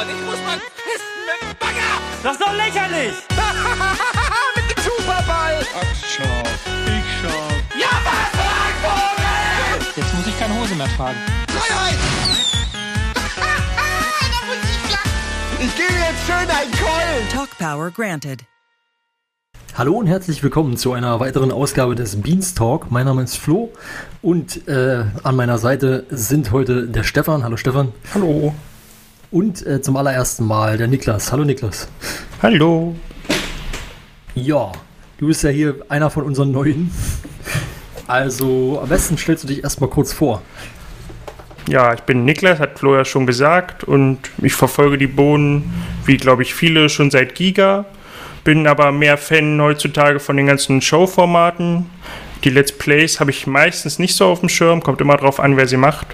und 0.00 0.10
ich 0.10 0.24
muss 0.24 0.38
mal 0.46 0.58
pissen 0.78 1.18
mit 1.26 1.38
dem 1.42 1.58
Bagger. 1.58 1.92
Das 2.22 2.32
ist 2.32 2.40
doch 2.40 2.54
lächerlich! 2.54 3.14
mit 4.56 4.64
dem 4.70 4.82
Superball. 4.82 5.58
Ach, 5.74 5.94
schau. 6.06 6.42
Ich 6.86 7.08
schau. 7.20 7.40
Ja, 7.74 7.92
was 8.06 8.30
für 8.38 8.52
ein 8.66 8.76
Vogel! 8.84 9.92
Jetzt 9.96 10.14
muss 10.14 10.26
ich 10.26 10.38
keine 10.38 10.54
Hose 10.60 10.74
mehr 10.76 10.88
tragen. 10.96 11.18
Freiheit! 11.48 11.98
Ich 15.60 15.76
gebe 15.76 15.92
jetzt 15.92 16.26
schön 16.26 16.48
einen 16.48 16.70
Keulen. 16.70 17.28
Talk 17.32 17.58
Power 17.58 17.90
granted. 17.90 18.44
Hallo 19.76 19.94
und 19.94 20.06
herzlich 20.06 20.42
willkommen 20.42 20.76
zu 20.76 20.92
einer 20.92 21.18
weiteren 21.18 21.50
Ausgabe 21.50 21.96
des 21.96 22.20
Beanstalk. 22.20 22.90
Mein 22.90 23.06
Name 23.06 23.22
ist 23.22 23.36
Flo 23.36 23.72
und 24.22 24.68
äh, 24.68 25.04
an 25.24 25.36
meiner 25.36 25.58
Seite 25.58 26.04
sind 26.10 26.52
heute 26.52 26.86
der 26.86 27.02
Stefan. 27.02 27.42
Hallo 27.42 27.56
Stefan. 27.56 27.92
Hallo. 28.14 28.54
Und 29.30 29.66
äh, 29.66 29.82
zum 29.82 29.96
allerersten 29.96 30.46
Mal 30.46 30.78
der 30.78 30.88
Niklas. 30.88 31.30
Hallo 31.32 31.44
Niklas. 31.44 31.88
Hallo. 32.40 32.96
Ja, 34.34 34.72
du 35.18 35.26
bist 35.26 35.42
ja 35.42 35.50
hier 35.50 35.76
einer 35.90 36.08
von 36.08 36.24
unseren 36.24 36.50
Neuen. 36.50 36.90
Also 38.06 38.80
am 38.82 38.88
besten 38.88 39.18
stellst 39.18 39.44
du 39.44 39.48
dich 39.48 39.62
erstmal 39.62 39.90
kurz 39.90 40.14
vor. 40.14 40.40
Ja, 41.68 41.92
ich 41.92 42.00
bin 42.00 42.24
Niklas, 42.24 42.58
hat 42.58 42.78
Flo 42.78 42.96
ja 42.96 43.04
schon 43.04 43.26
gesagt, 43.26 43.84
und 43.84 44.18
ich 44.38 44.54
verfolge 44.54 44.96
die 44.96 45.06
Bohnen, 45.06 45.70
wie 46.06 46.16
glaube 46.16 46.40
ich 46.40 46.54
viele, 46.54 46.88
schon 46.88 47.10
seit 47.10 47.34
Giga. 47.34 47.84
Bin 48.44 48.66
aber 48.66 48.92
mehr 48.92 49.18
Fan 49.18 49.60
heutzutage 49.60 50.20
von 50.20 50.38
den 50.38 50.46
ganzen 50.46 50.80
Showformaten. 50.80 51.84
Die 52.44 52.50
Let's 52.50 52.72
Plays 52.72 53.20
habe 53.20 53.30
ich 53.30 53.46
meistens 53.46 53.98
nicht 53.98 54.16
so 54.16 54.24
auf 54.24 54.40
dem 54.40 54.48
Schirm, 54.48 54.82
kommt 54.82 55.02
immer 55.02 55.18
drauf 55.18 55.38
an, 55.38 55.58
wer 55.58 55.68
sie 55.68 55.76
macht. 55.76 56.06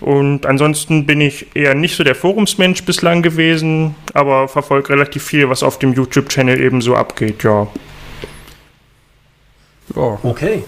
Und 0.00 0.46
ansonsten 0.46 1.04
bin 1.04 1.20
ich 1.20 1.54
eher 1.54 1.74
nicht 1.74 1.94
so 1.96 2.04
der 2.04 2.14
Forumsmensch 2.14 2.84
bislang 2.84 3.20
gewesen, 3.22 3.94
aber 4.14 4.48
verfolge 4.48 4.88
relativ 4.90 5.22
viel, 5.24 5.48
was 5.50 5.62
auf 5.62 5.78
dem 5.78 5.92
YouTube-Channel 5.92 6.58
eben 6.60 6.80
so 6.80 6.96
abgeht, 6.96 7.42
ja. 7.44 7.66
Ja, 9.94 10.18
Okay. 10.22 10.64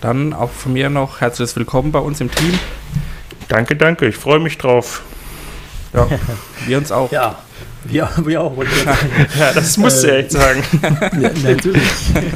dann 0.00 0.32
auch 0.32 0.50
von 0.50 0.72
mir 0.72 0.88
noch 0.88 1.20
herzliches 1.20 1.56
Willkommen 1.56 1.92
bei 1.92 1.98
uns 1.98 2.20
im 2.20 2.30
Team. 2.30 2.58
Danke, 3.48 3.76
danke, 3.76 4.06
ich 4.06 4.16
freue 4.16 4.38
mich 4.38 4.56
drauf. 4.56 5.02
Ja, 5.92 6.06
wir 6.66 6.78
uns 6.78 6.92
auch. 6.92 7.10
Ja, 7.10 7.38
wir, 7.84 8.08
wir 8.24 8.40
auch. 8.42 8.56
wollte 8.56 8.70
ich 8.76 8.84
gerade 8.84 8.98
sagen. 8.98 9.26
Ja, 9.38 9.52
das 9.52 9.76
musst 9.76 10.04
du 10.04 10.16
echt 10.16 10.30
sagen. 10.30 10.62
Ja, 11.20 11.30
natürlich. 11.42 11.82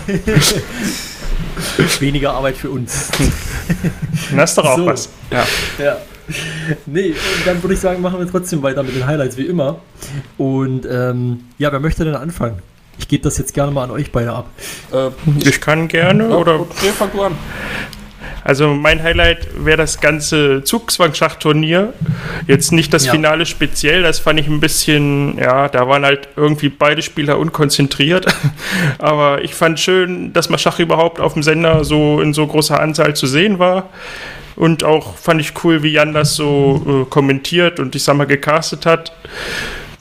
Weniger 2.00 2.32
Arbeit 2.34 2.56
für 2.56 2.70
uns. 2.70 3.10
Hast 4.36 4.56
du 4.58 4.62
doch 4.62 4.70
auch 4.70 4.76
So. 4.78 4.86
was. 4.86 5.08
Ja. 5.30 5.46
Ja. 5.82 5.96
Nee, 6.86 7.14
dann 7.44 7.62
würde 7.62 7.74
ich 7.74 7.80
sagen, 7.80 8.00
machen 8.00 8.18
wir 8.18 8.30
trotzdem 8.30 8.62
weiter 8.62 8.82
mit 8.82 8.94
den 8.94 9.06
Highlights 9.06 9.36
wie 9.36 9.46
immer. 9.46 9.80
Und 10.38 10.86
ähm, 10.90 11.44
ja, 11.58 11.70
wer 11.72 11.80
möchte 11.80 12.04
denn 12.04 12.14
anfangen? 12.14 12.58
Ich 12.98 13.08
gebe 13.08 13.22
das 13.24 13.38
jetzt 13.38 13.54
gerne 13.54 13.72
mal 13.72 13.84
an 13.84 13.90
euch 13.90 14.12
beide 14.12 14.32
ab. 14.32 14.48
Äh, 14.92 15.08
Ich 15.44 15.60
kann 15.60 15.88
gerne, 15.88 16.28
oder? 16.36 16.60
Okay, 16.60 16.90
fang 16.96 17.10
du 17.12 17.22
an. 17.22 17.34
Also 18.44 18.74
mein 18.74 19.02
Highlight 19.02 19.48
wäre 19.64 19.76
das 19.76 20.00
ganze 20.00 20.64
Zugzwang-Schachturnier. 20.64 21.92
Jetzt 22.46 22.72
nicht 22.72 22.92
das 22.92 23.06
Ja. 23.06 23.12
Finale 23.12 23.46
speziell, 23.46 24.02
das 24.02 24.18
fand 24.18 24.40
ich 24.40 24.48
ein 24.48 24.60
bisschen, 24.60 25.38
ja, 25.38 25.68
da 25.68 25.88
waren 25.88 26.04
halt 26.04 26.28
irgendwie 26.36 26.68
beide 26.68 27.02
Spieler 27.02 27.38
unkonzentriert. 27.38 28.26
Aber 28.98 29.42
ich 29.44 29.54
fand 29.54 29.78
schön, 29.78 30.32
dass 30.32 30.48
mal 30.48 30.58
Schach 30.58 30.78
überhaupt 30.78 31.20
auf 31.20 31.34
dem 31.34 31.42
Sender 31.42 31.84
so 31.84 32.20
in 32.20 32.34
so 32.34 32.46
großer 32.46 32.80
Anzahl 32.80 33.14
zu 33.14 33.26
sehen 33.26 33.58
war. 33.58 33.90
Und 34.56 34.84
auch 34.84 35.16
fand 35.16 35.40
ich 35.40 35.52
cool, 35.64 35.82
wie 35.82 35.92
Jan 35.92 36.12
das 36.12 36.34
so 36.34 37.04
äh, 37.06 37.10
kommentiert 37.10 37.80
und 37.80 37.94
ich 37.94 38.04
sag 38.04 38.16
mal 38.16 38.26
gecastet 38.26 38.86
hat. 38.86 39.12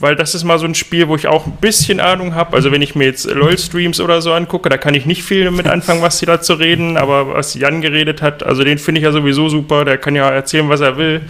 Weil 0.02 0.16
das 0.16 0.34
ist 0.36 0.44
mal 0.44 0.58
so 0.58 0.66
ein 0.66 0.76
Spiel, 0.76 1.08
wo 1.08 1.16
ich 1.16 1.28
auch 1.28 1.46
ein 1.46 1.54
bisschen 1.62 2.00
Ahnung 2.00 2.34
habe. 2.36 2.56
Also 2.56 2.72
wenn 2.72 2.82
ich 2.82 2.96
mir 2.96 3.06
jetzt 3.06 3.26
LOL-Streams 3.26 4.00
oder 4.02 4.22
so 4.22 4.34
angucke, 4.34 4.68
da 4.68 4.78
kann 4.78 4.94
ich 4.96 5.06
nicht 5.06 5.24
viel 5.24 5.52
mit 5.52 5.68
anfangen, 5.70 6.02
was 6.02 6.20
sie 6.20 6.26
da 6.26 6.42
zu 6.42 6.56
reden. 6.56 6.98
Aber 6.98 7.34
was 7.34 7.54
Jan 7.54 7.82
geredet 7.82 8.22
hat, 8.22 8.44
also 8.44 8.64
den 8.64 8.80
finde 8.80 9.00
ich 9.00 9.06
ja 9.06 9.12
sowieso 9.12 9.48
super. 9.48 9.86
Der 9.86 9.98
kann 9.98 10.16
ja 10.16 10.30
erzählen, 10.30 10.68
was 10.70 10.82
er 10.82 10.98
will. 10.98 11.22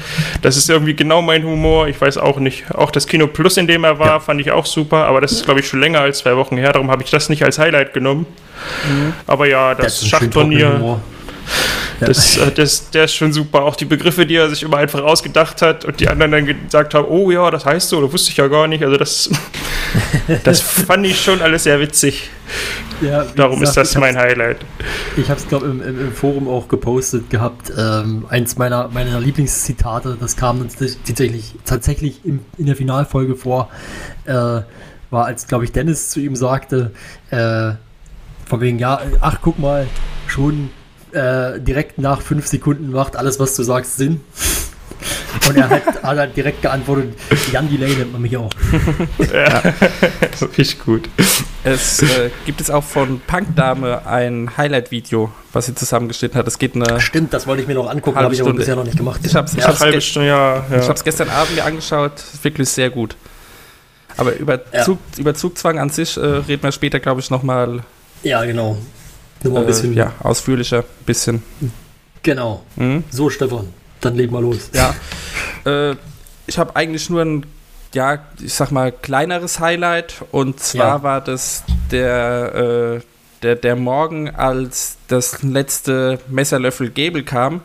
Das 0.42 0.58
ist 0.58 0.70
irgendwie 0.70 0.96
genau 0.96 1.22
mein 1.22 1.44
Humor. 1.44 1.88
Ich 1.88 2.00
weiß 2.00 2.18
auch 2.18 2.40
nicht. 2.40 2.74
Auch 2.74 2.92
das 2.92 3.08
Kino 3.08 3.28
Plus, 3.28 3.58
in 3.58 3.68
dem 3.68 3.84
er 3.84 4.00
war, 4.00 4.22
fand 4.22 4.40
ich 4.40 4.52
auch 4.52 4.66
super. 4.66 5.06
Aber 5.06 5.22
das 5.22 5.34
ist, 5.34 5.46
glaube 5.46 5.60
ich, 5.60 5.68
schon 5.68 5.82
länger 5.82 6.00
als 6.00 6.20
zwei 6.20 6.38
Wochen 6.38 6.58
her. 6.58 6.72
Darum 6.72 6.90
habe 6.90 7.04
ich 7.04 7.12
das 7.12 7.30
nicht 7.30 7.44
als 7.44 7.60
Highlight 7.60 7.94
genommen. 7.94 8.26
Aber 9.28 9.48
ja, 9.48 9.76
das 9.76 10.00
trockener 10.00 10.20
Schachturnier... 10.20 11.02
Das, 12.08 12.38
äh, 12.38 12.52
das, 12.52 12.90
der 12.92 13.06
ist 13.06 13.14
schon 13.14 13.34
super. 13.34 13.64
Auch 13.64 13.76
die 13.76 13.86
Begriffe, 13.86 14.26
die 14.26 14.36
er 14.36 14.50
sich 14.50 14.64
immer 14.64 14.78
einfach 14.78 15.04
ausgedacht 15.04 15.62
hat 15.62 15.86
und 15.86 16.00
die 16.00 16.08
anderen 16.08 16.32
dann 16.32 16.46
gesagt 16.46 16.94
haben, 16.94 17.08
oh 17.08 17.32
ja, 17.32 17.50
das 17.52 17.66
heißt 17.66 17.90
so, 17.90 18.02
das 18.02 18.12
wusste 18.12 18.32
ich 18.32 18.38
ja 18.38 18.48
gar 18.48 18.68
nicht. 18.68 18.84
Also 18.84 18.98
das, 18.98 19.30
das 20.44 20.62
fand 20.62 21.06
ich 21.06 21.22
schon 21.22 21.42
alles 21.42 21.64
sehr 21.64 21.80
witzig. 21.80 22.30
Ja, 23.02 23.26
Darum 23.36 23.64
ist 23.64 23.70
gesagt, 23.70 23.88
das 23.88 23.92
ich 23.92 23.98
mein 23.98 24.18
Highlight. 24.18 24.58
Ich 25.18 25.30
habe 25.30 25.40
es, 25.40 25.48
glaube 25.48 25.66
im, 25.66 25.82
im, 25.82 26.00
im 26.00 26.14
Forum 26.14 26.48
auch 26.48 26.68
gepostet 26.68 27.30
gehabt. 27.30 27.72
Ähm, 27.76 28.26
eins 28.30 28.58
meiner, 28.58 28.90
meiner 28.90 29.20
Lieblingszitate, 29.20 30.18
das 30.20 30.36
kam 30.36 30.60
dann 30.60 30.70
tatsächlich, 30.70 31.56
tatsächlich 31.66 32.24
im, 32.26 32.42
in 32.58 32.68
der 32.68 32.76
Finalfolge 32.76 33.36
vor, 33.36 33.70
äh, 34.26 34.34
war, 34.34 35.26
als, 35.26 35.48
glaube 35.48 35.66
ich, 35.66 35.72
Dennis 35.72 36.10
zu 36.10 36.20
ihm 36.20 36.36
sagte, 36.36 36.92
äh, 37.32 37.72
von 38.46 38.62
wegen, 38.62 38.80
ja, 38.80 39.02
ach, 39.20 39.40
guck 39.42 39.60
mal, 39.60 39.88
schon 40.28 40.70
äh, 41.14 41.60
direkt 41.60 41.98
nach 41.98 42.22
fünf 42.22 42.48
Sekunden 42.48 42.92
macht 42.92 43.16
alles, 43.16 43.40
was 43.40 43.56
du 43.56 43.64
sagst, 43.64 43.98
Sinn. 43.98 44.22
Und 45.48 45.58
er 45.58 45.70
hat, 45.70 45.86
hat 46.04 46.18
halt 46.18 46.38
direkt 46.38 46.62
geantwortet, 46.62 47.16
Jan 47.52 47.70
Delay 47.70 47.96
nennt 47.96 48.12
man 48.12 48.22
mich 48.22 48.38
auch. 48.38 48.50
Richtig 50.58 50.86
gut. 50.86 51.10
Es 51.64 52.04
äh, 52.04 52.30
gibt 52.46 52.62
es 52.62 52.70
auch 52.70 52.84
von 52.84 53.20
Punkdame 53.26 54.06
ein 54.06 54.52
Highlight-Video, 54.58 55.32
was 55.54 55.66
sie 55.66 55.76
zusammengeschnitten 55.76 56.38
hat. 56.38 56.48
Es 56.48 56.60
geht 56.60 56.76
eine. 56.76 57.00
Stimmt, 57.02 57.34
das 57.34 57.48
wollte 57.48 57.64
ich 57.64 57.68
mir 57.68 57.74
noch 57.74 57.90
angucken, 57.90 58.18
Halbe 58.18 58.26
habe 58.26 58.36
ich 58.36 58.42
aber 58.42 58.54
bisher 58.54 58.76
noch 58.76 58.84
nicht 58.84 58.98
gemacht. 58.98 59.22
Ich 59.24 59.36
hab's, 59.36 59.54
ich 59.54 59.60
Ja, 59.60 59.68
hab's, 59.68 59.80
Halbe 59.80 59.94
ge 59.94 60.02
Stunde, 60.02 60.28
ja. 60.28 60.66
ich 60.70 60.84
ja. 60.84 60.88
hab's 60.88 61.04
gestern 61.04 61.30
Abend 61.30 61.56
mir 61.56 61.66
angeschaut. 61.66 62.14
Ist 62.18 62.44
Wirklich 62.44 62.70
sehr 62.70 62.90
gut. 62.90 63.16
Aber 64.18 64.36
über, 64.36 64.60
Ja. 64.74 64.84
Zug, 64.84 65.00
über 65.18 65.34
Zugzwang 65.34 65.80
an 65.80 65.90
sich 65.90 66.18
äh, 66.18 66.22
reden 66.22 66.64
wir 66.64 66.72
später, 66.72 67.00
glaube 67.00 67.22
ich, 67.22 67.30
nochmal 67.32 67.82
ja, 68.24 68.44
genau. 68.46 68.78
Nur 69.44 69.54
mal 69.54 69.60
ein 69.62 69.66
bisschen. 69.68 69.94
äh, 69.94 69.98
ja, 69.98 70.14
ausführlicher. 70.20 70.84
Bisschen. 71.06 71.42
Genau. 72.24 72.64
Mhm. 72.76 73.04
So, 73.10 73.30
Stefan, 73.30 73.68
dann 74.02 74.16
legen 74.16 74.34
wir 74.34 74.42
los. 74.42 74.70
Ja. 74.74 74.94
äh, 75.66 75.96
ich 76.48 76.58
habe 76.60 76.76
eigentlich 76.76 77.10
nur 77.10 77.22
ein, 77.22 77.46
ja, 77.94 78.20
ich 78.42 78.54
sag 78.54 78.72
mal, 78.72 78.92
kleineres 78.92 79.60
Highlight. 79.60 80.16
Und 80.32 80.60
zwar 80.60 80.98
Ja. 80.98 81.04
war 81.04 81.22
das 81.22 81.64
der, 81.92 83.00
äh, 83.00 83.02
der, 83.42 83.56
der 83.56 83.76
Morgen, 83.76 84.30
als 84.30 84.98
das 85.08 85.42
letzte 85.44 86.20
Messerlöffel 86.30 86.90
Gable 86.92 87.24
kam. 87.24 87.62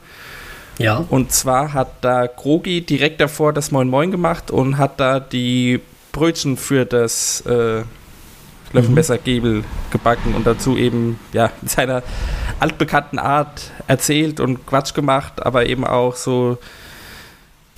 Ja. 0.78 1.04
Und 1.08 1.32
zwar 1.32 1.72
hat 1.72 1.88
da 2.02 2.28
Krogi 2.28 2.80
direkt 2.82 3.20
davor 3.20 3.52
das 3.52 3.70
Moin 3.70 3.88
Moin 3.88 4.10
gemacht 4.10 4.50
und 4.50 4.76
hat 4.78 5.00
da 5.00 5.20
die 5.20 5.80
Brötchen 6.12 6.56
für 6.56 6.84
das 6.84 7.42
äh, 7.46 7.82
Löffelmesser 8.72 9.18
Gebel 9.18 9.64
gebacken 9.90 10.34
und 10.34 10.46
dazu 10.46 10.76
eben 10.76 11.18
ja 11.32 11.50
in 11.62 11.68
seiner 11.68 12.02
altbekannten 12.60 13.18
Art 13.18 13.70
erzählt 13.86 14.40
und 14.40 14.66
Quatsch 14.66 14.94
gemacht, 14.94 15.44
aber 15.44 15.66
eben 15.66 15.84
auch 15.84 16.14
so 16.14 16.58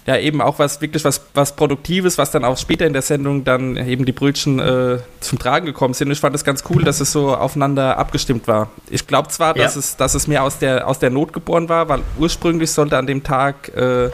ja 0.09 0.17
eben 0.17 0.41
auch 0.41 0.59
was 0.59 0.81
wirklich 0.81 1.05
was 1.05 1.21
was 1.35 1.55
Produktives, 1.55 2.17
was 2.17 2.31
dann 2.31 2.43
auch 2.43 2.57
später 2.57 2.87
in 2.87 2.95
der 2.95 3.03
Sendung 3.03 3.45
dann 3.45 3.77
eben 3.77 4.07
die 4.07 4.13
Brötchen 4.13 4.59
äh, 4.59 4.99
zum 5.21 5.39
Tragen 5.39 5.67
gekommen 5.67 5.93
sind. 5.93 6.11
Ich 6.11 6.19
fand 6.19 6.35
es 6.35 6.45
ganz 6.45 6.65
cool, 6.71 6.83
dass 6.83 7.01
es 7.01 7.13
so 7.13 7.37
aufeinander 7.37 7.99
abgestimmt 7.99 8.49
war. 8.49 8.71
Ich 8.89 9.07
glaube 9.07 9.29
zwar, 9.29 9.53
dass 9.53 9.75
Ja. 9.75 9.81
es 9.81 9.97
dass 9.99 10.15
es 10.15 10.27
mehr 10.27 10.43
aus 10.45 10.59
der 10.59 10.89
aus 10.89 10.99
der 10.99 11.11
Not 11.11 11.35
geboren 11.35 11.69
war, 11.69 11.91
weil 11.91 12.01
ursprünglich 12.19 12.71
sollte 12.71 12.97
an 12.97 13.07
dem 13.07 13.23
Tag 13.23 13.69
äh, 13.77 14.09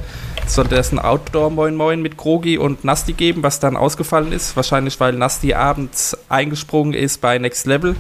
sollte 0.49 0.75
es 0.77 0.91
ein 0.91 0.99
Outdoor 0.99 1.51
Moin 1.51 1.77
Moin 1.77 2.03
mit 2.03 2.17
Krogi 2.19 2.59
und 2.59 2.85
Nasti 2.85 3.13
geben, 3.13 3.45
was 3.45 3.61
dann 3.61 3.77
ausgefallen 3.77 4.33
ist, 4.33 4.57
wahrscheinlich 4.57 4.99
weil 4.99 5.13
Nasti 5.13 5.55
abends 5.55 6.19
eingesprungen 6.29 6.93
ist 6.93 7.21
bei 7.21 7.39
Next 7.39 7.67
Level. 7.67 7.95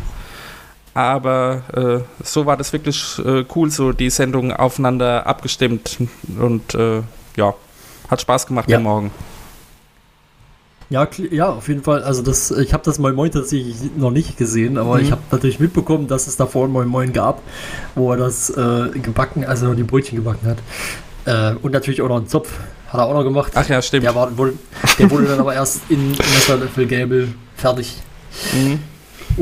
Aber 0.94 1.62
äh, 2.20 2.24
so 2.24 2.46
war 2.46 2.56
das 2.56 2.72
wirklich 2.72 3.18
äh, 3.24 3.44
cool, 3.54 3.70
so 3.70 3.92
die 3.92 4.10
Sendung 4.10 4.52
aufeinander 4.52 5.26
abgestimmt 5.26 5.98
und 6.40 6.74
äh, 6.74 7.02
ja, 7.36 7.54
hat 8.08 8.20
Spaß 8.20 8.46
gemacht 8.46 8.68
Ja. 8.70 8.76
am 8.78 8.82
Morgen. 8.84 9.10
Ja, 10.90 11.08
ja, 11.30 11.48
auf 11.48 11.66
jeden 11.68 11.82
Fall. 11.82 12.02
Also 12.02 12.22
das, 12.22 12.50
ich 12.50 12.72
habe 12.74 12.84
das 12.84 12.98
Moin 12.98 13.14
Moin 13.14 13.30
tatsächlich 13.32 13.74
noch 13.96 14.10
nicht 14.10 14.36
gesehen, 14.36 14.76
aber 14.76 14.96
Mhm. 14.96 15.04
ich 15.04 15.10
habe 15.12 15.22
natürlich 15.30 15.58
mitbekommen, 15.58 16.06
dass 16.08 16.26
es 16.26 16.36
davor 16.36 16.66
ein 16.66 16.70
Moin 16.70 16.86
Moin 16.88 17.12
gab, 17.12 17.40
wo 17.94 18.12
er 18.12 18.18
das 18.18 18.50
äh, 18.50 18.90
gebacken, 18.92 19.44
also 19.44 19.72
die 19.74 19.82
Brötchen 19.82 20.16
gebacken 20.16 20.46
hat. 20.46 20.58
Äh, 21.24 21.56
und 21.62 21.72
natürlich 21.72 22.02
auch 22.02 22.08
noch 22.08 22.18
einen 22.18 22.28
Zopf 22.28 22.50
hat 22.88 23.00
er 23.00 23.06
auch 23.06 23.14
noch 23.14 23.24
gemacht. 23.24 23.52
Ach 23.54 23.66
ja, 23.68 23.80
stimmt. 23.80 24.04
Der, 24.04 24.14
war, 24.14 24.36
wurde, 24.36 24.52
der 24.98 25.10
wurde 25.10 25.24
dann 25.24 25.40
aber 25.40 25.54
erst 25.54 25.80
in 25.88 26.10
Messerlöffel 26.10 26.86
Gable 26.86 27.28
fertig. 27.56 27.96
Mhm. 28.52 28.78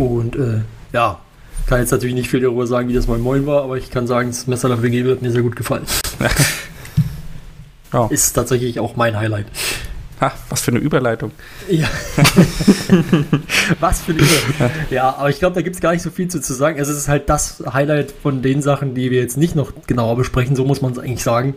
Und 0.01 0.37
äh, 0.37 0.61
ja, 0.93 1.19
kann 1.67 1.81
jetzt 1.81 1.91
natürlich 1.91 2.15
nicht 2.15 2.31
viel 2.31 2.41
darüber 2.41 2.67
sagen, 2.69 2.89
wie 2.89 2.95
das 2.95 3.09
Moin 3.09 3.21
Moin 3.21 3.47
war, 3.47 3.65
aber 3.65 3.77
ich 3.77 3.91
kann 3.91 4.07
sagen, 4.07 4.29
das 4.29 4.47
Messerlöffel 4.47 4.91
Gable 4.91 5.11
hat 5.13 5.23
mir 5.23 5.33
sehr 5.33 5.43
gut 5.43 5.57
gefallen. 5.57 5.85
Ja. 7.93 8.07
Ist 8.11 8.33
tatsächlich 8.33 8.81
auch 8.81 8.97
mein 8.97 9.17
Highlight. 9.19 9.47
Ha, 10.21 10.33
was 10.49 10.61
für 10.63 10.71
eine 10.71 10.79
Überleitung. 10.81 11.33
Ja. 11.69 11.89
Was 13.81 14.03
für 14.03 14.13
eine 14.13 14.21
Idee. 14.23 14.71
Ja, 14.91 15.17
aber 15.17 15.31
ich 15.31 15.39
glaube, 15.39 15.55
da 15.55 15.63
gibt 15.63 15.75
es 15.77 15.83
gar 15.83 15.93
nicht 15.93 16.03
so 16.03 16.11
viel 16.11 16.29
zu, 16.29 16.41
zu 16.41 16.53
sagen. 16.55 16.79
Also 16.79 16.93
es 16.93 16.99
ist 16.99 17.09
halt 17.09 17.29
das 17.29 17.63
Highlight 17.73 18.13
von 18.23 18.43
den 18.43 18.63
Sachen, 18.63 18.95
die 18.95 19.11
wir 19.11 19.21
jetzt 19.21 19.37
nicht 19.37 19.57
noch 19.57 19.73
genauer 19.87 20.17
besprechen, 20.17 20.55
so 20.57 20.65
muss 20.65 20.81
man 20.81 20.93
es 20.93 20.99
eigentlich 20.99 21.23
sagen. 21.25 21.55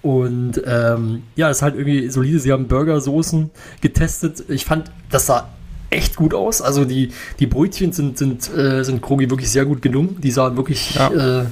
Und 0.00 0.60
ähm, 0.66 1.22
ja, 1.36 1.50
es 1.50 1.58
ist 1.58 1.62
halt 1.62 1.74
irgendwie 1.76 2.08
solide. 2.08 2.38
Sie 2.40 2.50
haben 2.52 2.66
Burgersoßen 2.66 3.50
getestet. 3.80 4.44
Ich 4.48 4.64
fand, 4.64 4.90
das 5.10 5.26
sah 5.26 5.48
echt 5.90 6.16
gut 6.16 6.34
aus. 6.34 6.62
Also 6.62 6.84
die, 6.84 7.12
die 7.38 7.46
Brötchen 7.46 7.92
sind, 7.92 8.16
sind, 8.18 8.50
äh, 8.56 8.82
sind 8.84 9.02
Krogi 9.02 9.28
wirklich 9.30 9.50
sehr 9.50 9.64
gut 9.66 9.82
gelungen. 9.82 10.16
Die 10.20 10.30
sahen 10.30 10.56
wirklich, 10.56 10.94
Ja. 10.94 11.40
äh, 11.42 11.44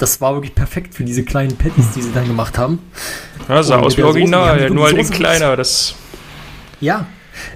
das 0.00 0.20
war 0.20 0.34
wirklich 0.34 0.54
perfekt 0.54 0.94
für 0.94 1.04
diese 1.04 1.22
kleinen 1.22 1.56
Patties, 1.56 1.92
die 1.94 2.02
sie 2.02 2.12
dann 2.12 2.26
gemacht 2.26 2.58
haben. 2.58 2.78
Ja, 3.48 3.62
sah 3.62 3.76
Und 3.76 3.84
aus 3.84 3.96
wie 3.96 4.02
Soße, 4.02 4.12
Original, 4.18 4.68
die 4.68 4.74
nur 4.74 4.86
halt 4.86 4.96
in 4.96 5.06
Soße- 5.06 5.12
kleiner. 5.12 5.56
Das 5.56 5.94
Ja. 6.80 7.06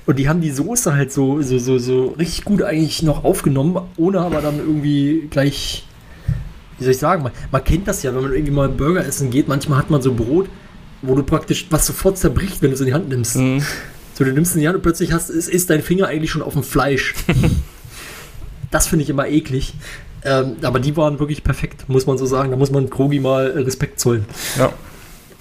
Und 0.06 0.18
die 0.18 0.28
haben 0.28 0.40
die 0.40 0.50
Soße 0.50 0.94
halt 0.94 1.12
so, 1.12 1.42
so, 1.42 1.58
so, 1.58 1.78
so 1.78 2.08
richtig 2.18 2.44
gut 2.44 2.62
eigentlich 2.62 3.02
noch 3.02 3.24
aufgenommen, 3.24 3.78
ohne 3.96 4.20
aber 4.20 4.40
dann 4.40 4.58
irgendwie 4.58 5.26
gleich, 5.30 5.86
wie 6.78 6.84
soll 6.84 6.92
ich 6.92 6.98
sagen, 6.98 7.22
man, 7.22 7.32
man 7.50 7.64
kennt 7.64 7.86
das 7.88 8.02
ja, 8.02 8.14
wenn 8.14 8.22
man 8.22 8.32
irgendwie 8.32 8.52
mal 8.52 8.68
Burger 8.68 9.04
essen 9.04 9.30
geht, 9.30 9.48
manchmal 9.48 9.78
hat 9.78 9.90
man 9.90 10.00
so 10.00 10.14
Brot, 10.14 10.48
wo 11.02 11.14
du 11.14 11.22
praktisch 11.22 11.66
was 11.70 11.86
sofort 11.86 12.16
zerbricht, 12.16 12.62
wenn 12.62 12.70
du 12.70 12.74
es 12.74 12.80
in 12.80 12.86
die 12.86 12.94
Hand 12.94 13.08
nimmst. 13.08 13.36
Mhm. 13.36 13.62
So, 14.14 14.24
du 14.24 14.32
nimmst 14.32 14.52
es 14.52 14.56
in 14.56 14.60
die 14.62 14.68
Hand 14.68 14.76
und 14.76 14.82
plötzlich 14.82 15.12
hast, 15.12 15.28
ist, 15.28 15.48
ist 15.48 15.68
dein 15.70 15.82
Finger 15.82 16.06
eigentlich 16.06 16.30
schon 16.30 16.42
auf 16.42 16.52
dem 16.54 16.62
Fleisch. 16.62 17.14
das 18.70 18.86
finde 18.86 19.02
ich 19.02 19.10
immer 19.10 19.26
eklig. 19.26 19.74
Ähm, 20.24 20.56
aber 20.62 20.80
die 20.80 20.96
waren 20.96 21.18
wirklich 21.18 21.44
perfekt, 21.44 21.88
muss 21.88 22.06
man 22.06 22.16
so 22.18 22.26
sagen. 22.26 22.50
Da 22.50 22.56
muss 22.56 22.70
man 22.70 22.88
Krogi 22.88 23.20
mal 23.20 23.50
äh, 23.50 23.60
Respekt 23.60 24.00
zollen. 24.00 24.24
Ja. 24.58 24.72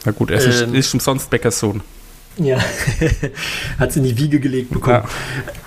Na 0.06 0.12
gut, 0.12 0.30
er 0.32 0.38
ist, 0.40 0.62
Ähm. 0.62 0.76
ist 0.76 0.94
umsonst 0.94 1.30
Bäckers 1.30 1.60
Sohn. 1.60 1.82
Ja, 2.38 2.58
hat 3.80 3.94
sie 3.94 4.00
in 4.00 4.06
die 4.06 4.18
Wiege 4.18 4.40
gelegt 4.40 4.72
bekommen. 4.72 5.04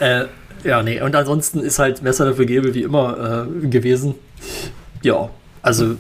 Ja. 0.01 0.23
Äh, 0.23 0.27
ja, 0.65 0.83
nee, 0.83 1.01
und 1.01 1.15
ansonsten 1.15 1.61
ist 1.61 1.79
halt 1.79 2.03
Messer 2.03 2.25
dafür 2.25 2.45
Gebel 2.45 2.75
wie 2.75 2.83
immer 2.83 3.47
äh, 3.63 3.67
gewesen. 3.69 4.15
Ja, 5.03 5.31
also 5.62 5.95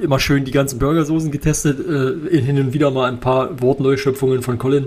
immer 0.00 0.18
schön 0.18 0.44
die 0.44 0.52
ganzen 0.52 0.78
Burgersoßen 0.78 1.30
getestet, 1.30 1.78
äh, 1.80 2.40
hin 2.40 2.58
und 2.58 2.72
wieder 2.72 2.90
mal 2.90 3.08
ein 3.08 3.20
paar 3.20 3.60
Wortneuschöpfungen 3.60 4.42
von 4.42 4.58
Colin. 4.58 4.86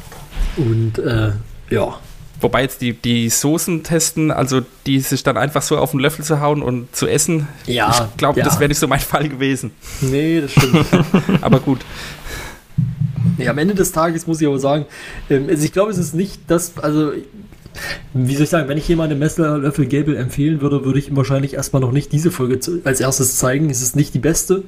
und 0.56 0.98
äh, 0.98 1.32
ja, 1.68 1.98
Wobei 2.40 2.62
jetzt 2.62 2.80
die, 2.80 2.94
die 2.94 3.28
Soßen 3.28 3.82
testen, 3.82 4.30
also 4.30 4.62
die 4.86 5.00
sich 5.00 5.22
dann 5.22 5.36
einfach 5.36 5.62
so 5.62 5.76
auf 5.76 5.90
den 5.90 6.00
Löffel 6.00 6.24
zu 6.24 6.40
hauen 6.40 6.62
und 6.62 6.94
zu 6.94 7.06
essen, 7.06 7.48
ja, 7.66 8.08
ich 8.10 8.16
glaube, 8.16 8.38
ja. 8.38 8.44
das 8.44 8.58
wäre 8.58 8.68
nicht 8.68 8.78
so 8.78 8.88
mein 8.88 9.00
Fall 9.00 9.28
gewesen. 9.28 9.72
Nee, 10.00 10.40
das 10.40 10.52
stimmt. 10.52 10.86
Aber 11.42 11.60
gut. 11.60 11.80
Nee, 13.36 13.48
am 13.48 13.58
Ende 13.58 13.74
des 13.74 13.92
Tages 13.92 14.26
muss 14.26 14.40
ich 14.40 14.46
aber 14.46 14.58
sagen, 14.58 14.86
ähm, 15.28 15.46
also 15.48 15.64
ich 15.64 15.72
glaube, 15.72 15.90
es 15.90 15.98
ist 15.98 16.14
nicht 16.14 16.40
das, 16.46 16.78
also 16.78 17.12
wie 18.12 18.34
soll 18.34 18.44
ich 18.44 18.50
sagen, 18.50 18.68
wenn 18.68 18.78
ich 18.78 18.88
jemandem 18.88 19.18
Messerlöffel 19.20 19.86
Gable 19.86 20.16
empfehlen 20.16 20.60
würde, 20.60 20.84
würde 20.84 20.98
ich 20.98 21.08
ihm 21.08 21.16
wahrscheinlich 21.16 21.54
erstmal 21.54 21.80
noch 21.80 21.92
nicht 21.92 22.10
diese 22.12 22.30
Folge 22.30 22.58
als 22.84 23.00
erstes 23.00 23.36
zeigen. 23.36 23.70
Es 23.70 23.80
ist 23.82 23.94
nicht 23.96 24.12
die 24.14 24.18
beste, 24.18 24.64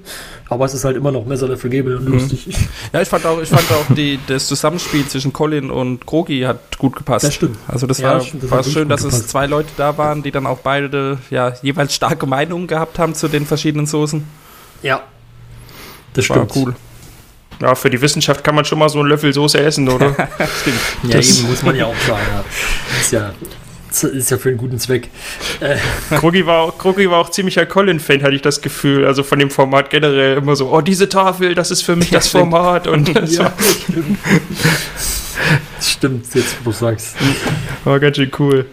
aber 0.48 0.64
es 0.64 0.74
ist 0.74 0.84
halt 0.84 0.96
immer 0.96 1.10
noch 1.10 1.26
Messerlöffel 1.26 1.68
Gable 1.70 1.96
und 1.98 2.06
lustig. 2.06 2.46
Ja, 2.92 3.02
ich 3.02 3.08
fand 3.08 3.26
auch, 3.26 3.40
ich 3.42 3.48
fand 3.48 3.64
auch 3.72 3.94
die, 3.94 4.18
das 4.28 4.46
Zusammenspiel 4.46 5.06
zwischen 5.08 5.32
Colin 5.32 5.70
und 5.70 6.06
Krogi 6.06 6.42
hat 6.42 6.78
gut 6.78 6.94
gepasst. 6.96 7.24
Das 7.24 7.34
stimmt. 7.34 7.56
Also 7.66 7.86
das 7.86 7.98
Ja, 7.98 8.08
war, 8.10 8.14
das 8.18 8.26
stimmt, 8.28 8.42
das 8.44 8.50
war 8.50 8.64
schön, 8.64 8.88
dass 8.88 9.00
es 9.02 9.10
gepasst. 9.14 9.28
zwei 9.30 9.46
Leute 9.46 9.68
da 9.76 9.98
waren, 9.98 10.22
die 10.22 10.30
dann 10.30 10.46
auch 10.46 10.58
beide 10.58 11.18
ja, 11.30 11.54
jeweils 11.62 11.94
starke 11.94 12.26
Meinungen 12.26 12.66
gehabt 12.68 12.98
haben 12.98 13.14
zu 13.14 13.28
den 13.28 13.46
verschiedenen 13.46 13.86
Soßen. 13.86 14.24
Ja, 14.82 15.02
das 16.14 16.28
War 16.30 16.36
stimmt. 16.48 16.52
cool. 16.56 16.74
Ja, 17.60 17.74
für 17.74 17.90
die 17.90 18.00
Wissenschaft 18.00 18.42
kann 18.44 18.54
man 18.54 18.64
schon 18.64 18.78
mal 18.78 18.88
so 18.88 19.00
einen 19.00 19.08
Löffel 19.08 19.32
Soße 19.32 19.60
essen, 19.60 19.88
oder? 19.88 20.10
Stimmt. 20.60 20.76
Ja, 21.04 21.16
Das- 21.18 21.38
eben 21.38 21.48
muss 21.48 21.62
man 21.62 21.76
ja 21.76 21.86
auch 21.86 21.96
sagen. 22.06 22.22
Ja. 22.32 22.44
Ist 23.00 23.12
ja, 23.12 23.32
ist 24.08 24.30
ja 24.30 24.38
für 24.38 24.48
einen 24.48 24.58
guten 24.58 24.78
Zweck. 24.78 25.10
Äh, 25.60 25.76
Kruggi 26.16 26.46
war, 26.46 26.62
auch- 26.62 26.78
Kruggi 26.78 27.10
war 27.10 27.18
auch 27.18 27.30
ziemlicher 27.30 27.66
Colin-Fan, 27.66 28.22
hatte 28.22 28.34
ich 28.34 28.42
das 28.42 28.60
Gefühl. 28.62 29.04
Also 29.06 29.22
von 29.22 29.38
dem 29.38 29.50
Format 29.50 29.90
generell 29.90 30.38
immer 30.38 30.56
so, 30.56 30.72
oh, 30.72 30.80
diese 30.80 31.08
Tafel, 31.08 31.54
das 31.54 31.70
ist 31.70 31.82
für 31.82 31.94
mich 31.94 32.10
das. 32.10 32.28
Format. 32.28 32.86
Und 32.86 33.14
das 33.16 33.34
ja, 33.36 33.52
stimmt. 33.82 34.18
stimmt, 35.80 36.34
jetzt 36.34 36.56
wo 36.64 36.70
du 36.70 36.76
sagst. 36.76 37.16
war 37.84 38.00
ganz 38.00 38.16
schön 38.16 38.30
cool. 38.38 38.66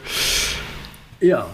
Ja. 1.20 1.48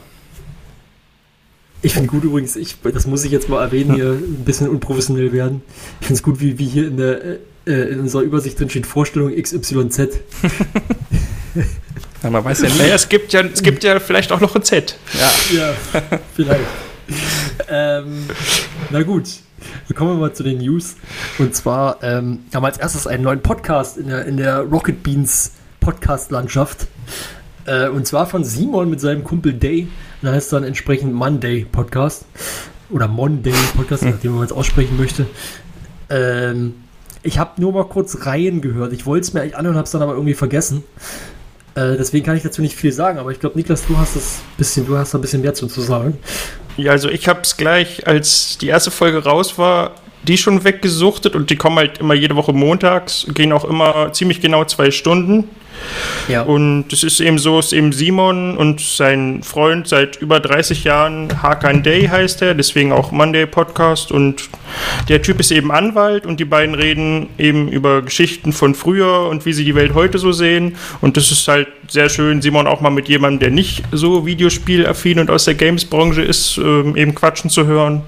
Ich 1.85 1.93
finde 1.93 2.07
gut 2.07 2.23
übrigens, 2.23 2.55
ich, 2.55 2.77
das 2.81 3.05
muss 3.05 3.23
ich 3.25 3.31
jetzt 3.31 3.47
mal 3.47 3.61
erwähnen, 3.61 3.93
hier 3.93 4.09
ein 4.13 4.43
bisschen 4.43 4.67
unprofessionell 4.69 5.31
werden. 5.31 5.61
Ich 6.01 6.07
finde 6.07 6.17
es 6.17 6.23
gut, 6.23 6.39
wie, 6.39 6.57
wie 6.57 6.65
hier 6.65 6.87
in, 6.87 6.97
der, 6.97 7.23
äh, 7.23 7.37
äh, 7.67 7.89
in 7.93 7.99
unserer 7.99 8.23
Übersicht 8.23 8.59
drin 8.59 8.71
steht 8.71 8.87
Vorstellung 8.87 9.31
XYZ. 9.31 10.01
Ja, 12.23 12.31
man 12.31 12.43
weiß 12.43 12.63
ja 12.63 12.69
nie. 12.69 12.77
Naja, 12.79 12.95
es 12.95 13.07
gibt 13.07 13.33
ja, 13.33 13.41
es 13.41 13.61
gibt 13.61 13.83
ja 13.83 13.99
vielleicht 13.99 14.31
auch 14.31 14.41
noch 14.41 14.55
ein 14.55 14.63
Z. 14.63 14.97
Ja. 15.13 15.55
Ja, 15.55 15.73
vielleicht. 16.35 16.65
ähm, 17.69 18.25
na 18.89 19.03
gut, 19.03 19.25
dann 19.87 19.95
kommen 19.95 20.13
wir 20.13 20.19
mal 20.19 20.33
zu 20.33 20.41
den 20.41 20.57
News. 20.57 20.95
Und 21.37 21.55
zwar 21.55 22.01
ähm, 22.01 22.39
haben 22.51 22.63
wir 22.63 22.67
als 22.67 22.79
erstes 22.79 23.05
einen 23.05 23.23
neuen 23.23 23.41
Podcast 23.41 23.97
in 23.97 24.07
der, 24.07 24.25
in 24.25 24.37
der 24.37 24.61
Rocket 24.61 25.03
Beans 25.03 25.51
Podcast-Landschaft. 25.81 26.87
Äh, 27.65 27.89
und 27.89 28.05
zwar 28.07 28.27
von 28.27 28.43
Simon 28.43 28.89
mit 28.89 28.99
seinem 29.01 29.23
Kumpel 29.23 29.53
Day. 29.53 29.87
Da 30.21 30.31
heißt 30.31 30.53
dann 30.53 30.63
entsprechend 30.63 31.13
Monday 31.13 31.65
Podcast. 31.71 32.25
Oder 32.89 33.07
Monday 33.07 33.53
Podcast, 33.75 34.03
je 34.03 34.11
nachdem, 34.11 34.35
man 34.35 34.45
es 34.45 34.51
aussprechen 34.51 34.97
möchte. 34.97 35.25
Ähm, 36.09 36.75
ich 37.23 37.39
habe 37.39 37.59
nur 37.59 37.73
mal 37.73 37.85
kurz 37.85 38.25
Reihen 38.25 38.61
gehört. 38.61 38.93
Ich 38.93 39.05
wollte 39.07 39.23
es 39.23 39.33
mir 39.33 39.41
eigentlich 39.41 39.57
anhören, 39.57 39.75
habe 39.75 39.85
es 39.85 39.91
dann 39.91 40.03
aber 40.03 40.13
irgendwie 40.13 40.35
vergessen. 40.35 40.83
Äh, 41.73 41.97
deswegen 41.97 42.23
kann 42.25 42.37
ich 42.37 42.43
dazu 42.43 42.61
nicht 42.61 42.75
viel 42.75 42.91
sagen. 42.91 43.17
Aber 43.17 43.31
ich 43.31 43.39
glaube, 43.39 43.57
Niklas, 43.57 43.85
du 43.87 43.97
hast 43.97 44.15
das 44.15 44.41
bisschen, 44.57 44.85
du 44.85 44.97
hast 44.97 45.13
da 45.13 45.17
ein 45.17 45.21
bisschen 45.21 45.41
mehr 45.41 45.55
zu, 45.55 45.67
zu 45.67 45.81
sagen. 45.81 46.17
Ja, 46.77 46.91
also 46.91 47.09
ich 47.09 47.27
habe 47.27 47.41
es 47.41 47.57
gleich, 47.57 48.05
als 48.05 48.57
die 48.59 48.67
erste 48.67 48.91
Folge 48.91 49.23
raus 49.23 49.57
war, 49.57 49.95
die 50.27 50.37
schon 50.37 50.63
weggesuchtet 50.63 51.35
und 51.35 51.49
die 51.49 51.55
kommen 51.55 51.77
halt 51.77 51.99
immer 51.99 52.13
jede 52.13 52.35
Woche 52.35 52.53
montags, 52.53 53.25
gehen 53.33 53.51
auch 53.51 53.65
immer 53.65 54.11
ziemlich 54.13 54.41
genau 54.41 54.65
zwei 54.65 54.91
Stunden. 54.91 55.49
Ja. 56.27 56.41
Und 56.43 56.91
es 56.91 57.03
ist 57.03 57.19
eben 57.19 57.37
so, 57.37 57.59
es 57.59 57.67
ist 57.67 57.73
eben 57.73 57.91
Simon 57.91 58.57
und 58.57 58.81
sein 58.81 59.43
Freund 59.43 59.87
seit 59.87 60.15
über 60.17 60.39
30 60.39 60.83
Jahren, 60.83 61.41
Hakan 61.41 61.83
Day 61.83 62.07
heißt 62.07 62.41
er, 62.41 62.53
deswegen 62.53 62.91
auch 62.91 63.11
Monday 63.11 63.45
Podcast. 63.45 64.11
Und 64.11 64.49
der 65.09 65.21
Typ 65.21 65.39
ist 65.39 65.51
eben 65.51 65.71
Anwalt 65.71 66.25
und 66.25 66.39
die 66.39 66.45
beiden 66.45 66.75
reden 66.75 67.27
eben 67.37 67.67
über 67.67 68.01
Geschichten 68.01 68.53
von 68.53 68.75
früher 68.75 69.27
und 69.27 69.45
wie 69.45 69.53
sie 69.53 69.65
die 69.65 69.75
Welt 69.75 69.93
heute 69.93 70.17
so 70.17 70.31
sehen. 70.31 70.75
Und 71.01 71.17
das 71.17 71.31
ist 71.31 71.47
halt 71.47 71.67
sehr 71.87 72.09
schön, 72.09 72.41
Simon 72.41 72.67
auch 72.67 72.81
mal 72.81 72.89
mit 72.89 73.07
jemandem, 73.07 73.39
der 73.39 73.51
nicht 73.51 73.83
so 73.91 74.25
Videospielaffin 74.25 75.19
und 75.19 75.29
aus 75.29 75.45
der 75.45 75.55
Games-Branche 75.55 76.21
ist, 76.21 76.57
ähm, 76.57 76.95
eben 76.95 77.13
quatschen 77.13 77.49
zu 77.49 77.65
hören. 77.67 78.03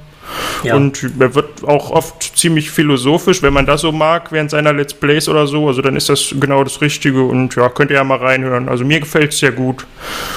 Ja. 0.63 0.75
Und 0.75 1.03
er 1.19 1.35
wird 1.35 1.63
auch 1.63 1.91
oft 1.91 2.37
ziemlich 2.37 2.71
philosophisch, 2.71 3.41
wenn 3.41 3.53
man 3.53 3.65
das 3.65 3.81
so 3.81 3.91
mag, 3.91 4.31
während 4.31 4.49
seiner 4.51 4.73
Let's 4.73 4.93
Plays 4.93 5.29
oder 5.29 5.47
so. 5.47 5.67
Also 5.67 5.81
dann 5.81 5.95
ist 5.95 6.09
das 6.09 6.33
genau 6.39 6.63
das 6.63 6.81
Richtige 6.81 7.23
und 7.23 7.55
ja, 7.55 7.69
könnt 7.69 7.91
ihr 7.91 7.97
ja 7.97 8.03
mal 8.03 8.17
reinhören. 8.17 8.67
Also 8.69 8.83
mir 8.83 8.99
gefällt 8.99 9.33
es 9.33 9.39
sehr 9.39 9.51
gut. 9.51 9.85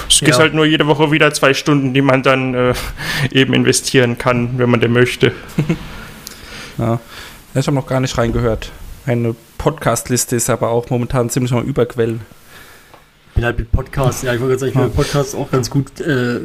Es 0.09 0.21
Ja. 0.21 0.29
ist 0.29 0.39
halt 0.39 0.55
nur 0.55 0.65
jede 0.67 0.87
Woche 0.87 1.11
wieder 1.11 1.33
zwei 1.33 1.55
Stunden, 1.55 1.95
die 1.95 2.03
man 2.03 2.23
dann 2.23 2.55
äh, 2.55 2.75
eben 3.33 3.55
investieren 3.55 4.19
kann, 4.19 4.59
wenn 4.59 4.71
man 4.71 4.81
denn 4.81 4.93
möchte. 4.93 5.33
Ja. 6.79 6.99
Ich 7.55 7.67
habe 7.67 7.75
noch 7.75 7.87
gar 7.87 8.01
nicht 8.01 8.17
reingehört. 8.17 8.71
Meine 9.05 9.35
Podcast-Liste 9.59 10.37
ist 10.37 10.49
aber 10.49 10.71
auch 10.71 10.89
momentan 10.89 11.29
ziemlich 11.29 11.53
am 11.53 11.63
Überquellen. 11.65 12.23
Bin 13.35 13.45
halt 13.45 13.59
mit 13.59 13.71
Podcasts, 13.73 14.23
ja, 14.23 14.35
ich 14.35 14.41
wollte 14.41 14.57
gerade 14.57 14.61
sagen, 14.61 14.71
ich 14.71 14.75
bin 14.77 14.85
mit 14.85 14.97
Podcasts 14.97 15.35
auch 15.35 15.51
ganz 15.51 15.71
gut 15.71 16.01
äh, 16.01 16.41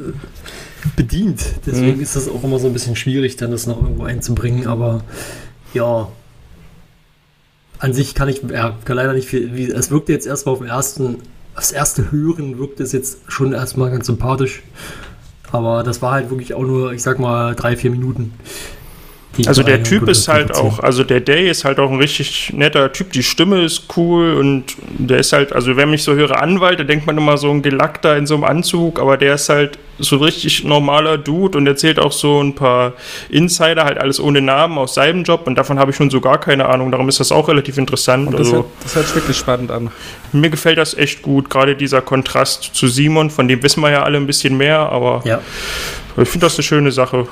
bedient. 0.96 1.42
Deswegen 1.66 1.98
Mhm. 1.98 2.04
ist 2.04 2.16
das 2.16 2.30
auch 2.30 2.44
immer 2.44 2.60
so 2.60 2.68
ein 2.68 2.74
bisschen 2.74 2.96
schwierig, 2.96 3.36
dann 3.38 3.52
das 3.52 3.68
noch 3.68 3.82
irgendwo 3.82 4.04
einzubringen. 4.04 4.68
Aber 4.68 5.04
ja, 5.74 6.08
an 7.80 7.94
sich 7.94 8.16
kann 8.16 8.30
ich, 8.30 8.42
ja, 8.44 8.78
kann 8.86 8.96
leider 8.98 9.14
nicht 9.14 9.28
viel. 9.28 9.56
Wie, 9.56 9.66
es 9.70 9.92
wirkte 9.92 10.12
jetzt 10.14 10.26
erstmal 10.28 10.54
auf 10.54 10.60
dem 10.60 10.68
ersten, 10.68 11.18
aufs 11.56 11.72
erste 11.72 12.12
Hören 12.12 12.58
wirkt 12.58 12.80
es 12.80 12.92
jetzt 12.92 13.20
schon 13.28 13.54
erstmal 13.54 13.92
ganz 13.92 14.06
sympathisch. 14.08 14.64
Aber 15.52 15.84
das 15.84 16.02
war 16.02 16.14
halt 16.14 16.30
wirklich 16.30 16.54
auch 16.54 16.64
nur, 16.64 16.94
ich 16.94 17.02
sag 17.02 17.20
mal, 17.20 17.56
drei, 17.56 17.78
vier 17.78 17.92
Minuten. 17.92 18.34
Also 19.46 19.64
der 19.64 19.84
Typ 19.84 20.08
ist 20.08 20.28
halt 20.28 20.54
auch, 20.56 20.80
also 20.80 21.04
der 21.04 21.20
Day 21.20 21.50
ist 21.50 21.66
halt 21.66 21.80
auch 21.80 21.92
ein 21.92 21.98
richtig 21.98 22.54
netter 22.54 22.92
Typ. 22.94 23.12
Die 23.12 23.24
Stimme 23.24 23.64
ist 23.64 23.84
cool 23.98 24.36
und 24.36 24.64
der 24.98 25.20
ist 25.20 25.34
halt, 25.34 25.54
also 25.54 25.76
wenn 25.76 25.92
ich 25.94 26.04
so 26.04 26.14
höre 26.14 26.42
Anwalt, 26.42 26.80
da 26.80 26.84
denkt 26.84 27.06
man 27.06 27.18
immer 27.18 27.38
so 27.38 27.52
ein 27.52 27.62
Gelackter 27.62 28.16
in 28.18 28.28
so 28.28 28.36
einem 28.36 28.46
Anzug, 28.46 29.00
aber 29.00 29.18
der 29.18 29.36
ist 29.36 29.50
halt 29.50 29.78
so 30.00 30.18
richtig 30.18 30.64
normaler 30.64 31.18
Dude 31.18 31.58
und 31.58 31.68
erzählt 31.68 32.00
auch 32.00 32.12
so 32.12 32.42
ein 32.42 32.56
paar 32.56 32.94
Insider, 33.30 33.86
halt 33.86 33.98
alles 33.98 34.20
ohne 34.20 34.42
Namen 34.42 34.78
aus 34.78 34.94
seinem 34.94 35.24
Job 35.24 35.48
und 35.48 35.56
davon 35.56 35.80
habe 35.80 35.92
ich 35.92 35.98
schon 35.98 36.10
so 36.10 36.22
gar 36.22 36.40
keine 36.40 36.68
Ahnung. 36.68 36.92
Darum 36.92 37.08
ist 37.10 37.20
das 37.20 37.32
auch 37.32 37.48
relativ 37.48 37.78
interessant. 37.78 38.28
Und 38.28 38.34
das, 38.34 38.48
also 38.48 38.56
hört, 38.58 38.66
das 38.84 38.96
hört 38.96 39.06
sich 39.08 39.16
wirklich 39.16 39.38
spannend 39.38 39.72
an. 39.72 39.92
mir 40.32 40.50
gefällt 40.50 40.78
das 40.78 40.94
echt 40.96 41.22
gut, 41.22 41.50
gerade 41.50 41.76
dieser 41.76 42.02
Kontrast 42.02 42.72
zu 42.74 42.88
Simon, 42.88 43.30
von 43.30 43.48
dem 43.48 43.64
wissen 43.64 43.82
wir 43.82 43.92
ja 43.92 44.04
alle 44.04 44.18
ein 44.18 44.28
bisschen 44.28 44.58
mehr, 44.58 44.80
aber 44.80 45.22
Ja, 45.26 45.40
ich 46.18 46.30
finde 46.30 46.46
das 46.46 46.56
eine 46.56 46.64
schöne 46.64 46.92
Sache. 46.92 47.28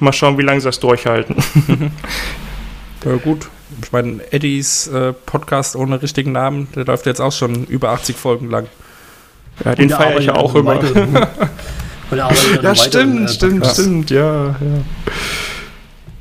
Mal 0.00 0.12
schauen, 0.12 0.38
wie 0.38 0.42
lange 0.42 0.60
sie 0.60 0.66
das 0.68 0.80
durchhalten. 0.80 1.36
Ja, 3.04 3.16
gut. 3.16 3.48
Ich 3.82 3.92
meine, 3.92 4.20
Eddies 4.32 4.86
äh, 4.86 5.12
Podcast 5.12 5.76
ohne 5.76 6.00
richtigen 6.00 6.32
Namen, 6.32 6.68
der 6.74 6.86
läuft 6.86 7.06
jetzt 7.06 7.20
auch 7.20 7.32
schon 7.32 7.64
über 7.66 7.90
80 7.90 8.16
Folgen 8.16 8.50
lang. 8.50 8.66
Ja, 9.64 9.74
den 9.74 9.90
er 9.90 9.96
feiere 9.96 10.20
ich 10.20 10.26
ja 10.28 10.36
auch 10.36 10.54
immer. 10.54 10.80
er 10.82 12.16
Ja, 12.62 12.74
stimmt, 12.74 13.28
äh, 13.28 13.32
stimmt, 13.32 13.60
Podcast. 13.60 13.80
stimmt, 13.80 14.10
ja, 14.10 14.46
ja. 14.46 14.54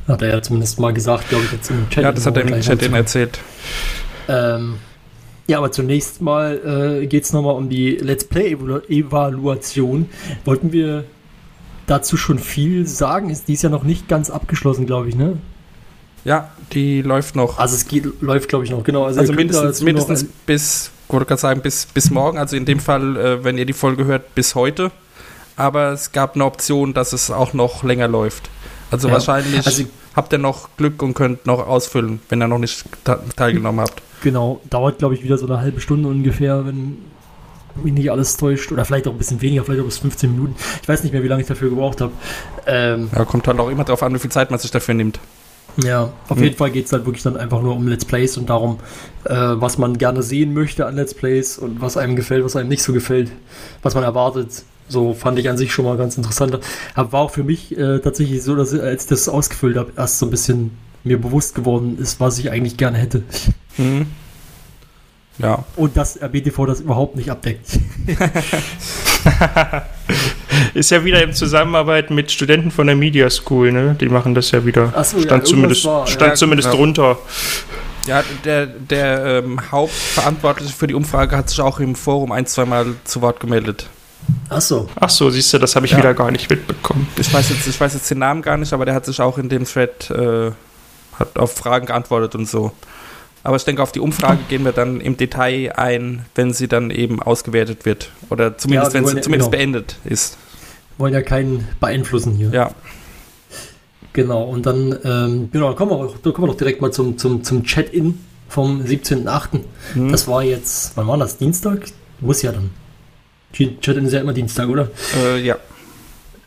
Hat 0.07 0.21
er 0.21 0.29
ja 0.29 0.41
zumindest 0.41 0.79
mal 0.79 0.93
gesagt, 0.93 1.29
glaube 1.29 1.45
ich, 1.45 1.53
jetzt 1.53 1.69
im 1.69 1.89
Chat. 1.89 2.03
Ja, 2.03 2.11
das 2.11 2.25
hat 2.25 2.35
er 2.35 2.43
im 2.43 2.59
Chat 2.59 2.83
eben 2.83 2.95
erzählt. 2.95 3.39
Ähm, 4.27 4.75
ja, 5.47 5.59
aber 5.59 5.71
zunächst 5.71 6.21
mal 6.21 6.99
äh, 7.01 7.07
geht 7.07 7.23
es 7.23 7.31
nochmal 7.31 7.55
um 7.55 7.69
die 7.69 7.91
Let's 7.95 8.25
Play-Evaluation. 8.25 10.09
Wollten 10.43 10.73
wir 10.73 11.05
dazu 11.87 12.17
schon 12.17 12.39
viel 12.39 12.87
sagen? 12.87 13.29
Ist 13.29 13.47
dies 13.47 13.61
ja 13.61 13.69
noch 13.69 13.83
nicht 13.83 14.07
ganz 14.07 14.29
abgeschlossen, 14.29 14.85
glaube 14.85 15.09
ich, 15.09 15.15
ne? 15.15 15.37
Ja, 16.25 16.51
die 16.71 17.01
läuft 17.01 17.35
noch. 17.35 17.59
Also 17.59 17.75
es 17.75 17.87
geht, 17.87 18.21
läuft, 18.21 18.47
glaube 18.49 18.63
ich, 18.65 18.71
noch, 18.71 18.83
genau. 18.83 19.03
Also, 19.05 19.19
Also 19.19 19.33
mindestens, 19.33 19.81
mindestens 19.81 20.25
bis, 20.45 20.91
ich 21.07 21.13
wollte 21.13 21.25
gerade 21.27 21.41
sagen, 21.41 21.61
bis, 21.61 21.85
bis 21.85 22.09
morgen, 22.11 22.37
also 22.37 22.55
in 22.55 22.65
dem 22.65 22.79
Fall, 22.79 23.17
äh, 23.17 23.43
wenn 23.43 23.57
ihr 23.57 23.65
die 23.65 23.73
Folge 23.73 24.05
hört, 24.05 24.33
bis 24.35 24.55
heute. 24.55 24.91
Aber 25.57 25.91
es 25.91 26.11
gab 26.13 26.35
eine 26.35 26.45
Option, 26.45 26.93
dass 26.93 27.13
es 27.13 27.29
auch 27.29 27.53
noch 27.53 27.83
länger 27.83 28.07
läuft. 28.07 28.49
Also 28.89 29.07
Ja. 29.09 29.15
wahrscheinlich 29.15 29.65
Also- 29.65 29.83
habt 30.15 30.31
ihr 30.33 30.39
noch 30.39 30.69
Glück 30.77 31.01
und 31.03 31.13
könnt 31.13 31.45
noch 31.45 31.67
ausfüllen, 31.67 32.19
wenn 32.29 32.41
ihr 32.41 32.47
noch 32.47 32.57
nicht 32.59 32.85
teilgenommen 33.35 33.81
habt. 33.81 34.01
genau, 34.23 34.61
dauert, 34.69 34.99
glaube 34.99 35.15
ich, 35.15 35.23
wieder 35.23 35.37
so 35.37 35.45
eine 35.47 35.59
halbe 35.59 35.81
Stunde 35.81 36.07
ungefähr, 36.07 36.65
wenn 36.65 36.97
mich 37.81 37.93
nicht 37.93 38.11
alles 38.11 38.37
täuscht. 38.37 38.71
Oder 38.71 38.85
vielleicht 38.85 39.07
auch 39.07 39.11
ein 39.11 39.17
bisschen 39.17 39.41
weniger, 39.41 39.63
vielleicht 39.63 39.81
auch 39.81 39.85
bis 39.85 39.97
15 39.99 40.31
Minuten. 40.31 40.55
Ich 40.81 40.87
weiß 40.87 41.03
nicht 41.03 41.11
mehr, 41.13 41.23
wie 41.23 41.27
lange 41.27 41.41
ich 41.41 41.47
dafür 41.47 41.69
gebraucht 41.69 42.01
habe. 42.01 42.11
Ähm, 42.67 43.09
Ja, 43.15 43.25
kommt 43.25 43.47
halt 43.47 43.59
auch 43.59 43.69
immer 43.69 43.83
darauf 43.83 44.03
an, 44.03 44.13
wie 44.13 44.19
viel 44.19 44.31
Zeit 44.31 44.51
man 44.51 44.59
sich 44.59 44.71
dafür 44.71 44.93
nimmt. 44.93 45.19
Ja, 45.83 46.11
auf 46.29 46.37
Hm. 46.37 46.43
jeden 46.43 46.55
Fall 46.55 46.69
geht 46.69 46.85
es 46.85 46.91
halt 46.93 47.05
wirklich 47.05 47.23
dann 47.23 47.35
einfach 47.35 47.61
nur 47.63 47.75
um 47.75 47.87
Let's 47.87 48.05
Plays 48.05 48.37
und 48.37 48.47
darum, 48.49 48.77
äh, 49.25 49.33
was 49.33 49.79
man 49.79 49.97
gerne 49.97 50.21
sehen 50.21 50.53
möchte 50.53 50.85
an 50.85 50.95
Let's 50.95 51.15
Plays 51.15 51.57
und 51.57 51.81
was 51.81 51.97
einem 51.97 52.15
gefällt, 52.15 52.45
was 52.45 52.55
einem 52.55 52.69
nicht 52.69 52.83
so 52.83 52.93
gefällt, 52.93 53.31
was 53.81 53.95
man 53.95 54.03
erwartet. 54.03 54.63
So 54.87 55.15
fand 55.15 55.39
ich 55.39 55.49
an 55.49 55.57
sich 55.57 55.73
schon 55.73 55.85
mal 55.85 55.97
ganz 55.97 56.15
interessant. 56.17 56.59
Aber 56.93 57.11
war 57.11 57.21
auch 57.21 57.31
für 57.31 57.43
mich 57.43 57.75
äh, 57.75 57.99
tatsächlich 57.99 58.43
so, 58.43 58.55
dass 58.55 58.71
ich, 58.73 58.81
als 58.83 59.03
ich 59.05 59.09
das 59.09 59.27
ausgefüllt 59.27 59.77
habe, 59.77 59.91
erst 59.97 60.19
so 60.19 60.27
ein 60.27 60.29
bisschen 60.29 60.77
mir 61.03 61.19
bewusst 61.19 61.55
geworden 61.55 61.97
ist, 61.99 62.19
was 62.19 62.37
ich 62.37 62.51
eigentlich 62.51 62.77
gerne 62.77 62.97
hätte. 62.99 63.23
Mhm. 63.77 64.05
Ja, 65.39 65.63
Und 65.75 65.97
dass 65.97 66.21
RBTV 66.21 66.65
das 66.67 66.79
überhaupt 66.81 67.15
nicht 67.15 67.29
abdeckt. 67.31 67.65
Ist 70.73 70.91
ja 70.91 71.03
wieder 71.03 71.23
in 71.23 71.33
Zusammenarbeit 71.33 72.11
mit 72.11 72.31
Studenten 72.31 72.69
von 72.71 72.87
der 72.87 72.95
Media 72.95 73.29
School, 73.29 73.71
ne? 73.71 73.95
Die 73.99 74.09
machen 74.09 74.35
das 74.35 74.51
ja 74.51 74.65
wieder. 74.65 74.93
Ach 74.95 75.03
so, 75.03 75.17
ja, 75.17 75.23
stand 75.23 75.31
irgendwas 75.43 75.49
zumindest, 75.49 75.85
war- 75.85 76.07
stand 76.07 76.29
ja, 76.31 76.35
zumindest 76.35 76.69
ja. 76.69 76.75
drunter. 76.75 77.17
ja 78.05 78.23
der, 78.45 78.65
der 78.67 79.25
ähm, 79.43 79.59
Hauptverantwortliche 79.71 80.73
für 80.73 80.87
die 80.87 80.93
Umfrage 80.93 81.35
hat 81.35 81.49
sich 81.49 81.59
auch 81.61 81.79
im 81.79 81.95
Forum 81.95 82.31
ein, 82.31 82.45
zweimal 82.45 82.85
zu 83.03 83.21
Wort 83.21 83.39
gemeldet. 83.39 83.89
Achso, 84.49 84.87
Ach 84.99 85.09
so, 85.09 85.29
siehst 85.29 85.51
du, 85.53 85.57
das 85.57 85.75
habe 85.75 85.85
ich 85.85 85.91
Ja. 85.93 85.97
wieder 85.97 86.13
gar 86.13 86.31
nicht 86.31 86.49
mitbekommen. 86.49 87.07
Ich 87.17 87.33
weiß, 87.33 87.49
jetzt, 87.49 87.67
ich 87.67 87.79
weiß 87.79 87.93
jetzt 87.93 88.09
den 88.09 88.19
Namen 88.19 88.41
gar 88.41 88.57
nicht, 88.57 88.71
aber 88.71 88.85
der 88.85 88.93
hat 88.93 89.05
sich 89.05 89.19
auch 89.19 89.37
in 89.37 89.49
dem 89.49 89.65
Thread 89.65 90.09
äh, 90.11 90.51
hat 91.19 91.37
auf 91.37 91.53
Fragen 91.55 91.87
geantwortet 91.87 92.35
und 92.35 92.47
so. 92.47 92.71
Aber 93.43 93.57
ich 93.57 93.65
denke, 93.65 93.83
auf 93.83 93.91
die 93.91 93.99
Umfrage 93.99 94.39
gehen 94.47 94.63
wir 94.63 94.71
dann 94.71 95.01
im 95.01 95.17
Detail 95.17 95.73
ein, 95.75 96.25
wenn 96.35 96.53
sie 96.53 96.67
dann 96.69 96.89
eben 96.91 97.21
ausgewertet 97.21 97.85
wird. 97.85 98.09
Oder 98.29 98.57
zumindest, 98.57 98.93
wir 98.93 98.99
wenn 99.01 99.07
sie 99.07 99.15
ja- 99.17 99.21
zumindest 99.21 99.51
genau. 99.51 99.57
beendet 99.61 99.97
ist. 100.05 100.37
wollen 100.97 101.13
ja 101.13 101.21
keinen 101.21 101.67
beeinflussen 101.79 102.33
hier. 102.33 102.49
Ja. 102.51 102.71
Genau, 104.13 104.43
und 104.43 104.65
dann, 104.65 104.95
ähm, 105.03 105.49
genau, 105.51 105.73
kommen 105.73 105.91
wir, 105.91 105.95
auch- 105.97 106.15
da 106.21 106.31
kommen 106.31 106.47
wir 106.47 106.51
doch 106.51 106.57
direkt 106.57 106.81
mal 106.81 106.91
zum, 106.91 107.17
zum, 107.17 107.43
zum 107.43 107.63
Chat-In 107.63 108.19
vom 108.47 108.81
17.8. 108.83 109.61
Hm. 109.93 110.11
Das 110.11 110.27
war 110.27 110.43
jetzt, 110.43 110.95
wann 110.95 111.07
war 111.07 111.17
das? 111.17 111.37
Dienstag? 111.37 111.79
Muss 112.19 112.43
ja 112.43 112.51
dann. 112.51 112.69
Chat-In 113.53 114.05
ist 114.05 114.13
ja 114.13 114.21
immer 114.21 114.33
Dienstag, 114.33 114.69
oder? 114.69 114.89
Äh, 115.17 115.41
ja. 115.41 115.57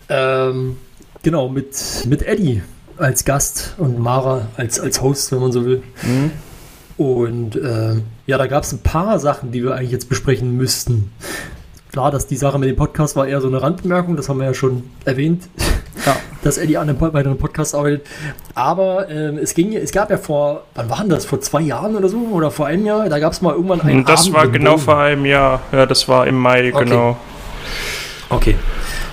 Ähm, 0.09 0.77
genau, 1.23 1.49
mit, 1.49 1.77
mit 2.07 2.23
Eddie 2.23 2.63
als 2.97 3.25
Gast 3.25 3.75
und 3.79 3.99
Mara 3.99 4.49
als, 4.57 4.79
als 4.81 5.03
Host, 5.03 5.33
wenn 5.33 5.41
man 5.41 5.53
so 5.53 5.65
will. 5.65 5.83
Mhm. 6.03 6.31
Und 6.97 7.57
ähm, 7.57 8.05
ja, 8.27 8.39
da 8.39 8.47
gab 8.47 8.63
es 8.65 8.73
ein 8.73 8.79
paar 8.83 9.19
Sachen, 9.19 9.53
die 9.53 9.63
wir 9.63 9.75
eigentlich 9.75 9.91
jetzt 9.93 10.09
besprechen 10.09 10.57
müssten. 10.57 11.13
Klar, 11.93 12.11
dass 12.11 12.27
die 12.27 12.37
Sache 12.37 12.59
mit 12.59 12.69
dem 12.69 12.77
Podcast 12.77 13.17
war 13.17 13.27
eher 13.27 13.41
so 13.41 13.49
eine 13.49 13.63
Randbemerkung, 13.63 14.17
das 14.17 14.29
haben 14.29 14.39
wir 14.39 14.47
ja 14.47 14.55
schon 14.55 14.83
erwähnt, 15.05 15.45
Ja. 16.05 16.17
dass 16.43 16.59
Eddie 16.59 16.77
an 16.79 16.89
einem 16.89 17.01
weiteren 17.01 17.39
Podcast 17.39 17.75
arbeitet. 17.75 18.07
Aber 18.55 19.09
ähm, 19.11 19.39
es, 19.39 19.55
ging, 19.55 19.75
es 19.75 19.93
gab 19.93 20.11
ja 20.11 20.17
vor, 20.19 20.65
wann 20.75 20.89
waren 20.91 21.09
das? 21.09 21.25
Vor 21.27 21.41
zwei 21.41 21.61
Jahren 21.63 21.97
oder 21.97 22.09
so? 22.09 22.19
Oder 22.33 22.51
vor 22.51 22.67
einem 22.67 22.87
Jahr? 22.87 23.09
Da 23.09 23.19
gab 23.19 23.33
es 23.33 23.41
mal 23.43 23.53
irgendwann 23.55 23.81
einen 23.81 24.01
Und 24.01 24.09
das 24.09 24.23
Abend 24.23 24.35
war 24.35 24.49
genau 24.49 24.71
Dom. 24.73 24.81
vor 24.81 24.99
einem 24.99 25.25
Jahr. 25.27 25.61
Ja, 25.73 25.87
das 25.87 26.07
war 26.09 26.27
im 26.27 26.37
Mai, 26.37 26.73
Okay. 26.73 26.85
genau. 26.85 27.17
Okay. 28.29 28.57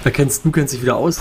Da 0.04 0.10
kennst 0.10 0.44
du 0.44 0.52
kennst 0.52 0.74
dich 0.74 0.82
wieder 0.82 0.98
aus. 0.98 1.20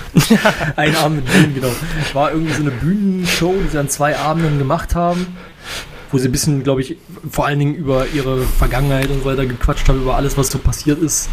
Ein 0.76 0.94
Abend 0.96 1.24
mit 1.24 1.32
Bühnen, 1.32 1.54
genau. 1.54 1.72
War 2.12 2.30
irgendwie 2.30 2.52
so 2.52 2.60
eine 2.62 2.70
Bühnenshow, 2.70 3.52
die 3.64 3.68
sie 3.68 3.78
an 3.78 3.88
zwei 3.88 4.16
Abenden 4.16 4.58
gemacht 4.58 4.94
haben, 4.94 5.26
wo 6.12 6.18
sie 6.18 6.28
ein 6.28 6.32
bisschen, 6.32 6.62
glaube 6.62 6.82
ich, 6.82 6.96
vor 7.30 7.46
allen 7.46 7.58
Dingen 7.58 7.74
über 7.74 8.06
ihre 8.14 8.42
Vergangenheit 8.42 9.08
und 9.10 9.20
so 9.20 9.24
weiter 9.24 9.46
gequatscht 9.46 9.88
haben, 9.88 10.02
über 10.02 10.14
alles, 10.16 10.36
was 10.38 10.48
so 10.50 10.58
passiert 10.58 11.00
ist. 11.02 11.28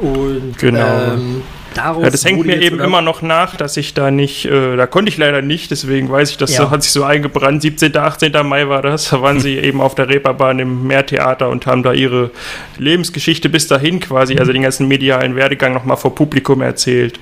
Und 0.00 0.58
Genau. 0.58 1.14
ähm, 1.14 1.42
daraus 1.74 2.04
Ja, 2.04 2.10
das 2.10 2.24
hängt 2.24 2.44
mir 2.44 2.60
eben 2.60 2.80
immer 2.80 3.00
noch 3.00 3.22
nach, 3.22 3.56
dass 3.56 3.78
ich 3.78 3.94
da 3.94 4.10
nicht, 4.10 4.44
äh, 4.44 4.76
da 4.76 4.86
konnte 4.86 5.08
ich 5.08 5.16
leider 5.16 5.40
nicht, 5.40 5.70
deswegen 5.70 6.10
weiß 6.10 6.30
ich, 6.32 6.36
das 6.36 6.54
Ja. 6.54 6.68
hat 6.70 6.82
sich 6.82 6.92
so 6.92 7.02
eingebrannt. 7.02 7.62
17., 7.62 7.96
18. 7.96 8.46
Mai 8.46 8.68
war 8.68 8.82
das, 8.82 9.08
da 9.08 9.22
waren 9.22 9.40
sie 9.40 9.56
eben 9.56 9.80
auf 9.80 9.94
der 9.94 10.08
Reeperbahn 10.10 10.58
im 10.58 10.86
Meertheater 10.86 11.48
und 11.48 11.64
haben 11.66 11.82
da 11.82 11.94
ihre 11.94 12.30
Lebensgeschichte 12.78 13.48
bis 13.48 13.68
dahin 13.68 13.98
quasi, 14.00 14.36
also 14.38 14.52
den 14.52 14.62
ganzen 14.62 14.86
medialen 14.86 15.34
Werdegang 15.34 15.72
nochmal 15.72 15.96
vor 15.96 16.14
Publikum 16.14 16.60
erzählt. 16.60 17.18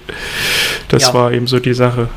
Das 0.89 1.05
Ja. 1.05 1.15
war 1.15 1.33
eben 1.33 1.47
so 1.47 1.61
die 1.61 1.75
Sache. 1.75 2.09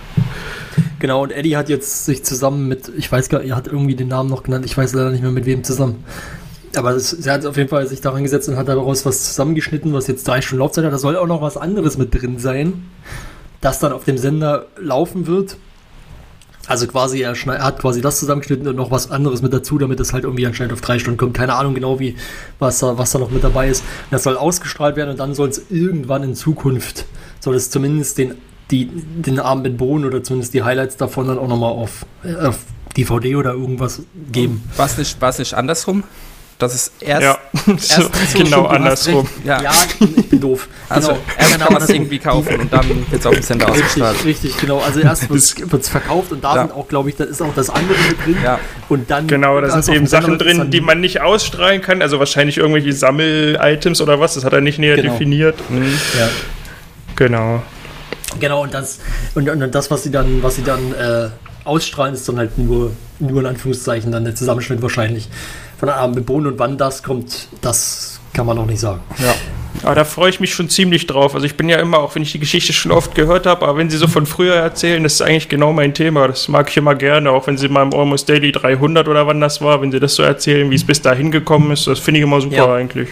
Genau, 0.99 1.23
und 1.23 1.31
Eddie 1.31 1.57
hat 1.57 1.69
jetzt 1.69 2.05
sich 2.05 2.23
zusammen 2.23 2.67
mit, 2.67 2.91
ich 2.97 3.11
weiß 3.11 3.29
gar 3.29 3.39
nicht, 3.39 3.49
er 3.49 3.55
hat 3.55 3.67
irgendwie 3.67 3.95
den 3.95 4.07
Namen 4.07 4.29
noch 4.29 4.43
genannt, 4.43 4.65
ich 4.65 4.75
weiß 4.75 4.93
leider 4.93 5.11
nicht 5.11 5.21
mehr 5.21 5.31
mit 5.31 5.45
wem 5.45 5.63
zusammen. 5.63 6.03
Aber 6.75 6.91
er 6.95 7.33
hat 7.33 7.45
auf 7.45 7.57
jeden 7.57 7.69
Fall 7.69 7.87
sich 7.87 8.01
daran 8.01 8.23
gesetzt 8.23 8.49
und 8.49 8.57
hat 8.57 8.67
daraus 8.67 9.05
was 9.05 9.25
zusammengeschnitten, 9.25 9.93
was 9.93 10.07
jetzt 10.07 10.27
drei 10.27 10.41
Stunden 10.41 10.59
Laufzeit 10.59 10.85
hat. 10.85 10.93
Da 10.93 10.97
soll 10.97 11.15
auch 11.15 11.27
noch 11.27 11.41
was 11.41 11.55
anderes 11.55 11.97
mit 11.97 12.13
drin 12.13 12.39
sein, 12.39 12.85
das 13.61 13.79
dann 13.79 13.93
auf 13.93 14.05
dem 14.05 14.17
Sender 14.17 14.65
laufen 14.79 15.27
wird. 15.27 15.57
Also 16.67 16.85
quasi, 16.85 17.21
er, 17.21 17.33
er 17.33 17.63
hat 17.63 17.79
quasi 17.79 18.01
das 18.01 18.19
zusammengeschnitten 18.19 18.67
und 18.67 18.75
noch 18.75 18.91
was 18.91 19.09
anderes 19.09 19.41
mit 19.41 19.53
dazu, 19.53 19.77
damit 19.77 19.99
es 20.01 20.11
halt 20.11 20.25
irgendwie 20.25 20.45
anscheinend 20.45 20.73
auf 20.73 20.81
drei 20.81 20.99
Stunden 20.99 21.17
kommt. 21.17 21.33
Keine 21.33 21.53
Ahnung 21.53 21.73
genau, 21.73 21.99
wie, 21.99 22.15
was 22.59 22.79
da, 22.79 22.97
was 22.97 23.11
da 23.11 23.19
noch 23.19 23.31
mit 23.31 23.43
dabei 23.43 23.69
ist. 23.69 23.83
Das 24.11 24.23
soll 24.23 24.35
ausgestrahlt 24.35 24.97
werden 24.97 25.11
und 25.11 25.19
dann 25.19 25.33
soll 25.33 25.47
es 25.47 25.61
irgendwann 25.69 26.23
in 26.23 26.35
Zukunft, 26.35 27.05
soll 27.39 27.55
es 27.55 27.69
zumindest 27.69 28.17
den, 28.17 28.35
die, 28.71 28.89
den 28.93 29.39
Abend 29.39 29.63
mit 29.63 29.77
Bohnen 29.77 30.05
oder 30.05 30.23
zumindest 30.23 30.53
die 30.53 30.63
Highlights 30.63 30.97
davon 30.97 31.27
dann 31.27 31.39
auch 31.39 31.47
nochmal 31.47 31.71
auf, 31.71 32.05
äh, 32.23 32.35
auf 32.47 32.57
DVD 32.97 33.35
oder 33.35 33.51
irgendwas 33.53 34.01
geben. 34.31 34.63
War 34.75 34.87
es 34.87 34.97
nicht, 34.97 35.21
war's 35.21 35.39
nicht 35.39 35.53
andersrum? 35.53 36.03
Das 36.59 36.73
ist 36.73 36.91
erst. 37.01 37.21
ja, 37.21 37.37
so, 37.77 38.01
erst- 38.01 38.33
genau 38.35 38.65
andersrum. 38.65 39.27
Ja. 39.45 39.61
Ja, 39.61 39.71
ich 39.99 40.27
bin 40.29 40.39
doof. 40.41 40.67
Also 40.89 41.09
Genau. 41.09 41.19
erst 41.37 41.51
Genau, 41.53 41.65
kann 41.65 41.73
man 41.73 41.83
es 41.83 41.89
andersrum. 41.89 41.95
irgendwie 41.95 42.19
kaufen 42.19 42.59
und 42.61 42.73
dann 42.73 42.87
wird 42.89 43.19
es 43.21 43.25
auf 43.27 43.33
dem 43.35 43.43
Sender 43.43 43.69
ausgestrahlt. 43.69 44.15
Richtig, 44.25 44.25
richtig, 44.51 44.57
genau. 44.61 44.79
Also 44.79 44.99
erst 45.01 45.29
wird 45.29 45.81
es 45.81 45.89
verkauft 45.89 46.31
und 46.31 46.43
da 46.43 46.55
Ja. 46.55 46.61
sind 46.63 46.71
auch, 46.73 46.87
glaube 46.87 47.09
ich, 47.09 47.15
da 47.15 47.25
ist 47.25 47.41
auch 47.43 47.53
das 47.53 47.69
andere 47.69 47.95
mit 48.09 48.25
drin. 48.25 48.37
Ja. 48.43 48.59
Und 48.89 49.11
dann 49.11 49.27
Genau, 49.27 49.61
da 49.61 49.79
sind 49.81 49.95
eben 49.95 50.07
Sachen 50.07 50.39
drin, 50.39 50.71
die 50.71 50.81
man 50.81 50.99
nicht 50.99 51.21
ausstrahlen 51.21 51.81
kann. 51.81 52.01
Also 52.01 52.17
wahrscheinlich 52.19 52.57
irgendwelche 52.57 52.91
Sammel-Items 52.93 54.01
oder 54.01 54.19
was. 54.19 54.33
Das 54.33 54.43
hat 54.43 54.53
er 54.53 54.61
nicht 54.61 54.79
näher 54.79 54.95
Genau. 54.95 55.11
definiert. 55.13 55.59
Ja. 56.17 56.29
Genau. 57.15 57.61
Genau, 58.39 58.63
und 58.63 58.73
das, 58.73 58.99
und, 59.35 59.49
und 59.49 59.73
das, 59.73 59.89
was 59.89 60.03
sie 60.03 60.11
dann, 60.11 60.43
was 60.43 60.55
sie 60.55 60.63
dann 60.63 60.93
äh, 60.93 61.29
ausstrahlen, 61.63 62.13
ist 62.13 62.27
dann 62.27 62.37
halt 62.37 62.57
nur, 62.57 62.91
nur 63.19 63.41
in 63.41 63.47
Anführungszeichen 63.47 64.11
dann 64.11 64.25
der 64.25 64.35
Zusammenschnitt 64.35 64.81
wahrscheinlich 64.81 65.27
von 65.79 65.89
Abend 65.89 66.15
mit 66.15 66.25
Bohnen 66.25 66.47
und 66.47 66.59
wann 66.59 66.77
das 66.77 67.03
kommt, 67.03 67.47
das 67.61 68.19
kann 68.33 68.45
man 68.45 68.57
auch 68.57 68.65
nicht 68.65 68.79
sagen. 68.79 69.01
Ja. 69.19 69.33
Aber 69.83 69.93
da 69.95 70.05
freue 70.05 70.29
ich 70.29 70.39
mich 70.39 70.53
schon 70.53 70.69
ziemlich 70.69 71.05
drauf. 71.05 71.35
Also 71.35 71.45
ich 71.45 71.55
bin 71.55 71.69
ja 71.69 71.77
immer, 71.77 71.99
auch 71.99 72.15
wenn 72.15 72.23
ich 72.23 72.31
die 72.31 72.39
Geschichte 72.39 72.73
schon 72.73 72.91
oft 72.91 73.13
gehört 73.13 73.45
habe, 73.45 73.67
aber 73.67 73.77
wenn 73.77 73.89
sie 73.91 73.97
so 73.97 74.07
von 74.07 74.25
früher 74.25 74.55
erzählen, 74.55 75.03
das 75.03 75.13
ist 75.15 75.21
eigentlich 75.21 75.49
genau 75.49 75.71
mein 75.71 75.93
Thema. 75.93 76.27
Das 76.27 76.47
mag 76.47 76.69
ich 76.69 76.77
immer 76.77 76.95
gerne, 76.95 77.29
auch 77.29 77.45
wenn 77.45 77.57
sie 77.57 77.69
mal 77.69 77.83
im 77.83 77.93
Almost 77.93 78.27
Daily 78.27 78.51
300 78.51 79.07
oder 79.07 79.27
wann 79.27 79.39
das 79.39 79.61
war, 79.61 79.81
wenn 79.81 79.91
sie 79.91 79.99
das 79.99 80.15
so 80.15 80.23
erzählen, 80.23 80.69
wie 80.71 80.75
es 80.75 80.83
bis 80.83 81.01
dahin 81.01 81.31
gekommen 81.31 81.71
ist, 81.71 81.85
das 81.85 81.99
finde 81.99 82.19
ich 82.19 82.23
immer 82.23 82.41
super 82.41 82.55
Ja. 82.55 82.73
eigentlich. 82.73 83.09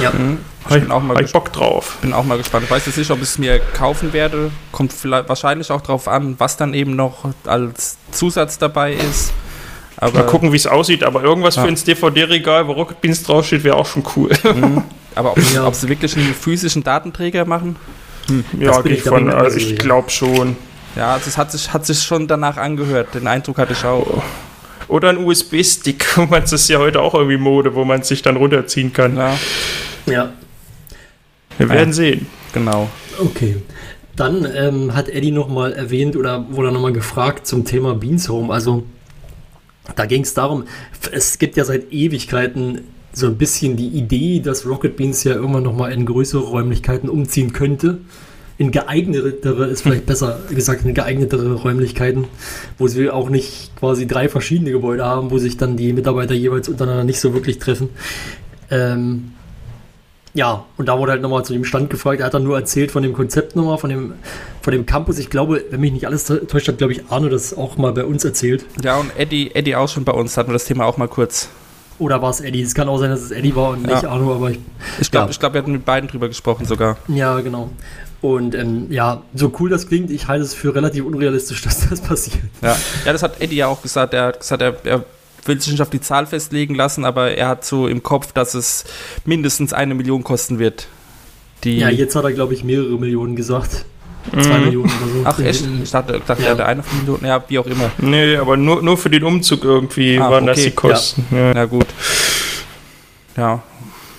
Ja, 0.00 0.12
Ich 0.76 0.82
bin 0.82 0.90
auch 0.92 1.00
mal 1.02 1.14
hab 1.14 1.20
ich 1.20 1.26
gespannt. 1.26 1.44
Bock 1.44 1.52
drauf. 1.52 1.96
bin 2.02 2.12
auch 2.12 2.24
mal 2.24 2.38
gespannt. 2.38 2.64
Ich 2.64 2.70
weiß 2.70 2.86
jetzt 2.86 2.98
nicht, 2.98 3.10
ob 3.10 3.18
ich 3.18 3.24
es 3.24 3.38
mir 3.38 3.58
kaufen 3.58 4.12
werde. 4.12 4.50
Kommt 4.72 4.92
vielleicht 4.92 5.28
wahrscheinlich 5.28 5.70
auch 5.70 5.80
darauf 5.80 6.08
an, 6.08 6.34
was 6.38 6.56
dann 6.56 6.74
eben 6.74 6.94
noch 6.96 7.24
als 7.46 7.96
Zusatz 8.12 8.58
dabei 8.58 8.92
ist. 8.94 9.32
Aber, 9.96 10.20
Mal 10.20 10.26
gucken, 10.26 10.52
wie 10.52 10.56
es 10.56 10.66
aussieht, 10.66 11.02
aber 11.02 11.22
irgendwas 11.24 11.56
Ja. 11.56 11.62
für 11.62 11.68
ins 11.68 11.82
DVD-Regal, 11.84 12.68
wo 12.68 12.72
Rocket 12.72 13.00
Beans 13.00 13.22
draufsteht, 13.24 13.64
wäre 13.64 13.76
auch 13.76 13.86
schon 13.86 14.04
cool. 14.16 14.30
Mhm. 14.44 14.82
aber 15.16 15.32
ob, 15.32 15.38
Ja. 15.52 15.66
ob 15.66 15.74
sie 15.74 15.88
wirklich 15.88 16.16
einen 16.16 16.34
physischen 16.34 16.84
Datenträger 16.84 17.44
machen? 17.44 17.76
ja, 18.58 18.72
bin 18.80 18.90
gehe 18.90 18.92
ich 18.98 19.02
von, 19.02 19.30
also 19.32 19.56
ich 19.56 19.70
ja. 19.70 19.76
glaube 19.76 20.10
schon. 20.10 20.56
Ja, 20.94 21.14
also 21.14 21.28
es 21.28 21.36
hat 21.38 21.50
sich, 21.50 21.72
hat 21.72 21.86
sich 21.86 22.02
schon 22.02 22.28
danach 22.28 22.56
angehört. 22.58 23.14
Den 23.14 23.26
Eindruck 23.26 23.58
hatte 23.58 23.72
ich 23.72 23.84
auch. 23.84 24.22
Oder 24.86 25.08
ein 25.10 25.18
USB-Stick, 25.18 26.06
das 26.30 26.52
ist 26.52 26.68
ja 26.68 26.78
heute 26.78 27.00
auch 27.00 27.14
irgendwie 27.14 27.36
Mode, 27.36 27.74
wo 27.74 27.84
man 27.84 28.02
sich 28.02 28.22
dann 28.22 28.36
runterziehen 28.36 28.92
kann. 28.92 29.16
Ja, 29.16 29.34
Ja, 30.06 30.28
Wir 31.58 31.68
werden 31.68 31.88
Ja. 31.88 31.92
sehen. 31.94 32.26
genau. 32.52 32.88
okay. 33.20 33.56
Dann 34.16 34.46
ähm, 34.52 34.94
hat 34.96 35.08
Eddie 35.08 35.30
nochmal 35.30 35.72
erwähnt 35.74 36.16
oder 36.16 36.44
wurde 36.50 36.72
nochmal 36.72 36.92
gefragt 36.92 37.46
zum 37.46 37.64
Thema 37.64 37.94
Beans 37.94 38.28
Home. 38.28 38.52
Also 38.52 38.82
da 39.94 40.06
ging 40.06 40.22
es 40.22 40.34
darum, 40.34 40.64
es 41.12 41.38
gibt 41.38 41.56
ja 41.56 41.64
seit 41.64 41.92
Ewigkeiten 41.92 42.80
so 43.12 43.26
ein 43.26 43.36
bisschen 43.36 43.76
die 43.76 43.88
Idee, 43.88 44.40
dass 44.40 44.66
Rocket 44.66 44.96
Beans 44.96 45.22
ja 45.24 45.34
irgendwann 45.34 45.62
nochmal 45.62 45.92
in 45.92 46.04
größere 46.04 46.42
Räumlichkeiten 46.42 47.08
umziehen 47.08 47.52
könnte. 47.52 47.98
In 48.58 48.72
geeignetere, 48.72 49.66
ist 49.66 49.82
vielleicht 49.82 50.06
besser 50.06 50.40
gesagt, 50.50 50.84
in 50.84 50.94
geeignetere 50.94 51.54
Räumlichkeiten, 51.54 52.24
wo 52.76 52.88
sie 52.88 53.10
auch 53.10 53.28
nicht 53.30 53.70
quasi 53.78 54.08
drei 54.08 54.28
verschiedene 54.28 54.72
Gebäude 54.72 55.04
haben, 55.04 55.30
wo 55.30 55.38
sich 55.38 55.56
dann 55.56 55.76
die 55.76 55.92
Mitarbeiter 55.92 56.34
jeweils 56.34 56.68
untereinander 56.68 57.04
nicht 57.04 57.20
so 57.20 57.34
wirklich 57.34 57.60
treffen. 57.60 57.88
Ähm, 58.70 59.30
ja, 60.38 60.64
und 60.76 60.86
da 60.88 60.96
wurde 60.98 61.10
halt 61.12 61.20
nochmal 61.22 61.44
zu 61.44 61.52
dem 61.52 61.64
Stand 61.64 61.90
gefragt. 61.90 62.20
Er 62.20 62.26
hat 62.26 62.34
dann 62.34 62.44
nur 62.44 62.56
erzählt 62.56 62.92
von 62.92 63.02
dem 63.02 63.12
Konzept 63.12 63.56
nochmal, 63.56 63.76
von 63.76 63.90
dem, 63.90 64.12
von 64.62 64.72
dem 64.72 64.86
Campus. 64.86 65.18
Ich 65.18 65.30
glaube, 65.30 65.64
wenn 65.70 65.80
mich 65.80 65.92
nicht 65.92 66.06
alles 66.06 66.24
täuscht, 66.26 66.68
hat, 66.68 66.78
glaube 66.78 66.92
ich, 66.92 67.02
Arno 67.10 67.28
das 67.28 67.56
auch 67.56 67.76
mal 67.76 67.92
bei 67.92 68.04
uns 68.04 68.24
erzählt. 68.24 68.64
Ja, 68.82 68.96
und 68.98 69.10
Eddie, 69.18 69.50
Eddie 69.54 69.74
auch 69.74 69.88
schon 69.88 70.04
bei 70.04 70.12
uns, 70.12 70.36
hatten 70.36 70.50
wir 70.50 70.52
das 70.54 70.64
Thema 70.64 70.84
auch 70.86 70.96
mal 70.96 71.08
kurz. 71.08 71.48
Oder 71.98 72.22
war 72.22 72.30
es 72.30 72.40
Eddie? 72.40 72.62
Es 72.62 72.74
kann 72.76 72.88
auch 72.88 72.98
sein, 72.98 73.10
dass 73.10 73.20
es 73.22 73.32
Eddie 73.32 73.56
war 73.56 73.70
und 73.70 73.82
nicht 73.82 74.02
Ja. 74.04 74.10
Arno, 74.10 74.32
aber 74.32 74.52
ich, 74.52 74.60
Ich 75.00 75.10
glaube, 75.10 75.26
Ja. 75.26 75.30
ich 75.30 75.40
glaub, 75.40 75.54
wir 75.54 75.60
hatten 75.62 75.72
mit 75.72 75.84
beiden 75.84 76.08
drüber 76.08 76.28
gesprochen 76.28 76.64
sogar. 76.66 76.96
ja, 77.08 77.40
genau. 77.40 77.70
Und 78.20 78.54
ähm, 78.54 78.86
ja, 78.90 79.22
so 79.34 79.52
cool 79.58 79.70
das 79.70 79.86
klingt, 79.88 80.10
ich 80.10 80.26
halte 80.28 80.44
es 80.44 80.54
für 80.54 80.72
relativ 80.74 81.04
unrealistisch, 81.04 81.62
dass 81.64 81.88
das 81.88 82.00
passiert. 82.00 82.38
Ja, 82.62 82.76
ja 83.04 83.12
das 83.12 83.24
hat 83.24 83.40
Eddie 83.40 83.56
ja 83.56 83.66
auch 83.66 83.82
gesagt. 83.82 84.14
Er 84.14 84.26
hat 84.26 84.38
gesagt, 84.40 84.62
er, 84.62 84.74
er 84.84 85.04
will 85.48 85.60
sich 85.60 85.72
nicht 85.72 85.82
auf 85.82 85.90
die 85.90 86.00
Zahl 86.00 86.26
festlegen 86.26 86.74
lassen, 86.74 87.04
aber 87.04 87.32
er 87.32 87.48
hat 87.48 87.64
so 87.64 87.88
im 87.88 88.02
Kopf, 88.02 88.32
dass 88.32 88.54
es 88.54 88.84
mindestens 89.24 89.72
eine 89.72 89.94
Million 89.94 90.22
kosten 90.22 90.58
wird. 90.58 90.86
Die, 91.64 91.78
Ja, 91.78 91.88
jetzt 91.88 92.14
hat 92.14 92.24
er, 92.24 92.32
glaube 92.32 92.54
ich, 92.54 92.62
mehrere 92.62 92.98
Millionen 92.98 93.34
gesagt. 93.34 93.84
Zwei 94.30 94.58
Millionen 94.58 94.90
oder 95.02 95.12
so. 95.12 95.22
Ach 95.24 95.38
echt? 95.38 95.64
Ich 95.82 95.90
dachte, 95.90 96.20
dachte 96.26 96.42
Ja. 96.42 96.48
er 96.48 96.52
hatte 96.52 96.66
eine 96.66 96.84
Million. 97.00 97.24
Ja, 97.24 97.42
wie 97.48 97.58
auch 97.58 97.66
immer. 97.66 97.90
Nee, 97.98 98.36
aber 98.36 98.56
nur, 98.56 98.82
nur 98.82 98.98
für 98.98 99.08
den 99.10 99.24
Umzug 99.24 99.64
irgendwie 99.64 100.18
Ah, 100.18 100.30
waren 100.30 100.46
das 100.46 100.58
okay. 100.58 100.68
die 100.68 100.74
Kosten. 100.74 101.24
Ja. 101.30 101.54
Na 101.54 101.64
gut. 101.64 101.86
Ja. 103.36 103.62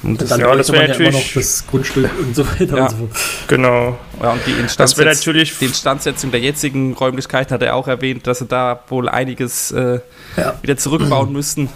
Und 0.01 0.11
Und 0.11 0.21
das, 0.21 0.29
dann 0.29 0.39
Ja, 0.39 0.55
das 0.55 0.69
man 0.69 0.79
wär 0.79 0.87
ja 0.87 0.93
immer 0.95 1.03
natürlich- 1.05 1.35
noch 1.35 1.41
das 1.41 1.67
Grundstück 1.67 2.09
und 2.19 2.35
so 2.35 2.47
weiter 2.47 2.77
Ja. 2.77 2.83
und 2.83 2.89
so 2.91 2.95
fort. 2.97 3.09
Genau. 3.47 3.97
ja, 4.21 4.31
und 4.31 4.39
die 4.45 4.51
Das 4.51 4.57
wäre 4.97 5.09
Instandsetz 5.09 5.17
natürlich. 5.19 5.57
die 5.57 5.65
Instandsetzung 5.65 6.31
der 6.31 6.39
jetzigen 6.39 6.93
Räumlichkeiten 6.93 7.53
hat 7.53 7.61
er 7.63 7.75
auch 7.75 7.87
erwähnt, 7.87 8.25
dass 8.25 8.39
sie 8.39 8.45
da 8.45 8.79
wohl 8.87 9.09
einiges 9.09 9.71
äh, 9.71 9.99
Ja. 10.37 10.53
wieder 10.61 10.77
zurückbauen 10.77 11.33
müssten. 11.33 11.69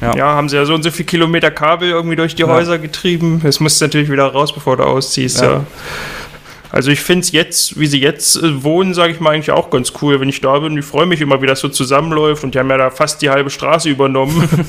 Ja. 0.00 0.16
Ja, 0.16 0.24
haben 0.34 0.48
sie 0.48 0.56
ja 0.56 0.64
so 0.64 0.74
und 0.74 0.82
so 0.82 0.90
viel 0.90 1.04
Kilometer 1.04 1.50
Kabel 1.50 1.90
irgendwie 1.90 2.16
durch 2.16 2.34
die 2.34 2.42
Ja. 2.42 2.48
Häuser 2.48 2.78
getrieben. 2.78 3.42
Es 3.44 3.60
muss 3.60 3.78
natürlich 3.80 4.10
wieder 4.10 4.24
raus, 4.26 4.52
bevor 4.52 4.76
du 4.78 4.82
ausziehst, 4.84 5.42
Ja. 5.42 5.50
ja. 5.52 5.64
Also 6.72 6.90
ich 6.92 7.00
finde 7.00 7.22
es 7.24 7.32
jetzt, 7.32 7.78
wie 7.78 7.86
sie 7.86 8.00
jetzt 8.00 8.36
äh, 8.36 8.62
wohnen, 8.64 8.94
sage 8.94 9.12
ich 9.12 9.20
mal 9.20 9.30
eigentlich 9.34 9.50
auch 9.50 9.70
ganz 9.70 9.92
cool. 10.00 10.20
Wenn 10.20 10.28
ich 10.28 10.40
da 10.40 10.58
bin, 10.60 10.78
ich 10.78 10.84
freue 10.84 11.04
mich 11.04 11.20
immer, 11.20 11.42
wie 11.42 11.46
das 11.46 11.60
so 11.60 11.68
zusammenläuft. 11.68 12.44
Und 12.44 12.54
die 12.54 12.58
haben 12.60 12.70
ja 12.70 12.76
da 12.78 12.90
fast 12.90 13.22
die 13.22 13.28
halbe 13.30 13.50
Straße 13.50 13.88
übernommen. 13.88 14.48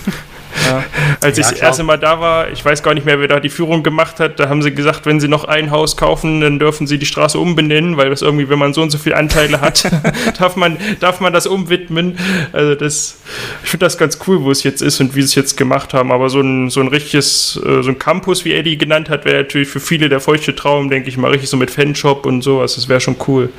Ja. 0.67 0.83
Als 1.21 1.37
ich 1.37 1.45
Ja, 1.45 1.49
das 1.51 1.59
klar. 1.59 1.69
erste 1.69 1.83
Mal 1.83 1.97
da 1.97 2.19
war, 2.19 2.49
ich 2.51 2.63
weiß 2.63 2.83
gar 2.83 2.93
nicht 2.93 3.05
mehr, 3.05 3.19
wer 3.19 3.27
da 3.27 3.39
die 3.39 3.49
Führung 3.49 3.83
gemacht 3.83 4.19
hat, 4.19 4.39
da 4.39 4.49
haben 4.49 4.61
sie 4.61 4.73
gesagt, 4.73 5.05
wenn 5.05 5.19
sie 5.19 5.27
noch 5.27 5.45
ein 5.45 5.71
Haus 5.71 5.97
kaufen, 5.97 6.41
dann 6.41 6.59
dürfen 6.59 6.87
sie 6.87 6.97
die 6.97 7.05
Straße 7.05 7.37
umbenennen, 7.37 7.97
weil 7.97 8.09
das 8.09 8.21
irgendwie, 8.21 8.49
wenn 8.49 8.59
man 8.59 8.73
so 8.73 8.81
und 8.81 8.89
so 8.89 8.97
viele 8.97 9.17
Anteile 9.17 9.61
hat, 9.61 9.89
darf, 10.39 10.55
man, 10.55 10.77
darf 10.99 11.19
man 11.19 11.33
das 11.33 11.47
umwidmen. 11.47 12.17
Also 12.51 12.75
das, 12.75 13.17
ich 13.63 13.69
finde 13.69 13.85
das 13.85 13.97
ganz 13.97 14.19
cool, 14.27 14.43
wo 14.43 14.51
es 14.51 14.63
jetzt 14.63 14.81
ist 14.81 14.99
und 14.99 15.15
wie 15.15 15.21
sie 15.21 15.25
es 15.27 15.35
jetzt 15.35 15.57
gemacht 15.57 15.93
haben. 15.93 16.11
Aber 16.11 16.29
so 16.29 16.41
ein, 16.41 16.69
so 16.69 16.81
ein 16.81 16.87
richtiges, 16.87 17.59
äh, 17.65 17.81
so 17.81 17.89
ein 17.89 17.99
Campus, 17.99 18.45
wie 18.45 18.53
Eddie 18.53 18.77
genannt 18.77 19.09
hat, 19.09 19.25
wäre 19.25 19.37
natürlich 19.37 19.69
für 19.69 19.79
viele 19.79 20.09
der 20.09 20.19
feuchte 20.19 20.55
Traum, 20.55 20.89
denke 20.89 21.09
ich 21.09 21.17
mal, 21.17 21.31
richtig 21.31 21.49
so 21.49 21.57
mit 21.57 21.71
Fanshop 21.71 22.25
und 22.25 22.41
sowas. 22.41 22.75
Das 22.75 22.87
wäre 22.89 22.99
schon 22.99 23.15
cool. 23.27 23.49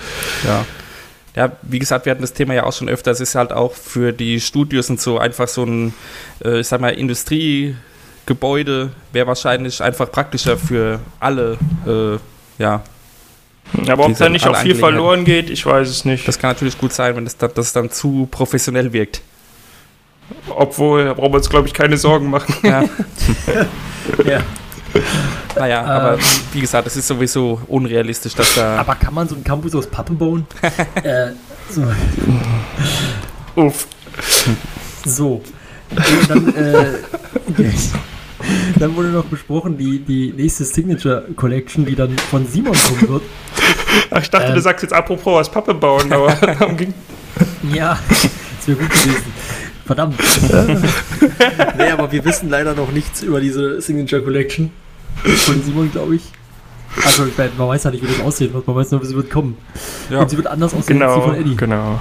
Ja. 0.44 0.64
Ja, 1.34 1.52
wie 1.62 1.78
gesagt, 1.78 2.04
wir 2.04 2.10
hatten 2.10 2.20
das 2.20 2.34
Thema 2.34 2.54
ja 2.54 2.64
auch 2.64 2.72
schon 2.72 2.88
öfter. 2.88 3.10
Es 3.10 3.20
ist 3.20 3.34
halt 3.34 3.52
auch 3.52 3.72
für 3.72 4.12
die 4.12 4.40
Studios 4.40 4.90
und 4.90 5.00
so 5.00 5.18
einfach 5.18 5.48
so 5.48 5.64
ein, 5.64 5.94
äh, 6.44 6.60
ich 6.60 6.68
sag 6.68 6.80
mal, 6.80 6.90
Industriegebäude 6.90 8.90
wäre 9.12 9.26
wahrscheinlich 9.26 9.82
einfach 9.82 10.12
praktischer 10.12 10.58
für 10.58 11.00
alle. 11.20 11.56
Äh, 11.86 12.62
ja, 12.62 12.82
Aber 13.88 14.06
ob 14.06 14.16
da 14.18 14.28
nicht 14.28 14.46
auch 14.46 14.56
viel 14.56 14.74
verloren 14.74 15.24
geht, 15.24 15.48
ich 15.48 15.64
weiß 15.64 15.88
es 15.88 16.04
nicht. 16.04 16.28
das 16.28 16.38
kann 16.38 16.50
natürlich 16.50 16.76
gut 16.76 16.92
sein, 16.92 17.16
wenn 17.16 17.24
das 17.24 17.38
dann, 17.38 17.50
das 17.54 17.72
dann 17.72 17.90
zu 17.90 18.28
professionell 18.30 18.92
wirkt. 18.92 19.22
Obwohl, 20.50 21.06
da 21.06 21.14
brauchen 21.14 21.32
wir 21.32 21.38
uns, 21.38 21.50
glaube 21.50 21.66
ich, 21.66 21.74
keine 21.74 21.96
Sorgen 21.96 22.30
machen. 22.30 22.54
Ja, 22.62 22.84
Ja. 24.24 24.40
naja, 25.56 25.82
Ähm. 25.82 25.88
aber 25.90 26.18
wie 26.52 26.60
gesagt, 26.60 26.86
es 26.86 26.96
ist 26.96 27.06
sowieso 27.08 27.60
unrealistisch, 27.68 28.34
dass 28.34 28.54
da. 28.54 28.76
Aber 28.78 28.94
kann 28.94 29.14
man 29.14 29.28
so 29.28 29.34
einen 29.34 29.44
Campus 29.44 29.74
aus 29.74 29.86
Pappe 29.86 30.12
bauen? 30.12 30.46
äh, 31.02 31.30
so. 31.70 31.82
Uff. 33.56 33.86
so. 35.04 35.42
Und 35.90 36.30
dann, 36.30 36.54
äh, 36.54 36.86
dann 38.78 38.96
wurde 38.96 39.08
noch 39.08 39.24
besprochen, 39.26 39.76
die, 39.76 39.98
die 40.00 40.32
nächste 40.32 40.64
Signature 40.64 41.24
Collection, 41.36 41.84
die 41.84 41.94
dann 41.94 42.16
von 42.30 42.46
Simon 42.46 42.72
kommen 42.74 43.08
wird. 43.08 43.22
Ach, 44.10 44.22
ich 44.22 44.30
dachte, 44.30 44.48
Ähm. 44.48 44.54
du 44.54 44.60
sagst 44.60 44.82
jetzt 44.82 44.92
apropos 44.92 45.40
aus 45.40 45.50
Pappe 45.50 45.74
bauen, 45.74 46.12
aber 46.12 46.32
darum 46.34 46.76
ging 46.76 46.94
Ja, 47.72 47.98
das 48.10 48.68
wäre 48.68 48.78
gut 48.78 48.90
gewesen. 48.90 49.32
Verdammt. 49.84 50.18
nee, 51.76 51.90
aber 51.90 52.10
wir 52.12 52.24
wissen 52.24 52.48
leider 52.48 52.74
noch 52.74 52.90
nichts 52.92 53.22
über 53.22 53.40
diese 53.40 53.80
Signature 53.80 54.22
Collection 54.22 54.70
von 55.24 55.62
Simon, 55.62 55.90
glaube 55.92 56.16
ich. 56.16 56.22
Also, 57.04 57.24
ich 57.26 57.36
mein, 57.38 57.50
man 57.56 57.68
weiß 57.68 57.84
ja 57.84 57.90
nicht, 57.90 58.02
wie 58.02 58.06
das 58.08 58.20
aussehen 58.20 58.52
wird. 58.52 58.66
Man 58.66 58.76
weiß 58.76 58.90
nur, 58.90 59.04
sie 59.04 59.14
wird 59.16 59.30
kommen. 59.30 59.56
Ja. 60.10 60.20
Und 60.20 60.30
sie 60.30 60.36
wird 60.36 60.46
anders 60.46 60.74
aussehen 60.74 61.00
als 61.02 61.14
die 61.14 61.20
Genau, 61.20 61.32
von 61.34 61.40
Eddie. 61.40 61.56
genau. 61.56 62.00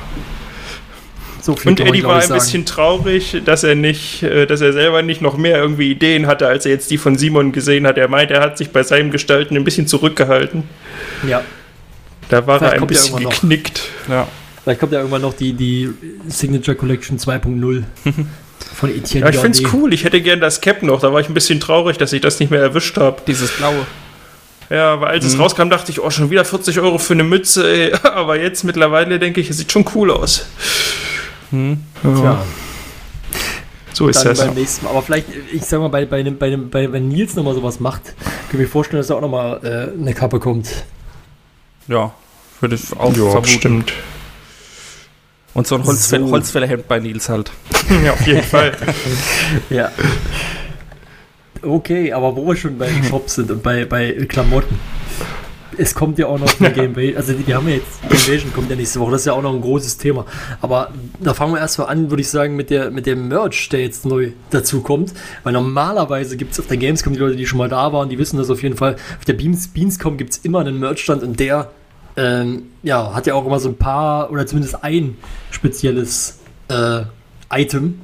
So 1.41 1.55
viel 1.55 1.71
Und 1.71 1.79
Eddie 1.79 2.03
war 2.03 2.15
ein 2.17 2.21
sagen. 2.21 2.33
bisschen 2.39 2.65
traurig, 2.65 3.41
dass 3.45 3.63
er 3.63 3.73
nicht, 3.75 4.21
äh, 4.21 4.45
dass 4.45 4.61
er 4.61 4.73
selber 4.73 5.01
nicht 5.01 5.21
noch 5.21 5.37
mehr 5.37 5.57
irgendwie 5.57 5.89
Ideen 5.91 6.27
hatte, 6.27 6.47
als 6.47 6.65
er 6.65 6.71
jetzt 6.73 6.91
die 6.91 6.97
von 6.99 7.17
Simon 7.17 7.51
gesehen 7.51 7.87
hat. 7.87 7.97
Er 7.97 8.09
meint, 8.09 8.29
er 8.31 8.41
hat 8.41 8.57
sich 8.59 8.71
bei 8.71 8.83
seinem 8.83 9.09
Gestalten 9.11 9.55
ein 9.55 9.63
bisschen 9.63 9.87
zurückgehalten. 9.87 10.63
Ja, 11.27 11.41
Da 12.29 12.45
war 12.45 12.59
Vielleicht 12.59 12.73
er 12.73 12.75
ein 12.75 12.79
kommt 12.79 12.91
ja 12.91 12.97
bisschen 12.97 13.13
irgendwann 13.13 13.23
noch. 13.23 13.41
geknickt. 13.41 13.81
ja. 14.07 14.27
vielleicht 14.63 14.79
kommt 14.79 14.91
ja 14.91 14.99
irgendwann 14.99 15.21
noch 15.23 15.33
die, 15.33 15.53
die 15.53 15.89
Signature 16.27 16.75
Collection 16.77 17.17
2.0 17.17 17.83
von 18.63 18.89
Etienne. 18.89 19.25
Ja, 19.25 19.31
ich 19.31 19.39
finde 19.39 19.57
es 19.61 19.73
cool. 19.73 19.93
Ich 19.93 20.03
hätte 20.03 20.21
gern 20.21 20.39
das 20.39 20.61
Cap 20.61 20.83
noch. 20.83 20.99
Da 21.01 21.11
war 21.13 21.19
ich 21.19 21.27
ein 21.29 21.33
bisschen 21.33 21.59
traurig, 21.59 21.97
dass 21.97 22.13
ich 22.13 22.21
das 22.21 22.39
nicht 22.39 22.49
mehr 22.51 22.61
erwischt 22.61 22.97
habe. 22.97 23.21
Dieses 23.27 23.51
blaue. 23.51 23.85
Ja, 24.69 25.01
weil 25.01 25.09
als 25.09 25.25
es 25.25 25.37
rauskam, 25.37 25.69
dachte 25.69 25.91
ich, 25.91 25.99
oh, 26.01 26.09
schon 26.09 26.29
wieder 26.29 26.45
40 26.45 26.79
Euro 26.79 26.97
für 26.97 27.13
eine 27.13 27.23
Mütze. 27.23 27.69
Ey. 27.69 27.93
Aber 28.03 28.39
jetzt 28.39 28.63
mittlerweile 28.63 29.19
denke 29.19 29.41
ich, 29.41 29.49
es 29.49 29.57
sieht 29.57 29.71
schon 29.71 29.85
cool 29.95 30.11
aus. 30.11 30.45
Tja, 31.49 32.41
So 33.93 34.07
ist 34.07 34.19
dann 34.19 34.27
das. 34.29 34.39
beim 34.45 34.53
nächsten 34.53 34.85
Mal. 34.85 34.91
Aber 34.91 35.01
vielleicht, 35.01 35.27
ich 35.51 35.63
sag 35.63 35.79
mal, 35.81 35.89
bei, 35.89 36.05
bei, 36.05 36.23
dem, 36.23 36.37
bei, 36.37 36.49
dem, 36.49 36.69
bei 36.69 36.89
wenn 36.91 37.09
Nils 37.09 37.35
nochmal 37.35 37.53
sowas 37.53 37.79
macht, 37.81 38.03
kann 38.05 38.35
ich 38.53 38.59
mir 38.59 38.67
vorstellen, 38.67 39.01
dass 39.01 39.09
er 39.09 39.17
auch 39.17 39.21
nochmal 39.21 39.59
äh, 39.63 39.99
eine 39.99 40.13
Kappe 40.13 40.39
kommt. 40.39 40.67
Ja, 41.87 42.13
würde 42.61 42.75
ich 42.75 42.97
auch 42.97 43.09
Ja, 43.09 43.29
vermuten. 43.31 43.47
stimmt. 43.47 43.93
Und 45.53 45.67
so 45.67 45.75
ein 45.75 45.83
Holzfäll 45.83 46.21
So. 46.21 46.31
Holzfällerhemd 46.31 46.87
bei 46.87 46.99
Nils 46.99 47.29
halt. 47.29 47.51
Ja, 48.05 48.13
auf 48.13 48.25
jeden 48.25 48.43
Fall. 48.43 48.71
Ja. 49.69 49.91
Okay, 51.61 52.11
aber 52.11 52.35
wo 52.35 52.47
wir 52.47 52.55
schon 52.55 52.77
bei 52.77 52.89
Shops 53.07 53.35
sind 53.35 53.51
und 53.51 53.61
bei, 53.61 53.85
bei 53.85 54.11
Klamotten. 54.27 54.79
Es 55.77 55.93
kommt 55.93 56.17
ja 56.19 56.27
auch 56.27 56.39
noch 56.39 56.59
eine 56.59 56.71
Game 56.73 56.95
Invasion, 56.97 57.17
also 57.17 57.47
wir 57.47 57.55
haben 57.55 57.67
ja 57.67 57.75
jetzt, 57.75 58.01
Game 58.01 58.11
Invasion 58.11 58.53
kommt 58.53 58.69
ja 58.69 58.75
nächste 58.75 58.99
Woche, 58.99 59.11
das 59.11 59.21
ist 59.21 59.27
ja 59.27 59.33
auch 59.33 59.41
noch 59.41 59.53
ein 59.53 59.61
großes 59.61 59.97
Thema. 59.97 60.25
Aber 60.61 60.91
da 61.19 61.33
fangen 61.33 61.53
wir 61.53 61.59
erstmal 61.59 61.87
an, 61.87 62.09
würde 62.09 62.21
ich 62.21 62.29
sagen, 62.29 62.55
mit, 62.55 62.69
der, 62.69 62.91
mit 62.91 63.05
dem 63.05 63.27
Merch, 63.27 63.69
der 63.69 63.81
jetzt 63.81 64.05
neu 64.05 64.31
dazu 64.49 64.81
kommt. 64.81 65.13
Weil 65.43 65.53
normalerweise 65.53 66.35
gibt 66.35 66.53
es 66.53 66.59
auf 66.59 66.67
der 66.67 66.77
Gamescom, 66.77 67.13
die 67.13 67.19
Leute, 67.19 67.35
die 67.35 67.45
schon 67.45 67.57
mal 67.57 67.69
da 67.69 67.93
waren, 67.93 68.09
die 68.09 68.17
wissen 68.17 68.37
das 68.37 68.49
auf 68.49 68.63
jeden 68.63 68.75
Fall, 68.75 68.95
auf 69.17 69.25
der 69.25 69.33
Beams, 69.33 69.67
Beamscom 69.67 70.17
gibt 70.17 70.31
es 70.33 70.37
immer 70.39 70.59
einen 70.59 70.79
Merchstand 70.79 71.23
und 71.23 71.39
der 71.39 71.69
ähm, 72.17 72.63
ja, 72.83 73.13
hat 73.13 73.27
ja 73.27 73.33
auch 73.33 73.45
immer 73.45 73.59
so 73.59 73.69
ein 73.69 73.77
paar 73.77 74.31
oder 74.31 74.45
zumindest 74.45 74.83
ein 74.83 75.17
spezielles 75.51 76.39
äh, 76.69 77.03
Item. 77.51 78.01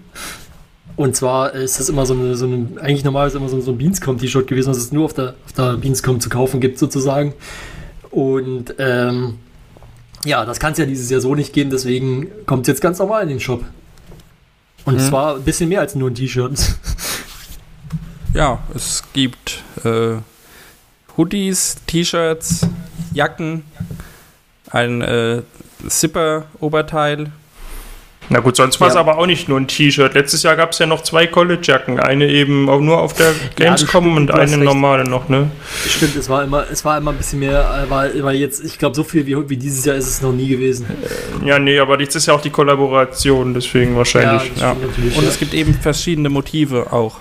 Und 0.96 1.16
zwar 1.16 1.54
ist 1.54 1.80
das 1.80 1.90
immer 1.90 2.06
so 2.06 2.14
eine, 2.14 2.36
so 2.36 2.46
eine 2.46 2.82
eigentlich 2.82 3.04
normal 3.04 3.28
ist 3.28 3.36
immer 3.36 3.50
so, 3.50 3.62
so 3.62 3.72
ein 3.72 3.78
Beanscom-T-Shirt 3.78 4.48
gewesen, 4.48 4.70
was 4.70 4.78
es 4.78 4.92
nur 4.92 5.06
auf 5.06 5.14
der, 5.14 5.36
auf 5.46 5.54
der 5.54 5.78
Beanscom 5.78 6.20
zu 6.20 6.30
kaufen 6.30 6.60
gibt, 6.60 6.80
sozusagen. 6.80 7.34
Und 8.10 8.74
ähm, 8.80 9.38
ja, 10.26 10.44
das 10.44 10.60
kann 10.60 10.72
es 10.72 10.80
ja 10.80 10.86
dieses 10.86 11.10
Jahr 11.10 11.22
so 11.22 11.36
nicht 11.36 11.54
gehen, 11.54 11.70
deswegen 11.70 12.28
kommt 12.46 12.64
es 12.64 12.68
jetzt 12.68 12.82
ganz 12.82 12.98
normal 12.98 13.24
in 13.24 13.30
den 13.30 13.40
Shop. 13.40 13.64
Und 14.86 15.02
zwar 15.02 15.36
ein 15.36 15.44
bisschen 15.44 15.68
mehr 15.70 15.82
als 15.82 15.96
nur 15.96 16.10
ein 16.10 16.16
T-Shirt. 16.16 16.58
Ja, 18.34 18.60
es 18.76 19.04
gibt 19.14 19.64
äh, 19.84 20.18
Hoodies, 21.18 21.78
T-Shirts, 21.88 22.68
Jacken, 23.18 23.64
ein 24.70 25.02
äh, 25.02 25.42
Zipper-Oberteil. 25.88 27.32
Na 28.30 28.42
gut, 28.42 28.58
sonst 28.58 28.82
war 28.82 28.90
es 28.90 28.96
Ja. 28.96 29.00
aber 29.00 29.18
auch 29.20 29.26
nicht 29.26 29.48
nur 29.48 29.58
ein 29.58 29.68
T-Shirt. 29.68 30.14
Letztes 30.14 30.44
Jahr 30.44 30.58
gab 30.58 30.74
es 30.74 30.80
ja 30.80 30.86
noch 30.86 31.02
zwei 31.02 31.28
College-Jacken. 31.28 31.98
Eine 32.00 32.28
eben 32.28 32.70
auch 32.70 32.82
nur 32.82 33.00
auf 33.00 33.14
der 33.14 33.34
Gamescom 33.56 34.04
stimmt, 34.04 34.32
und 34.32 34.32
eine 34.32 34.58
normale 34.58 35.06
noch, 35.06 35.30
ne? 35.30 35.50
Stimmt, 35.88 36.18
es 36.18 36.28
war 36.28 36.44
immer, 36.44 36.66
es 36.70 36.84
war 36.84 36.98
immer 36.98 37.12
ein 37.12 37.18
bisschen 37.18 37.40
mehr, 37.40 37.86
äh, 37.86 37.90
war 37.90 38.10
immer 38.12 38.34
jetzt, 38.34 38.64
ich 38.66 38.78
glaube, 38.78 38.96
so 38.96 39.06
viel 39.06 39.26
wie, 39.26 39.50
wie 39.50 39.56
dieses 39.56 39.86
Jahr 39.86 39.96
ist 39.96 40.08
es 40.08 40.22
noch 40.22 40.34
nie 40.34 40.50
gewesen. 40.50 40.86
Ja, 41.46 41.58
nee, 41.58 41.80
aber 41.80 42.00
jetzt 42.02 42.16
ist 42.16 42.26
ja 42.26 42.34
auch 42.34 42.42
die 42.42 42.50
Kollaboration, 42.50 43.54
deswegen 43.54 43.96
wahrscheinlich. 43.96 44.52
Ja, 44.58 44.76
natürlich. 44.76 45.18
Und 45.18 45.24
ja. 45.24 45.30
es 45.30 45.40
gibt 45.40 45.54
eben 45.54 45.74
verschiedene 45.74 46.28
Motive 46.30 46.92
auch. 46.92 47.16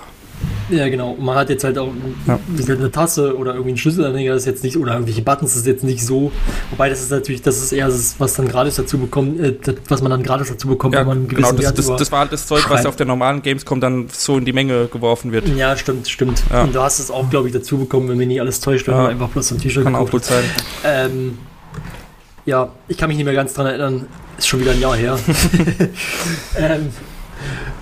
Ja, 0.68 0.88
genau. 0.88 1.16
Man 1.18 1.37
hat 1.37 1.48
jetzt 1.48 1.62
halt 1.64 1.79
auch 1.79 1.90
Ja. 2.26 2.38
eine 2.68 2.90
Tasse 2.90 3.37
oder 3.37 3.52
irgendwie 3.52 3.70
einen 3.70 3.79
Schlüsselanhänger, 3.79 4.33
das 4.33 4.42
ist 4.42 4.46
jetzt 4.46 4.64
nicht, 4.64 4.76
oder 4.76 4.94
irgendwelche 4.94 5.22
Buttons, 5.22 5.52
das 5.52 5.61
ist 5.62 5.66
jetzt 5.66 5.85
nicht 5.85 6.05
so. 6.05 6.33
Wobei 6.70 6.88
das 6.88 7.00
ist 7.02 7.11
natürlich, 7.12 7.42
das 7.42 7.59
ist 7.59 7.72
eher 7.72 7.87
das, 7.87 8.16
was 8.18 8.35
dann 8.35 8.48
gratis 8.48 8.74
dazu 8.76 8.98
bekommt, 8.98 9.38
äh, 9.40 9.55
das, 9.62 9.76
was 9.88 10.02
man 10.02 10.11
dann 10.11 10.22
gratis 10.24 10.48
dazu 10.48 10.66
bekommt, 10.68 10.94
Ja, 10.94 11.00
wenn 11.00 11.07
man 11.07 11.18
einen 11.18 11.29
genau, 11.29 11.52
gewissen 11.52 11.57
das, 11.57 11.64
Wert 11.66 11.79
das, 11.79 11.96
das 11.98 12.12
war 12.12 12.20
halt 12.20 12.33
das 12.33 12.46
Zeug, 12.46 12.68
was 12.68 12.85
auf 12.85 12.96
der 12.96 13.07
normalen 13.07 13.42
Gamescom 13.42 13.81
dann 13.81 14.07
so 14.11 14.38
in 14.38 14.44
die 14.44 14.52
Menge 14.52 14.87
geworfen 14.88 15.31
wird. 15.33 15.46
Ja, 15.57 15.76
stimmt, 15.76 16.09
stimmt. 16.09 16.42
Ja. 16.50 16.62
Und 16.62 16.74
du 16.74 16.81
hast 16.83 16.98
es 16.98 17.11
auch, 17.11 17.31
glaube 17.31 17.46
ich, 17.48 17.55
dazu 17.55 17.79
bekommen, 17.79 18.09
wenn 18.09 18.16
mir 18.18 18.26
nicht 18.26 18.40
alles 18.40 18.61
täuscht, 18.61 18.87
wenn 18.88 18.94
Ja. 18.94 19.02
man 19.02 19.11
einfach 19.12 19.29
bloß 19.29 19.52
ein 19.52 19.59
T-Shirt 19.59 19.85
Kann 19.85 19.94
auch 19.94 20.11
gut 20.11 20.24
sein. 20.24 20.44
Ähm, 20.85 21.38
ja, 22.44 22.70
ich 22.88 22.96
kann 22.96 23.09
mich 23.09 23.16
nicht 23.16 23.26
mehr 23.26 23.35
ganz 23.35 23.55
dran 23.55 23.66
erinnern. 23.66 24.07
Ist 24.38 24.48
schon 24.48 24.61
wieder 24.61 24.72
ein 24.72 24.81
Jahr 24.81 24.96
her. 24.96 25.18
ähm, 26.59 26.88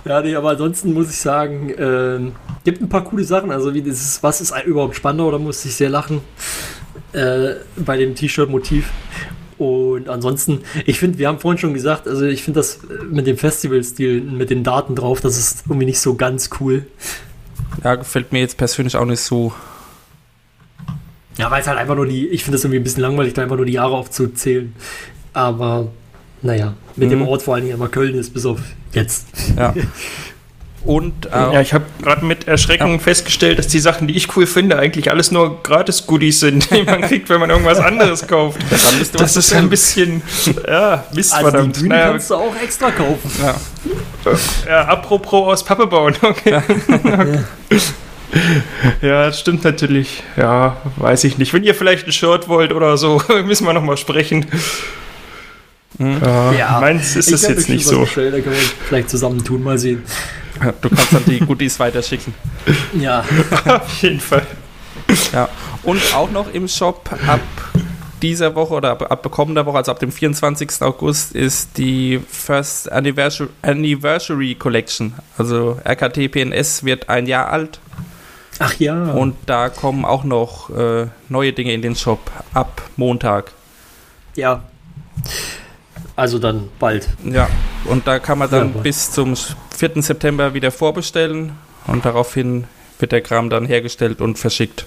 ja, 0.05 0.20
nee, 0.20 0.35
aber 0.37 0.51
ansonsten 0.51 0.92
muss 0.92 1.11
ich 1.11 1.16
sagen, 1.16 1.73
ähm, 1.79 2.33
gibt 2.64 2.81
ein 2.83 2.88
paar 2.88 3.05
coole 3.05 3.24
Sachen. 3.24 3.50
Also, 3.50 3.74
wie 3.74 3.83
dieses, 3.83 4.22
was 4.22 4.40
ist 4.40 4.55
überhaupt 4.64 4.96
spannender 4.96 5.27
oder 5.27 5.38
musste 5.38 5.68
ich 5.68 5.77
sehr 5.77 5.90
lachen 5.90 6.20
äh, 7.12 7.55
bei 7.77 7.96
dem 7.96 8.14
T-Shirt-Motiv. 8.14 8.90
Und 9.57 10.09
ansonsten, 10.09 10.62
ich 10.85 10.98
finde, 10.98 11.18
wir 11.18 11.29
haben 11.29 11.38
vorhin 11.38 11.59
schon 11.59 11.74
gesagt, 11.74 12.09
also 12.09 12.24
ich 12.24 12.42
finde 12.42 12.59
das 12.61 12.77
äh, 12.77 13.05
mit 13.05 13.27
dem 13.27 13.37
Festival-Stil, 13.37 14.20
mit 14.20 14.50
den 14.50 14.64
Daten 14.64 14.96
drauf, 14.96 15.20
das 15.20 15.38
ist 15.38 15.64
irgendwie 15.68 15.87
nicht 15.87 16.00
so 16.00 16.14
ganz 16.16 16.50
cool. 16.61 16.87
Ja, 17.85 17.94
gefällt 17.94 18.33
mir 18.33 18.40
jetzt 18.40 18.57
persönlich 18.57 18.96
auch 18.96 19.05
nicht 19.05 19.20
so. 19.20 19.53
Ja, 21.38 21.50
weil 21.50 21.61
es 21.61 21.66
halt 21.68 21.79
einfach 21.79 21.94
nur 21.94 22.07
die, 22.07 22.29
ich 22.29 22.42
finde 22.44 22.57
das 22.57 22.64
irgendwie 22.64 22.79
ein 22.81 22.85
bisschen 22.85 23.03
langweilig, 23.03 23.35
da 23.35 23.42
einfach 23.42 23.57
nur 23.57 23.66
die 23.66 23.72
Jahre 23.72 23.94
aufzuzählen. 23.94 24.74
Aber, 25.33 25.88
naja, 26.42 26.74
mit 26.96 27.11
dem 27.11 27.20
Mhm. 27.20 27.29
Ort 27.29 27.42
vor 27.42 27.55
allen 27.55 27.64
Dingen 27.64 27.77
immer 27.77 27.88
Köln 27.88 28.14
ist, 28.14 28.35
bis 28.35 28.46
auf 28.46 28.61
jetzt. 28.92 29.27
Ja. 29.57 29.74
Und 30.85 31.27
äh, 31.27 31.31
ja 31.31 31.61
ich 31.62 31.73
habe 31.73 31.85
gerade 32.03 32.25
mit 32.27 32.47
Erschrecken 32.47 33.01
festgestellt, 33.01 33.59
dass 33.59 33.68
die 33.68 33.79
Sachen, 33.81 34.07
die 34.07 34.16
ich 34.16 34.37
cool 34.37 34.47
finde, 34.47 34.79
eigentlich 34.79 35.11
alles 35.11 35.31
nur 35.31 35.62
Gratis-Goodies 35.62 36.40
sind, 36.40 36.70
die 36.75 36.83
man 36.83 37.01
kriegt, 37.01 37.31
wenn 37.31 37.40
man 37.40 37.49
irgendwas 37.51 37.79
anderes 37.79 38.27
kauft. 38.27 38.61
Das 39.16 39.37
ist 39.37 39.53
ein 39.55 39.70
bisschen, 39.70 40.23
ja, 40.68 41.05
Mist, 41.14 41.33
Also 41.33 41.47
die 41.47 41.51
verdammt. 41.53 41.75
Bühne 41.79 41.88
Naja, 41.88 42.11
kannst 42.11 42.31
du 42.31 42.35
auch 42.35 42.55
extra 42.62 42.90
kaufen. 42.90 43.31
Ja. 43.42 43.55
ja, 44.68 44.85
apropos 44.88 45.53
aus 45.53 45.64
Pappe 45.64 45.87
bauen, 45.87 46.14
okay. 46.23 46.61
Ja, 49.01 49.27
das 49.27 49.38
stimmt 49.38 49.62
natürlich. 49.62 50.23
Ja, 50.37 50.77
weiß 50.97 51.23
ich 51.25 51.38
nicht. 51.38 51.53
Wenn 51.53 51.62
ihr 51.62 51.75
vielleicht 51.75 52.07
ein 52.07 52.12
Shirt 52.12 52.49
wollt 52.49 52.73
oder 52.73 52.97
so, 52.97 53.23
müssen 53.44 53.64
wir 53.64 53.73
nochmal 53.73 53.97
sprechen. 53.97 54.47
Ja, 55.99 56.53
Ja. 56.53 56.81
meins 56.81 57.14
ist 57.14 57.31
es 57.31 57.47
jetzt 57.47 57.68
nicht 57.68 57.87
so. 57.87 58.05
Da 58.05 58.11
können 58.12 58.44
wir 58.44 58.57
vielleicht 58.88 59.09
zusammen 59.11 59.44
tun, 59.44 59.62
mal 59.62 59.79
sehen. 59.79 60.03
Du 60.81 60.88
kannst 60.88 61.12
dann 61.12 61.25
die 61.27 61.40
Goodies 61.40 61.79
weiterschicken. 61.81 62.35
Ja, 62.99 63.25
Auf 63.64 64.03
jeden 64.03 64.21
Fall. 64.21 64.47
Ja. 65.33 65.49
Und 65.83 66.01
auch 66.14 66.31
noch 66.31 66.53
im 66.53 66.69
Shop 66.69 67.11
ab 67.27 67.40
dieser 68.23 68.55
Woche 68.55 68.75
oder 68.75 68.90
ab, 68.93 69.11
ab 69.11 69.31
kommender 69.31 69.67
Woche, 69.67 69.79
also 69.79 69.90
ab 69.90 69.99
dem 69.99 70.12
24. 70.12 70.81
August, 70.81 71.33
ist 71.33 71.77
die 71.77 72.21
First 72.31 72.90
Anniversary, 72.90 73.51
Anniversary 73.62 74.55
Collection. 74.55 75.14
Also 75.37 75.79
RKT 75.85 76.31
PNS 76.31 76.85
wird 76.85 77.09
ein 77.09 77.27
Jahr 77.27 77.51
alt 77.51 77.81
ach 78.59 78.75
ja. 78.79 79.12
und 79.12 79.37
da 79.47 79.69
kommen 79.69 80.05
auch 80.05 80.25
noch 80.25 80.71
äh, 80.71 81.09
neue 81.29 81.53
Dinge 81.53 81.73
in 81.73 81.83
den 81.83 81.97
Shop 81.97 82.31
ab 82.53 82.83
Montag. 82.97 83.53
ja. 84.37 84.62
Also 86.16 86.38
dann 86.38 86.68
bald. 86.79 87.09
Ja, 87.24 87.48
und 87.87 88.07
da 88.07 88.18
kann 88.18 88.38
man 88.38 88.50
dann 88.50 88.74
Ja, 88.74 88.81
bis 88.83 89.11
zum 89.11 89.35
4. 89.37 90.03
September 90.03 90.55
wieder 90.55 90.70
vorbestellen 90.70 91.53
und 91.87 92.05
daraufhin 92.05 92.64
wird 92.98 93.12
der 93.12 93.20
Kram 93.20 93.50
dann 93.50 93.66
hergestellt 93.66 94.20
und 94.20 94.38
verschickt. 94.38 94.87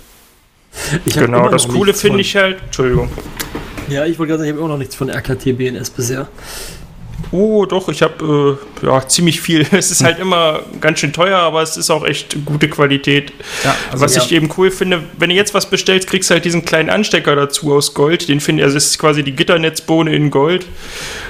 Ich 1.06 1.16
Genau, 1.16 1.50
das 1.50 1.68
Coole 1.68 1.94
finde 1.94 2.22
ich 2.22 2.36
halt. 2.36 2.62
Entschuldigung. 2.64 3.10
Ja, 3.90 4.06
ich 4.06 4.20
wollte 4.20 4.32
gerade 4.32 4.40
sagen, 4.40 4.50
ich 4.50 4.54
habe 4.54 4.60
immer 4.60 4.70
noch 4.70 4.78
nichts 4.78 4.96
von 4.96 5.10
RKT 5.10 5.58
BNS 5.58 5.90
bisher. 5.90 6.28
Oh, 7.32 7.66
doch, 7.66 7.90
ich 7.90 8.02
habe 8.02 8.58
äh, 8.82 8.86
ja, 8.86 9.08
ziemlich 9.08 9.42
viel. 9.42 9.66
Es 9.72 9.92
ist 9.92 10.04
halt 10.04 10.20
immer 10.20 10.62
ganz 10.82 11.00
schön 11.00 11.14
teuer, 11.14 11.38
aber 11.38 11.62
es 11.62 11.78
ist 11.78 11.90
auch 11.90 12.06
echt 12.06 12.46
gute 12.46 12.70
Qualität. 12.70 13.32
Ja, 13.64 13.76
also 13.92 14.04
was 14.04 14.16
ja. 14.16 14.24
ich 14.24 14.32
eben 14.32 14.50
cool 14.58 14.72
finde, 14.72 15.04
wenn 15.18 15.30
du 15.30 15.36
jetzt 15.36 15.54
was 15.54 15.70
bestellst, 15.70 16.08
kriegst 16.08 16.30
du 16.30 16.34
halt 16.34 16.46
diesen 16.46 16.66
kleinen 16.66 16.90
Anstecker 16.90 17.36
dazu 17.36 17.74
aus 17.74 17.94
Gold. 17.94 18.30
Den 18.30 18.40
finde 18.40 18.62
ich, 18.62 18.66
also 18.66 18.78
es 18.78 18.92
ist 18.92 19.00
quasi 19.00 19.24
die 19.24 19.34
Gitternetzbohne 19.34 20.14
in 20.16 20.32
Gold. 20.32 20.66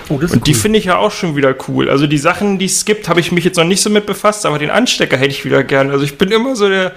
Oh, 0.10 0.18
das 0.20 0.32
Und 0.32 0.48
die 0.48 0.54
finde 0.54 0.80
ich 0.80 0.86
ja 0.86 0.98
auch 0.98 1.12
schon 1.12 1.36
wieder 1.36 1.56
cool. 1.68 1.90
Also 1.90 2.08
die 2.08 2.18
Sachen, 2.18 2.60
die 2.60 2.66
es 2.66 2.86
gibt, 2.86 3.10
habe 3.10 3.20
ich 3.20 3.32
mich 3.32 3.44
jetzt 3.44 3.58
noch 3.58 3.66
nicht 3.66 3.82
so 3.82 3.90
mit 3.90 4.06
befasst, 4.06 4.46
aber 4.46 4.60
den 4.60 4.70
Anstecker 4.70 5.18
hätte 5.18 5.32
ich 5.32 5.44
wieder 5.46 5.64
gern. 5.64 5.92
Also 5.92 6.06
ich 6.06 6.18
bin 6.18 6.32
immer 6.32 6.56
so 6.56 6.70
der, 6.70 6.94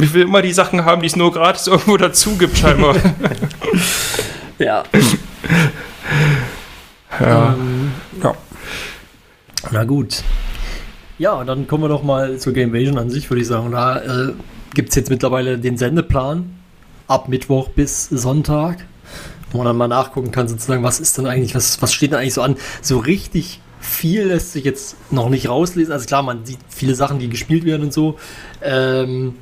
ich 0.00 0.14
will 0.14 0.22
immer 0.22 0.42
die 0.42 0.52
Sachen 0.52 0.84
haben, 0.84 1.02
die 1.02 1.08
es 1.08 1.16
nur 1.16 1.32
gratis 1.32 1.66
irgendwo 1.66 1.96
dazu 1.96 2.36
gibt, 2.36 2.58
scheinbar. 2.58 2.96
Ja. 4.58 4.82
ja. 7.18 7.54
Ähm, 7.54 7.92
ja. 8.09 8.09
Na 9.72 9.84
gut. 9.84 10.24
Ja, 11.18 11.44
dann 11.44 11.68
kommen 11.68 11.84
wir 11.84 11.88
doch 11.88 12.02
mal 12.02 12.38
zur 12.38 12.52
Gamevasion 12.52 12.98
an 12.98 13.10
sich, 13.10 13.30
würde 13.30 13.42
ich 13.42 13.46
sagen. 13.46 13.70
Da 13.70 14.00
äh, 14.00 14.32
gibt 14.74 14.88
es 14.88 14.94
jetzt 14.96 15.10
mittlerweile 15.10 15.58
den 15.58 15.76
Sendeplan 15.76 16.50
ab 17.06 17.28
Mittwoch 17.28 17.68
bis 17.68 18.08
Sonntag, 18.08 18.84
wo 19.52 19.58
man 19.58 19.66
dann 19.66 19.76
mal 19.76 19.88
nachgucken 19.88 20.30
kann, 20.30 20.48
sozusagen, 20.48 20.82
was 20.82 20.98
ist 20.98 21.18
denn 21.18 21.26
eigentlich, 21.26 21.54
was, 21.54 21.80
was 21.82 21.92
steht 21.92 22.12
denn 22.12 22.18
eigentlich 22.18 22.34
so 22.34 22.42
an? 22.42 22.56
So 22.82 22.98
richtig 22.98 23.60
viel 23.80 24.24
lässt 24.24 24.52
sich 24.52 24.64
jetzt 24.64 24.96
noch 25.12 25.28
nicht 25.28 25.48
rauslesen. 25.48 25.92
Also 25.92 26.06
klar, 26.06 26.22
man 26.22 26.44
sieht 26.44 26.58
viele 26.68 26.94
Sachen, 26.94 27.18
die 27.18 27.28
gespielt 27.28 27.64
werden 27.64 27.82
und 27.82 27.92
so. 27.92 28.18
Ähm, 28.62 29.36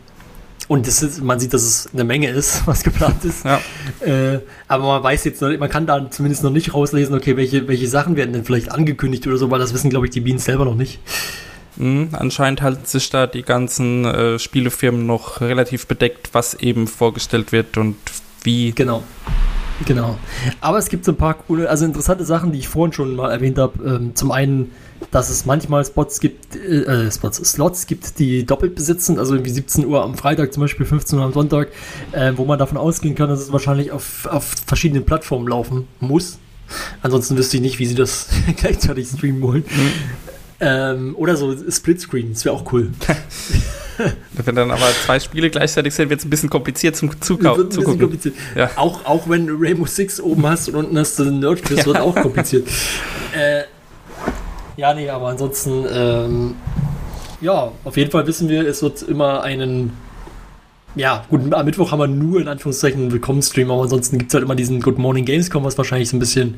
und 0.69 0.87
das 0.87 1.03
ist, 1.03 1.23
man 1.23 1.41
sieht, 1.41 1.55
dass 1.55 1.63
es 1.63 1.89
eine 1.93 2.05
Menge 2.05 2.29
ist, 2.29 2.63
was 2.67 2.85
geplant 2.85 3.25
ist. 3.25 3.45
Ja. 3.45 3.61
Äh, 4.01 4.41
aber 4.69 4.85
man 4.85 5.03
weiß 5.03 5.25
jetzt 5.25 5.41
noch, 5.43 5.57
man 5.59 5.69
kann 5.69 5.87
da 5.87 6.11
zumindest 6.11 6.45
noch 6.45 6.51
nicht 6.51 6.75
rauslesen, 6.75 7.15
okay, 7.17 7.37
welche, 7.37 7.67
welche 7.67 7.89
Sachen 7.89 8.17
werden 8.17 8.33
denn 8.33 8.45
vielleicht 8.45 8.71
angekündigt 8.71 9.27
oder 9.27 9.39
so, 9.39 9.51
weil 9.51 9.59
das 9.59 9.75
wissen, 9.75 9.91
glaube 9.91 10.07
ich, 10.07 10.13
die 10.13 10.21
Beans 10.21 10.45
selber 10.45 10.65
noch 10.65 10.75
nicht. 10.75 11.01
Mhm, 11.77 12.09
anscheinend 12.13 12.61
halten 12.61 12.85
sich 12.85 13.09
da 13.09 13.27
die 13.27 13.43
ganzen 13.43 14.05
äh, 14.05 14.39
Spielefirmen 14.39 15.07
noch 15.07 15.41
relativ 15.41 15.87
bedeckt, 15.87 16.31
was 16.33 16.55
eben 16.55 16.87
vorgestellt 16.87 17.53
wird 17.53 17.79
und 17.79 17.97
wie. 18.43 18.73
Genau. 18.73 19.03
Genau. 19.87 20.19
Aber 20.61 20.79
es 20.79 20.89
gibt 20.89 21.05
so 21.05 21.13
ein 21.13 21.17
paar 21.17 21.35
coole, 21.35 21.69
also 21.69 21.85
interessante 21.85 22.25
Sachen, 22.25 22.53
die 22.53 22.59
ich 22.59 22.69
vorhin 22.69 22.93
schon 22.93 23.15
mal 23.15 23.31
erwähnt 23.31 23.59
habe. 23.59 23.83
Ähm, 23.85 24.15
zum 24.15 24.33
einen, 24.33 24.73
dass 25.11 25.31
es 25.31 25.47
manchmal 25.47 25.85
Spots 25.85 26.21
gibt, 26.21 26.57
äh, 26.57 27.07
äh, 27.07 27.11
Spots, 27.11 27.37
Slots 27.39 27.87
gibt, 27.87 28.19
die 28.19 28.45
doppelt 28.45 28.75
besitzen, 28.75 29.19
also 29.19 29.35
irgendwie 29.35 29.51
17 29.51 29.87
Uhr 29.87 30.03
am 30.03 30.15
Freitag 30.17 30.53
zum 30.53 30.63
Beispiel, 30.63 30.85
15 30.85 31.19
Uhr 31.19 31.25
am 31.25 31.33
Sonntag, 31.33 31.69
äh, 32.13 32.33
wo 32.37 32.45
man 32.45 32.59
davon 32.59 32.77
ausgehen 32.77 33.15
kann, 33.15 33.29
dass 33.29 33.41
es 33.41 33.53
wahrscheinlich 33.53 33.93
auf, 33.93 34.27
auf 34.27 34.55
verschiedenen 34.67 35.05
Plattformen 35.05 35.47
laufen 35.47 35.87
muss. 36.01 36.39
Ansonsten 37.01 37.37
wüsste 37.37 37.57
ich 37.57 37.63
nicht, 37.63 37.79
wie 37.79 37.87
sie 37.87 37.95
das 37.95 38.29
gleichzeitig 38.57 39.09
streamen 39.09 39.41
wollen. 39.41 39.65
Ähm, 40.61 41.15
oder 41.17 41.37
so 41.37 41.55
Splitscreen, 41.71 42.33
das 42.33 42.45
wäre 42.45 42.55
auch 42.55 42.73
cool. 42.73 42.91
Wenn 44.33 44.55
dann 44.55 44.71
aber 44.71 44.87
zwei 45.05 45.21
Spiele 45.21 45.51
gleichzeitig 45.51 45.95
sind, 45.95 46.11
wird 46.11 46.21
es 46.21 46.27
ein 46.27 46.31
bisschen 46.31 46.51
kompliziert 46.51 46.97
zum 46.97 47.21
zugucken. 47.21 47.99
kompliziert. 47.99 48.35
Ja. 48.55 48.71
Auch, 48.77 49.05
auch 49.05 49.29
wenn 49.29 49.47
du 49.47 49.57
Rainbow 49.59 49.87
Six 49.87 50.21
oben 50.21 50.47
hast 50.47 50.69
und 50.69 50.77
unten 50.77 50.99
hast 50.99 51.19
du 51.19 51.25
den 51.25 51.41
Nerdquiz, 51.41 51.85
wird 51.87 51.99
auch 51.99 52.15
kompliziert. 52.15 52.69
Äh, 53.37 53.65
ja, 54.79 54.95
nee, 54.95 55.11
aber 55.11 55.29
ansonsten, 55.29 55.85
ähm, 55.93 56.55
ja, 57.43 57.73
auf 57.85 57.97
jeden 57.97 58.11
Fall 58.11 58.27
wissen 58.27 58.49
wir, 58.49 58.67
es 58.67 58.83
wird 58.83 59.03
immer 59.03 59.43
einen, 59.43 59.93
ja, 60.95 61.27
gut, 61.29 61.53
am 61.53 61.67
Mittwoch 61.67 61.93
haben 61.93 61.99
wir 61.99 62.07
nur 62.07 62.41
in 62.41 62.49
Anführungszeichen 62.49 63.03
einen 63.03 63.13
Willkommenstream, 63.13 63.71
aber 63.71 63.83
ansonsten 63.83 64.17
gibt 64.17 64.31
es 64.31 64.35
halt 64.35 64.45
immer 64.45 64.55
diesen 64.55 64.81
Good 64.81 64.97
Morning 64.97 65.27
Gamescom, 65.27 65.63
was 65.63 65.77
wahrscheinlich 65.77 66.09
so 66.09 66.17
ein 66.17 66.21
bisschen 66.21 66.55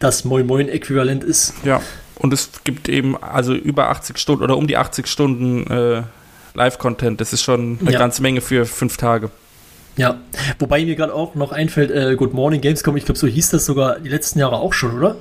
das 0.00 0.26
Moin 0.26 0.46
Moin 0.46 0.68
Äquivalent 0.68 1.24
ist. 1.24 1.54
Ja. 1.64 1.80
Und 2.16 2.32
es 2.32 2.50
gibt 2.64 2.88
eben 2.90 3.16
also 3.16 3.54
über 3.54 3.88
80 3.88 4.18
Stunden 4.18 4.44
oder 4.44 4.56
um 4.58 4.66
die 4.66 4.76
80 4.76 5.06
Stunden 5.06 5.66
äh, 5.70 6.02
Live-Content. 6.54 7.20
Das 7.20 7.32
ist 7.32 7.42
schon 7.42 7.78
eine 7.80 7.92
Ja. 7.92 7.98
ganze 7.98 8.22
Menge 8.22 8.40
für 8.40 8.66
fünf 8.66 8.96
Tage. 8.96 9.30
Ja, 9.96 10.16
wobei 10.58 10.84
mir 10.84 10.96
gerade 10.96 11.12
auch 11.14 11.34
noch 11.34 11.52
einfällt, 11.52 11.90
äh, 11.90 12.16
Good 12.16 12.32
Morning 12.32 12.60
Gamescom, 12.62 12.96
ich 12.96 13.04
glaube, 13.04 13.18
so 13.18 13.26
hieß 13.26 13.50
das 13.50 13.66
sogar 13.66 13.98
die 14.00 14.08
letzten 14.08 14.38
Jahre 14.38 14.56
auch 14.56 14.72
schon, 14.72 14.96
oder? 14.96 15.16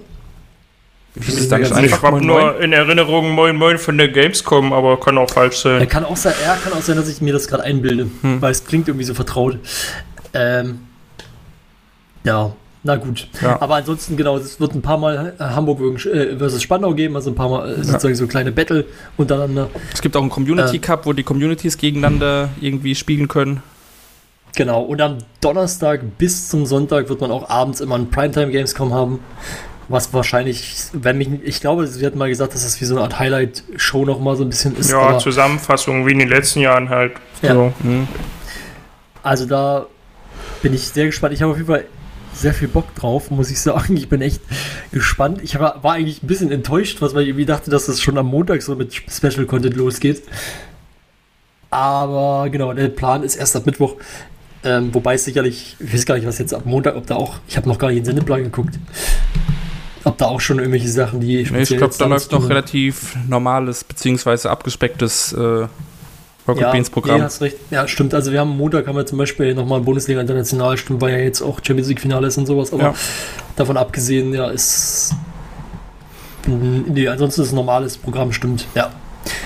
Ganz 1.16 1.42
Ich 1.44 1.52
einfach 1.76 2.04
habe 2.04 2.22
nur 2.26 2.40
Moin? 2.54 2.62
in 2.62 2.72
Erinnerung 2.72 3.32
Moin 3.32 3.58
Moin 3.58 3.78
von 3.78 3.98
der 3.98 4.08
Gamescom, 4.08 4.72
aber 4.72 4.98
kann 4.98 5.18
auch 5.18 5.30
falsch 5.30 5.58
sein. 5.58 5.86
kann 5.90 6.06
auch 6.06 6.16
sein, 6.16 6.34
ja, 6.42 6.56
kann 6.56 6.72
auch 6.72 6.82
sein, 6.82 6.96
dass 6.96 7.10
ich 7.10 7.20
mir 7.20 7.34
das 7.34 7.50
gerade 7.50 7.64
einbilde, 7.64 8.08
Hm. 8.22 8.42
weil 8.42 8.52
es 8.52 8.64
klingt 8.66 8.88
irgendwie 8.88 9.04
so 9.04 9.14
vertraut. 9.14 9.60
Ähm, 10.34 10.80
ja, 12.24 12.54
Na 12.84 12.96
gut. 12.96 13.28
Ja. 13.42 13.62
Aber 13.62 13.76
ansonsten, 13.76 14.18
genau, 14.18 14.38
es 14.38 14.60
wird 14.60 14.74
ein 14.74 14.82
paar 14.82 14.98
Mal 14.98 15.34
äh, 15.38 15.44
Hamburg 15.44 16.04
äh, 16.06 16.36
versus 16.38 16.64
Spandau 16.64 16.94
geben, 16.94 17.16
also 17.16 17.30
ein 17.30 17.36
paar 17.36 17.50
Mal 17.50 17.70
äh, 17.70 17.84
sozusagen 17.84 18.16
so 18.16 18.26
kleine 18.26 18.52
Battle 18.52 18.86
untereinander. 19.18 19.70
Es 19.94 20.02
gibt 20.02 20.16
auch 20.16 20.22
einen 20.22 20.32
Community 20.32 20.78
Äh. 20.78 20.80
Cup, 20.80 21.06
wo 21.06 21.14
die 21.14 21.24
Communities 21.24 21.78
gegeneinander 21.78 22.50
irgendwie 22.60 22.96
spielen 22.96 23.28
können. 23.28 23.62
Genau, 24.56 24.82
und 24.82 25.00
am 25.00 25.20
Donnerstag 25.42 26.02
bis 26.18 26.50
zum 26.50 26.66
Sonntag 26.66 27.08
wird 27.08 27.22
man 27.22 27.32
auch 27.32 27.50
abends 27.50 27.82
immer 27.82 27.96
ein 27.96 28.10
Primetime 28.10 28.52
Gamescom 28.52 28.94
haben. 28.94 29.20
Was 29.88 30.14
wahrscheinlich, 30.14 30.76
wenn 30.94 31.18
mich, 31.18 31.30
ich 31.44 31.60
glaube, 31.62 31.86
sie 31.86 32.06
hat 32.06 32.16
mal 32.16 32.30
gesagt, 32.30 32.54
dass 32.54 32.64
das 32.64 32.80
wie 32.82 32.86
so 32.86 32.96
eine 32.96 33.04
Art 33.04 33.20
Highlight-Show 33.20 34.06
nochmal 34.06 34.38
so 34.38 34.44
ein 34.44 34.50
bisschen 34.50 34.76
ist. 34.78 34.90
Ja, 34.90 35.18
Zusammenfassung 35.20 36.08
wie 36.08 36.12
in 36.14 36.20
den 36.20 36.30
letzten 36.30 36.62
Jahren 36.62 36.90
halt. 36.90 37.14
Ja. 37.42 37.54
So. 37.54 37.74
Mhm. 37.84 38.08
Also 39.22 39.46
da 39.46 39.86
bin 40.62 40.74
ich 40.74 40.88
sehr 40.88 41.06
gespannt. 41.08 41.34
Ich 41.34 41.42
habe 41.42 41.52
auf 41.52 41.58
jeden 41.58 41.68
Fall 41.68 41.86
sehr 42.42 42.54
viel 42.54 42.68
Bock 42.68 42.94
drauf, 42.96 43.32
muss 43.32 43.52
ich 43.52 43.60
sagen. 43.60 43.96
Ich 43.96 44.10
bin 44.10 44.22
echt 44.22 44.42
gespannt. 44.92 45.40
Ich 45.44 45.60
war, 45.60 45.84
war 45.84 45.94
eigentlich 45.94 46.24
ein 46.24 46.28
bisschen 46.28 46.52
enttäuscht, 46.52 47.02
was 47.02 47.14
weil 47.14 47.24
ich 47.24 47.30
irgendwie 47.30 47.46
dachte, 47.46 47.72
dass 47.72 47.86
das 47.86 48.02
schon 48.02 48.18
am 48.18 48.28
Montag 48.28 48.62
so 48.62 48.76
mit 48.76 48.94
Special 48.94 49.46
Content 49.46 49.76
losgeht. 49.76 50.24
Aber 51.70 52.50
genau, 52.50 52.74
der 52.74 52.90
Plan 52.90 53.24
ist 53.24 53.36
erst 53.36 53.56
ab 53.56 53.66
Mittwoch. 53.66 53.96
Ähm, 54.64 54.94
wobei 54.94 55.16
es 55.16 55.24
sicherlich, 55.24 55.76
ich 55.80 55.94
weiß 55.94 56.06
gar 56.06 56.16
nicht, 56.16 56.28
was 56.28 56.38
jetzt 56.38 56.54
ab 56.54 56.66
Montag, 56.66 56.96
ob 56.96 57.08
da 57.08 57.16
auch, 57.16 57.36
ich 57.48 57.58
habe 57.58 57.68
noch 57.68 57.80
gar 57.80 57.88
nicht 57.88 57.98
in 57.98 58.04
den 58.04 58.16
Sendeplan 58.16 58.44
geguckt. 58.44 58.78
Ob 60.04 60.18
da 60.18 60.26
auch 60.26 60.42
schon 60.42 60.58
irgendwelche 60.60 60.90
Sachen, 60.90 61.20
die 61.20 61.48
Nee, 61.50 61.62
ich 61.62 61.78
glaube, 61.78 61.94
da 61.98 62.06
läuft 62.06 62.32
noch 62.32 62.50
relativ 62.50 63.16
normales 63.28 63.84
beziehungsweise 63.84 64.50
abgespecktes 64.50 65.34
äh, 65.34 65.68
Rocket 66.48 66.62
ja, 66.64 66.72
Beans 66.72 66.90
Programm. 66.90 67.18
Nee, 67.18 67.24
hast 67.24 67.42
recht. 67.42 67.58
Ja, 67.70 67.88
stimmt. 67.88 68.14
Also 68.14 68.32
wir 68.32 68.40
haben 68.40 68.58
Montag 68.58 68.88
haben 68.88 68.96
wir 68.96 69.06
zum 69.06 69.18
Beispiel 69.18 69.54
nochmal 69.54 69.82
Bundesliga 69.82 70.20
International, 70.22 70.76
stimmt, 70.78 71.00
weil 71.02 71.12
ja 71.12 71.20
jetzt 71.20 71.42
auch 71.42 71.60
Champions 71.64 71.88
League 71.90 72.02
Finale 72.02 72.28
ist 72.28 72.38
und 72.38 72.46
sowas, 72.48 72.74
aber 72.74 72.84
Ja. 72.84 72.94
davon 73.56 73.78
abgesehen, 73.78 74.34
ja, 74.34 74.50
ist. 74.50 75.14
Nee, 76.48 77.08
ansonsten 77.08 77.44
ist 77.44 77.52
ein 77.52 77.56
normales 77.56 77.98
Programm, 77.98 78.34
stimmt. 78.34 78.66
Ja. 78.74 78.92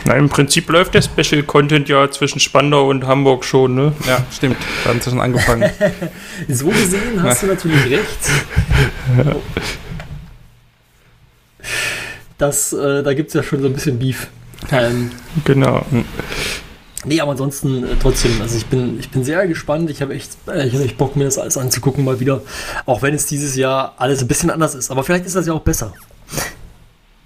Na, 0.05 0.13
im 0.15 0.29
Prinzip 0.29 0.69
läuft 0.69 0.93
der 0.93 1.01
Special 1.01 1.43
Content 1.43 1.89
ja 1.89 2.09
zwischen 2.09 2.39
Spandau 2.39 2.87
und 2.89 3.05
Hamburg 3.05 3.43
schon, 3.43 3.75
ne? 3.75 3.91
Ja, 4.07 4.23
stimmt. 4.31 4.55
Da 4.85 4.91
haben 4.91 5.01
sie 5.01 5.09
schon 5.09 5.19
angefangen. 5.19 5.69
So 6.47 6.67
gesehen 6.69 7.21
hast 7.21 7.43
du 7.43 7.47
natürlich 7.47 7.85
recht. 7.91 8.29
Das, 12.37 12.73
äh, 12.73 13.01
da 13.01 13.13
gibt 13.13 13.29
es 13.29 13.33
ja 13.33 13.43
schon 13.43 13.61
so 13.61 13.67
ein 13.67 13.73
bisschen 13.73 13.97
Beef. 13.97 14.27
Ähm, 14.71 15.11
Genau. 15.45 15.85
Nee, 17.05 17.21
aber 17.21 17.31
ansonsten 17.31 17.83
äh, 17.83 17.87
trotzdem, 18.01 18.41
also 18.41 18.57
ich 18.57 18.65
bin, 18.65 18.99
ich 18.99 19.09
bin 19.09 19.23
sehr 19.23 19.47
gespannt. 19.47 19.89
Ich 19.89 20.01
habe 20.01 20.13
echt, 20.13 20.31
äh, 20.47 20.67
ich 20.67 20.73
hab 20.73 20.81
echt 20.81 20.97
Bock, 20.97 21.15
mir 21.15 21.25
das 21.25 21.37
alles 21.37 21.57
anzugucken, 21.57 22.03
mal 22.03 22.19
wieder. 22.19 22.41
Auch 22.85 23.01
wenn 23.01 23.13
es 23.13 23.25
dieses 23.25 23.55
Jahr 23.55 23.93
alles 23.97 24.21
ein 24.21 24.27
bisschen 24.27 24.49
anders 24.49 24.75
ist. 24.75 24.91
Aber 24.91 25.03
vielleicht 25.03 25.25
ist 25.25 25.35
das 25.35 25.45
ja 25.47 25.53
auch 25.53 25.61
besser. 25.61 25.93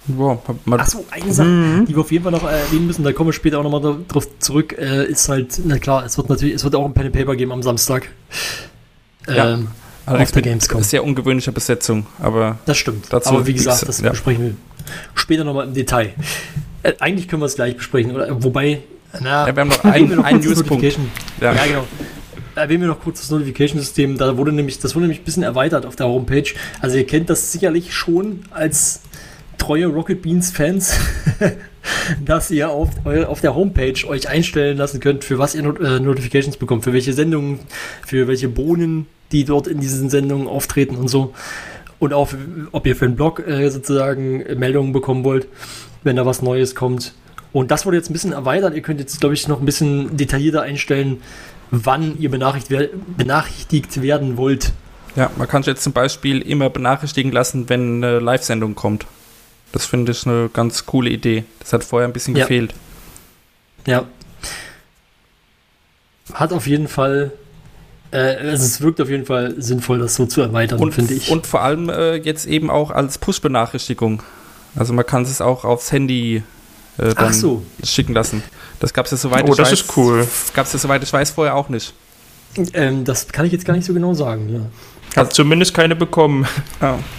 Mal, 0.07 0.79
Achso, 0.79 1.05
eine 1.11 1.31
Sache, 1.31 1.85
die 1.87 1.93
wir 1.93 1.99
auf 1.99 2.11
jeden 2.11 2.23
Fall 2.23 2.31
noch 2.31 2.43
erwähnen 2.43 2.87
müssen, 2.87 3.03
da 3.03 3.13
kommen 3.13 3.29
wir 3.29 3.33
später 3.33 3.59
auch 3.59 3.63
nochmal 3.63 3.97
drauf 4.07 4.27
zurück, 4.39 4.75
äh, 4.77 5.05
ist 5.05 5.29
halt, 5.29 5.61
na 5.65 5.77
klar, 5.77 6.03
es 6.03 6.17
wird 6.17 6.29
natürlich, 6.29 6.55
es 6.55 6.63
wird 6.63 6.73
auch 6.75 6.85
ein 6.85 6.93
Pen 6.93 7.07
and 7.07 7.15
Paper 7.15 7.35
geben 7.35 7.51
am 7.51 7.61
Samstag. 7.61 8.09
Ja. 9.27 9.53
Ähm, 9.53 9.67
allerdings 10.07 10.29
auf 10.29 10.33
der 10.33 10.41
Gamescom. 10.41 10.81
sehr 10.81 11.03
ungewöhnlicher 11.03 11.51
Besetzung, 11.51 12.07
aber 12.17 12.57
Das 12.65 12.77
stimmt. 12.77 13.05
Dazu 13.11 13.29
Aber 13.29 13.45
wie 13.45 13.53
gesagt, 13.53 13.87
das 13.87 14.01
ja. 14.01 14.09
besprechen 14.09 14.43
wir 14.43 14.53
später 15.13 15.43
nochmal 15.43 15.67
im 15.67 15.75
Detail. 15.75 16.13
Äh, 16.81 16.93
eigentlich 16.99 17.27
können 17.27 17.41
wir 17.41 17.47
es 17.47 17.55
gleich 17.55 17.77
besprechen, 17.77 18.15
oder? 18.15 18.43
Wobei, 18.43 18.81
na, 19.21 19.47
Ja, 19.47 19.55
wir 19.55 19.61
haben 19.61 19.69
noch 19.69 19.83
einen- 19.83 20.23
einen 20.23 20.39
Newspunkt. 20.39 20.69
Notification. 20.83 21.11
ja. 21.41 21.53
Ja, 21.53 21.65
genau. 21.65 21.83
Erwähnen 22.55 22.81
wir 22.81 22.87
noch 22.89 22.99
kurz 22.99 23.21
das 23.21 23.29
Notification-System. 23.31 24.17
Da 24.17 24.35
wurde 24.35 24.51
nämlich, 24.51 24.79
das 24.79 24.93
wurde 24.93 25.03
nämlich 25.03 25.21
ein 25.21 25.23
bisschen 25.23 25.43
erweitert 25.43 25.85
auf 25.85 25.95
der 25.95 26.07
Homepage. 26.07 26.43
Also 26.81 26.97
ihr 26.97 27.05
kennt 27.07 27.29
das 27.29 27.51
sicherlich 27.53 27.93
schon 27.93 28.41
als 28.51 29.01
treue 29.57 29.87
Rocket 29.87 30.21
Beans-Fans, 30.21 30.99
dass 32.25 32.51
ihr 32.51 32.69
auf, 32.69 32.89
auf 33.05 33.41
der 33.41 33.55
Homepage 33.55 33.93
euch 34.07 34.27
einstellen 34.27 34.77
lassen 34.77 34.99
könnt, 34.99 35.23
für 35.23 35.37
was 35.37 35.55
ihr 35.55 35.63
Not 35.63 35.79
äh, 35.79 35.99
Notifications 35.99 36.57
bekommt, 36.57 36.83
für 36.83 36.91
welche 36.93 37.13
Sendungen, 37.13 37.59
für 38.05 38.27
welche 38.27 38.49
Bohnen, 38.49 39.05
die 39.31 39.45
dort 39.45 39.67
in 39.67 39.79
diesen 39.79 40.09
Sendungen 40.09 40.47
auftreten 40.47 40.95
und 40.95 41.07
so. 41.07 41.33
Und 41.99 42.13
auch, 42.13 42.29
ob 42.71 42.85
ihr 42.87 42.95
für 42.95 43.05
einen 43.05 43.15
Blog 43.15 43.45
äh, 43.47 43.69
sozusagen 43.69 44.43
Meldungen 44.57 44.91
bekommen 44.91 45.23
wollt, 45.23 45.47
wenn 46.03 46.15
da 46.15 46.25
was 46.25 46.41
Neues 46.41 46.75
kommt. 46.75 47.13
Und 47.51 47.71
das 47.71 47.85
wurde 47.85 47.97
jetzt 47.97 48.09
ein 48.09 48.13
bisschen 48.13 48.31
erweitert. 48.31 48.75
Ihr 48.75 48.81
könnt 48.81 48.99
jetzt, 48.99 49.19
glaube 49.19 49.33
ich, 49.33 49.47
noch 49.47 49.59
ein 49.59 49.65
bisschen 49.65 50.15
detaillierter 50.17 50.62
einstellen, 50.62 51.21
wann 51.71 52.17
ihr 52.19 52.29
benachrichtigt, 52.29 52.91
benachrichtigt 53.17 54.01
werden 54.01 54.38
wollt. 54.38 54.71
ja, 55.15 55.31
man 55.38 55.47
kann 55.47 55.63
sich 55.63 55.71
jetzt 55.73 55.83
zum 55.83 55.93
Beispiel 55.93 56.41
immer 56.41 56.69
benachrichtigen 56.69 57.31
lassen, 57.31 57.67
wenn 57.69 58.03
eine 58.03 58.19
Live-Sendung 58.19 58.75
kommt. 58.75 59.05
Das 59.71 59.85
finde 59.85 60.12
ich 60.12 60.25
eine 60.27 60.49
ganz 60.51 60.85
coole 60.85 61.09
Idee. 61.09 61.43
Das 61.59 61.73
hat 61.73 61.83
vorher 61.83 62.07
ein 62.07 62.13
bisschen 62.13 62.35
Ja. 62.35 62.43
gefehlt. 62.45 62.73
Ja. 63.85 64.05
Hat 66.33 66.53
auf 66.53 66.67
jeden 66.67 66.88
Fall, 66.88 67.31
äh, 68.12 68.17
also 68.35 68.63
es 68.63 68.81
wirkt 68.81 69.01
auf 69.01 69.09
jeden 69.09 69.25
Fall 69.25 69.55
sinnvoll, 69.59 69.99
das 69.99 70.15
so 70.15 70.25
zu 70.27 70.41
erweitern, 70.41 70.91
finde 70.91 71.13
ich. 71.15 71.31
und 71.31 71.47
vor 71.47 71.62
allem 71.62 71.89
äh, 71.89 72.15
jetzt 72.17 72.45
eben 72.45 72.69
auch 72.69 72.91
als 72.91 73.17
Push-Benachrichtigung. 73.17 74.21
Also 74.75 74.93
man 74.93 75.05
kann 75.05 75.23
es 75.23 75.41
auch 75.41 75.65
aufs 75.65 75.91
Handy 75.91 76.43
äh, 76.99 77.13
dann 77.15 77.27
Ach 77.29 77.33
so. 77.33 77.63
schicken 77.83 78.13
lassen. 78.13 78.43
Das 78.79 78.93
gab 78.93 79.05
es 79.05 79.12
ja 79.12 79.17
soweit 79.17 79.45
Oh, 79.47 79.51
ich 79.51 79.57
das 79.57 79.71
weiß. 79.71 79.81
ist 79.81 79.97
cool. 79.97 80.27
Gab 80.53 80.65
es 80.65 80.73
ja 80.73 80.79
soweit 80.79 81.03
ich 81.03 81.12
weiß 81.12 81.31
vorher 81.31 81.55
auch 81.55 81.69
nicht. 81.69 81.93
Ähm, 82.73 83.03
das 83.05 83.27
kann 83.27 83.45
ich 83.45 83.51
jetzt 83.51 83.65
gar 83.65 83.73
nicht 83.75 83.85
so 83.85 83.93
genau 83.93 84.13
sagen. 84.13 84.49
Ja. 85.15 85.21
Hat 85.21 85.33
zumindest 85.33 85.73
keine 85.73 85.95
bekommen. 85.95 86.45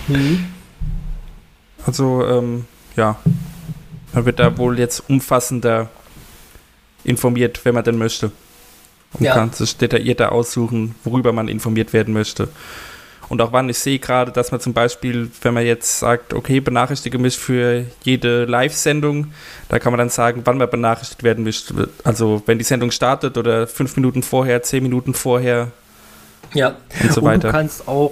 Mhm. 0.09 0.47
Also 1.87 2.27
ähm, 2.27 2.66
ja, 2.97 3.16
man 4.12 4.25
wird 4.27 4.38
da 4.38 4.57
wohl 4.59 4.79
jetzt 4.79 5.05
umfassender 5.09 5.88
informiert, 7.05 7.61
wenn 7.64 7.75
man 7.75 7.85
denn 7.85 7.99
möchte. 7.99 8.31
Und 9.12 9.25
Ja. 9.25 9.35
kann 9.35 9.53
sich 9.53 9.77
detaillierter 9.77 10.33
aussuchen, 10.33 10.95
worüber 11.05 11.33
man 11.33 11.49
informiert 11.49 11.93
werden 11.93 12.14
möchte. 12.14 12.49
Und 13.31 13.40
auch 13.40 13.53
wann 13.53 13.69
ich 13.69 13.79
sehe 13.79 13.99
gerade, 14.01 14.33
dass 14.33 14.51
man 14.51 14.61
zum 14.61 14.75
Beispiel, 14.75 15.31
wenn 15.43 15.55
man 15.55 15.64
jetzt 15.64 16.01
sagt, 16.01 16.35
okay, 16.35 16.59
benachrichtige 16.61 17.16
mich 17.16 17.38
für 17.38 17.87
jede 18.03 18.45
Live-Sendung, 18.45 19.29
da 19.69 19.79
kann 19.79 19.93
man 19.93 19.99
dann 19.99 20.09
sagen, 20.11 20.43
wann 20.45 20.59
man 20.59 20.69
benachrichtigt 20.69 21.23
werden 21.23 21.45
möchte. 21.45 21.88
Also 22.05 22.43
wenn 22.47 22.59
die 22.59 22.64
Sendung 22.64 22.90
startet 22.90 23.38
oder 23.38 23.66
fünf 23.69 23.95
Minuten 23.97 24.23
vorher, 24.25 24.62
zehn 24.64 24.83
Minuten 24.83 25.14
vorher 25.14 25.69
Ja. 26.55 26.75
und 27.03 27.12
so 27.12 27.21
Und 27.21 27.29
weiter. 27.29 27.49
du 27.49 27.53
kannst 27.53 27.87
auch, 27.88 28.11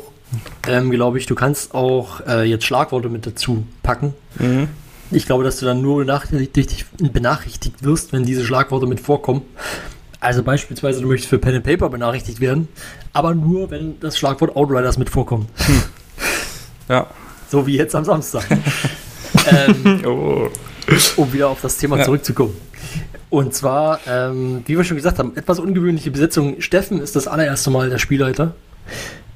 ähm, 0.68 0.90
glaube 0.92 1.18
ich, 1.18 1.26
du 1.26 1.34
kannst 1.34 1.74
auch 1.74 2.20
äh, 2.26 2.44
jetzt 2.44 2.64
Schlagworte 2.64 3.08
mit 3.08 3.26
dazu 3.26 3.66
packen. 3.82 4.14
Mhm. 4.38 4.68
Ich 5.10 5.26
glaube, 5.26 5.42
dass 5.42 5.58
du 5.58 5.66
dann 5.66 5.82
nur 5.82 5.98
benachrichtigt, 5.98 6.86
benachrichtigt 7.12 7.82
wirst, 7.82 8.12
wenn 8.12 8.24
diese 8.24 8.44
Schlagworte 8.44 8.86
mit 8.86 9.00
vorkommen. 9.00 9.42
Also 10.20 10.42
beispielsweise, 10.42 11.00
du 11.00 11.06
möchtest 11.08 11.30
für 11.30 11.38
Pen 11.38 11.54
and 11.54 11.64
Paper 11.64 11.88
benachrichtigt 11.90 12.40
werden, 12.40 12.68
aber 13.12 13.34
nur, 13.34 13.70
wenn 13.70 14.00
das 14.00 14.18
Schlagwort 14.18 14.56
Outriders 14.56 14.98
mit 14.98 15.08
vorkommt. 15.10 15.48
Ja. 16.88 17.06
So 17.50 17.66
wie 17.66 17.76
jetzt 17.76 17.94
am 17.94 18.04
Samstag. 18.04 18.44
ähm, 19.50 20.02
Oh. 20.06 20.48
um 21.16 21.32
wieder 21.32 21.48
auf 21.48 21.60
das 21.60 21.76
Thema 21.76 21.98
Ja. 21.98 22.04
zurückzukommen. 22.04 22.56
Und 23.30 23.54
zwar, 23.54 24.00
ähm, 24.08 24.62
wie 24.66 24.76
wir 24.76 24.84
schon 24.84 24.96
gesagt 24.96 25.18
haben, 25.18 25.36
etwas 25.36 25.58
ungewöhnliche 25.60 26.10
Besetzung. 26.10 26.60
Steffen 26.60 27.00
ist 27.00 27.14
das 27.14 27.26
allererste 27.28 27.70
Mal 27.70 27.90
der 27.90 27.98
Spielleiter. 27.98 28.54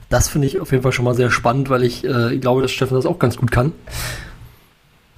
Das 0.09 0.29
finde 0.29 0.47
ich 0.47 0.61
auf 0.61 0.71
jeden 0.73 0.83
Fall 0.83 0.93
schon 0.93 1.05
mal 1.05 1.15
sehr 1.15 1.31
spannend, 1.31 1.69
weil 1.71 1.85
ich 1.85 2.05
äh, 2.05 2.39
glaube, 2.39 2.63
dass 2.63 2.71
Steffen 2.73 2.95
das 2.95 3.07
auch 3.07 3.19
ganz 3.19 3.37
gut 3.37 3.51
kann. 3.51 3.73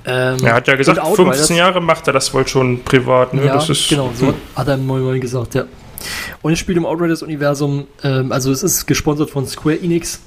Ähm, 0.07 0.45
Er 0.45 0.55
hat 0.55 0.69
ja 0.69 0.77
gesagt, 0.77 0.99
Outriders- 0.99 1.37
15 1.38 1.57
Jahre 1.57 1.81
macht 1.81 2.07
er 2.07 2.12
das 2.12 2.33
wohl 2.35 2.47
schon 2.47 2.83
privat. 2.85 3.33
Ne? 3.35 3.47
Ja, 3.47 3.55
das 3.55 3.71
ist, 3.71 3.88
genau, 3.88 4.12
so 4.14 4.35
hat 4.55 4.69
er 4.69 4.75
im 4.75 4.87
Moin 4.87 5.21
gesagt, 5.21 5.55
ja. 5.55 5.64
Und 6.43 6.53
es 6.53 6.59
spielt 6.59 6.77
im 6.77 6.85
Outriders-Universum, 6.85 7.87
ähm, 8.03 8.31
also 8.31 8.53
es 8.53 8.62
ist 8.62 8.87
gesponsert 8.87 9.31
von 9.31 9.47
Square 9.47 9.77
Enix. 9.81 10.21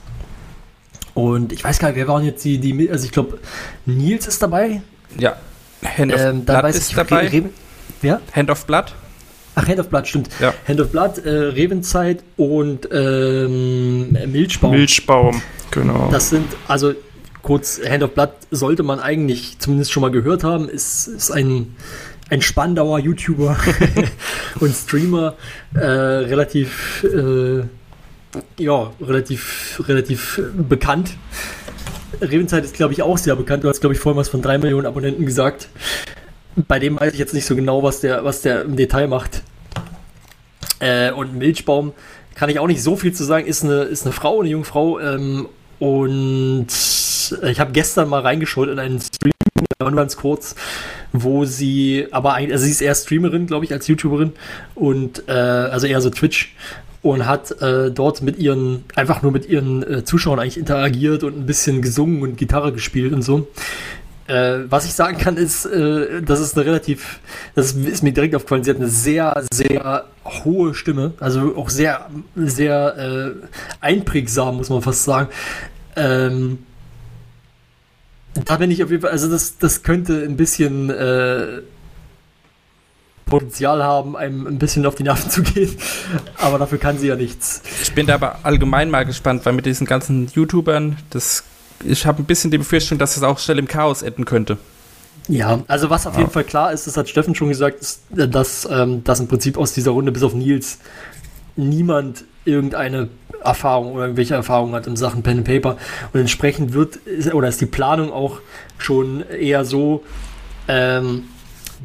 Und 1.13 1.51
ich 1.53 1.63
weiß 1.63 1.79
gar 1.79 1.89
nicht, 1.89 1.97
wer 1.97 2.07
waren 2.07 2.23
jetzt 2.23 2.43
die, 2.45 2.57
die 2.59 2.89
also 2.89 3.05
ich 3.05 3.11
glaube, 3.11 3.39
Nils 3.85 4.27
ist 4.27 4.41
dabei. 4.41 4.81
Ja. 5.17 5.35
Hand 5.83 6.13
of 6.13 6.19
Ähm, 6.19 6.45
dann 6.45 6.55
Blood 6.55 6.63
weiß 6.63 6.75
ist 6.77 6.89
ich, 6.89 6.95
dabei. 6.95 7.27
Re 7.27 7.33
Re 7.33 7.43
wer? 8.01 8.21
Hand 8.35 8.49
of 8.49 8.65
Blood. 8.65 8.93
Ach, 9.55 9.67
Hand 9.67 9.79
of 9.79 9.89
Blood, 9.89 10.07
stimmt. 10.07 10.29
Ja. 10.39 10.53
Hand 10.67 10.79
of 10.79 10.91
Blood, 10.91 11.17
äh, 11.25 11.29
Revenzeit 11.29 12.23
und 12.35 12.87
ähm, 12.91 14.11
Milchbaum. 14.31 14.71
Milchbaum. 14.71 15.41
Genau. 15.71 16.09
Das 16.11 16.29
sind, 16.29 16.45
also 16.67 16.93
kurz, 17.47 17.79
Hand 17.87 18.03
of 18.03 18.13
Blood 18.13 18.31
sollte 18.51 18.83
man 18.83 18.99
eigentlich 18.99 19.57
zumindest 19.57 19.93
schon 19.93 20.01
mal 20.01 20.11
gehört 20.11 20.43
haben. 20.43 20.67
Ist, 20.67 21.07
ist 21.07 21.31
ein, 21.31 21.77
ein 22.29 22.41
Spandauer 22.41 22.99
YouTuber 22.99 23.55
und 24.59 24.75
Streamer, 24.75 25.35
äh, 25.73 25.79
relativ, 25.79 27.05
äh, 27.05 27.63
ja, 28.61 28.91
relativ, 28.99 29.81
relativ 29.87 30.41
bekannt. 30.57 31.11
Revenzeit 32.19 32.65
ist, 32.65 32.73
glaube 32.73 32.91
ich, 32.91 33.01
auch 33.01 33.17
sehr 33.17 33.37
bekannt. 33.37 33.63
Du 33.63 33.69
hast, 33.69 33.79
glaube 33.79 33.93
ich, 33.93 34.01
vorhin 34.01 34.19
was 34.19 34.27
von 34.27 34.41
drei 34.41 34.57
Millionen 34.57 34.85
Abonnenten 34.85 35.25
gesagt. 35.25 35.69
Bei 36.67 36.79
dem 36.79 36.99
weiß 36.99 37.13
ich 37.13 37.19
jetzt 37.19 37.33
nicht 37.33 37.45
so 37.45 37.55
genau, 37.55 37.81
was 37.81 38.01
der, 38.01 38.25
was 38.25 38.41
der 38.41 38.63
im 38.63 38.75
Detail 38.75 39.07
macht. 39.07 39.41
Äh, 40.79 41.11
und 41.11 41.37
Milchbaum 41.37 41.93
kann 42.35 42.49
ich 42.49 42.59
auch 42.59 42.67
nicht 42.67 42.83
so 42.83 42.97
viel 42.97 43.13
zu 43.13 43.23
sagen. 43.23 43.47
Ist 43.47 43.63
eine, 43.63 43.83
ist 43.83 44.05
eine 44.05 44.11
Frau, 44.11 44.41
eine 44.41 44.49
junge 44.49 44.65
Frau. 44.65 44.99
Ähm, 44.99 45.47
Und 45.79 46.67
ich 47.31 47.59
habe 47.59 47.71
gestern 47.71 48.09
mal 48.09 48.21
reingeschaut 48.21 48.69
in 48.69 48.79
einen 48.79 48.99
Stream, 49.01 49.31
ganz 49.95 50.17
kurz, 50.17 50.55
wo 51.13 51.45
sie, 51.45 52.07
aber 52.11 52.33
eigentlich, 52.33 52.53
also 52.53 52.65
sie 52.65 52.71
ist 52.71 52.81
eher 52.81 52.95
Streamerin, 52.95 53.47
glaube 53.47 53.65
ich, 53.65 53.71
als 53.71 53.87
YouTuberin 53.87 54.33
und 54.75 55.27
äh, 55.27 55.31
also 55.31 55.87
eher 55.87 56.01
so 56.01 56.09
Twitch 56.09 56.55
und 57.01 57.25
hat 57.25 57.61
äh, 57.61 57.91
dort 57.91 58.21
mit 58.21 58.37
ihren, 58.37 58.83
einfach 58.95 59.21
nur 59.21 59.31
mit 59.31 59.47
ihren 59.47 59.83
äh, 59.83 60.03
Zuschauern 60.03 60.39
eigentlich 60.39 60.57
interagiert 60.57 61.23
und 61.23 61.37
ein 61.37 61.45
bisschen 61.45 61.81
gesungen 61.81 62.21
und 62.21 62.37
Gitarre 62.37 62.73
gespielt 62.73 63.13
und 63.13 63.21
so. 63.21 63.47
Äh, 64.27 64.69
was 64.69 64.85
ich 64.85 64.93
sagen 64.93 65.17
kann, 65.17 65.37
ist, 65.37 65.65
äh, 65.65 66.21
das 66.21 66.41
ist 66.41 66.57
eine 66.57 66.65
relativ, 66.65 67.19
das 67.55 67.73
ist, 67.73 68.03
mir 68.03 68.11
direkt 68.11 68.35
aufgefallen, 68.35 68.63
sie 68.63 68.71
hat 68.71 68.77
eine 68.77 68.89
sehr, 68.89 69.41
sehr 69.53 70.05
hohe 70.25 70.73
Stimme, 70.73 71.13
also 71.19 71.55
auch 71.55 71.69
sehr, 71.69 72.09
sehr 72.35 72.97
äh, 72.97 73.31
einprägsam, 73.79 74.57
muss 74.57 74.69
man 74.69 74.81
fast 74.81 75.05
sagen. 75.05 75.29
Ähm, 75.95 76.59
da 78.45 78.57
bin 78.57 78.71
ich 78.71 78.83
auf 78.83 78.89
jeden 78.89 79.01
Fall, 79.01 79.11
also 79.11 79.29
das, 79.29 79.57
das 79.57 79.83
könnte 79.83 80.23
ein 80.23 80.37
bisschen 80.37 80.89
äh, 80.89 81.61
Potenzial 83.27 83.83
haben, 83.83 84.15
einem 84.15 84.47
ein 84.47 84.57
bisschen 84.57 84.85
auf 84.85 84.95
die 84.95 85.03
Nerven 85.03 85.29
zu 85.29 85.43
gehen. 85.43 85.75
Aber 86.37 86.57
dafür 86.57 86.77
kann 86.77 86.97
sie 86.97 87.07
ja 87.07 87.15
nichts. 87.15 87.61
Ich 87.83 87.93
bin 87.93 88.07
da 88.07 88.15
aber 88.15 88.39
allgemein 88.43 88.89
mal 88.89 89.05
gespannt, 89.05 89.45
weil 89.45 89.53
mit 89.53 89.65
diesen 89.65 89.85
ganzen 89.85 90.27
YouTubern, 90.33 90.97
das, 91.09 91.43
ich 91.83 92.05
habe 92.05 92.23
ein 92.23 92.25
bisschen 92.25 92.51
die 92.51 92.57
Befürchtung, 92.57 92.97
dass 92.97 93.17
es 93.17 93.23
auch 93.23 93.37
schnell 93.39 93.59
im 93.59 93.67
Chaos 93.67 94.01
enden 94.01 94.25
könnte. 94.25 94.57
Ja, 95.27 95.59
also 95.67 95.89
was 95.89 96.07
auf 96.07 96.13
ja. 96.13 96.21
jeden 96.21 96.31
Fall 96.31 96.45
klar 96.45 96.71
ist, 96.71 96.87
das 96.87 96.95
hat 96.95 97.09
Steffen 97.09 97.35
schon 97.35 97.49
gesagt, 97.49 97.81
ist, 97.81 98.01
dass, 98.09 98.67
ähm, 98.71 99.03
dass 99.03 99.19
im 99.19 99.27
Prinzip 99.27 99.57
aus 99.57 99.73
dieser 99.73 99.91
Runde 99.91 100.11
bis 100.11 100.23
auf 100.23 100.33
Nils 100.33 100.79
niemand 101.57 102.23
irgendeine 102.47 103.09
Erfahrung 103.43 103.93
oder 103.93 104.03
irgendwelche 104.03 104.33
Erfahrungen 104.33 104.73
hat 104.73 104.87
in 104.87 104.95
Sachen 104.95 105.23
Pen 105.23 105.39
and 105.39 105.47
Paper. 105.47 105.77
Und 106.13 106.19
entsprechend 106.19 106.73
wird, 106.73 106.99
oder 107.33 107.47
ist 107.47 107.61
die 107.61 107.65
Planung 107.65 108.11
auch 108.11 108.39
schon 108.77 109.23
eher 109.29 109.65
so, 109.65 110.03
ähm, 110.67 111.25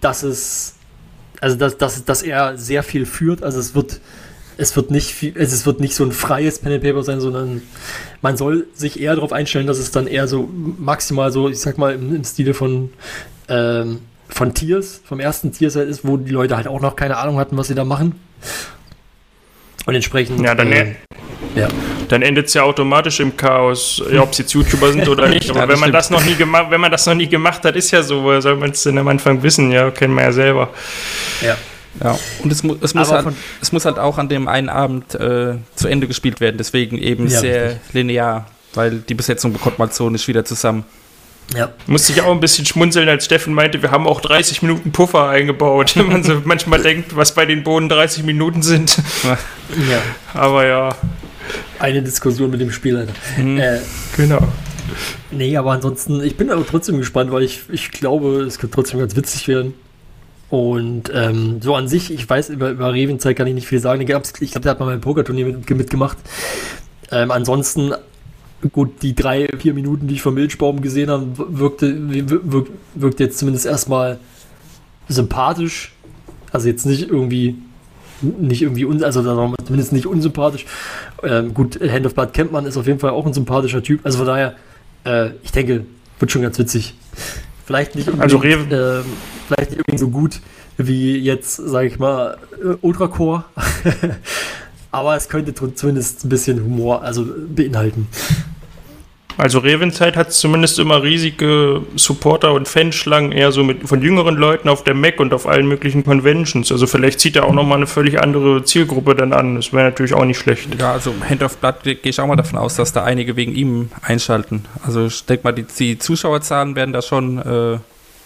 dass 0.00 0.22
es 0.22 0.76
also 1.42 1.56
dass, 1.56 1.76
dass, 1.76 2.04
dass 2.04 2.22
er 2.22 2.56
sehr 2.56 2.84
viel 2.84 3.04
führt. 3.04 3.42
Also 3.42 3.58
es 3.58 3.74
wird, 3.74 4.00
es 4.56 4.76
wird 4.76 4.92
nicht 4.92 5.10
viel, 5.10 5.34
also 5.36 5.54
es 5.54 5.66
wird 5.66 5.80
nicht 5.80 5.96
so 5.96 6.04
ein 6.04 6.12
freies 6.12 6.60
Pen 6.60 6.72
and 6.72 6.82
Paper 6.84 7.02
sein, 7.02 7.20
sondern 7.20 7.62
man 8.22 8.36
soll 8.36 8.68
sich 8.74 9.00
eher 9.00 9.16
darauf 9.16 9.32
einstellen, 9.32 9.66
dass 9.66 9.78
es 9.78 9.90
dann 9.90 10.06
eher 10.06 10.28
so 10.28 10.48
maximal 10.78 11.32
so, 11.32 11.48
ich 11.48 11.58
sag 11.58 11.78
mal, 11.78 11.94
im, 11.94 12.14
im 12.14 12.24
Stile 12.24 12.54
von 12.54 12.90
ähm, 13.48 13.98
von 14.28 14.54
Tiers, 14.54 15.02
vom 15.04 15.20
ersten 15.20 15.52
Tiers 15.52 15.76
halt 15.76 15.90
ist, 15.90 16.06
wo 16.06 16.16
die 16.16 16.30
Leute 16.30 16.56
halt 16.56 16.66
auch 16.66 16.80
noch 16.80 16.96
keine 16.96 17.18
Ahnung 17.18 17.38
hatten, 17.38 17.58
was 17.58 17.66
sie 17.66 17.74
da 17.74 17.84
machen. 17.84 18.14
Und 19.86 19.94
entsprechend. 19.94 20.40
Ja, 20.40 20.54
dann, 20.54 20.70
äh, 20.72 20.94
ja. 21.54 21.68
dann 22.08 22.22
endet 22.22 22.46
es 22.46 22.54
ja 22.54 22.62
automatisch 22.62 23.20
im 23.20 23.36
Chaos, 23.36 24.02
ob 24.18 24.34
sie 24.34 24.42
jetzt 24.42 24.52
YouTuber 24.52 24.92
sind 24.92 25.08
oder 25.08 25.28
nicht. 25.30 25.50
Aber 25.50 25.60
ja, 25.60 25.68
wenn 25.68 25.80
man 25.80 25.92
das 25.92 26.10
noch 26.10 26.24
nie 26.24 26.34
gemacht, 26.34 26.66
wenn 26.70 26.80
man 26.80 26.90
das 26.90 27.06
noch 27.06 27.14
nie 27.14 27.26
gemacht 27.26 27.64
hat, 27.64 27.76
ist 27.76 27.90
ja 27.90 28.02
so, 28.02 28.22
woher 28.22 28.40
soll 28.40 28.56
man 28.56 28.70
es 28.70 28.82
denn 28.82 28.98
am 28.98 29.08
Anfang 29.08 29.42
wissen? 29.42 29.72
Ja, 29.72 29.90
kennen 29.90 30.14
wir 30.14 30.22
ja 30.22 30.32
selber. 30.32 30.70
Ja. 31.40 31.56
Ja, 32.02 32.18
und 32.42 32.50
es, 32.50 32.62
mu 32.62 32.74
es, 32.80 32.94
muss 32.94 33.10
halt, 33.10 33.26
es 33.60 33.70
muss 33.70 33.84
halt 33.84 33.98
auch 33.98 34.16
an 34.16 34.30
dem 34.30 34.48
einen 34.48 34.70
Abend 34.70 35.14
äh, 35.14 35.56
zu 35.74 35.88
Ende 35.88 36.08
gespielt 36.08 36.40
werden, 36.40 36.56
deswegen 36.56 36.96
eben 36.96 37.28
ja, 37.28 37.40
sehr 37.40 37.64
richtig. 37.72 37.92
linear, 37.92 38.46
weil 38.72 39.00
die 39.00 39.12
Besetzung 39.12 39.52
bekommt 39.52 39.78
man 39.78 39.90
so 39.90 40.08
nicht 40.08 40.26
wieder 40.26 40.42
zusammen. 40.42 40.84
Ja. 41.56 41.72
Musste 41.86 42.12
ich 42.12 42.22
auch 42.22 42.30
ein 42.30 42.40
bisschen 42.40 42.64
schmunzeln, 42.64 43.08
als 43.08 43.26
Steffen 43.26 43.52
meinte, 43.52 43.82
wir 43.82 43.90
haben 43.90 44.06
auch 44.06 44.20
30 44.20 44.62
Minuten 44.62 44.92
Puffer 44.92 45.28
eingebaut. 45.28 45.96
Wenn 45.96 46.06
man 46.08 46.22
so 46.22 46.40
manchmal 46.44 46.80
denkt, 46.80 47.14
was 47.16 47.34
bei 47.34 47.44
den 47.44 47.62
Bohnen 47.62 47.88
30 47.88 48.24
Minuten 48.24 48.62
sind. 48.62 48.96
Ja. 49.24 50.02
Aber 50.34 50.66
ja. 50.66 50.96
Eine 51.78 52.02
Diskussion 52.02 52.50
mit 52.50 52.60
dem 52.60 52.70
Spielleiter. 52.70 53.12
Mhm. 53.36 53.58
Äh, 53.58 53.80
genau. 54.16 54.48
Nee, 55.30 55.56
aber 55.56 55.72
ansonsten, 55.72 56.22
ich 56.22 56.36
bin 56.36 56.50
aber 56.50 56.66
trotzdem 56.66 56.98
gespannt, 56.98 57.32
weil 57.32 57.42
ich, 57.42 57.62
ich 57.70 57.90
glaube, 57.90 58.42
es 58.42 58.58
könnte 58.58 58.74
trotzdem 58.74 59.00
ganz 59.00 59.16
witzig 59.16 59.48
werden. 59.48 59.74
Und 60.50 61.10
ähm, 61.14 61.62
so 61.62 61.74
an 61.74 61.88
sich, 61.88 62.12
ich 62.12 62.28
weiß, 62.28 62.50
über, 62.50 62.70
über 62.70 62.92
Revenzeit 62.92 63.36
kann 63.36 63.46
ich 63.46 63.54
nicht 63.54 63.66
viel 63.66 63.80
sagen. 63.80 64.02
Ich 64.02 64.06
glaube, 64.06 64.22
der 64.60 64.70
hat 64.70 64.80
mal 64.80 64.86
mein 64.86 65.00
Pokerturnier 65.00 65.46
mit, 65.46 65.70
mitgemacht. 65.70 66.18
Ähm, 67.10 67.30
ansonsten, 67.30 67.94
gut, 68.70 69.02
die 69.02 69.14
drei, 69.14 69.48
vier 69.58 69.74
Minuten, 69.74 70.06
die 70.06 70.14
ich 70.14 70.22
vom 70.22 70.34
Milchbaum 70.34 70.82
gesehen 70.82 71.10
habe, 71.10 71.26
wirkte, 71.58 71.94
wirkt, 72.44 72.70
wirkt 72.94 73.20
jetzt 73.20 73.38
zumindest 73.38 73.66
erstmal 73.66 74.18
sympathisch. 75.08 75.92
Also 76.52 76.68
jetzt 76.68 76.86
nicht 76.86 77.08
irgendwie 77.08 77.56
nicht 78.22 78.62
irgendwie, 78.62 78.84
un 78.84 79.02
also 79.02 79.22
zumindest 79.64 79.92
nicht 79.92 80.06
unsympathisch. 80.06 80.66
Ähm, 81.22 81.54
gut, 81.54 81.80
Hand 81.80 82.06
of 82.06 82.14
Blood 82.14 82.32
kennt 82.32 82.52
man, 82.52 82.66
ist 82.66 82.76
auf 82.76 82.86
jeden 82.86 82.98
Fall 82.98 83.10
auch 83.10 83.26
ein 83.26 83.32
sympathischer 83.32 83.82
Typ. 83.82 84.00
Also 84.04 84.18
von 84.18 84.26
daher, 84.26 84.54
äh, 85.04 85.30
ich 85.42 85.52
denke, 85.52 85.86
wird 86.18 86.30
schon 86.30 86.42
ganz 86.42 86.58
witzig. 86.58 86.94
Vielleicht 87.66 87.94
nicht 87.94 88.08
also 88.08 88.36
unbedingt, 88.36 88.72
also 88.72 89.00
äh, 89.00 89.04
vielleicht 89.46 89.70
nicht 89.70 89.78
irgendwie 89.80 89.98
so 89.98 90.08
gut 90.08 90.40
wie 90.76 91.18
jetzt, 91.18 91.56
sage 91.56 91.88
ich 91.88 91.98
mal, 91.98 92.38
äh, 92.62 92.76
Ultracore. 92.80 93.44
Aber 94.90 95.16
es 95.16 95.28
könnte 95.28 95.54
zumindest 95.74 96.24
ein 96.24 96.28
bisschen 96.28 96.62
Humor 96.62 97.02
also 97.02 97.26
beinhalten. 97.48 98.08
Also 99.38 99.58
Revenzeit 99.60 100.16
hat 100.16 100.32
zumindest 100.32 100.78
immer 100.78 101.02
riesige 101.02 101.82
Supporter 101.96 102.52
und 102.52 102.68
Fanschlangen, 102.68 103.32
eher 103.32 103.52
so 103.52 103.64
mit 103.64 103.88
von 103.88 104.02
jüngeren 104.02 104.36
Leuten 104.36 104.68
auf 104.68 104.84
der 104.84 104.94
Mac 104.94 105.20
und 105.20 105.32
auf 105.32 105.46
allen 105.46 105.66
möglichen 105.66 106.04
Conventions. 106.04 106.70
Also 106.70 106.86
vielleicht 106.86 107.20
zieht 107.20 107.36
er 107.36 107.44
auch 107.44 107.52
nochmal 107.52 107.78
eine 107.78 107.86
völlig 107.86 108.20
andere 108.20 108.64
Zielgruppe 108.64 109.14
dann 109.14 109.32
an. 109.32 109.56
Das 109.56 109.72
wäre 109.72 109.84
natürlich 109.84 110.14
auch 110.14 110.24
nicht 110.24 110.38
schlecht. 110.38 110.68
Ja, 110.78 110.92
also 110.92 111.14
Hand 111.28 111.42
of 111.42 111.56
Blood 111.58 111.82
gehe 111.82 111.98
ich 112.02 112.20
auch 112.20 112.26
mal 112.26 112.36
davon 112.36 112.58
aus, 112.58 112.76
dass 112.76 112.92
da 112.92 113.04
einige 113.04 113.36
wegen 113.36 113.54
ihm 113.54 113.90
einschalten. 114.02 114.64
Also 114.84 115.06
ich 115.06 115.24
denke 115.24 115.44
mal, 115.44 115.52
die, 115.52 115.64
die, 115.64 115.98
Zuschauerzahlen 115.98 116.76
werden 116.76 116.92
da 116.92 117.02
schon 117.02 117.38
äh, 117.38 117.78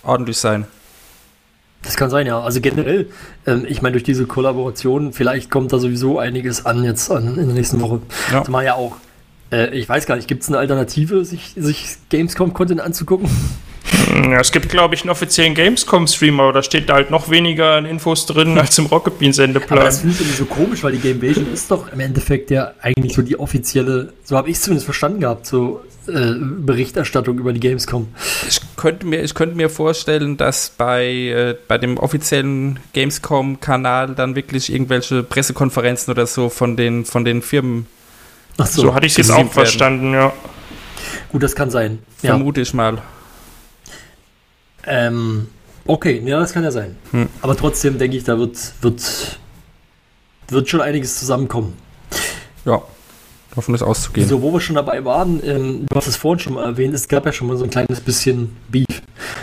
ordentlich 0.03 0.39
sein. 0.39 0.67
Das 1.83 1.97
kann 1.97 2.11
sein, 2.11 2.27
ja. 2.27 2.41
Also 2.41 2.61
generell, 2.61 3.09
ähm, 3.47 3.65
ich 3.69 3.81
meine, 3.81 3.93
durch 3.93 4.03
diese 4.03 4.27
Kollaboration, 4.27 5.13
vielleicht 5.13 5.51
kommt 5.51 5.73
da 5.73 5.79
sowieso 5.79 6.19
einiges 6.19 6.67
an 6.67 6.83
jetzt 6.83 7.11
an, 7.11 7.39
in 7.39 7.47
der 7.47 7.55
nächsten 7.55 7.81
Woche. 7.81 8.01
Ja. 8.33 8.43
Zumal 8.43 8.65
ja 8.65 8.75
auch 8.75 8.97
äh, 9.53 9.75
ich 9.75 9.89
weiß 9.89 10.07
gar 10.07 10.17
nicht, 10.17 10.29
gibt 10.29 10.43
es 10.43 10.49
eine 10.49 10.59
Alternative, 10.59 11.25
sich, 11.25 11.53
sich 11.57 11.97
Gamescom-Content 12.11 12.81
anzugucken? 12.81 13.29
Hm, 14.11 14.33
ja, 14.33 14.41
es 14.41 14.53
gibt, 14.53 14.69
glaube 14.69 14.95
ich, 14.95 15.03
einen 15.03 15.11
offiziellen 15.11 15.55
Gamescom-Streamer, 15.55 16.45
aber 16.45 16.53
da 16.55 16.63
steht 16.63 16.89
da 16.89 16.95
halt 16.95 17.11
noch 17.11 17.31
weniger 17.31 17.79
Infos 17.79 18.27
drin 18.27 18.59
als 18.59 18.79
im 18.79 18.87
Rocket 18.87 19.19
Bean-Sendeplan. 19.19 19.79
Aber 19.79 19.87
das 19.87 20.01
finde 20.01 20.15
ich 20.15 20.21
irgendwie 20.21 20.37
so 20.37 20.45
komisch, 20.47 20.83
weil 20.83 20.93
die 20.93 20.99
Gamevasion 20.99 21.53
ist 21.53 21.71
doch 21.71 21.93
im 21.93 22.01
Endeffekt 22.01 22.51
ja 22.51 22.73
eigentlich 22.81 23.15
so 23.15 23.23
die 23.23 23.39
offizielle, 23.39 24.13
so 24.25 24.37
habe 24.37 24.51
ich 24.51 24.57
es 24.57 24.63
zumindest 24.63 24.87
verstanden 24.87 25.21
gehabt, 25.21 25.47
so 25.47 25.83
äh, 26.09 26.35
Berichterstattung 26.39 27.39
über 27.39 27.53
die 27.53 27.61
Gamescom. 27.61 28.09
Ich 28.49 28.61
könnte 28.77 29.07
mir, 29.07 29.23
ich 29.23 29.35
könnte 29.35 29.57
mir 29.57 29.71
vorstellen, 29.71 30.37
dass 30.37 30.71
bei, 30.71 31.07
äh, 31.07 31.55
bei 31.69 31.79
dem 31.79 31.97
offiziellen 31.99 32.81
Gamescom-Kanal 32.93 34.15
dann 34.15 34.35
wirklich 34.35 34.73
irgendwelche 34.73 35.23
Pressekonferenzen 35.23 36.13
oder 36.13 36.27
so 36.27 36.49
von 36.49 36.77
den, 36.77 37.05
von 37.05 37.25
den 37.25 37.43
Firmen 37.43 37.87
Ach 38.59 38.67
so, 38.67 38.83
so 38.83 38.95
hatte 38.95 39.07
ich 39.07 39.13
es 39.13 39.19
jetzt 39.19 39.31
auch 39.31 39.39
werden. 39.39 39.51
verstanden, 39.51 40.13
ja. 40.13 40.33
Gut, 41.31 41.43
das 41.43 41.55
kann 41.55 41.71
sein. 41.71 41.99
Vermute 42.17 42.61
ja. 42.61 42.63
ich 42.63 42.75
mal. 42.75 43.03
Ähm, 44.87 45.49
okay, 45.87 46.23
ja, 46.25 46.39
das 46.41 46.53
kann 46.53 46.65
ja 46.65 46.71
sein. 46.71 46.97
Hm. 47.11 47.29
Aber 47.43 47.57
trotzdem 47.57 47.99
denke 47.99 48.17
ich, 48.17 48.25
da 48.25 48.39
wird, 48.39 48.57
wird, 48.81 49.39
wird 50.49 50.69
schon 50.69 50.81
einiges 50.81 51.19
zusammenkommen. 51.19 51.75
Ja, 52.65 52.83
davon 53.55 53.75
ist 53.75 53.83
auszugehen. 53.83 54.29
So, 54.29 54.43
wo 54.43 54.53
wir 54.53 54.61
schon 54.61 54.77
dabei 54.77 55.05
waren, 55.05 55.41
ähm, 55.45 55.87
du 55.89 55.97
hast 55.97 56.07
es 56.07 56.17
vorhin 56.17 56.39
schon 56.39 56.55
mal 56.55 56.65
erwähnt, 56.65 56.95
es 56.95 57.09
gab 57.09 57.27
ja 57.27 57.33
schon 57.33 57.49
mal 57.49 57.57
so 57.57 57.65
ein 57.65 57.71
kleines 57.71 58.01
bisschen 58.01 58.57
Beef 58.69 59.03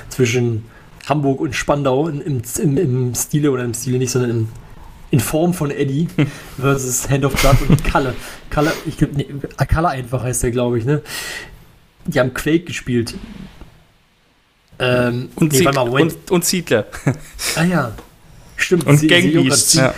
zwischen 0.09 0.65
Hamburg 1.07 1.41
und 1.41 1.53
Spandau 1.53 2.07
im, 2.07 2.41
im, 2.57 2.77
im 2.77 3.15
Stile 3.15 3.51
oder 3.51 3.63
im 3.63 3.73
Stile 3.73 3.97
nicht, 3.97 4.11
sondern 4.11 4.31
im 4.31 4.47
in 5.13 5.19
Form 5.19 5.53
von 5.53 5.69
Eddie 5.69 6.07
versus 6.59 7.07
Hand 7.07 7.23
of 7.23 7.39
Blood 7.39 7.69
und 7.69 7.83
Kalle. 7.83 8.15
Kalle, 8.49 8.73
ich 8.87 8.97
glaube, 8.97 9.13
nee, 9.15 9.27
Kalle 9.67 9.89
einfach 9.89 10.23
heißt 10.23 10.41
der, 10.41 10.49
glaube 10.49 10.79
ich, 10.79 10.85
ne? 10.85 11.03
Die 12.07 12.19
haben 12.19 12.33
Quake 12.33 12.65
gespielt. 12.65 13.13
Ähm, 14.79 15.29
und, 15.35 15.53
nee, 15.53 15.61
mal, 15.61 15.87
und, 15.87 16.31
und, 16.31 16.43
Siedler. 16.43 16.87
Ah 17.55 17.63
ja. 17.63 17.91
Stimmt. 18.55 18.87
Und 18.87 19.07
Gangbeast. 19.07 19.75
Ja. 19.75 19.93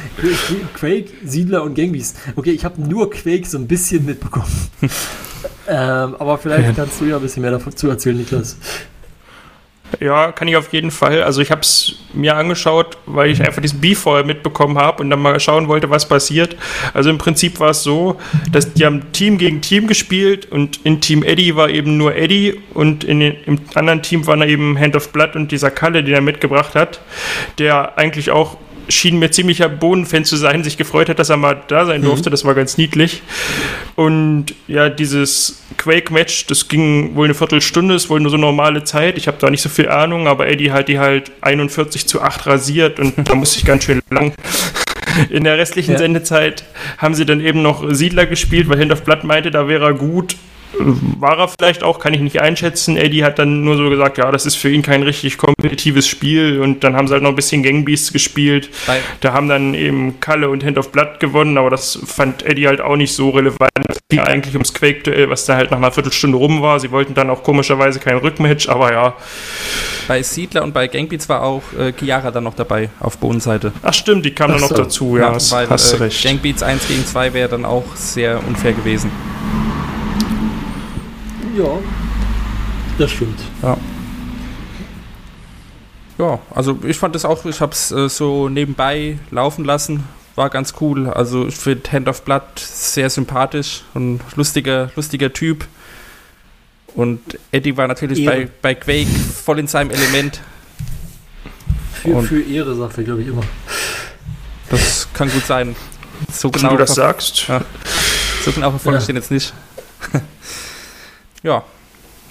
Quake, 0.75 1.11
Siedler 1.23 1.63
und 1.63 1.75
Gangbeast. 1.75 2.17
Okay, 2.35 2.51
ich 2.51 2.65
habe 2.65 2.81
nur 2.81 3.09
Quake 3.09 3.47
so 3.47 3.57
ein 3.57 3.67
bisschen 3.67 4.05
mitbekommen. 4.05 4.51
ähm, 5.67 6.15
aber 6.19 6.37
vielleicht 6.37 6.75
kannst 6.75 6.99
du 6.99 7.05
ja 7.05 7.15
ein 7.15 7.21
bisschen 7.21 7.41
mehr 7.41 7.57
dazu 7.57 7.87
erzählen, 7.87 8.17
Niklas. 8.17 8.57
Ja, 9.99 10.31
kann 10.31 10.47
ich 10.47 10.55
auf 10.55 10.71
jeden 10.73 10.91
Fall. 10.91 11.23
Also 11.23 11.41
ich 11.41 11.51
habe 11.51 11.61
es 11.61 11.95
mir 12.13 12.35
angeschaut, 12.35 12.97
weil 13.05 13.31
ich 13.31 13.41
einfach 13.41 13.61
diesen 13.61 13.81
Beef 13.81 13.99
vorher 13.99 14.25
mitbekommen 14.25 14.77
habe 14.77 15.03
und 15.03 15.09
dann 15.09 15.21
mal 15.21 15.39
schauen 15.39 15.67
wollte, 15.67 15.89
was 15.89 16.07
passiert. 16.07 16.55
Also 16.93 17.09
im 17.09 17.17
Prinzip 17.17 17.59
war 17.59 17.71
es 17.71 17.83
so, 17.83 18.19
dass 18.51 18.73
die 18.73 18.85
haben 18.85 19.11
Team 19.11 19.37
gegen 19.37 19.61
Team 19.61 19.87
gespielt 19.87 20.51
und 20.51 20.85
in 20.85 21.01
Team 21.01 21.23
Eddie 21.23 21.55
war 21.55 21.69
eben 21.69 21.97
nur 21.97 22.15
Eddie 22.15 22.59
und 22.73 23.03
in 23.03 23.19
den, 23.19 23.35
im 23.45 23.59
anderen 23.73 24.01
Team 24.01 24.27
waren 24.27 24.41
eben 24.41 24.77
Hand 24.79 24.95
of 24.95 25.11
Blood 25.11 25.35
und 25.35 25.51
dieser 25.51 25.71
Kalle, 25.71 26.03
den 26.03 26.13
er 26.13 26.21
mitgebracht 26.21 26.75
hat, 26.75 27.01
der 27.57 27.97
eigentlich 27.97 28.31
auch 28.31 28.57
schien 28.89 29.19
mir 29.19 29.31
ziemlicher 29.31 29.69
Bohnenfan 29.69 30.25
zu 30.25 30.36
sein, 30.36 30.63
sich 30.63 30.77
gefreut 30.77 31.09
hat, 31.09 31.19
dass 31.19 31.29
er 31.29 31.38
mal 31.38 31.61
da 31.67 31.86
sein 31.86 32.01
durfte. 32.01 32.29
Das 32.29 32.45
war 32.45 32.53
ganz 32.55 32.77
niedlich. 32.77 33.21
Und 33.95 34.53
ja, 34.67 34.89
dieses 34.89 35.63
Quake-Match, 35.77 36.47
das 36.47 36.67
ging 36.67 37.15
wohl 37.15 37.25
eine 37.25 37.33
Viertelstunde, 37.33 37.95
ist 37.95 38.09
wohl 38.09 38.19
nur 38.19 38.31
so 38.31 38.38
normale 38.38 38.83
Zeit. 38.83 39.17
Ich 39.17 39.27
habe 39.27 39.38
da 39.39 39.49
nicht 39.49 39.61
so 39.61 39.69
viel 39.69 39.89
Ahnung, 39.89 40.27
aber 40.27 40.47
Eddie 40.47 40.71
hat 40.71 40.88
die 40.88 40.99
halt 40.99 41.31
41 41.41 42.07
zu 42.07 42.21
8 42.21 42.47
rasiert 42.47 42.99
und 42.99 43.13
da 43.29 43.36
musste 43.36 43.59
ich 43.59 43.65
ganz 43.65 43.83
schön 43.86 44.01
lang. 44.09 44.33
In 45.29 45.45
der 45.45 45.57
restlichen 45.57 45.93
Ja. 45.93 45.97
Sendezeit 45.97 46.65
haben 46.97 47.15
sie 47.15 47.25
dann 47.25 47.39
eben 47.39 47.61
noch 47.61 47.86
Siedler 47.93 48.25
gespielt, 48.25 48.67
weil 48.67 48.79
Hand 48.79 48.91
of 48.91 49.03
Blood 49.03 49.23
meinte, 49.23 49.49
da 49.51 49.67
wäre 49.67 49.86
er 49.86 49.93
gut. 49.93 50.36
War 51.19 51.38
er 51.38 51.47
vielleicht 51.47 51.84
auch, 51.84 51.99
kann 51.99 52.13
ich 52.13 52.21
nicht 52.21 52.41
einschätzen. 52.41 52.97
Eddie 52.97 53.23
hat 53.23 53.39
dann 53.39 53.63
nur 53.63 53.78
so 53.78 53.89
gesagt, 53.89 54.17
ja, 54.17 54.32
das 54.32 54.45
ist 54.45 54.55
für 54.55 54.69
ihn 54.69 54.82
kein 54.82 55.03
richtig 55.03 55.38
kompetitives 55.38 56.07
Spiel. 56.07 56.59
Und 56.59 56.84
dann 56.84 56.95
haben 56.95 57.07
sie 57.07 57.13
halt 57.13 57.23
noch 57.23 57.30
ein 57.30 57.36
bisschen 57.36 57.63
Gangbeasts 57.63 58.11
gespielt. 58.11 58.69
Bei, 58.88 58.99
Da 59.21 59.34
haben 59.34 59.47
dann 59.47 59.73
eben 59.73 60.19
Kalle 60.19 60.49
und 60.49 60.63
Hand 60.63 60.78
of 60.78 60.91
Blood 60.91 61.19
gewonnen, 61.19 61.57
aber 61.57 61.69
das 61.69 61.99
fand 62.05 62.43
Eddie 62.43 62.67
halt 62.67 62.82
auch 62.82 62.95
nicht 62.95 63.13
so 63.13 63.30
relevant. 63.30 63.71
Es 63.88 63.97
ging 64.09 64.19
eigentlich 64.19 64.55
ums 64.55 64.73
Quake-Duell, 64.73 65.30
was 65.30 65.45
da 65.45 65.55
halt 65.55 65.71
nach 65.71 65.78
einer 65.78 65.91
Viertelstunde 65.91 66.38
rum 66.38 66.61
war. 66.61 66.80
Sie 66.80 66.91
wollten 66.91 67.13
dann 67.13 67.30
auch 67.30 67.43
komischerweise 67.43 67.99
kein 67.99 68.17
Rückmatch, 68.17 68.69
aber 68.69 68.91
ja. 68.91 69.13
bei 70.07 70.21
Siedler 70.21 70.63
und 70.63 70.73
bei 70.73 70.88
Gangbeats 70.88 71.28
war 71.30 71.43
auch 71.43 71.63
äh, 71.78 71.93
Chiara 71.93 72.32
dann 72.32 72.43
noch 72.43 72.55
dabei 72.55 72.89
auf 72.99 73.17
Bodenseite. 73.17 73.71
Ach 73.82 73.93
stimmt, 73.93 74.26
die 74.26 74.32
kam 74.32 74.49
dann 74.51 74.57
Ach 74.57 74.69
noch 74.69 74.69
so. 74.69 74.84
dazu, 74.84 75.17
ja, 75.17 75.34
hast, 75.34 75.51
weil 75.51 75.69
hast 75.69 75.93
äh, 75.93 75.97
recht. 75.97 76.23
Gangbeats 76.23 76.63
1 76.63 76.88
gegen 76.88 77.05
2 77.05 77.34
wäre 77.34 77.49
dann 77.49 77.65
auch 77.65 77.95
sehr 77.95 78.39
unfair 78.47 78.73
gewesen. 78.73 79.11
Ja, 81.55 81.79
das 82.97 83.11
stimmt. 83.11 83.39
Ja. 83.61 83.77
Ja, 86.17 86.39
also 86.53 86.79
ich 86.85 86.97
fand 86.97 87.13
das 87.15 87.25
auch, 87.25 87.43
ich 87.45 87.59
habe 87.59 87.73
es 87.73 87.91
äh, 87.91 88.07
so 88.07 88.47
nebenbei 88.47 89.17
laufen 89.31 89.65
lassen, 89.65 90.03
war 90.35 90.49
ganz 90.49 90.73
cool. 90.79 91.09
Also 91.09 91.45
ich 91.47 91.55
finde 91.55 91.91
Hand 91.91 92.07
of 92.07 92.21
Blood 92.23 92.43
sehr 92.57 93.09
sympathisch 93.09 93.83
und 93.93 94.21
lustiger, 94.35 94.91
lustiger 94.95 95.33
Typ. 95.33 95.65
Und 96.95 97.19
Eddie 97.51 97.75
war 97.75 97.87
natürlich 97.89 98.19
Ehre. 98.21 98.45
bei, 98.61 98.73
bei 98.73 98.75
Quake 98.75 99.07
voll 99.09 99.59
in 99.59 99.67
seinem 99.67 99.91
Element. 99.91 100.39
Für, 102.01 102.07
Und- 102.15 102.27
für 102.27 102.41
Ehre, 102.41 102.75
sagt 102.75 102.97
er, 102.97 103.03
glaube 103.03 103.21
ich, 103.21 103.27
immer. 103.27 103.43
Das 104.69 105.07
kann 105.13 105.29
gut 105.29 105.45
sein. 105.45 105.75
So 106.31 106.47
Wenn 106.53 106.61
genau, 106.61 106.71
du 106.71 106.77
das 106.77 106.95
sagst. 106.95 107.47
Ja. 107.49 107.61
so 108.45 108.51
genau 108.53 108.69
verfolge 108.71 108.99
ich 108.99 109.03
Ja. 109.03 109.07
den 109.07 109.15
jetzt 109.17 109.31
nicht. 109.31 109.53
ja, 111.45 111.63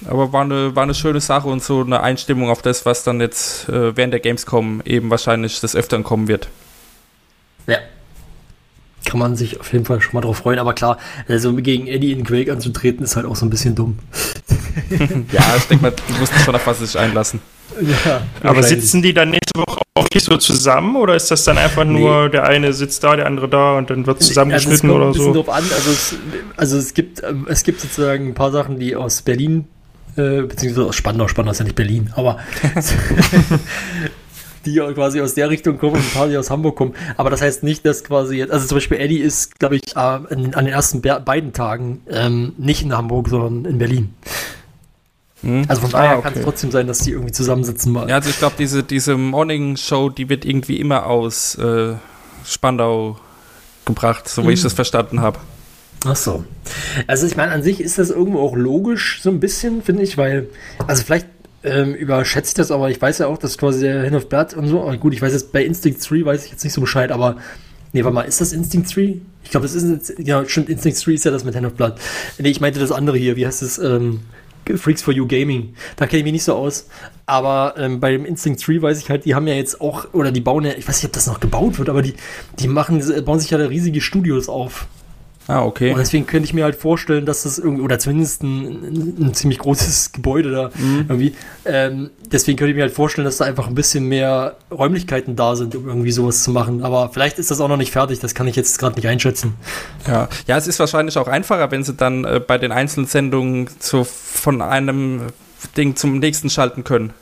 aber 0.07 0.33
war 0.33 0.43
eine, 0.43 0.75
war 0.75 0.83
eine 0.83 0.95
schöne 0.95 1.21
Sache 1.21 1.49
und 1.49 1.63
so 1.63 1.81
eine 1.81 2.01
Einstimmung 2.03 2.51
auf 2.51 2.63
das, 2.63 2.85
was 2.85 3.05
dann 3.05 3.21
jetzt 3.21 3.69
äh, 3.69 3.97
während 3.97 4.13
der 4.13 4.21
Gamescom 4.21 4.83
eben 4.85 5.09
wahrscheinlich 5.09 5.61
des 5.61 5.77
Öfteren 5.77 6.03
kommen 6.03 6.29
wird. 6.29 6.49
Ja. 7.67 7.79
Kann 9.05 9.21
man 9.21 9.37
sich 9.37 9.61
auf 9.61 9.73
jeden 9.73 9.85
Fall 9.85 10.01
schon 10.01 10.15
mal 10.15 10.21
drauf 10.21 10.39
freuen. 10.39 10.59
Aber 10.59 10.73
klar, 10.73 10.99
also 11.29 11.55
gegen 11.55 11.87
Eddie 11.87 12.13
in 12.13 12.25
Quake 12.25 12.53
anzutreten, 12.53 13.05
ist 13.05 13.17
halt 13.17 13.27
auch 13.27 13.37
so 13.37 13.47
ein 13.47 13.51
bisschen 13.51 13.75
dumm. 13.75 13.99
Ja, 15.33 15.55
ich 15.57 15.65
denke 15.65 15.85
mal, 15.85 15.93
die 15.93 16.21
wussten 16.21 16.39
schon, 16.41 16.55
auf 16.55 16.67
was 16.67 16.81
sie 16.81 16.87
sich 16.87 16.99
einlassen. 16.99 17.41
Ja, 18.05 18.23
Aber 18.43 18.63
sitzen 18.63 19.03
die 19.03 19.15
dann 19.15 19.31
nächste 19.31 19.59
Woche 19.59 19.81
auch 19.95 20.07
nicht 20.13 20.25
so 20.25 20.37
zusammen 20.37 20.97
oder 20.97 21.15
ist 21.15 21.31
das 21.31 21.45
dann 21.45 21.59
einfach 21.59 21.85
nur, 21.85 22.29
der 22.29 22.45
eine 22.45 22.73
sitzt 22.73 23.05
da, 23.05 23.17
der 23.17 23.27
andere 23.27 23.49
da 23.49 23.79
und 23.79 23.91
dann 23.91 24.07
wird 24.07 24.23
zusammengeschnitten 24.23 24.91
also 24.91 24.97
oder 24.97 25.07
so? 25.07 25.13
bisschen 25.13 25.35
drauf 25.35 25.49
an. 25.49 25.65
Also 25.75 25.91
es, 25.91 26.15
also 26.57 26.79
es 26.79 26.95
gibt, 26.95 27.23
ähm, 27.23 27.47
es 27.49 27.63
gibt 27.63 27.81
sozusagen 27.81 28.29
ein 28.29 28.35
paar 28.35 28.53
Sachen, 28.53 28.79
die 28.79 28.97
aus 28.97 29.23
Berlin, 29.23 29.67
äh, 30.17 30.43
beziehungsweise 30.43 30.89
aus 30.89 30.97
Spandau, 30.97 31.29
Spandau 31.29 31.53
ist 31.53 31.59
ja 31.59 31.65
nicht 31.65 31.77
Berlin, 31.77 32.13
aber 32.15 32.39
die 34.67 34.75
ja 34.75 34.91
quasi 34.93 35.21
aus 35.21 35.35
der 35.35 35.51
Richtung 35.51 35.79
kommen 35.79 35.95
und 35.95 36.01
ein 36.01 36.11
paar, 36.13 36.29
die 36.29 36.37
aus 36.37 36.51
Hamburg 36.51 36.77
kommen. 36.77 36.95
Aber 37.17 37.31
das 37.31 37.43
heißt 37.43 37.63
nicht, 37.63 37.85
dass 37.87 38.05
quasi 38.05 38.37
jetzt, 38.37 38.53
also 38.53 38.67
zum 38.67 38.77
Beispiel 38.77 38.99
Eddie 38.99 39.19
ist, 39.19 39.59
glaube 39.59 39.77
ich, 39.77 39.97
äh, 39.97 39.99
an, 39.99 40.27
den 40.29 40.67
ersten 40.67 41.01
be 41.01 41.21
beiden 41.25 41.53
Tagen 41.53 42.01
ähm, 42.09 42.53
nicht 42.59 42.83
in 42.83 42.97
Hamburg, 42.97 43.29
sondern 43.29 43.65
in 43.71 43.79
Berlin. 43.79 44.15
Hm? 45.43 45.65
Also 45.69 45.83
von 45.83 45.91
daher 45.91 46.11
Ah, 46.11 46.15
okay. 46.15 46.23
kann 46.23 46.33
es 46.35 46.43
trotzdem 46.43 46.71
sein, 46.71 46.87
dass 46.87 46.99
die 47.01 47.11
irgendwie 47.11 47.33
zusammensitzen 47.33 47.93
mal. 47.93 48.09
Ja, 48.09 48.17
also 48.17 48.31
ich 48.31 48.39
glaube, 48.39 48.55
diese, 48.59 48.83
diese 48.83 49.17
Morning 49.17 49.77
Show, 49.77 50.09
die 50.09 50.29
wird 50.29 50.45
irgendwie 50.45 50.81
immer 50.81 51.07
aus 51.07 51.57
äh, 51.57 51.95
Spandau 52.47 53.19
gebracht, 53.85 54.29
so 54.29 54.47
wie 54.49 54.53
ich 54.53 54.61
Mhm. 54.61 54.65
das 54.65 54.73
verstanden 54.73 55.21
habe. 55.21 55.39
Ach 56.07 56.17
so. 56.17 56.45
Also 57.07 57.27
ich 57.27 57.37
meine, 57.37 57.53
an 57.53 57.63
sich 57.63 57.81
ist 57.81 57.99
das 57.99 58.11
irgendwo 58.11 58.41
auch 58.41 58.57
logisch, 58.57 59.21
so 59.23 59.31
ein 59.31 59.41
bisschen, 59.41 59.83
finde 59.83 60.03
ich, 60.03 60.17
weil, 60.19 60.49
also 60.87 61.03
vielleicht 61.03 61.27
ähm, 61.65 61.95
überschätze 61.95 62.51
ich 62.51 62.55
das, 62.55 62.71
aber 62.71 62.91
ich 62.91 63.01
weiß 63.01 63.19
ja 63.19 63.27
auch, 63.27 63.39
dass 63.39 63.59
quasi 63.59 63.81
der 63.81 64.05
Hand 64.05 64.15
of 64.15 64.29
Blood 64.29 64.55
und 64.55 64.69
so, 64.69 64.83
aber 64.83 64.97
gut, 64.97 65.15
ich 65.15 65.23
weiß 65.23 65.33
jetzt, 65.33 65.53
bei 65.53 65.65
Instinct 65.65 66.09
3 66.09 66.25
weiß 66.25 66.45
ich 66.45 66.51
jetzt 66.53 66.65
nicht 66.65 66.73
so 66.73 66.81
Bescheid, 66.81 67.11
aber, 67.11 67.37
nee, 67.93 68.05
warte 68.05 68.15
mal, 68.15 68.23
ist 68.23 68.41
das 68.41 68.53
Instinct 68.53 68.95
3? 68.95 69.17
Ich 69.43 69.51
glaube, 69.51 69.67
das 69.67 69.75
ist, 69.75 70.15
ja, 70.19 70.45
stimmt, 70.47 70.69
Instinct 70.69 71.07
3 71.07 71.13
ist 71.13 71.25
ja 71.25 71.31
das 71.31 71.45
mit 71.45 71.57
Hand 71.57 71.67
of 71.67 71.75
Blood. 71.75 71.95
Nee, 72.39 72.51
ich 72.51 72.61
meinte 72.61 72.81
das 72.81 72.93
andere 72.93 73.17
hier, 73.17 73.37
wie 73.37 73.47
heißt 73.47 73.63
es, 73.63 73.79
ähm, 73.79 74.21
Freaks 74.77 75.03
for 75.03 75.13
You 75.13 75.27
Gaming. 75.27 75.75
Da 75.97 76.07
kenne 76.07 76.21
ich 76.21 76.25
mich 76.25 76.33
nicht 76.33 76.45
so 76.45 76.55
aus. 76.55 76.87
Aber 77.27 77.75
ähm, 77.77 78.01
bei 78.01 78.13
dem 78.13 78.25
Instinct 78.25 78.67
3 78.67 78.83
weiß 78.83 78.99
ich 78.99 79.11
halt, 79.11 79.25
die 79.25 79.35
haben 79.35 79.47
ja 79.47 79.55
jetzt 79.55 79.81
auch, 79.81 80.13
oder 80.13 80.33
die 80.33 80.41
bauen 80.41 80.65
ja, 80.65 80.73
ich 80.73 80.87
weiß 80.87 80.97
nicht, 80.97 81.07
ob 81.07 81.13
das 81.13 81.27
noch 81.27 81.41
gebaut 81.41 81.79
wird, 81.79 81.89
aber 81.89 82.03
die, 82.03 82.15
die 82.59 82.69
machen, 82.69 83.03
bauen 83.25 83.41
sich 83.41 83.51
ja 83.51 83.59
da 83.59 83.67
riesige 83.67 84.01
Studios 84.01 84.49
auf. 84.49 84.87
Ah, 85.47 85.63
okay. 85.63 85.91
Und 85.91 85.99
deswegen 85.99 86.27
könnte 86.27 86.47
ich 86.47 86.55
mir 86.55 86.65
halt 86.65 86.77
vorstellen, 86.77 87.27
dass 87.27 87.43
das 87.43 87.59
irgendwie, 87.59 87.83
oder 87.83 87.99
zumindest 87.99 88.43
ein, 88.43 89.19
ein 89.21 89.35
ziemlich 89.35 89.59
großes 89.59 90.13
Gebäude 90.13 90.51
da 90.51 90.71
irgendwie. 90.79 91.35
Ähm, 91.67 92.11
deswegen 92.33 92.57
könnte 92.57 92.71
ich 92.71 92.77
mir 92.77 92.83
halt 92.83 92.95
vorstellen, 92.95 93.27
dass 93.27 93.37
da 93.37 93.45
einfach 93.45 93.67
ein 93.67 93.75
bisschen 93.75 94.09
mehr 94.09 94.57
Räumlichkeiten 94.71 95.37
da 95.37 95.55
sind, 95.55 95.75
um 95.77 95.87
irgendwie 95.87 96.13
sowas 96.13 96.43
zu 96.43 96.51
machen. 96.51 96.83
Aber 96.83 97.11
vielleicht 97.11 97.39
ist 97.39 97.51
das 97.51 97.61
auch 97.61 97.69
noch 97.69 97.77
nicht 97.77 97.93
fertig, 97.93 98.21
das 98.21 98.35
kann 98.35 98.47
ich 98.47 98.57
jetzt 98.57 98.79
gerade 98.79 98.97
nicht 98.97 99.07
einschätzen. 99.07 99.55
Ja. 100.07 100.29
ja, 100.47 100.57
es 100.57 100.67
ist 100.67 100.79
wahrscheinlich 100.79 101.19
auch 101.19 101.29
einfacher, 101.29 101.71
wenn 101.71 101.85
sie 101.85 101.95
dann 101.95 102.25
äh, 102.25 102.41
bei 102.41 102.57
den 102.57 102.73
einzelnen 102.73 103.07
Sendungen 103.07 103.69
so 103.79 104.05
von 104.05 104.63
einem 104.63 105.23
Ding 105.77 105.97
zum 105.97 106.19
nächsten 106.19 106.49
schalten 106.49 106.85
können. 106.85 107.13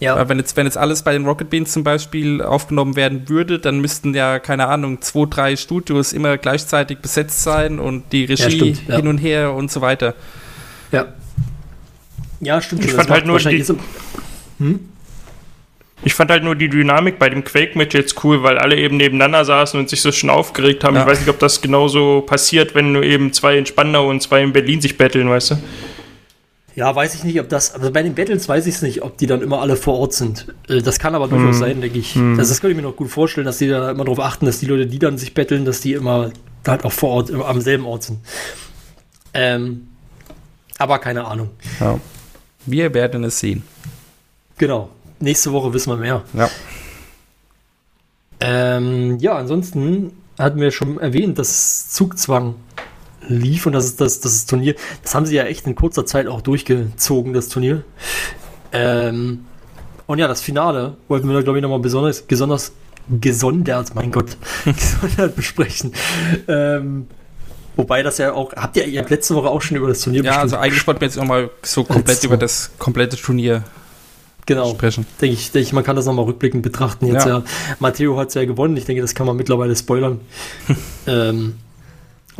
Ja, 0.00 0.16
Weil 0.16 0.28
wenn 0.30 0.38
jetzt, 0.38 0.56
wenn 0.56 0.66
jetzt 0.66 0.78
alles 0.78 1.02
bei 1.02 1.12
den 1.12 1.26
Rocket 1.26 1.50
Beans 1.50 1.72
zum 1.72 1.84
Beispiel 1.84 2.40
aufgenommen 2.42 2.96
werden 2.96 3.28
würde, 3.28 3.58
dann 3.58 3.80
müssten 3.80 4.14
ja, 4.14 4.38
keine 4.38 4.66
Ahnung, 4.68 5.02
zwei, 5.02 5.26
drei 5.28 5.56
Studios 5.56 6.12
immer 6.14 6.38
gleichzeitig 6.38 6.98
besetzt 6.98 7.42
sein 7.42 7.78
und 7.78 8.04
die 8.12 8.24
Regie 8.24 8.50
stimmt, 8.50 8.88
ja. 8.88 8.96
hin 8.96 9.08
und 9.08 9.18
her 9.18 9.52
und 9.52 9.70
so 9.70 9.80
weiter. 9.80 10.14
ja. 10.92 11.06
Ja, 12.42 12.62
stimmt. 12.62 12.86
Ich 12.86 12.92
fand 12.92 13.10
halt 13.10 13.26
nur 13.26 13.38
die- 13.38 13.62
so- 13.62 13.76
Hm? 14.58 14.80
Ich 16.02 16.14
fand 16.14 16.30
halt 16.30 16.42
nur 16.42 16.54
die 16.56 16.70
Dynamik 16.70 17.18
bei 17.18 17.28
dem 17.28 17.44
Quake-Match 17.44 17.94
jetzt 17.94 18.24
cool, 18.24 18.42
weil 18.42 18.56
alle 18.56 18.76
eben 18.76 18.96
nebeneinander 18.96 19.44
saßen 19.44 19.78
und 19.78 19.90
sich 19.90 20.00
so 20.00 20.10
schon 20.10 20.30
aufgeregt 20.30 20.82
haben. 20.82 20.94
Ja. 20.96 21.02
Ich 21.02 21.06
weiß 21.06 21.18
nicht, 21.20 21.28
ob 21.28 21.38
das 21.38 21.60
genauso 21.60 22.22
passiert, 22.22 22.74
wenn 22.74 22.92
nur 22.92 23.02
eben 23.02 23.34
zwei 23.34 23.58
in 23.58 23.66
Spandau 23.66 24.08
und 24.08 24.22
zwei 24.22 24.42
in 24.42 24.54
Berlin 24.54 24.80
sich 24.80 24.96
betteln, 24.96 25.28
weißt 25.28 25.50
du? 25.50 25.54
Ja, 26.80 26.96
weiß 26.96 27.14
ich 27.14 27.24
nicht, 27.24 27.38
ob 27.38 27.50
das, 27.50 27.74
also 27.74 27.92
bei 27.92 28.02
den 28.02 28.14
Battles 28.14 28.48
weiß 28.48 28.66
ich 28.66 28.76
es 28.76 28.80
nicht, 28.80 29.02
ob 29.02 29.18
die 29.18 29.26
dann 29.26 29.42
immer 29.42 29.60
alle 29.60 29.76
vor 29.76 29.98
Ort 29.98 30.14
sind. 30.14 30.46
Äh, 30.66 30.80
Das 30.80 30.98
kann 30.98 31.14
aber 31.14 31.28
durchaus 31.28 31.58
sein, 31.58 31.82
denke 31.82 31.98
ich. 31.98 32.16
Also 32.16 32.38
das 32.38 32.62
könnte 32.62 32.70
ich 32.70 32.76
mir 32.82 32.88
noch 32.88 32.96
gut 32.96 33.10
vorstellen, 33.10 33.44
dass 33.44 33.58
die 33.58 33.68
da 33.68 33.90
immer 33.90 34.04
darauf 34.06 34.20
achten, 34.20 34.46
dass 34.46 34.60
die 34.60 34.66
Leute, 34.66 34.86
die 34.86 34.98
dann 34.98 35.18
sich 35.18 35.34
betteln, 35.34 35.66
dass 35.66 35.82
die 35.82 35.92
immer 35.92 36.30
halt 36.66 36.84
auch 36.86 36.92
vor 36.92 37.10
Ort, 37.10 37.30
am 37.34 37.60
selben 37.60 37.84
Ort 37.84 38.04
sind. 38.04 38.20
Ähm, 39.34 39.88
aber 40.78 40.98
keine 41.00 41.26
Ahnung. 41.26 41.50
Ja. 41.80 42.00
Wir 42.64 42.94
werden 42.94 43.24
es 43.24 43.38
sehen. 43.40 43.62
Genau. 44.56 44.88
Nächste 45.18 45.52
Woche 45.52 45.74
wissen 45.74 45.90
wir 45.90 45.98
mehr. 45.98 46.22
Ja. 46.32 46.48
Ähm, 48.40 49.18
ja, 49.18 49.36
ansonsten 49.36 50.12
hatten 50.38 50.58
wir 50.58 50.70
schon 50.70 50.98
erwähnt, 50.98 51.38
dass 51.38 51.90
Zugzwang 51.90 52.54
lief 53.28 53.66
und 53.66 53.72
das 53.72 53.86
ist 53.86 54.00
das, 54.00 54.20
das 54.20 54.46
Turnier. 54.46 54.74
Das 55.02 55.14
haben 55.14 55.26
sie 55.26 55.36
ja 55.36 55.44
echt 55.44 55.66
in 55.66 55.74
kurzer 55.74 56.06
Zeit 56.06 56.26
auch 56.26 56.40
durchgezogen, 56.40 57.32
das 57.32 57.48
Turnier. 57.48 57.84
Ähm, 58.72 59.46
und 60.06 60.18
ja, 60.18 60.28
das 60.28 60.40
Finale 60.40 60.96
wollten 61.08 61.28
wir 61.28 61.34
da, 61.34 61.42
glaube 61.42 61.58
ich, 61.58 61.62
nochmal 61.62 61.78
besonders, 61.80 62.22
besonders 62.22 62.72
gesondert, 63.08 63.94
mein 63.94 64.10
Gott, 64.10 64.36
gesondert 64.64 65.36
besprechen. 65.36 65.92
Ähm, 66.48 67.06
wobei 67.76 68.02
das 68.02 68.18
ja 68.18 68.32
auch, 68.32 68.52
habt 68.54 68.76
ihr, 68.76 68.86
ihr 68.86 69.00
habt 69.00 69.10
letzte 69.10 69.34
Woche 69.34 69.48
auch 69.48 69.62
schon 69.62 69.76
über 69.76 69.88
das 69.88 70.00
Turnier 70.00 70.22
Ja, 70.24 70.32
also 70.32 70.42
bestimmt 70.42 70.62
eigentlich 70.62 70.86
wollten 70.86 71.00
wir 71.00 71.08
jetzt 71.08 71.16
nochmal 71.16 71.50
so 71.62 71.84
komplett 71.84 72.08
Letzte 72.08 72.26
über 72.26 72.36
das 72.36 72.70
komplette 72.78 73.16
Turnier 73.16 73.64
genau. 74.46 74.70
sprechen. 74.70 75.06
denke 75.20 75.34
ich, 75.34 75.50
denke 75.52 75.66
ich, 75.66 75.72
man 75.72 75.84
kann 75.84 75.96
das 75.96 76.06
nochmal 76.06 76.24
rückblickend 76.24 76.62
betrachten. 76.62 77.06
Jetzt 77.06 77.26
Ja. 77.26 77.38
ja. 77.38 77.44
Matteo 77.78 78.16
hat 78.18 78.28
es 78.28 78.34
ja 78.34 78.44
gewonnen. 78.44 78.76
Ich 78.76 78.84
denke, 78.84 79.02
das 79.02 79.14
kann 79.14 79.26
man 79.26 79.36
mittlerweile 79.36 79.74
spoilern. 79.74 80.20
ähm, 81.06 81.54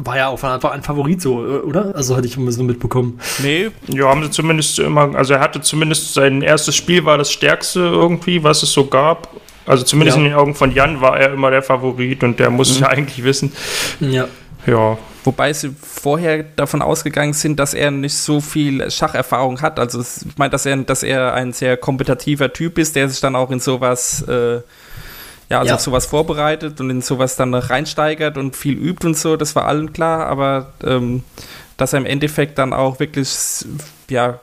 war 0.07 0.17
ja 0.17 0.29
auch 0.29 0.39
von 0.39 0.51
Anfang 0.51 0.73
an 0.73 0.83
Favorit 0.83 1.21
so, 1.23 1.45
äh, 1.45 1.59
oder? 1.61 1.95
Also 1.95 2.17
hatte 2.17 2.27
ich 2.27 2.37
immer 2.37 2.53
so 2.53 2.63
mitbekommen. 2.63 3.21
Nee, 3.43 3.71
Ja, 3.89 4.09
haben 4.09 4.23
sie 4.23 4.31
zumindest 4.31 4.79
immer, 4.79 5.15
also 5.15 5.35
er 5.35 5.41
hatte 5.41 5.61
zumindest 5.61 6.15
sein 6.15 6.43
erstes 6.43 6.77
Spiel 6.77 7.05
war 7.05 7.19
das 7.19 7.31
stärkste 7.33 7.81
irgendwie, 7.81 8.43
was 8.43 8.63
es 8.63 8.73
so 8.73 8.87
gab. 8.87 9.29
Also 9.67 9.85
zumindest 9.85 10.17
Ja. 10.19 10.25
in 10.25 10.31
den 10.31 10.39
Augen 10.39 10.55
von 10.55 10.73
Jan 10.73 11.01
war 11.01 11.19
er 11.19 11.33
immer 11.33 11.51
der 11.51 11.63
Favorit 11.63 12.23
und 12.25 12.39
der 12.39 12.51
muss 12.51 12.71
es 12.71 12.81
ja 12.81 12.89
eigentlich 12.89 13.23
wissen. 13.25 13.53
Ja. 14.01 14.27
Ja, 14.67 14.99
Wobei 15.25 15.53
sie 15.53 15.75
vorher 15.83 16.43
davon 16.43 16.81
ausgegangen 16.81 17.35
sind, 17.35 17.61
dass 17.61 17.75
er 17.75 17.91
nicht 17.91 18.15
so 18.15 18.41
viel 18.41 18.91
Schacherfahrung 18.91 19.61
hat. 19.61 19.79
Also 19.79 20.01
ich 20.01 20.39
meine, 20.39 20.51
dass 20.51 20.65
er, 20.65 20.77
dass 20.79 21.03
er 21.03 21.35
ein 21.35 21.53
sehr 21.53 21.77
kompetitiver 21.77 22.53
Typ 22.53 22.79
ist, 22.79 22.97
der 22.97 23.09
sich 23.09 23.21
dann 23.21 23.37
auch 23.37 23.51
in 23.51 23.61
sowas 23.61 24.23
äh, 24.23 24.61
ja, 25.51 25.59
also 25.59 25.73
Ja. 25.73 25.79
sowas 25.79 26.07
vorbereitet 26.07 26.81
und 26.81 26.91
in 26.91 27.03
sowas 27.03 27.37
dann 27.37 27.51
noch 27.51 27.69
reinsteigert 27.71 28.39
und 28.39 28.57
viel 28.57 28.75
übt 28.79 29.07
und 29.07 29.17
so, 29.17 29.37
das 29.37 29.55
war 29.57 29.67
allen 29.67 29.93
klar, 29.93 30.27
aber 30.27 30.73
ähm, 30.85 31.23
dass 31.77 31.93
er 31.93 31.99
im 31.99 32.07
Endeffekt 32.07 32.59
dann 32.59 32.73
auch 32.73 33.01
wirklich 33.01 33.29
ja, 34.09 34.39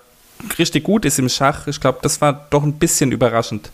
richtig 0.59 0.83
gut 0.83 1.05
ist 1.05 1.17
im 1.17 1.29
Schach, 1.29 1.67
ich 1.67 1.79
glaube, 1.79 1.99
das 2.01 2.21
war 2.21 2.45
doch 2.49 2.63
ein 2.63 2.73
bisschen 2.73 3.11
überraschend. 3.11 3.71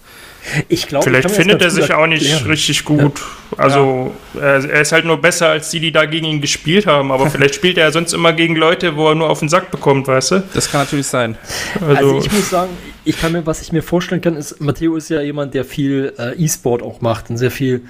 Ich 0.68 0.88
glaube, 0.88 1.06
Vielleicht 1.06 1.32
findet 1.32 1.62
er 1.62 1.70
sich 1.70 1.94
auch 1.94 2.08
nicht 2.08 2.24
erklären. 2.24 2.50
richtig 2.50 2.84
gut. 2.84 3.22
Also 3.58 4.12
er, 4.36 4.64
er 4.70 4.82
ist 4.82 4.92
halt 4.92 5.06
nur 5.06 5.22
besser 5.22 5.50
als 5.50 5.70
die, 5.70 5.80
die 5.80 5.92
da 5.92 6.06
gegen 6.06 6.26
ihn 6.26 6.42
gespielt 6.42 6.86
haben. 6.86 7.12
Aber 7.12 7.30
vielleicht 7.32 7.56
spielt 7.56 7.78
er 7.78 7.92
sonst 7.92 8.14
immer 8.14 8.34
gegen 8.34 8.56
Leute, 8.56 8.96
wo 8.96 9.10
er 9.10 9.16
nur 9.16 9.30
auf 9.30 9.40
den 9.40 9.50
Sack 9.50 9.72
bekommt, 9.72 10.08
weißt 10.08 10.32
du? 10.32 10.44
Das 10.54 10.72
kann 10.72 10.82
natürlich 10.82 11.08
sein. 11.08 11.38
Also, 11.76 11.96
Also, 11.96 12.18
ich 12.20 12.32
muss 12.32 12.50
sagen, 12.50 12.72
ich 13.06 13.20
kann 13.20 13.32
mir, 13.32 13.46
was 13.46 13.62
ich 13.62 13.72
mir 13.72 13.84
vorstellen 13.84 14.22
kann, 14.22 14.36
ist, 14.36 14.60
Matteo 14.60 14.96
ist 14.96 15.10
ja 15.10 15.22
jemand, 15.22 15.54
der 15.54 15.66
viel 15.66 16.14
äh, 16.18 16.36
E-Sport 16.44 16.82
auch 16.82 17.02
macht 17.02 17.30
und 17.30 17.38
sehr 17.38 17.52
viel 17.52 17.82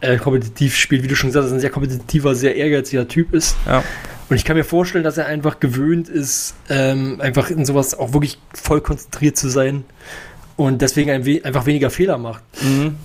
äh, 0.00 0.16
kompetitiv 0.16 0.76
spielt, 0.76 1.02
wie 1.02 1.08
du 1.08 1.16
schon 1.16 1.30
gesagt 1.30 1.44
hast, 1.44 1.52
ein 1.52 1.60
sehr 1.60 1.70
kompetitiver, 1.70 2.34
sehr 2.34 2.56
ehrgeiziger 2.56 3.06
Typ 3.08 3.34
ist. 3.34 3.56
Ja. 3.66 3.82
Und 4.30 4.36
ich 4.36 4.44
kann 4.44 4.56
mir 4.56 4.64
vorstellen, 4.64 5.04
dass 5.04 5.16
er 5.16 5.26
einfach 5.26 5.58
gewöhnt 5.58 6.08
ist, 6.08 6.54
ähm, 6.68 7.18
einfach 7.20 7.50
in 7.50 7.64
sowas 7.64 7.98
auch 7.98 8.12
wirklich 8.12 8.38
voll 8.52 8.80
konzentriert 8.82 9.36
zu 9.38 9.48
sein 9.48 9.84
und 10.58 10.82
deswegen 10.82 11.10
ein 11.10 11.24
we 11.24 11.40
einfach 11.44 11.66
weniger 11.66 11.88
Fehler 11.88 12.18
macht. 12.18 12.42
Mhm. 12.60 12.96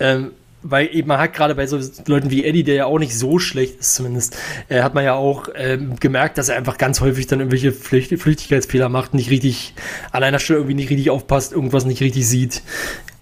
Ähm, 0.00 0.32
weil 0.64 0.94
eben 0.94 1.08
man 1.08 1.18
hat 1.18 1.32
gerade 1.32 1.54
bei 1.54 1.66
so 1.66 1.78
Leuten 2.06 2.30
wie 2.30 2.44
Eddie, 2.44 2.64
der 2.64 2.74
ja 2.74 2.84
auch 2.86 2.98
nicht 2.98 3.16
so 3.16 3.38
schlecht 3.38 3.80
ist 3.80 3.94
zumindest, 3.94 4.36
äh, 4.68 4.82
hat 4.82 4.94
man 4.94 5.04
ja 5.04 5.14
auch 5.14 5.48
ähm, 5.54 5.96
gemerkt, 5.98 6.38
dass 6.38 6.48
er 6.48 6.56
einfach 6.56 6.78
ganz 6.78 7.00
häufig 7.00 7.28
dann 7.28 7.38
irgendwelche 7.38 7.72
Flücht 7.72 8.16
Flüchtigkeitsfehler 8.18 8.88
macht, 8.88 9.14
nicht 9.14 9.30
richtig 9.30 9.74
an 10.10 10.24
einer 10.24 10.40
Stelle 10.40 10.58
irgendwie 10.58 10.74
nicht 10.74 10.90
richtig 10.90 11.10
aufpasst, 11.10 11.52
irgendwas 11.52 11.84
nicht 11.84 12.00
richtig 12.00 12.26
sieht. 12.26 12.62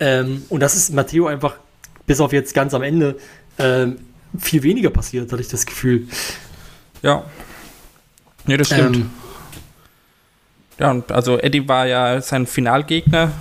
Ähm, 0.01 0.43
und 0.49 0.61
das 0.61 0.75
ist 0.75 0.93
Matteo 0.95 1.27
einfach 1.27 1.57
bis 2.07 2.21
auf 2.21 2.33
jetzt 2.33 2.55
ganz 2.55 2.73
am 2.73 2.83
Ende 2.83 3.17
ähm, 3.59 3.99
viel 4.39 4.63
weniger 4.63 4.89
passiert, 4.89 5.31
hatte 5.31 5.43
ich 5.43 5.49
das 5.49 5.67
Gefühl. 5.67 6.09
Ja. 7.03 7.25
Nee, 8.47 8.57
das 8.57 8.69
stimmt. 8.69 8.97
Ähm, 8.97 9.11
ja, 10.79 10.91
und 10.91 11.13
also 11.13 11.39
Eddie 11.39 11.69
war 11.69 11.87
ja 11.87 12.23
sein 12.23 12.47
Finalgegner 12.47 13.33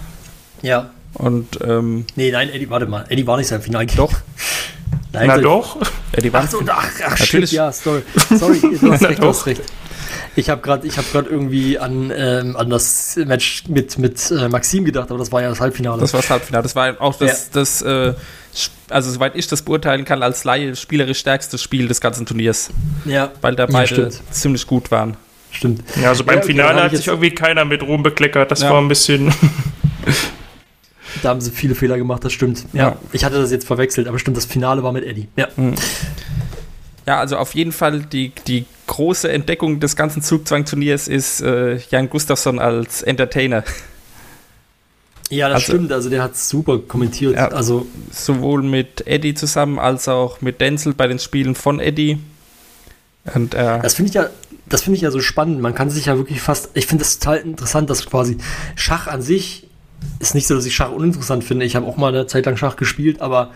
ja. 0.61 0.89
und 1.13 1.59
ähm, 1.63 2.05
Nee, 2.15 2.31
nein, 2.31 2.49
Eddie, 2.49 2.69
warte 2.69 2.85
mal. 2.85 3.05
Eddie 3.09 3.25
war 3.27 3.37
nicht 3.37 3.47
sein 3.47 3.61
Final. 3.61 3.85
Doch. 3.87 4.13
Nein, 5.11 5.25
na 5.27 5.37
doch. 5.39 5.77
Eddie 6.11 6.31
war 6.31 6.43
Ach, 6.45 6.49
so, 6.51 6.61
ach, 6.67 6.87
ach 7.03 7.17
shit, 7.17 7.19
Natürlich. 7.19 7.51
ja, 7.51 7.71
sorry. 7.71 8.03
Sorry, 8.37 8.59
du 8.79 8.91
hast 8.91 9.03
recht, 9.03 9.19
du 9.23 9.27
hast 9.27 9.39
doch. 9.41 9.45
recht. 9.47 9.61
Ich 10.35 10.51
habe 10.51 10.61
gerade 10.61 10.87
hab 10.87 11.31
irgendwie 11.31 11.79
an, 11.79 12.13
ähm, 12.15 12.55
an 12.55 12.69
das 12.69 13.15
Match 13.25 13.63
mit, 13.67 13.97
mit 13.97 14.29
äh, 14.29 14.47
Maxim 14.49 14.85
gedacht, 14.85 15.09
aber 15.09 15.17
das 15.17 15.31
war 15.31 15.41
ja 15.41 15.49
das 15.49 15.59
Halbfinale. 15.59 15.99
Das 15.99 16.13
war 16.13 16.21
das 16.21 16.29
Halbfinale. 16.29 16.61
Das 16.61 16.75
war 16.75 17.01
auch 17.01 17.15
das, 17.15 17.49
das 17.49 17.81
äh, 17.81 18.13
also 18.91 19.09
soweit 19.11 19.35
ich 19.35 19.47
das 19.47 19.63
beurteilen 19.63 20.05
kann, 20.05 20.21
als 20.21 20.43
Laie 20.43 20.75
spielerisch 20.75 21.19
stärkste 21.19 21.57
Spiel 21.57 21.87
des 21.87 22.01
ganzen 22.01 22.27
Turniers, 22.27 22.69
ja, 23.05 23.31
weil 23.41 23.55
da 23.55 23.63
Ja, 23.63 23.69
beide 23.71 23.87
stimmt. 23.87 24.21
ziemlich 24.31 24.67
gut 24.67 24.91
waren. 24.91 25.17
stimmt. 25.51 25.83
Ja, 25.99 26.09
also 26.09 26.23
beim 26.23 26.35
Ja, 26.35 26.43
okay, 26.43 26.51
Finale 26.51 26.83
hat 26.83 26.91
ich 26.93 26.99
sich 26.99 27.07
irgendwie 27.07 27.31
keiner 27.31 27.65
mit 27.65 27.81
Ruhm 27.81 28.03
bekleckert. 28.03 28.51
Das 28.51 28.61
Ja. 28.61 28.69
war 28.69 28.79
ein 28.79 28.87
bisschen. 28.87 29.33
Da 31.23 31.29
haben 31.29 31.41
sie 31.41 31.51
viele 31.51 31.75
Fehler 31.75 31.97
gemacht, 31.97 32.23
das 32.23 32.33
stimmt. 32.33 32.65
Ja, 32.73 32.89
Ja. 32.89 32.97
ich 33.11 33.23
hatte 33.25 33.35
das 33.41 33.51
jetzt 33.51 33.65
verwechselt, 33.67 34.07
aber 34.07 34.19
stimmt, 34.19 34.37
das 34.37 34.45
Finale 34.45 34.83
war 34.83 34.91
mit 34.91 35.03
Eddie. 35.05 35.27
Ja, 35.35 35.47
Ja, 37.05 37.19
also 37.19 37.37
auf 37.37 37.55
jeden 37.55 37.71
Fall 37.71 38.01
die, 38.01 38.31
die 38.47 38.65
große 38.87 39.31
Entdeckung 39.31 39.79
des 39.79 39.95
ganzen 39.95 40.21
Zugzwang-Turniers 40.21 41.07
ist 41.07 41.41
äh, 41.41 41.77
Jan 41.89 42.09
Gustafsson 42.09 42.59
als 42.59 43.01
Entertainer. 43.01 43.63
ja 45.29 45.47
das 45.49 45.55
Also- 45.55 45.73
stimmt. 45.73 45.91
Also 45.91 46.09
der 46.09 46.21
hat 46.23 46.35
super 46.37 46.79
kommentiert. 46.79 47.35
Ja. 47.35 47.47
Also 47.49 47.87
Sowohl 48.11 48.61
mit 48.63 49.07
Eddie 49.07 49.33
zusammen 49.33 49.79
als 49.79 50.07
auch 50.07 50.41
mit 50.41 50.61
Denzel 50.61 50.93
bei 50.93 51.07
den 51.07 51.19
Spielen 51.19 51.55
von 51.55 51.79
Eddie. 51.79 52.19
Und 53.33 53.53
äh, 53.53 53.79
Das 53.81 53.93
finde 53.95 54.09
ich 54.09 54.15
ja, 54.15 54.29
das 54.67 54.81
finde 54.83 54.95
ich 54.97 55.01
ja 55.01 55.11
so 55.11 55.19
spannend. 55.19 55.61
Man 55.61 55.73
kann 55.75 55.89
sich 55.89 56.05
ja 56.07 56.17
wirklich 56.17 56.41
fast, 56.41 56.69
ich 56.73 56.85
finde 56.87 57.03
das 57.03 57.19
total 57.19 57.37
interessant, 57.39 57.89
dass 57.89 58.05
quasi 58.05 58.37
Schach 58.75 59.07
an 59.07 59.21
sich 59.21 59.67
ist 60.19 60.35
nicht 60.35 60.47
so, 60.47 60.55
dass 60.55 60.65
ich 60.65 60.75
Schach 60.75 60.91
uninteressant 60.91 61.43
finde. 61.43 61.65
Ich 61.65 61.75
habe 61.75 61.85
auch 61.85 61.97
mal 61.97 62.09
eine 62.09 62.27
Zeit 62.27 62.45
lang 62.45 62.57
Schach 62.57 62.75
gespielt, 62.75 63.21
aber 63.21 63.51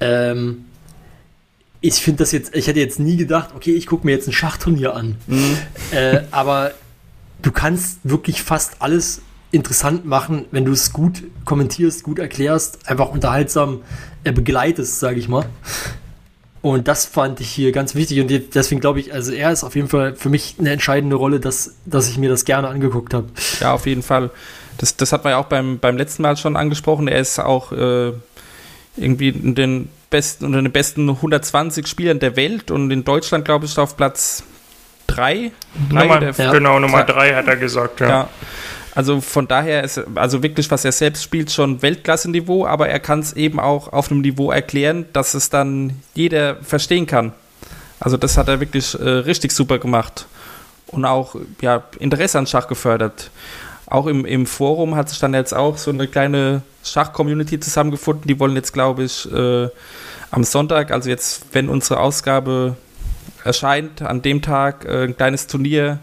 ähm, 0.00 0.64
ich 1.80 1.94
finde 1.94 2.18
das 2.18 2.32
jetzt, 2.32 2.54
ich 2.54 2.66
hätte 2.66 2.80
jetzt 2.80 2.98
nie 3.00 3.16
gedacht, 3.16 3.50
okay, 3.54 3.72
ich 3.72 3.86
gucke 3.86 4.06
mir 4.06 4.12
jetzt 4.12 4.28
ein 4.28 4.32
Schachturnier 4.32 4.94
an. 4.94 5.16
Äh, 5.90 6.22
aber 6.30 6.72
du 7.42 7.50
kannst 7.50 7.98
wirklich 8.04 8.42
fast 8.42 8.76
alles 8.80 9.22
interessant 9.50 10.06
machen, 10.06 10.46
wenn 10.50 10.64
du 10.64 10.72
es 10.72 10.92
gut 10.92 11.24
kommentierst, 11.44 12.04
gut 12.04 12.18
erklärst, 12.18 12.88
einfach 12.88 13.10
unterhaltsam 13.10 13.80
äh, 14.24 14.32
begleitest, 14.32 14.98
sage 14.98 15.18
ich 15.18 15.28
mal. 15.28 15.44
Und 16.62 16.86
das 16.86 17.04
fand 17.04 17.40
ich 17.40 17.50
hier 17.50 17.72
ganz 17.72 17.96
wichtig 17.96 18.20
und 18.20 18.54
deswegen 18.54 18.80
glaube 18.80 19.00
ich, 19.00 19.12
also 19.12 19.32
er 19.32 19.50
ist 19.50 19.64
auf 19.64 19.74
jeden 19.74 19.88
Fall 19.88 20.14
für 20.14 20.28
mich 20.30 20.56
eine 20.60 20.70
entscheidende 20.70 21.16
Rolle, 21.16 21.40
dass, 21.40 21.74
dass 21.84 22.08
ich 22.08 22.18
mir 22.18 22.30
das 22.30 22.44
gerne 22.44 22.68
angeguckt 22.68 23.12
habe. 23.12 23.26
Ja, 23.60 23.72
auf 23.74 23.86
jeden 23.86 24.02
Fall. 24.04 24.30
Das, 24.78 24.96
das 24.96 25.12
hat 25.12 25.24
man 25.24 25.32
ja 25.32 25.38
auch 25.38 25.46
beim, 25.46 25.78
beim 25.78 25.96
letzten 25.96 26.22
Mal 26.22 26.36
schon 26.36 26.56
angesprochen. 26.56 27.08
Er 27.08 27.18
ist 27.20 27.38
auch 27.38 27.72
äh, 27.72 28.12
irgendwie 28.96 29.28
in 29.28 29.54
den 29.54 29.88
besten, 30.10 30.44
unter 30.46 30.60
den 30.62 30.72
besten 30.72 31.08
120 31.08 31.86
Spielern 31.86 32.18
der 32.18 32.36
Welt 32.36 32.70
und 32.70 32.90
in 32.90 33.04
Deutschland, 33.04 33.44
glaube 33.44 33.66
ich, 33.66 33.78
auf 33.78 33.96
Platz 33.96 34.42
3. 35.06 35.50
Nummer, 35.90 36.22
Ja. 36.22 36.52
Genau, 36.52 36.78
Nummer 36.78 36.98
Ja. 36.98 37.04
drei 37.04 37.34
hat 37.34 37.46
er 37.48 37.56
gesagt, 37.56 38.00
ja. 38.00 38.08
Ja. 38.08 38.28
Also 38.94 39.22
von 39.22 39.48
daher 39.48 39.84
ist 39.84 40.02
also 40.16 40.42
wirklich, 40.42 40.70
was 40.70 40.84
er 40.84 40.92
selbst 40.92 41.22
spielt, 41.22 41.50
schon 41.50 41.80
Weltklasse-Niveau, 41.80 42.66
aber 42.66 42.88
er 42.90 43.00
kann 43.00 43.20
es 43.20 43.32
eben 43.32 43.58
auch 43.58 43.90
auf 43.90 44.10
einem 44.10 44.20
Niveau 44.20 44.50
erklären, 44.50 45.06
dass 45.14 45.32
es 45.32 45.48
dann 45.48 45.98
jeder 46.14 46.56
verstehen 46.56 47.06
kann. 47.06 47.32
Also 48.00 48.18
das 48.18 48.36
hat 48.36 48.48
er 48.48 48.60
wirklich 48.60 48.94
äh, 49.00 49.08
richtig 49.08 49.52
super 49.52 49.78
gemacht 49.78 50.26
und 50.88 51.06
auch 51.06 51.36
ja, 51.62 51.84
Interesse 52.00 52.38
an 52.38 52.46
Schach 52.46 52.68
gefördert. 52.68 53.30
Auch 53.92 54.06
im, 54.06 54.24
im 54.24 54.46
Forum 54.46 54.94
hat 54.96 55.10
sich 55.10 55.18
dann 55.18 55.34
jetzt 55.34 55.52
auch 55.52 55.76
so 55.76 55.90
eine 55.90 56.08
kleine 56.08 56.62
Schach-Community 56.82 57.60
zusammengefunden. 57.60 58.26
Die 58.26 58.40
wollen 58.40 58.56
jetzt, 58.56 58.72
glaube 58.72 59.02
ich, 59.02 59.30
äh, 59.30 59.68
am 60.30 60.44
Sonntag, 60.44 60.90
also 60.90 61.10
jetzt, 61.10 61.44
wenn 61.52 61.68
unsere 61.68 62.00
Ausgabe 62.00 62.74
erscheint, 63.44 64.00
an 64.00 64.22
dem 64.22 64.40
Tag 64.40 64.86
äh, 64.86 65.04
ein 65.04 65.14
kleines 65.14 65.46
Turnier 65.46 65.98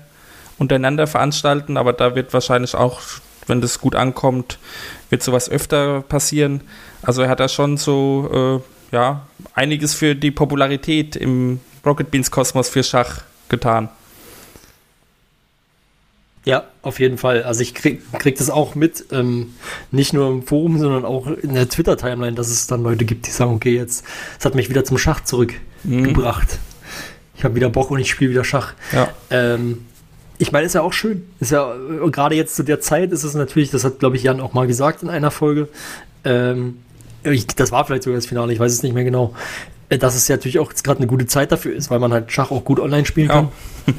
untereinander 0.59 1.07
veranstalten, 1.07 1.77
aber 1.77 1.93
da 1.93 2.13
wird 2.13 2.31
wahrscheinlich 2.31 2.75
auch, 2.75 3.01
wenn 3.47 3.59
das 3.59 3.79
gut 3.79 3.95
ankommt, 3.95 4.59
wird 5.09 5.23
sowas 5.23 5.49
öfter 5.49 6.01
passieren. 6.01 6.61
Also 7.01 7.23
er 7.23 7.29
hat 7.29 7.39
da 7.39 7.47
schon 7.47 7.77
so, 7.77 8.61
äh, 8.91 8.95
ja, 8.95 9.25
einiges 9.55 9.95
für 9.95 10.13
die 10.13 10.29
Popularität 10.29 11.15
im 11.15 11.59
Rocket 11.83 12.11
Beans 12.11 12.29
Kosmos 12.29 12.69
für 12.69 12.83
Schach 12.83 13.23
getan. 13.49 13.89
Ja, 16.49 16.63
auf 16.81 16.99
jeden 16.99 17.17
Fall. 17.17 17.43
Also 17.43 17.61
ich 17.61 17.73
krieg, 17.75 18.01
krieg 18.19 18.37
das 18.37 18.49
auch 18.49 18.75
mit, 18.75 19.05
ähm, 19.11 19.53
nicht 19.91 20.13
nur 20.13 20.29
im 20.29 20.43
Forum, 20.43 20.77
sondern 20.79 21.05
auch 21.05 21.27
in 21.27 21.53
der 21.53 21.69
Twitter-Timeline, 21.69 22.35
dass 22.35 22.49
es 22.49 22.67
dann 22.67 22.83
Leute 22.83 23.05
gibt, 23.05 23.27
die 23.27 23.31
sagen, 23.31 23.53
okay, 23.53 23.75
jetzt, 23.75 24.03
es 24.39 24.45
hat 24.45 24.55
mich 24.55 24.69
wieder 24.69 24.83
zum 24.83 24.97
Schach 24.97 25.23
zurückgebracht. 25.23 26.59
Ich 27.35 27.43
habe 27.43 27.55
wieder 27.55 27.69
Bock 27.69 27.91
und 27.91 27.99
ich 27.99 28.09
spiele 28.09 28.31
wieder 28.31 28.43
Schach. 28.43 28.73
Ja. 28.91 29.09
Ähm, 29.29 29.85
ich 30.37 30.51
meine, 30.51 30.65
ist 30.65 30.73
ja 30.75 30.81
auch 30.81 30.93
schön. 30.93 31.25
Ist 31.39 31.51
ja 31.51 31.73
gerade 32.11 32.35
jetzt 32.35 32.55
zu 32.55 32.63
der 32.63 32.81
Zeit 32.81 33.11
ist 33.11 33.23
es 33.23 33.33
natürlich, 33.33 33.71
das 33.71 33.83
hat, 33.83 33.99
glaube 33.99 34.15
ich, 34.17 34.23
Jan 34.23 34.39
auch 34.41 34.53
mal 34.53 34.67
gesagt 34.67 35.03
in 35.03 35.09
einer 35.09 35.31
Folge. 35.31 35.67
Ähm, 36.25 36.79
ich, 37.23 37.47
das 37.47 37.71
war 37.71 37.85
vielleicht 37.85 38.03
sogar 38.03 38.17
das 38.17 38.25
Finale, 38.25 38.51
ich 38.53 38.59
weiß 38.59 38.71
es 38.71 38.83
nicht 38.83 38.93
mehr 38.93 39.03
genau. 39.03 39.33
Äh, 39.89 39.97
Dass 39.97 40.15
es 40.15 40.27
ja 40.27 40.35
natürlich 40.37 40.59
auch 40.59 40.71
gerade 40.73 40.99
eine 40.99 41.07
gute 41.07 41.27
Zeit 41.27 41.51
dafür 41.51 41.75
ist, 41.75 41.89
weil 41.89 41.99
man 41.99 42.11
halt 42.13 42.31
Schach 42.31 42.51
auch 42.51 42.63
gut 42.63 42.79
online 42.79 43.05
spielen 43.05 43.27
Ja. 43.27 43.33
kann. 43.33 43.49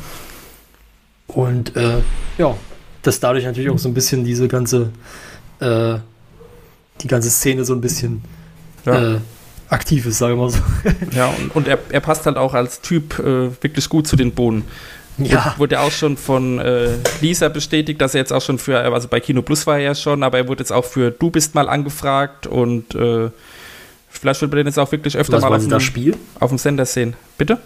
Und 1.34 1.76
äh, 1.76 1.98
ja, 2.38 2.56
dass 3.02 3.20
dadurch 3.20 3.44
natürlich 3.44 3.70
auch 3.70 3.78
so 3.78 3.88
ein 3.88 3.94
bisschen 3.94 4.24
diese 4.24 4.48
ganze, 4.48 4.90
äh, 5.60 5.94
die 7.00 7.06
ganze 7.08 7.30
Szene 7.30 7.64
so 7.64 7.74
ein 7.74 7.80
bisschen 7.80 8.22
Ja. 8.84 9.14
äh, 9.14 9.18
aktiv 9.68 10.06
ist, 10.06 10.18
sagen 10.18 10.34
wir 10.34 10.44
mal 10.44 10.50
so. 10.50 10.58
Ja, 11.16 11.28
und, 11.28 11.54
und 11.54 11.68
er, 11.68 11.78
er 11.90 12.00
passt 12.00 12.26
halt 12.26 12.36
auch 12.36 12.54
als 12.54 12.80
Typ 12.80 13.18
äh, 13.18 13.50
wirklich 13.62 13.88
gut 13.88 14.06
zu 14.06 14.16
den 14.16 14.32
Bohnen. 14.32 14.64
ja, 15.18 15.54
Wurde 15.58 15.80
auch 15.80 15.90
schon 15.92 16.16
von 16.16 16.58
äh, 16.58 16.96
Lisa 17.20 17.48
bestätigt, 17.48 18.00
dass 18.00 18.14
er 18.14 18.20
jetzt 18.20 18.32
auch 18.32 18.42
schon 18.42 18.58
für, 18.58 18.78
also 18.80 19.06
bei 19.08 19.20
Kino 19.20 19.42
Plus 19.42 19.66
war 19.66 19.76
er 19.78 19.82
ja 19.84 19.94
schon, 19.94 20.22
aber 20.22 20.38
er 20.38 20.48
wurde 20.48 20.60
jetzt 20.62 20.72
auch 20.72 20.84
für 20.84 21.10
Du 21.10 21.30
bist 21.30 21.54
mal 21.54 21.68
angefragt 21.68 22.46
und 22.46 22.94
äh, 22.94 23.30
vielleicht 24.08 24.40
wird 24.40 24.50
man 24.50 24.56
den 24.58 24.66
jetzt 24.66 24.78
auch 24.78 24.90
wirklich 24.92 25.16
öfter 25.16 25.34
was 25.34 25.42
mal 25.42 25.52
auf 25.54 25.62
dem, 25.62 25.70
da 25.70 25.78
spielen? 25.80 26.16
auf 26.40 26.50
dem 26.50 26.58
Sender 26.58 26.84
sehen. 26.86 27.14
Bitte? 27.38 27.58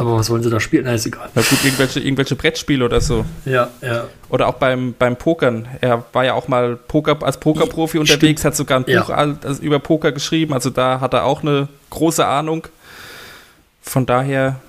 Aber 0.00 0.16
was 0.16 0.30
wollen 0.30 0.42
sie 0.42 0.48
da 0.50 0.58
spielen? 0.60 0.84
Na, 0.86 0.94
ist 0.94 1.04
egal. 1.06 1.28
Na 1.34 1.42
gut, 1.42 1.58
irgendwelche, 1.62 2.00
irgendwelche 2.00 2.34
Brettspiele 2.34 2.84
oder 2.84 3.00
so. 3.00 3.24
Ja, 3.44 3.68
ja. 3.82 4.04
Oder 4.30 4.48
auch 4.48 4.54
beim, 4.54 4.94
beim 4.98 5.16
Pokern. 5.16 5.68
Er 5.80 6.04
war 6.12 6.24
ja 6.24 6.32
auch 6.34 6.48
mal 6.48 6.76
Poker, 6.76 7.18
als 7.22 7.38
Pokerprofi 7.38 7.98
Stimmt. 7.98 8.10
unterwegs, 8.10 8.44
hat 8.44 8.56
sogar 8.56 8.80
ein 8.80 8.84
Ja. 8.86 9.02
Buch 9.02 9.10
all- 9.10 9.36
also 9.44 9.62
über 9.62 9.78
Poker 9.78 10.10
geschrieben. 10.12 10.54
Also 10.54 10.70
da 10.70 11.00
hat 11.00 11.12
er 11.12 11.24
auch 11.24 11.42
eine 11.42 11.68
große 11.90 12.24
Ahnung. 12.24 12.66
Von 13.82 14.06
daher 14.06 14.60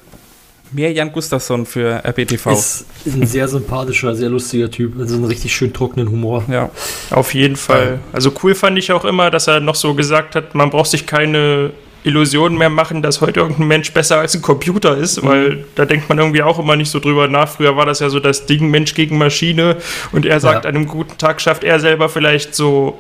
mehr 0.72 0.92
Jan 0.92 1.12
Gustafsson 1.12 1.66
für 1.66 2.04
RBTV. 2.06 2.52
Ist 2.52 2.86
ein 3.06 3.26
sehr 3.26 3.48
sympathischer, 3.48 4.16
sehr 4.16 4.30
lustiger 4.30 4.70
Typ. 4.72 5.00
Also 5.00 5.16
einen 5.16 5.26
richtig 5.26 5.54
schön 5.56 5.74
trockenen 5.74 6.10
Humor. 6.10 6.44
ja. 6.50 6.70
Auf 7.10 7.34
jeden 7.34 7.56
Fall. 7.56 8.00
Also 8.14 8.32
cool 8.44 8.56
fand 8.56 8.78
ich 8.78 8.92
auch 8.92 9.06
immer, 9.06 9.30
dass 9.32 9.48
er 9.48 9.60
noch 9.60 9.76
so 9.76 9.94
gesagt 9.96 10.36
hat, 10.36 10.56
man 10.56 10.70
braucht 10.70 10.92
sich 10.92 11.06
keine 11.08 11.72
Illusionen 12.04 12.58
mehr 12.58 12.70
machen, 12.70 13.02
dass 13.02 13.22
heute 13.22 13.42
irgendein 13.42 13.68
Mensch 13.68 13.92
besser 13.94 14.20
als 14.20 14.34
ein 14.36 14.42
Computer 14.42 14.98
ist, 14.98 15.24
weil 15.24 15.66
da 15.76 15.86
denkt 15.86 16.10
man 16.10 16.18
irgendwie 16.18 16.42
auch 16.42 16.58
immer 16.58 16.76
nicht 16.76 16.90
so 16.90 17.00
drüber 17.00 17.28
nach. 17.28 17.48
Früher 17.48 17.76
war 17.78 17.86
das 17.86 18.00
ja 18.00 18.10
so 18.10 18.20
das 18.20 18.46
Ding 18.48 18.70
Mensch 18.72 18.94
gegen 18.96 19.18
Maschine 19.18 19.78
und 20.12 20.26
er 20.26 20.40
sagt, 20.40 20.64
Ja. 20.66 20.70
an 20.70 20.76
einem 20.76 20.88
guten 20.88 21.18
Tag 21.18 21.40
schafft 21.42 21.64
er 21.64 21.80
selber 21.80 22.10
vielleicht 22.10 22.56
so, 22.56 22.98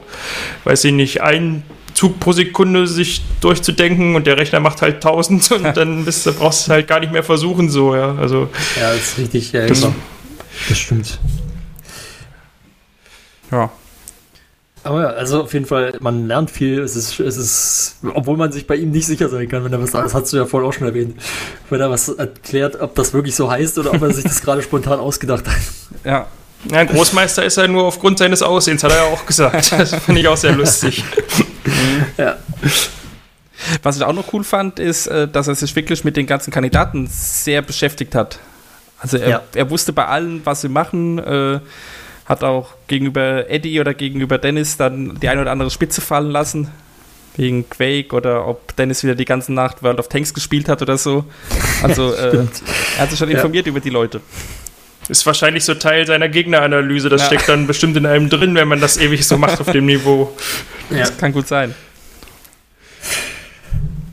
weiß 0.65 0.83
ich 0.85 0.93
nicht, 0.93 1.21
einen 1.21 1.63
Zug 1.93 2.19
pro 2.19 2.31
Sekunde 2.31 2.87
sich 2.87 3.21
durchzudenken 3.41 4.15
und 4.15 4.25
der 4.27 4.37
Rechner 4.37 4.59
macht 4.59 4.81
halt 4.81 4.95
1000 4.95 5.51
und 5.51 5.63
dann 5.77 6.05
bist, 6.05 6.25
du 6.25 6.33
brauchst 6.33 6.67
du 6.67 6.71
halt 6.71 6.87
gar 6.87 6.99
nicht 6.99 7.11
mehr 7.11 7.23
versuchen 7.23 7.69
so, 7.69 7.95
ja. 7.95 8.15
Also 8.15 8.49
Ja, 8.79 8.91
das 8.91 9.01
ist 9.01 9.17
richtig. 9.17 9.51
Ja, 9.51 9.65
Das- 9.67 9.81
genau. 9.81 9.93
das 10.69 10.77
stimmt. 10.77 11.19
ja. 13.51 13.71
Aber 14.83 15.01
ja, 15.01 15.07
also 15.09 15.43
auf 15.43 15.53
jeden 15.53 15.65
Fall, 15.67 15.93
man 15.99 16.27
lernt 16.27 16.49
viel. 16.49 16.79
Es 16.81 16.95
ist, 16.95 17.19
es 17.19 17.37
ist, 17.37 17.97
obwohl 18.15 18.35
man 18.37 18.51
sich 18.51 18.65
bei 18.65 18.75
ihm 18.75 18.89
nicht 18.91 19.05
sicher 19.05 19.29
sein 19.29 19.47
kann, 19.47 19.63
wenn 19.63 19.71
er 19.71 19.81
was, 19.81 19.91
das 19.91 20.13
hast 20.15 20.33
du 20.33 20.37
ja 20.37 20.45
vorhin 20.45 20.67
auch 20.69 20.73
schon 20.73 20.87
erwähnt, 20.87 21.21
wenn 21.69 21.79
er 21.79 21.91
was 21.91 22.09
erklärt, 22.09 22.81
ob 22.81 22.95
das 22.95 23.13
wirklich 23.13 23.35
so 23.35 23.49
heißt 23.51 23.77
oder 23.77 23.93
ob 23.93 24.01
er 24.01 24.11
sich 24.11 24.23
das 24.23 24.41
gerade 24.43 24.61
spontan 24.63 24.99
ausgedacht 24.99 25.47
hat. 25.47 25.55
Ja. 26.03 26.25
ja, 26.71 26.77
ein 26.79 26.87
Großmeister 26.87 27.45
ist 27.45 27.57
er 27.57 27.67
nur 27.67 27.83
aufgrund 27.83 28.17
seines 28.17 28.41
Aussehens, 28.41 28.83
hat 28.83 28.91
er 28.91 28.97
ja 28.97 29.13
auch 29.13 29.25
gesagt. 29.25 29.71
Das 29.77 29.93
fand 29.93 30.17
ich 30.17 30.27
auch 30.27 30.37
sehr 30.37 30.53
lustig. 30.53 31.03
Ja. 32.17 32.37
Was 33.83 33.97
ich 33.97 34.03
auch 34.03 34.13
noch 34.13 34.33
cool 34.33 34.43
fand, 34.43 34.79
ist, 34.79 35.05
äh, 35.07 35.27
dass 35.27 35.47
er 35.47 35.53
sich 35.55 35.75
wirklich 35.75 36.03
mit 36.03 36.17
den 36.17 36.25
ganzen 36.25 36.49
Kandidaten 36.51 37.07
sehr 37.07 37.61
beschäftigt 37.61 38.15
hat. 38.15 38.39
Also 38.99 39.17
er, 39.17 39.29
Ja. 39.29 39.41
er 39.53 39.69
wusste 39.69 39.93
bei 39.93 40.05
allen, 40.07 40.41
was 40.43 40.61
sie 40.61 40.69
machen, 40.69 41.19
äh, 41.19 41.59
hat 42.31 42.43
auch 42.43 42.69
gegenüber 42.87 43.49
Eddie 43.49 43.79
oder 43.79 43.93
gegenüber 43.93 44.37
Dennis 44.37 44.77
dann 44.77 45.19
die 45.21 45.27
eine 45.29 45.41
oder 45.41 45.51
andere 45.51 45.69
Spitze 45.69 46.01
fallen 46.01 46.31
lassen. 46.31 46.69
Wegen 47.37 47.69
Quake 47.69 48.13
oder 48.15 48.45
ob 48.47 48.75
Dennis 48.75 49.03
wieder 49.03 49.15
die 49.15 49.23
ganze 49.25 49.53
Nacht 49.53 49.83
World 49.83 49.99
of 49.99 50.09
Tanks 50.09 50.33
gespielt 50.33 50.67
hat 50.67 50.81
oder 50.81 50.97
so. 50.97 51.23
Also 51.81 52.13
äh, 52.15 52.45
er 52.97 53.01
hat 53.03 53.09
sich 53.09 53.19
schon 53.19 53.29
Ja. 53.29 53.35
informiert 53.37 53.67
über 53.67 53.79
die 53.79 53.89
Leute. 53.89 54.19
Ist 55.07 55.25
wahrscheinlich 55.25 55.63
so 55.65 55.73
Teil 55.75 56.05
seiner 56.05 56.27
Gegneranalyse. 56.29 57.09
Das 57.09 57.21
Ja. 57.21 57.27
steckt 57.27 57.47
dann 57.49 57.67
bestimmt 57.67 57.95
in 57.97 58.05
einem 58.05 58.29
drin, 58.29 58.53
wenn 58.55 58.67
man 58.67 58.79
das 58.81 58.97
ewig 58.97 59.25
so 59.27 59.37
macht 59.37 59.59
auf 59.61 59.71
dem 59.71 59.85
Niveau. 59.85 60.31
Ja. 60.89 60.97
Das 60.99 61.17
kann 61.17 61.31
gut 61.31 61.47
sein. 61.47 61.73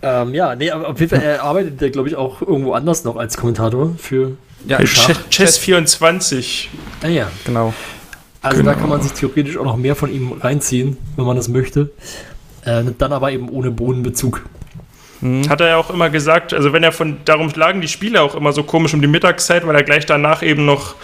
Ähm, 0.00 0.32
ja, 0.32 0.54
nee, 0.54 0.70
aber 0.70 0.88
auf 0.88 1.00
jeden 1.00 1.10
Fall, 1.10 1.24
er 1.24 1.42
arbeitet 1.42 1.80
ja, 1.82 1.88
glaube 1.88 2.08
ich, 2.08 2.14
auch 2.14 2.40
irgendwo 2.40 2.72
anders 2.72 3.02
noch 3.02 3.16
als 3.16 3.36
Kommentator 3.36 3.96
für. 3.98 4.36
Ja, 4.66 4.78
Bei 4.78 4.86
Schach. 4.86 5.10
Ch- 5.10 5.28
Chess 5.30 5.58
24. 5.58 6.70
Ah 7.02 7.08
ja. 7.08 7.30
genau. 7.44 7.74
Also 8.42 8.62
da 8.62 8.70
Genau. 8.72 8.80
kann 8.80 8.90
man 8.90 9.02
sich 9.02 9.12
theoretisch 9.12 9.56
auch 9.56 9.64
noch 9.64 9.76
mehr 9.76 9.96
von 9.96 10.12
ihm 10.12 10.32
reinziehen, 10.32 10.96
wenn 11.16 11.24
man 11.24 11.36
das 11.36 11.48
möchte. 11.48 11.90
Äh, 12.64 12.84
dann 12.98 13.12
aber 13.12 13.32
eben 13.32 13.48
ohne 13.48 13.70
Bodenbezug. 13.70 14.42
Hat 15.48 15.60
er 15.60 15.66
ja 15.70 15.76
auch 15.78 15.90
immer 15.90 16.10
gesagt, 16.10 16.54
also 16.54 16.72
wenn 16.72 16.84
er 16.84 16.92
von, 16.92 17.16
darum 17.24 17.50
lagen 17.56 17.80
die 17.80 17.88
Spiele 17.88 18.22
auch 18.22 18.36
immer 18.36 18.52
so 18.52 18.62
komisch 18.62 18.94
um 18.94 19.00
die 19.02 19.08
Mittagszeit, 19.08 19.66
weil 19.66 19.74
er 19.74 19.82
gleich 19.82 20.06
danach 20.06 20.44
eben 20.44 20.64
noch 20.64 20.94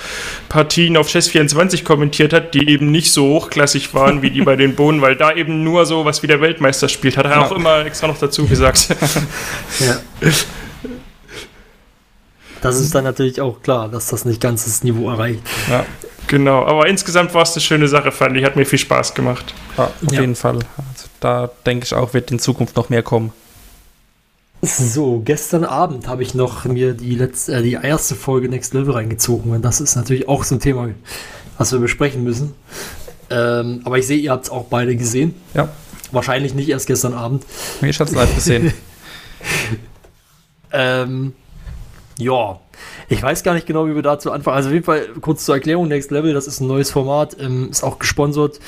Partien 0.48 0.96
auf 0.96 1.08
Chess 1.08 1.26
24 1.26 1.84
kommentiert 1.84 2.32
hat, 2.32 2.54
die 2.54 2.68
eben 2.68 2.92
nicht 2.92 3.12
so 3.12 3.24
hochklassig 3.26 3.92
waren 3.92 4.22
wie 4.22 4.30
die 4.30 4.42
bei 4.42 4.54
den 4.54 4.76
Bohnen, 4.76 5.00
weil 5.02 5.16
da 5.16 5.32
eben 5.34 5.64
nur 5.64 5.84
so 5.84 6.04
was 6.04 6.22
wie 6.22 6.28
der 6.28 6.40
Weltmeister 6.40 6.88
spielt. 6.88 7.16
Hat 7.16 7.26
er 7.26 7.40
auch 7.44 7.50
Ja. 7.50 7.56
immer 7.56 7.84
extra 7.86 8.06
noch 8.06 8.18
dazu 8.18 8.46
gesagt. 8.46 8.94
Ja. 9.80 9.96
Das 12.62 12.80
ist 12.80 12.94
dann 12.94 13.04
natürlich 13.04 13.40
auch 13.40 13.60
klar, 13.62 13.88
dass 13.88 14.06
das 14.06 14.24
nicht 14.24 14.40
ganz 14.40 14.64
das 14.64 14.84
Niveau 14.84 15.10
erreicht. 15.10 15.40
Ja, 15.68 15.84
genau, 16.28 16.64
aber 16.64 16.86
insgesamt 16.88 17.34
war 17.34 17.42
es 17.42 17.52
eine 17.54 17.60
schöne 17.60 17.88
Sache, 17.88 18.12
fand 18.12 18.36
ich. 18.36 18.44
Hat 18.44 18.56
mir 18.56 18.64
viel 18.66 18.78
Spaß 18.78 19.14
gemacht. 19.14 19.54
ja, 19.76 19.84
auf 19.84 20.12
Ja. 20.12 20.20
jeden 20.20 20.34
Fall. 20.34 20.56
Also 20.76 21.08
da 21.20 21.50
denke 21.66 21.84
ich 21.86 21.94
auch, 21.94 22.14
wird 22.14 22.30
in 22.30 22.38
Zukunft 22.38 22.76
noch 22.76 22.88
mehr 22.88 23.02
kommen. 23.02 23.32
So, 24.62 25.20
gestern 25.22 25.64
Abend 25.64 26.08
habe 26.08 26.22
ich 26.22 26.34
noch 26.34 26.64
mir 26.64 26.94
die 26.94 27.14
letzte, 27.16 27.56
äh, 27.56 27.62
die 27.62 27.72
erste 27.74 28.14
Folge 28.14 28.48
Next 28.48 28.72
Level 28.72 28.94
reingezogen 28.94 29.52
und 29.52 29.62
das 29.62 29.80
ist 29.80 29.94
natürlich 29.94 30.26
auch 30.26 30.42
so 30.44 30.54
ein 30.54 30.60
Thema, 30.60 30.88
was 31.58 31.70
wir 31.72 31.80
besprechen 31.80 32.24
müssen. 32.24 32.54
Ähm, 33.28 33.82
aber 33.84 33.98
ich 33.98 34.06
sehe, 34.06 34.16
ihr 34.18 34.30
habt 34.30 34.44
es 34.44 34.50
auch 34.50 34.64
beide 34.70 34.96
gesehen. 34.96 35.34
Ja, 35.54 35.68
Wahrscheinlich 36.12 36.54
nicht 36.54 36.68
erst 36.68 36.86
gestern 36.86 37.12
Abend. 37.12 37.44
ich 37.82 37.98
habe 38.00 38.08
es 38.08 38.14
live 38.16 38.34
gesehen. 38.34 38.72
Ähm, 40.72 41.34
ja, 42.18 42.58
ich 43.08 43.22
weiß 43.22 43.42
gar 43.42 43.54
nicht 43.54 43.66
genau, 43.66 43.86
wie 43.86 43.94
wir 43.94 44.02
dazu 44.02 44.32
anfangen. 44.32 44.56
Also 44.56 44.68
auf 44.68 44.72
jeden 44.72 44.84
Fall 44.84 45.06
kurz 45.20 45.44
zur 45.44 45.54
Erklärung, 45.54 45.88
Next 45.88 46.10
Level, 46.10 46.34
das 46.34 46.46
ist 46.46 46.60
ein 46.60 46.66
neues 46.66 46.90
Format, 46.90 47.36
ähm, 47.40 47.68
ist 47.70 47.82
auch 47.82 47.98
gesponsert, 47.98 48.60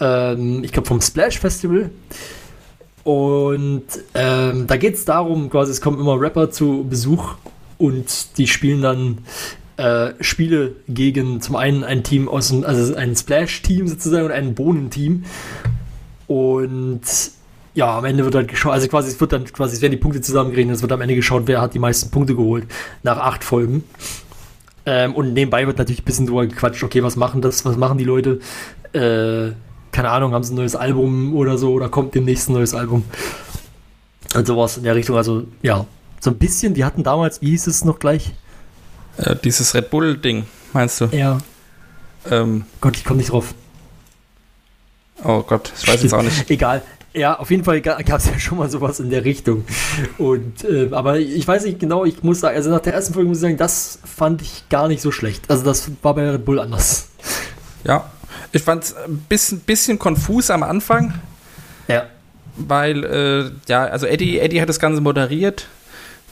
ähm, 0.00 0.64
ich 0.64 0.72
glaube 0.72 0.88
vom 0.88 1.00
Splash 1.00 1.38
Festival. 1.38 1.90
Und 3.04 3.84
ähm, 4.14 4.66
da 4.66 4.76
geht 4.76 4.94
es 4.94 5.04
darum, 5.04 5.50
quasi 5.50 5.72
es 5.72 5.80
kommen 5.80 6.00
immer 6.00 6.18
Rapper 6.18 6.50
zu 6.50 6.86
Besuch 6.88 7.34
und 7.76 8.38
die 8.38 8.46
spielen 8.46 8.80
dann 8.80 9.18
äh, 9.76 10.12
Spiele 10.20 10.76
gegen 10.88 11.40
zum 11.40 11.56
einen 11.56 11.84
ein 11.84 12.02
Team 12.02 12.28
aus 12.28 12.48
dem, 12.48 12.64
also 12.64 12.94
ein 12.94 13.14
Splash-Team 13.14 13.88
sozusagen 13.88 14.26
und 14.26 14.32
ein 14.32 14.54
Bohnen-Team. 14.54 15.24
Und 16.26 17.02
ja, 17.74 17.98
am 17.98 18.04
Ende 18.04 18.24
wird 18.24 18.34
halt 18.34 18.48
geschaut, 18.48 18.72
also 18.72 18.86
quasi 18.88 19.08
es 19.08 19.20
wird 19.20 19.32
dann 19.32 19.44
quasi, 19.44 19.76
es 19.76 19.82
werden 19.82 19.92
die 19.92 19.98
Punkte 19.98 20.20
zusammengerechnet, 20.20 20.76
es 20.76 20.82
wird 20.82 20.92
am 20.92 21.00
Ende 21.00 21.14
geschaut, 21.16 21.42
wer 21.46 21.60
hat 21.60 21.74
die 21.74 21.78
meisten 21.80 22.10
Punkte 22.10 22.34
geholt 22.34 22.66
nach 23.02 23.18
acht 23.18 23.42
Folgen. 23.44 23.84
Ähm, 24.86 25.14
und 25.14 25.32
nebenbei 25.32 25.66
wird 25.66 25.78
natürlich 25.78 26.02
ein 26.02 26.04
bisschen 26.04 26.26
drüber 26.26 26.46
gequatscht, 26.46 26.82
okay, 26.84 27.02
was 27.02 27.16
machen 27.16 27.40
das, 27.42 27.64
was 27.64 27.76
machen 27.76 27.98
die 27.98 28.04
Leute? 28.04 28.40
Äh, 28.92 29.52
keine 29.92 30.10
Ahnung, 30.10 30.32
haben 30.34 30.44
sie 30.44 30.52
ein 30.52 30.56
neues 30.56 30.76
Album 30.76 31.34
oder 31.34 31.56
so 31.58 31.72
oder 31.72 31.88
kommt 31.88 32.14
demnächst 32.14 32.48
ein 32.48 32.52
neues 32.52 32.74
Album? 32.74 33.04
Und 34.34 34.46
sowas 34.46 34.76
in 34.76 34.82
der 34.84 34.94
Richtung, 34.94 35.16
also 35.16 35.44
ja, 35.62 35.86
so 36.20 36.30
ein 36.30 36.38
bisschen, 36.38 36.74
die 36.74 36.84
hatten 36.84 37.02
damals, 37.02 37.40
wie 37.42 37.50
hieß 37.50 37.66
es 37.66 37.84
noch 37.84 37.98
gleich? 37.98 38.32
äh, 39.16 39.36
dieses 39.42 39.74
Red 39.74 39.90
Bull-Ding, 39.90 40.44
meinst 40.72 41.00
du? 41.00 41.06
Ja, 41.06 41.38
Ähm, 42.30 42.64
Gott, 42.80 42.96
ich 42.96 43.04
komme 43.04 43.18
nicht 43.18 43.30
drauf. 43.32 43.54
oh 45.22 45.42
Gott, 45.42 45.72
ich 45.80 45.86
weiß 45.88 46.02
jetzt 46.02 46.14
auch 46.14 46.22
nicht. 46.22 46.50
Egal. 46.50 46.82
Ja, 47.16 47.38
auf 47.38 47.50
jeden 47.50 47.62
Fall 47.62 47.80
gab 47.80 48.00
es 48.00 48.26
ja 48.32 48.38
schon 48.38 48.58
mal 48.58 48.68
sowas 48.68 48.98
in 49.00 49.08
der 49.10 49.24
Richtung. 49.24 49.64
Und, 50.18 50.64
äh, 50.64 50.88
aber 50.90 51.18
ich 51.18 51.46
weiß 51.46 51.64
nicht 51.64 51.78
genau, 51.78 52.04
ich 52.04 52.22
muss 52.22 52.40
sagen, 52.40 52.56
also 52.56 52.70
nach 52.70 52.80
der 52.80 52.94
ersten 52.94 53.14
Folge 53.14 53.28
muss 53.28 53.38
ich 53.38 53.42
sagen, 53.42 53.56
das 53.56 53.98
fand 54.04 54.42
ich 54.42 54.68
gar 54.68 54.88
nicht 54.88 55.00
so 55.00 55.12
schlecht. 55.12 55.48
Also 55.48 55.64
das 55.64 55.88
war 56.02 56.14
bei 56.14 56.28
Red 56.28 56.44
Bull 56.44 56.58
anders. 56.58 57.08
Ja, 57.84 58.10
ich 58.52 58.62
fand 58.62 58.84
es 58.84 58.96
ein 58.96 59.18
bisschen, 59.28 59.60
bisschen 59.60 59.98
konfus 59.98 60.50
am 60.50 60.62
Anfang, 60.64 61.14
Ja. 61.86 62.04
weil, 62.56 63.04
äh, 63.04 63.50
ja, 63.68 63.84
also 63.84 64.06
Eddie, 64.06 64.38
Eddie 64.40 64.60
hat 64.60 64.68
das 64.68 64.80
Ganze 64.80 65.00
moderiert 65.00 65.68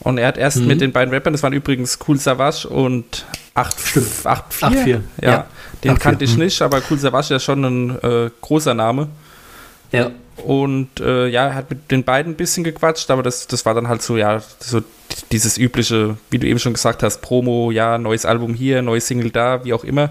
und 0.01 0.17
er 0.17 0.27
hat 0.27 0.37
erst 0.37 0.57
Mhm. 0.57 0.67
mit 0.67 0.81
den 0.81 0.91
beiden 0.91 1.13
Rappern, 1.13 1.31
das 1.33 1.43
waren 1.43 1.53
übrigens 1.53 1.97
Cool 2.07 2.19
Savage 2.19 2.67
und 2.67 3.25
8 3.53 3.79
Stimmt. 3.79 4.07
8-4. 4.25 4.67
8-4, 4.67 5.01
Ja, 5.21 5.29
ja. 5.31 5.45
den 5.83 5.91
8-4, 5.91 5.99
kannte 5.99 6.25
ich 6.25 6.33
mhm. 6.33 6.43
nicht, 6.43 6.61
aber 6.61 6.81
Cool 6.89 6.97
Savage 6.97 7.25
ist 7.25 7.29
ja 7.29 7.39
schon 7.39 7.63
ein 7.63 7.99
äh, 8.03 8.29
großer 8.41 8.73
Name. 8.73 9.07
Ja. 9.91 10.11
Und 10.37 10.99
äh, 10.99 11.27
ja, 11.27 11.47
er 11.47 11.55
hat 11.55 11.69
mit 11.69 11.91
den 11.91 12.03
beiden 12.03 12.33
ein 12.33 12.35
bisschen 12.35 12.63
gequatscht, 12.63 13.11
aber 13.11 13.23
das, 13.23 13.47
das 13.47 13.65
war 13.65 13.73
dann 13.73 13.87
halt 13.87 14.01
so, 14.01 14.17
ja, 14.17 14.41
so 14.59 14.81
dieses 15.31 15.57
übliche, 15.57 16.17
wie 16.31 16.39
du 16.39 16.47
eben 16.47 16.59
schon 16.59 16.73
gesagt 16.73 17.03
hast, 17.03 17.21
Promo, 17.21 17.71
ja, 17.71 17.97
neues 17.97 18.25
Album 18.25 18.53
hier, 18.53 18.81
neues 18.81 19.07
Single 19.07 19.29
da, 19.29 19.63
wie 19.63 19.73
auch 19.73 19.83
immer. 19.83 20.09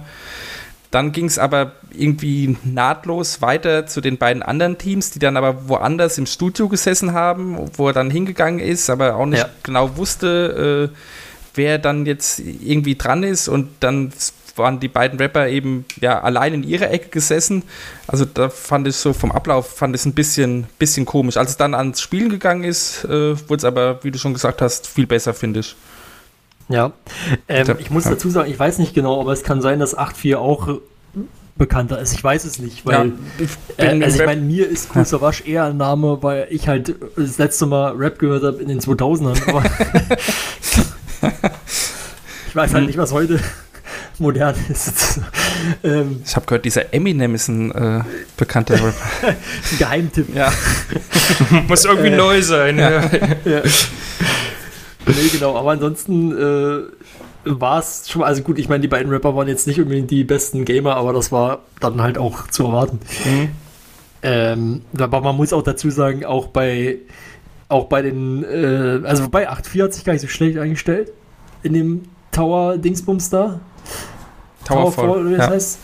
Dann 0.92 1.12
ging 1.12 1.24
es 1.24 1.38
aber 1.38 1.72
irgendwie 1.90 2.56
nahtlos 2.64 3.40
weiter 3.40 3.86
zu 3.86 4.00
den 4.00 4.18
beiden 4.18 4.42
anderen 4.42 4.76
Teams, 4.78 5.10
die 5.10 5.18
dann 5.18 5.36
aber 5.38 5.68
woanders 5.68 6.18
im 6.18 6.26
Studio 6.26 6.68
gesessen 6.68 7.14
haben, 7.14 7.58
wo 7.76 7.88
er 7.88 7.94
dann 7.94 8.10
hingegangen 8.10 8.60
ist, 8.60 8.90
aber 8.90 9.16
auch 9.16 9.26
nicht 9.26 9.40
Ja. 9.40 9.48
genau 9.62 9.96
wusste, 9.96 10.90
äh, 10.92 10.96
wer 11.54 11.78
dann 11.78 12.04
jetzt 12.06 12.38
irgendwie 12.40 12.94
dran 12.96 13.22
ist. 13.22 13.48
Und 13.48 13.68
dann 13.80 14.12
waren 14.56 14.80
die 14.80 14.88
beiden 14.88 15.18
Rapper 15.18 15.48
eben 15.48 15.84
ja 16.00 16.20
allein 16.20 16.54
in 16.54 16.62
ihrer 16.62 16.90
Ecke 16.90 17.08
gesessen. 17.08 17.62
Also 18.06 18.24
da 18.24 18.48
fand 18.48 18.86
ich 18.88 18.96
so 18.96 19.12
vom 19.12 19.32
Ablauf 19.32 19.76
fand 19.76 19.94
ich 19.94 20.02
es 20.02 20.06
ein 20.06 20.14
bisschen, 20.14 20.66
bisschen 20.78 21.06
komisch. 21.06 21.36
Als 21.36 21.50
es 21.50 21.56
dann 21.56 21.74
ans 21.74 22.00
Spielen 22.00 22.28
gegangen 22.30 22.64
ist, 22.64 23.04
äh, 23.04 23.36
wurde 23.48 23.56
es 23.56 23.64
aber, 23.64 24.02
wie 24.04 24.10
du 24.10 24.18
schon 24.18 24.34
gesagt 24.34 24.60
hast, 24.62 24.86
viel 24.86 25.06
besser, 25.06 25.34
finde 25.34 25.60
ich. 25.60 25.76
Ja. 26.68 26.92
Ähm, 27.48 27.66
Ja. 27.66 27.74
ich 27.78 27.90
muss 27.90 28.04
dazu 28.04 28.30
sagen, 28.30 28.50
ich 28.50 28.58
weiß 28.58 28.78
nicht 28.78 28.94
genau, 28.94 29.20
aber 29.20 29.32
es 29.32 29.42
kann 29.42 29.60
sein, 29.60 29.78
dass 29.78 29.96
8.4 29.96 30.36
auch 30.36 30.68
äh, 30.68 30.72
bekannter 31.56 32.00
ist. 32.00 32.14
Ich 32.14 32.24
weiß 32.24 32.44
es 32.44 32.58
nicht, 32.58 32.86
weil 32.86 33.12
ich 33.38 33.50
Äh, 33.76 34.02
also 34.02 34.20
ich 34.20 34.26
meine, 34.26 34.40
mir 34.40 34.68
ist 34.68 34.88
Cool 34.94 35.04
Savage 35.04 35.42
eher 35.44 35.64
ein 35.64 35.76
Name, 35.76 36.22
weil 36.22 36.46
ich 36.50 36.68
halt 36.68 36.94
das 37.16 37.36
letzte 37.38 37.66
Mal 37.66 37.92
Rap 37.92 38.18
gehört 38.18 38.42
habe 38.44 38.62
in 38.62 38.68
den 38.68 38.80
2000ern. 38.80 39.36
Aber 39.48 39.62
ich 42.48 42.56
weiß 42.56 42.72
halt 42.74 42.86
nicht, 42.86 42.98
was 42.98 43.12
heute 43.12 43.38
modern 44.22 44.54
ist. 44.68 45.20
ähm, 45.84 46.22
ich 46.24 46.34
habe 46.34 46.46
gehört, 46.46 46.64
dieser 46.64 46.94
Eminem 46.94 47.34
ist 47.34 47.48
ein 47.48 47.70
äh, 47.72 48.02
bekannter 48.36 48.74
Rapper. 48.74 48.94
ein 49.28 49.78
Geheimtipp. 49.78 50.34
ja. 50.34 50.50
Muss 51.68 51.84
irgendwie 51.84 52.08
Äh, 52.08 52.16
neu 52.16 52.42
sein. 52.42 52.78
Ja. 52.78 53.02
Nee, 55.04 55.28
genau, 55.32 55.56
aber 55.56 55.72
ansonsten 55.72 56.32
äh, 56.32 56.82
war 57.44 57.80
es 57.80 58.08
schon, 58.08 58.22
also 58.22 58.42
gut, 58.42 58.58
ich 58.58 58.68
meine, 58.68 58.80
die 58.80 58.88
beiden 58.88 59.10
Rapper 59.12 59.34
waren 59.36 59.48
jetzt 59.48 59.66
nicht 59.66 59.80
unbedingt 59.80 60.10
die 60.10 60.24
besten 60.24 60.64
Gamer, 60.64 60.96
aber 60.96 61.12
das 61.12 61.32
war 61.32 61.60
dann 61.80 62.00
halt 62.00 62.16
auch 62.18 62.46
zu 62.48 62.66
erwarten. 62.66 63.00
Ähm, 64.22 64.82
aber 64.96 65.20
man 65.20 65.36
muss 65.36 65.52
auch 65.52 65.62
dazu 65.62 65.90
sagen, 65.90 66.24
auch 66.24 66.46
bei 66.46 66.98
auch 67.68 67.86
bei 67.86 68.02
den, 68.02 68.44
äh, 68.44 69.00
also 69.04 69.28
bei 69.28 69.50
8.4 69.50 69.82
hat 69.84 69.94
sich 69.94 70.04
gar 70.04 70.12
nicht 70.12 70.22
so 70.22 70.28
schlecht 70.28 70.58
eingestellt 70.58 71.10
in 71.62 71.72
dem 71.72 72.02
Tower-Dingsbums 72.30 73.30
da. 73.30 73.60
Towerfall. 74.64 75.28
wie 75.28 75.36
das 75.36 75.46
Ja. 75.46 75.50
heißt. 75.52 75.78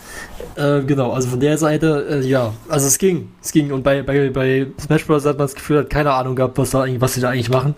Äh, 0.55 0.81
genau, 0.83 1.11
also 1.11 1.29
von 1.29 1.39
der 1.39 1.57
Seite, 1.57 2.21
äh, 2.23 2.25
ja, 2.25 2.53
also 2.69 2.87
es 2.87 2.97
ging, 2.97 3.29
es 3.43 3.51
ging. 3.51 3.71
Und 3.71 3.83
bei, 3.83 4.01
bei, 4.03 4.29
bei 4.29 4.67
Smash 4.79 5.05
Bros. 5.05 5.25
hat 5.25 5.37
man 5.37 5.45
das 5.47 5.55
Gefühl, 5.55 5.79
hat 5.79 5.89
keine 5.89 6.11
Ahnung 6.13 6.35
gehabt, 6.35 6.57
was, 6.57 6.69
da 6.71 6.83
eigentlich, 6.83 7.01
was 7.01 7.13
sie 7.13 7.21
da 7.21 7.29
eigentlich 7.29 7.49
machen. 7.49 7.75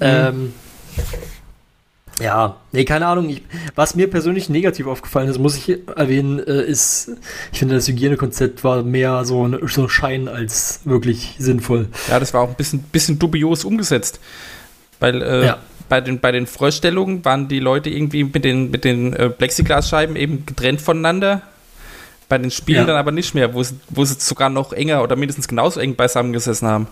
Ähm, 0.00 0.52
ja, 2.20 2.56
nee, 2.72 2.84
keine 2.84 3.06
Ahnung. 3.06 3.28
Ich, 3.30 3.42
was 3.74 3.94
mir 3.94 4.08
persönlich 4.08 4.48
negativ 4.48 4.86
aufgefallen 4.86 5.28
ist, 5.28 5.38
muss 5.38 5.56
ich 5.56 5.78
erwähnen, 5.96 6.38
äh, 6.46 6.62
ist, 6.62 7.10
ich 7.52 7.58
finde, 7.58 7.74
das 7.76 7.88
Hygienekonzept 7.88 8.62
war 8.64 8.82
mehr 8.82 9.24
so 9.24 9.46
ein 9.46 9.58
so 9.68 9.88
Schein 9.88 10.28
als 10.28 10.80
wirklich 10.84 11.34
sinnvoll. 11.38 11.88
Ja, 12.10 12.20
das 12.20 12.32
war 12.34 12.42
auch 12.42 12.48
ein 12.50 12.54
bisschen, 12.54 12.80
bisschen 12.80 13.18
dubios 13.18 13.64
umgesetzt. 13.64 14.20
Weil 15.00 15.22
äh, 15.22 15.46
Ja. 15.46 15.58
Bei, 15.92 16.00
den, 16.00 16.20
bei 16.20 16.32
den 16.32 16.46
Vorstellungen 16.46 17.22
waren 17.22 17.48
die 17.48 17.60
Leute 17.60 17.90
irgendwie 17.90 18.24
mit 18.24 18.46
den, 18.46 18.70
mit 18.70 18.82
den 18.82 19.12
äh, 19.12 19.28
Plexiglasscheiben 19.28 20.16
eben 20.16 20.46
getrennt 20.46 20.80
voneinander. 20.80 21.42
Bei 22.30 22.38
den 22.38 22.50
Spielen 22.50 22.78
Ja. 22.78 22.86
dann 22.86 22.96
aber 22.96 23.12
nicht 23.12 23.34
mehr, 23.34 23.52
wo 23.52 23.62
sie, 23.62 23.78
wo 23.90 24.02
sie 24.06 24.14
sogar 24.18 24.48
noch 24.48 24.72
enger 24.72 25.02
oder 25.02 25.16
mindestens 25.16 25.48
genauso 25.48 25.80
eng 25.80 25.94
beisammen 25.94 26.32
gesessen 26.32 26.66
haben. 26.66 26.86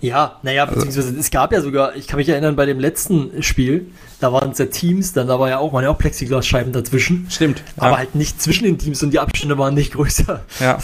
Ja, 0.00 0.38
naja, 0.44 0.66
beziehungsweise 0.66 1.18
es 1.18 1.32
gab 1.32 1.52
ja 1.52 1.60
sogar, 1.62 1.96
ich 1.96 2.06
kann 2.06 2.18
mich 2.18 2.28
erinnern, 2.28 2.54
bei 2.54 2.64
dem 2.64 2.78
letzten 2.78 3.42
Spiel, 3.42 3.88
da 4.20 4.32
waren 4.32 4.52
es 4.52 4.58
ja 4.58 4.66
Teams, 4.66 5.12
dann 5.12 5.26
da 5.26 5.40
war 5.40 5.48
ja 5.48 5.58
auch, 5.58 5.72
waren 5.72 5.82
ja 5.82 5.90
auch 5.90 5.98
Plexiglasscheiben 5.98 6.72
dazwischen. 6.72 7.26
Stimmt. 7.28 7.64
Aber 7.76 7.90
ja. 7.90 7.98
halt 7.98 8.14
nicht 8.14 8.40
zwischen 8.40 8.66
den 8.66 8.78
Teams 8.78 9.02
und 9.02 9.10
die 9.10 9.18
Abstände 9.18 9.58
waren 9.58 9.74
nicht 9.74 9.94
größer. 9.94 10.44
ja. 10.60 10.78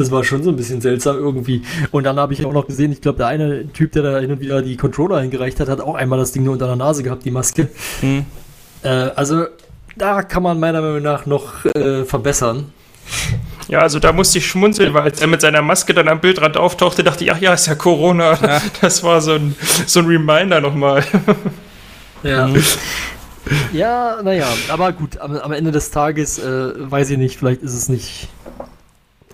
Das 0.00 0.10
war 0.10 0.24
schon 0.24 0.42
so 0.42 0.48
ein 0.48 0.56
bisschen 0.56 0.80
seltsam 0.80 1.18
irgendwie. 1.18 1.60
Und 1.90 2.04
dann 2.04 2.18
habe 2.18 2.32
ich 2.32 2.46
auch 2.46 2.54
noch 2.54 2.66
gesehen, 2.66 2.90
ich 2.90 3.02
glaube, 3.02 3.18
der 3.18 3.26
eine 3.26 3.70
Typ, 3.70 3.92
der 3.92 4.02
da 4.02 4.18
hin 4.18 4.32
und 4.32 4.40
wieder 4.40 4.62
die 4.62 4.78
Controller 4.78 5.20
hingereicht 5.20 5.60
hat, 5.60 5.68
hat 5.68 5.82
auch 5.82 5.94
einmal 5.94 6.18
das 6.18 6.32
Ding 6.32 6.42
nur 6.42 6.54
unter 6.54 6.66
der 6.66 6.76
Nase 6.76 7.02
gehabt, 7.02 7.26
die 7.26 7.30
Maske. 7.30 7.68
Hm. 8.00 8.24
Äh, 8.82 8.88
also 8.88 9.44
da 9.96 10.22
kann 10.22 10.42
man 10.42 10.58
meiner 10.58 10.80
Meinung 10.80 11.02
nach 11.02 11.26
noch 11.26 11.66
äh, 11.66 12.04
verbessern. 12.06 12.72
Ja, 13.68 13.80
also 13.80 13.98
da 13.98 14.14
musste 14.14 14.38
ich 14.38 14.46
schmunzeln, 14.46 14.94
weil 14.94 15.02
als 15.02 15.20
er 15.20 15.26
mit 15.26 15.42
seiner 15.42 15.60
Maske 15.60 15.92
dann 15.92 16.08
am 16.08 16.20
Bildrand 16.20 16.56
auftauchte, 16.56 17.04
dachte 17.04 17.24
ich, 17.24 17.32
ach 17.32 17.38
ja, 17.38 17.52
ist 17.52 17.66
ja 17.66 17.74
Corona. 17.74 18.38
Das 18.80 19.02
war 19.02 19.20
so 19.20 19.34
ein, 19.34 19.54
so 19.86 20.00
ein 20.00 20.06
Reminder 20.06 20.62
nochmal. 20.62 21.04
Ja. 22.22 22.48
Ja, 23.72 24.22
naja, 24.22 24.46
aber 24.68 24.92
gut, 24.92 25.18
am, 25.18 25.36
am 25.36 25.52
Ende 25.52 25.72
des 25.72 25.90
Tages 25.90 26.38
äh, 26.38 26.72
weiß 26.90 27.10
ich 27.10 27.18
nicht, 27.18 27.38
vielleicht 27.38 27.62
ist 27.62 27.74
es 27.74 27.88
nicht, 27.88 28.28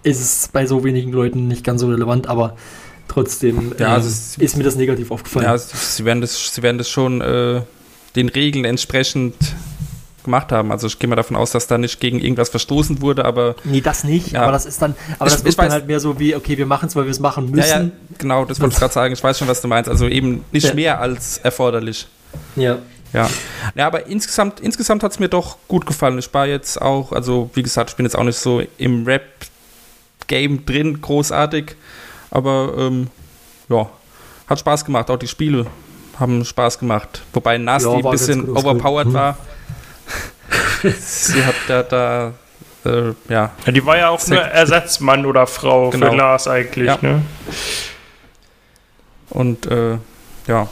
ist 0.07 0.21
es 0.21 0.49
bei 0.53 0.67
so 0.67 0.85
wenigen 0.85 1.13
Leuten 1.13 1.49
nicht 1.49 1.65
ganz 1.65 1.81
so 1.81 1.89
relevant, 1.89 2.29
aber 2.29 2.57
trotzdem 3.09 3.73
Ja, 3.79 3.87
äh, 3.89 3.91
also 3.91 4.09
es- 4.09 4.37
ist 4.39 4.57
mir 4.57 4.65
das 4.65 4.77
negativ 4.77 5.11
aufgefallen. 5.11 5.45
ja, 5.47 5.59
sie 5.59 6.05
werden 6.05 6.21
das, 6.21 6.55
sie 6.55 6.63
werden 6.63 6.79
das 6.79 6.89
schon 6.89 7.21
äh, 7.21 7.63
den 8.15 8.29
Regeln 8.29 8.65
entsprechend 8.65 9.35
gemacht 10.25 10.51
haben. 10.51 10.73
Also 10.73 10.87
ich 10.89 10.99
gehe 10.99 11.09
mal 11.09 11.15
davon 11.17 11.37
aus, 11.37 11.53
dass 11.53 11.67
da 11.69 11.79
nicht 11.79 12.01
gegen 12.01 12.19
irgendwas 12.21 12.49
verstoßen 12.49 13.01
wurde, 13.01 13.25
aber 13.25 13.55
Nee, 13.65 13.81
das 13.81 14.03
nicht, 14.05 14.33
Ja. 14.33 14.43
aber 14.43 14.53
das 14.53 14.67
ist 14.67 14.83
dann, 14.83 14.95
aber 15.19 15.29
Ich- 15.29 15.35
das 15.35 15.45
wird 15.45 15.59
dann 15.59 15.71
halt 15.71 15.87
mehr 15.87 16.01
so 16.01 16.19
wie, 16.19 16.35
okay, 16.35 16.59
wir 16.59 16.67
machen 16.67 16.89
es, 16.89 16.97
weil 16.97 17.05
wir 17.05 17.11
es 17.13 17.21
machen 17.21 17.51
müssen. 17.51 17.69
ja, 17.69 17.81
ja, 17.83 17.91
genau, 18.19 18.45
das 18.45 18.61
wollte 18.61 18.73
ich 18.75 18.79
gerade 18.81 18.93
sagen. 18.95 19.13
Ich 19.15 19.23
weiß 19.23 19.39
schon, 19.39 19.47
was 19.49 19.61
du 19.61 19.69
meinst. 19.69 19.89
Also 19.89 20.09
eben 20.09 20.45
nicht 20.53 20.75
mehr 20.75 21.01
als 21.01 21.39
erforderlich. 21.39 22.07
ja. 22.57 22.79
Ja. 23.13 23.31
ja, 23.77 23.87
aber 23.87 24.09
insgesamt, 24.09 24.59
insgesamt 24.61 25.03
hat 25.05 25.13
es 25.13 25.21
mir 25.21 25.29
doch 25.29 25.57
gut 25.69 25.87
gefallen. 25.87 26.19
Ich 26.19 26.35
war 26.35 26.47
jetzt 26.47 26.83
auch, 26.83 27.13
also 27.13 27.49
wie 27.55 27.63
gesagt, 27.63 27.91
ich 27.91 27.97
bin 27.97 28.05
jetzt 28.05 28.17
auch 28.19 28.25
nicht 28.25 28.37
so 28.37 28.61
im 28.79 29.07
Rap-Game 30.27 30.65
drin, 30.67 31.01
großartig, 31.01 31.77
aber 32.31 32.75
ähm, 32.79 33.09
ja, 33.69 33.89
hat 34.49 34.59
Spaß 34.59 34.85
gemacht. 34.85 35.11
Auch 35.11 35.17
die 35.19 35.29
Spiele 35.29 35.67
haben 36.19 36.45
Spaß 36.45 36.79
gemacht. 36.79 37.23
Wobei 37.33 37.59
Nasty 37.59 37.89
Ja, 37.91 37.97
ein 37.97 38.05
war 38.05 38.11
bisschen 38.13 38.49
overpowered 38.51 39.07
ausgeholt. 39.07 39.15
war. 39.15 39.39
Sie 40.99 41.45
hat 41.45 41.55
da, 41.69 41.83
da 41.83 42.33
äh, 42.85 43.09
ja, 43.29 43.51
Ja, 43.67 43.73
die 43.73 43.85
war 43.85 43.97
ja 43.99 44.09
auch 44.11 44.25
nur 44.27 44.41
Ersatzmann 44.41 45.27
oder 45.27 45.47
Frau 45.47 45.91
Genau. 45.91 46.11
für 46.11 46.17
Lars 46.17 46.49
eigentlich. 46.49 46.87
Ja. 46.87 46.99
Ne? 47.01 47.23
und 49.31 49.67
äh, 49.67 49.99
ja, 50.47 50.69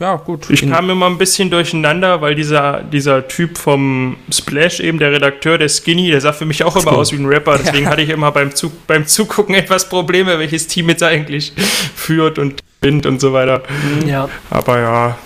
ja, 0.00 0.16
gut. 0.16 0.48
Ich 0.48 0.68
kam 0.68 0.88
immer 0.88 1.06
ein 1.06 1.18
bisschen 1.18 1.50
durcheinander, 1.50 2.22
weil 2.22 2.34
dieser, 2.34 2.82
dieser 2.82 3.28
Typ 3.28 3.58
vom 3.58 4.16
Splash, 4.32 4.80
eben 4.80 4.98
der 4.98 5.12
Redakteur, 5.12 5.58
der 5.58 5.68
Skinny, 5.68 6.10
der 6.10 6.22
sah 6.22 6.32
für 6.32 6.46
mich 6.46 6.64
auch 6.64 6.74
immer 6.74 6.92
aus 6.92 7.12
wie 7.12 7.16
ein 7.16 7.26
Rapper. 7.26 7.58
Deswegen 7.58 7.86
hatte 7.90 8.00
ich 8.00 8.08
immer 8.08 8.32
beim, 8.32 8.54
Zu 8.54 8.72
beim 8.86 9.06
Zugucken 9.06 9.54
etwas 9.54 9.90
Probleme, 9.90 10.38
welches 10.38 10.66
Team 10.66 10.88
jetzt 10.88 11.02
eigentlich 11.02 11.52
führt 11.94 12.38
und 12.38 12.62
gewinnt 12.80 13.04
und 13.04 13.20
so 13.20 13.34
weiter. 13.34 13.62
ja. 14.06 14.28
Aber 14.48 14.80
ja, 14.80 15.18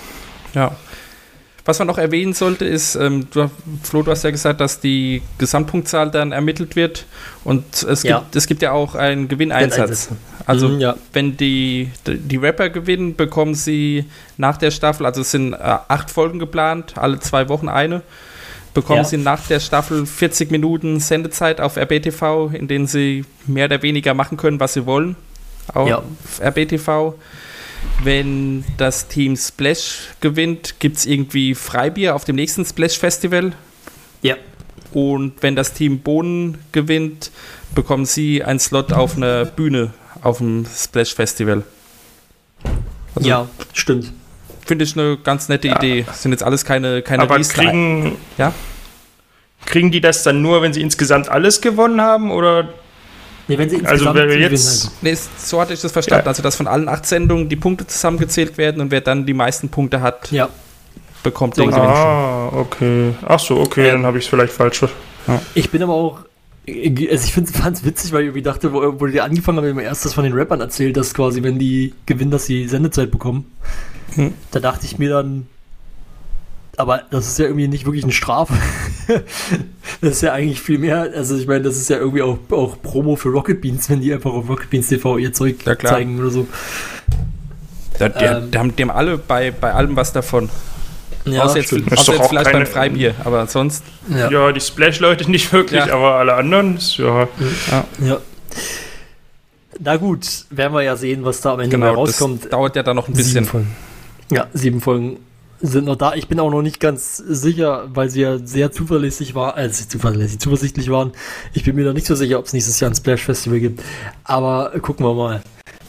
Ja. 0.53 0.75
Was 1.67 1.79
man 1.79 1.87
noch 1.87 1.97
erwähnen 1.97 2.33
sollte, 2.33 2.63
ist, 2.65 2.93
ähm, 2.95 3.27
du, 3.33 3.49
Flo, 3.81 4.03
du 4.03 4.11
hast 4.11 4.23
ja 4.23 4.29
gesagt, 4.29 4.61
dass 4.61 4.79
die 4.79 5.23
Gesamtpunktzahl 5.39 6.11
dann 6.11 6.31
ermittelt 6.31 6.75
wird 6.75 7.05
und 7.43 7.63
es, 7.83 8.03
Ja. 8.03 8.19
gibt, 8.19 8.35
es 8.35 8.45
gibt 8.45 8.61
ja 8.61 8.71
auch 8.71 8.93
einen 8.93 9.27
Gewinneinsatz. 9.27 10.09
Also 10.45 10.69
Mhm, 10.69 10.79
ja. 10.79 10.95
wenn 11.11 11.37
die, 11.37 11.89
die 12.05 12.37
Rapper 12.37 12.69
gewinnen, 12.69 13.15
bekommen 13.15 13.55
sie 13.55 14.05
nach 14.37 14.57
der 14.57 14.69
Staffel, 14.69 15.07
also 15.07 15.21
es 15.21 15.31
sind 15.31 15.53
äh, 15.53 15.57
acht 15.57 16.11
Folgen 16.11 16.37
geplant, 16.37 16.93
alle 16.97 17.19
zwei 17.19 17.49
Wochen 17.49 17.67
eine, 17.67 18.03
bekommen 18.75 18.97
Ja. 18.99 19.03
sie 19.05 19.17
nach 19.17 19.47
der 19.47 19.59
Staffel 19.59 20.05
40 20.05 20.51
Minuten 20.51 20.99
Sendezeit 20.99 21.59
auf 21.61 21.77
RBTV, 21.77 22.51
in 22.53 22.67
denen 22.67 22.85
sie 22.85 23.25
mehr 23.47 23.65
oder 23.65 23.81
weniger 23.81 24.13
machen 24.13 24.37
können, 24.37 24.59
was 24.59 24.73
sie 24.73 24.85
wollen. 24.85 25.15
Auf. 25.73 25.89
RBTV. 26.39 27.15
Wenn 28.03 28.63
das 28.77 29.07
Team 29.07 29.35
Splash 29.35 30.09
gewinnt, 30.21 30.79
gibt 30.79 30.97
es 30.97 31.05
irgendwie 31.05 31.55
Freibier 31.55 32.15
auf 32.15 32.25
dem 32.25 32.35
nächsten 32.35 32.65
Splash 32.65 32.97
Festival. 32.97 33.53
Ja. 34.21 34.35
Und 34.93 35.33
wenn 35.41 35.55
das 35.55 35.73
Team 35.73 35.99
Bohnen 35.99 36.57
gewinnt, 36.71 37.31
bekommen 37.73 38.05
sie 38.05 38.43
einen 38.43 38.59
Slot 38.59 38.93
auf 38.93 39.17
einer 39.17 39.45
Bühne 39.45 39.93
auf 40.21 40.37
dem 40.37 40.65
Splash 40.65 41.13
Festival. 41.13 41.63
Also 43.15 43.29
ja, 43.29 43.47
stimmt. 43.73 44.11
finde 44.65 44.85
ich 44.85 44.97
eine 44.97 45.17
ganz 45.17 45.49
nette 45.49 45.67
Idee. 45.67 46.05
Sind 46.13 46.31
jetzt 46.31 46.43
alles 46.43 46.65
keine, 46.65 47.01
keine 47.01 47.23
aber 47.23 47.39
kriegen, 47.39 48.17
Ja? 48.37 48.53
kriegen 49.65 49.91
die 49.91 50.01
das 50.01 50.23
dann 50.23 50.41
nur, 50.41 50.61
wenn 50.61 50.73
sie 50.73 50.81
insgesamt 50.81 51.29
alles 51.29 51.61
gewonnen 51.61 52.01
haben? 52.01 52.31
Oder 52.31 52.69
Nee, 53.47 53.57
wenn 53.57 53.69
sie 53.69 53.75
Also, 53.77 53.89
insgesamt 53.91 54.17
wenn 54.17 54.29
wir 54.29 54.39
jetzt- 54.39 54.67
also. 54.85 54.89
Nee, 55.01 55.11
ist- 55.11 55.47
so 55.49 55.61
hatte 55.61 55.73
ich 55.73 55.81
das 55.81 55.91
verstanden. 55.91 56.25
Ja. 56.25 56.29
Also, 56.29 56.41
dass 56.41 56.55
von 56.55 56.67
allen 56.67 56.89
acht 56.89 57.05
Sendungen 57.05 57.47
die 57.49 57.55
Punkte 57.55 57.85
zusammengezählt 57.85 58.57
werden 58.57 58.81
und 58.81 58.91
wer 58.91 59.01
dann 59.01 59.25
die 59.25 59.33
meisten 59.33 59.69
Punkte 59.69 60.01
hat, 60.01 60.31
Ja, 60.31 60.49
bekommt 61.23 61.55
So 61.55 61.61
den 61.63 61.71
Gewinn. 61.71 61.83
Ah, 61.83 62.47
okay. 62.53 63.13
Ach 63.25 63.39
so, 63.39 63.59
okay, 63.59 63.87
Ähm, 63.89 63.91
dann 63.97 64.05
habe 64.07 64.17
ich 64.17 64.23
es 64.25 64.29
vielleicht 64.29 64.53
falsch. 64.53 64.79
ver- 64.79 64.89
ich 65.53 65.69
bin 65.71 65.83
aber 65.83 65.93
auch, 65.93 66.19
also 66.67 67.25
ich 67.25 67.33
fand 67.33 67.77
es 67.77 67.83
witzig, 67.85 68.11
weil 68.13 68.21
ich 68.21 68.25
irgendwie 68.27 68.41
dachte, 68.41 68.73
wo, 68.73 68.99
wo 68.99 69.05
die 69.05 69.21
angefangen 69.21 69.59
haben, 69.59 69.67
immer 69.67 69.83
erst 69.83 70.05
das 70.05 70.13
von 70.15 70.23
den 70.23 70.33
Rappern 70.33 70.61
erzählt, 70.61 70.97
dass 70.97 71.13
quasi, 71.13 71.43
wenn 71.43 71.59
die 71.59 71.93
gewinnen, 72.07 72.31
dass 72.31 72.45
sie 72.47 72.67
Sendezeit 72.67 73.11
bekommen. 73.11 73.45
Hm. 74.15 74.33
Da 74.51 74.59
dachte 74.59 74.85
ich 74.85 74.97
mir 74.97 75.09
dann, 75.09 75.47
aber 76.77 77.03
das 77.11 77.27
ist 77.27 77.39
ja 77.39 77.45
irgendwie 77.45 77.67
nicht 77.67 77.85
wirklich 77.85 78.03
eine 78.03 78.13
Strafe. 78.13 78.53
das 80.01 80.11
ist 80.11 80.21
ja 80.21 80.33
eigentlich 80.33 80.61
viel 80.61 80.77
mehr, 80.79 81.09
also 81.15 81.37
ich 81.37 81.47
meine, 81.47 81.63
das 81.63 81.77
ist 81.77 81.89
ja 81.89 81.97
irgendwie 81.97 82.21
auch, 82.21 82.37
auch 82.51 82.81
Promo 82.81 83.15
für 83.15 83.29
Rocket 83.29 83.61
Beans, 83.61 83.89
wenn 83.89 84.01
die 84.01 84.13
einfach 84.13 84.31
auf 84.33 84.49
Rocket 84.49 84.69
Beans 84.69 84.87
TV 84.87 85.17
ihr 85.17 85.33
Zeug 85.33 85.57
Ja, 85.65 85.75
klar. 85.75 85.93
zeigen 85.93 86.19
oder 86.19 86.29
so. 86.29 86.47
Da, 87.99 88.09
die, 88.09 88.25
Ähm. 88.25 88.51
die, 88.51 88.57
haben, 88.57 88.73
haben 88.77 88.91
alle 88.91 89.17
bei, 89.17 89.51
bei 89.51 89.73
allem 89.73 89.95
was 89.95 90.11
davon. 90.11 90.49
Ja, 91.25 91.43
außer 91.43 91.57
jetzt, 91.59 91.73
außer 91.73 92.11
jetzt 92.13 92.21
auch 92.21 92.29
vielleicht 92.29 92.51
keine- 92.51 92.65
beim 92.65 92.71
Freibier, 92.73 93.15
aber 93.23 93.47
sonst. 93.47 93.83
Ja. 94.09 94.29
Ja, 94.29 94.51
die 94.51 94.61
Splash-Leute 94.61 95.29
nicht 95.31 95.51
wirklich, 95.53 95.83
Ja. 95.85 95.93
aber 95.95 96.15
alle 96.15 96.33
anderen, 96.35 96.77
ist- 96.77 96.97
ja. 96.97 97.27
ja. 98.03 98.19
Na 99.79 99.97
gut, 99.97 100.45
werden 100.51 100.73
wir 100.73 100.83
ja 100.83 100.95
sehen, 100.95 101.25
was 101.25 101.41
da 101.41 101.53
am 101.53 101.59
Ende 101.61 101.77
mal 101.77 101.89
Genau, 101.91 102.05
das 102.05 102.15
rauskommt. 102.21 102.53
dauert 102.53 102.75
ja 102.75 102.83
dann 102.83 102.95
noch 102.95 103.07
ein 103.07 103.15
Sieben 103.15 103.25
bisschen. 103.25 103.45
Folgen. 103.45 103.75
Ja, 104.31 104.47
sieben 104.53 104.81
Folgen 104.81 105.17
sind 105.67 105.85
noch 105.85 105.95
da. 105.95 106.13
Ich 106.15 106.27
bin 106.27 106.39
auch 106.39 106.49
noch 106.51 106.61
nicht 106.61 106.79
ganz 106.79 107.17
sicher, 107.17 107.87
weil 107.93 108.09
sie 108.09 108.21
ja 108.21 108.37
sehr 108.39 108.71
zuverlässig 108.71 109.35
war, 109.35 109.55
also 109.55 109.85
zuverlässig, 109.85 110.39
zuversichtlich 110.39 110.89
waren. 110.89 111.11
Ich 111.53 111.63
bin 111.63 111.75
mir 111.75 111.85
noch 111.85 111.93
nicht 111.93 112.07
so 112.07 112.15
sicher, 112.15 112.39
ob 112.39 112.45
es 112.45 112.53
nächstes 112.53 112.79
Jahr 112.79 112.91
ein 112.91 112.95
Splash 112.95 113.23
Festival 113.23 113.59
gibt. 113.59 113.81
Aber 114.23 114.71
gucken 114.81 115.05
wir 115.05 115.13
mal. 115.13 115.41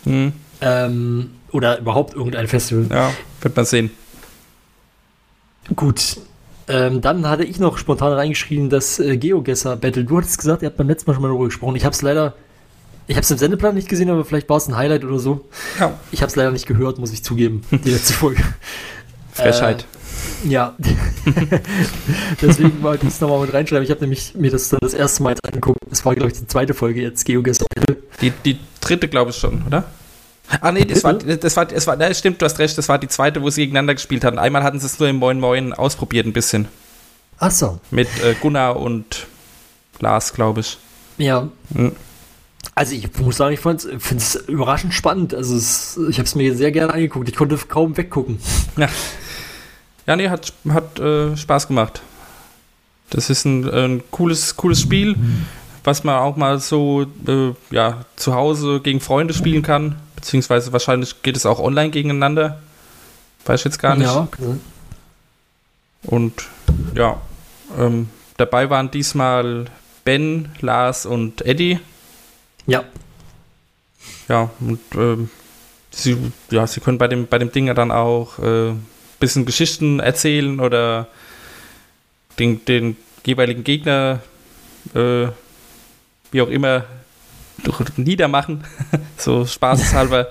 Hm, 0.04 0.32
Ähm, 0.60 1.30
oder 1.52 1.78
überhaupt 1.78 2.14
irgendein 2.14 2.48
Festival. 2.48 2.86
ja, 2.90 3.12
wird 3.40 3.56
man 3.56 3.64
sehen. 3.64 3.90
Gut. 5.74 6.18
Ähm, 6.68 7.00
dann 7.00 7.28
hatte 7.28 7.44
ich 7.44 7.58
noch 7.58 7.78
spontan 7.78 8.12
reingeschrieben, 8.12 8.70
das 8.70 8.98
äh, 8.98 9.16
Geogesser 9.16 9.76
Battle. 9.76 10.04
Du 10.04 10.18
hattest 10.18 10.38
gesagt, 10.38 10.62
ihr 10.62 10.66
habt 10.66 10.76
beim 10.76 10.88
letzten 10.88 11.10
Mal 11.10 11.14
schon 11.14 11.22
mal 11.22 11.28
darüber 11.28 11.44
gesprochen. 11.46 11.76
Ich 11.76 11.84
habe 11.84 11.94
es 11.94 12.02
leider 12.02 12.34
Ich 13.06 13.14
habe 13.16 13.22
es 13.22 13.30
im 13.30 13.38
Sendeplan 13.38 13.74
nicht 13.76 13.88
gesehen, 13.88 14.10
aber 14.10 14.24
vielleicht 14.24 14.48
war 14.48 14.56
es 14.56 14.66
ein 14.66 14.76
Highlight 14.76 15.04
oder 15.04 15.18
so. 15.20 15.46
Ja. 15.78 15.94
Ich 16.10 16.22
habe 16.22 16.30
es 16.30 16.34
leider 16.36 16.50
nicht 16.50 16.66
gehört, 16.66 16.98
muss 16.98 17.12
ich 17.12 17.22
zugeben, 17.22 17.62
die 17.70 17.90
letzte 17.90 18.12
Folge. 18.14 18.42
Frechheit. 19.36 19.86
Äh, 20.44 20.48
ja. 20.48 20.74
Deswegen 22.42 22.82
wollte 22.82 23.06
ich 23.06 23.12
es 23.12 23.20
nochmal 23.20 23.40
mit 23.40 23.52
reinschreiben. 23.52 23.84
Ich 23.84 23.90
habe 23.90 24.00
nämlich 24.00 24.34
mir 24.34 24.50
das 24.50 24.68
dann 24.68 24.80
das 24.80 24.94
erste 24.94 25.22
Mal 25.22 25.30
jetzt 25.30 25.44
angeguckt. 25.44 25.78
Das 25.88 26.04
war, 26.04 26.14
glaube 26.14 26.30
ich, 26.30 26.38
die 26.38 26.46
zweite 26.46 26.74
Folge 26.74 27.02
jetzt, 27.02 27.24
GeoGuessr. 27.24 27.66
Die, 28.20 28.30
die 28.30 28.58
dritte, 28.80 29.08
glaube 29.08 29.30
ich 29.30 29.36
schon, 29.36 29.62
oder? 29.66 29.84
Ah, 30.60 30.70
nee, 30.70 30.84
das 30.84 31.02
war, 31.02 31.14
das 31.14 31.56
war, 31.56 31.66
das 31.66 31.86
war, 31.86 31.96
das 31.96 32.18
stimmt, 32.18 32.40
du 32.40 32.44
hast 32.44 32.58
recht, 32.60 32.78
das 32.78 32.88
war 32.88 32.98
die 32.98 33.08
zweite, 33.08 33.42
wo 33.42 33.50
sie 33.50 33.62
gegeneinander 33.62 33.94
gespielt 33.94 34.24
hatten. 34.24 34.38
Einmal 34.38 34.62
hatten 34.62 34.78
sie 34.78 34.86
es 34.86 34.98
nur 34.98 35.08
im 35.08 35.16
Moin 35.16 35.40
Moin 35.40 35.72
ausprobiert, 35.72 36.24
ein 36.24 36.32
bisschen. 36.32 36.68
Ach 37.38 37.50
so. 37.50 37.80
Mit 37.90 38.08
äh, 38.22 38.34
Gunnar 38.40 38.76
und 38.76 39.26
Lars, 39.98 40.32
glaube 40.32 40.60
ich. 40.60 40.78
Ja. 41.18 41.48
Hm. 41.74 41.92
Also 42.74 42.94
ich 42.94 43.08
muss 43.18 43.38
sagen, 43.38 43.54
ich 43.54 43.60
finde 43.60 43.96
es 44.16 44.34
überraschend 44.34 44.94
spannend. 44.94 45.34
Also 45.34 45.56
es, 45.56 45.98
ich 46.08 46.18
habe 46.18 46.26
es 46.26 46.34
mir 46.34 46.54
sehr 46.54 46.72
gerne 46.72 46.92
angeguckt. 46.92 47.28
Ich 47.28 47.34
konnte 47.34 47.56
kaum 47.56 47.96
weggucken. 47.96 48.38
Ja. 48.76 48.88
Ja, 50.06 50.16
nee, 50.16 50.28
hat, 50.28 50.52
hat 50.68 50.98
äh, 50.98 51.36
Spaß 51.36 51.68
gemacht. 51.68 52.02
Das 53.10 53.30
ist 53.30 53.44
ein, 53.44 53.68
ein 53.68 54.02
cooles, 54.10 54.56
cooles 54.56 54.80
Spiel, 54.80 55.16
was 55.84 56.04
man 56.04 56.16
auch 56.16 56.36
mal 56.36 56.58
so 56.58 57.06
äh, 57.26 57.52
ja, 57.70 58.04
zu 58.16 58.34
Hause 58.34 58.80
gegen 58.80 59.00
Freunde 59.00 59.34
spielen 59.34 59.62
kann. 59.62 59.96
Beziehungsweise 60.16 60.72
wahrscheinlich 60.72 61.22
geht 61.22 61.36
es 61.36 61.46
auch 61.46 61.60
online 61.60 61.90
gegeneinander. 61.90 62.60
Weiß 63.44 63.60
ich 63.60 63.64
jetzt 63.66 63.78
gar 63.78 63.94
nicht. 63.94 64.08
Ja. 64.08 64.28
Und 66.02 66.48
ja, 66.94 67.20
ähm, 67.78 68.08
dabei 68.36 68.70
waren 68.70 68.90
diesmal 68.90 69.66
Ben, 70.04 70.50
Lars 70.60 71.06
und 71.06 71.42
Eddie. 71.42 71.78
ja. 72.66 72.84
Ja, 74.28 74.50
und 74.60 74.80
ähm, 74.96 75.30
sie, 75.90 76.16
ja, 76.50 76.66
sie 76.66 76.80
können 76.80 76.98
bei 76.98 77.06
dem, 77.06 77.28
bei 77.28 77.38
dem 77.38 77.52
Ding 77.52 77.68
ja 77.68 77.74
dann 77.74 77.92
auch 77.92 78.40
äh, 78.40 78.72
bisschen 79.18 79.46
Geschichten 79.46 80.00
erzählen 80.00 80.60
oder 80.60 81.08
den, 82.38 82.64
den 82.64 82.96
jeweiligen 83.24 83.64
Gegner, 83.64 84.20
äh, 84.94 85.28
wie 86.32 86.40
auch 86.42 86.48
immer, 86.48 86.84
niedermachen. 87.96 88.64
so 89.16 89.46
spaßeshalber. 89.46 90.28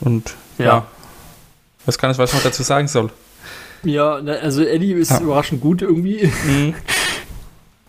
Und 0.00 0.34
ja. 0.58 0.64
Ja. 0.64 0.86
weiß 1.86 1.98
gar 1.98 2.08
nicht, 2.08 2.18
was 2.18 2.30
ich 2.30 2.36
noch 2.36 2.42
dazu 2.44 2.62
sagen 2.62 2.88
soll. 2.88 3.10
Ja, 3.84 4.14
also 4.16 4.62
Eddie 4.64 4.92
ist 4.92 5.10
Ja. 5.10 5.20
überraschend 5.20 5.60
gut 5.60 5.82
irgendwie. 5.82 6.30
Mhm. 6.46 6.74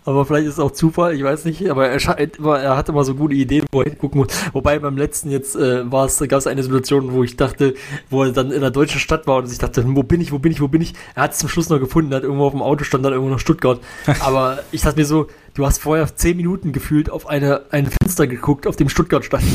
Aber 0.09 0.25
vielleicht 0.25 0.47
ist 0.47 0.53
es 0.53 0.59
auch 0.59 0.71
Zufall, 0.71 1.13
ich 1.15 1.23
weiß 1.23 1.45
nicht. 1.45 1.69
Aber 1.69 1.87
er, 1.87 1.99
immer- 2.37 2.59
er 2.59 2.75
hatte 2.75 2.91
immer 2.91 3.03
so 3.03 3.13
gute 3.13 3.35
Ideen, 3.35 3.65
wo 3.71 3.81
er 3.83 3.91
hingucken 3.91 4.21
muss. 4.21 4.27
Wobei 4.53 4.79
beim 4.79 4.97
letzten 4.97 5.29
jetzt 5.29 5.55
äh, 5.55 5.89
war 5.91 6.05
es, 6.05 6.17
gab 6.17 6.31
es 6.39 6.47
eine 6.47 6.63
Situation, 6.63 7.13
wo 7.13 7.23
ich 7.23 7.37
dachte, 7.37 7.75
wo 8.09 8.23
er 8.23 8.31
dann 8.31 8.51
in 8.51 8.61
der 8.61 8.71
deutschen 8.71 8.99
Stadt 8.99 9.27
war 9.27 9.37
und 9.37 9.51
ich 9.51 9.57
dachte, 9.59 9.83
wo 9.87 10.01
bin 10.01 10.19
ich, 10.19 10.31
wo 10.31 10.39
bin 10.39 10.51
ich, 10.51 10.61
wo 10.61 10.67
bin 10.67 10.81
ich? 10.81 10.93
Er 11.13 11.23
hat 11.23 11.33
es 11.33 11.37
zum 11.37 11.47
Schluss 11.49 11.69
noch 11.69 11.79
gefunden, 11.79 12.11
er 12.11 12.17
hat 12.17 12.23
irgendwo 12.23 12.45
auf 12.45 12.53
dem 12.53 12.63
Auto 12.63 12.83
stand 12.83 13.05
dann 13.05 13.13
irgendwo 13.13 13.31
noch 13.31 13.39
Stuttgart. 13.39 13.79
Aber 14.21 14.59
ich 14.71 14.81
dachte 14.81 14.99
mir 14.99 15.05
so, 15.05 15.27
du 15.53 15.65
hast 15.65 15.77
vorher 15.79 16.15
zehn 16.15 16.37
Minuten 16.37 16.71
gefühlt 16.71 17.11
auf 17.11 17.27
eine, 17.27 17.61
ein 17.69 17.87
Fenster 18.01 18.25
geguckt, 18.25 18.65
auf 18.65 18.77
dem 18.77 18.89
Stuttgart 18.89 19.23
stand. 19.23 19.43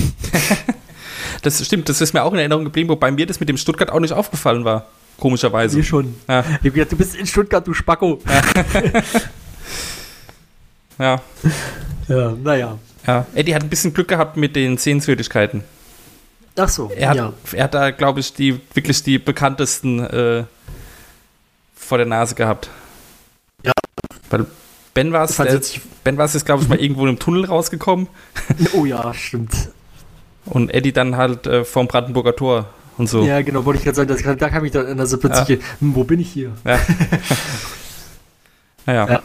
Das 1.43 1.65
stimmt, 1.65 1.89
das 1.89 2.01
ist 2.01 2.15
mir 2.15 2.23
auch 2.23 2.33
in 2.33 2.39
Erinnerung 2.39 2.65
geblieben, 2.65 2.89
wobei 2.89 3.11
mir 3.11 3.27
das 3.27 3.41
mit 3.41 3.49
dem 3.49 3.57
Stuttgart 3.57 3.91
auch 3.91 3.99
nicht 4.01 4.13
aufgefallen 4.13 4.65
war. 4.65 4.87
Komischerweise. 5.19 5.77
Mir 5.77 5.83
schon. 5.85 6.15
Ja, 6.29 6.41
Ich 6.41 6.69
hab 6.69 6.75
gedacht, 6.75 6.93
du 6.93 6.97
bist 6.97 7.17
in 7.17 7.27
Stuttgart, 7.27 7.67
du 7.67 7.75
Spacko. 7.75 8.21
ja, 8.27 8.83
Ja, 12.09 12.33
naja. 12.43 12.79
ja. 13.07 13.27
Eddie 13.35 13.55
hat 13.55 13.63
ein 13.63 13.71
bisschen 13.71 13.95
Glück 13.95 14.09
gehabt 14.09 14.37
mit 14.37 14.55
den 14.57 14.77
Sehenswürdigkeiten. 14.77 15.65
Ach 16.57 16.69
so, 16.69 16.91
Er 16.95 17.09
hat, 17.09 17.17
ja. 17.17 17.33
er 17.53 17.65
hat 17.65 17.75
da, 17.75 17.91
glaube 17.91 18.21
ich, 18.21 18.35
die 18.35 18.61
wirklich 18.75 19.03
die 19.03 19.19
bekanntesten 19.19 20.01
äh, 20.01 20.45
vor 21.75 21.99
der 21.99 22.07
Nase 22.07 22.35
gehabt. 22.35 22.69
Ja. 23.65 23.73
Weil 24.31 24.47
Ben 24.93 25.13
war 25.13 25.25
es, 25.25 25.37
Ben 26.05 26.17
war 26.19 26.27
es 26.27 26.35
jetzt, 26.35 26.45
glaube 26.47 26.63
ich, 26.63 26.69
mal 26.69 26.79
irgendwo 26.79 27.03
einem 27.03 27.19
Tunnel 27.19 27.47
rausgekommen 27.47 28.07
Oh 28.75 28.85
ja, 28.85 29.13
stimmt. 29.15 29.71
und 30.45 30.73
Eddie 30.73 30.93
dann 30.93 31.17
halt 31.17 31.47
äh, 31.47 31.65
vom 31.65 31.89
Brandenburger 31.89 32.37
Tor 32.37 32.67
und 32.99 33.09
so. 33.09 33.25
Ja, 33.25 33.41
genau, 33.43 33.65
wollte 33.65 33.79
ich 33.79 33.85
gerade 33.85 33.97
sagen, 33.97 34.09
das, 34.09 34.23
da 34.39 34.49
kam 34.51 34.65
ich 34.65 34.71
dann 34.73 34.87
in 34.87 34.97
der 34.99 35.07
so 35.07 35.19
plötzlich, 35.19 35.59
hm, 35.81 35.95
wo 35.97 36.05
bin 36.05 36.21
ich 36.21 36.31
hier? 36.31 36.53
Naja. 36.63 36.81
Ja. 38.87 39.23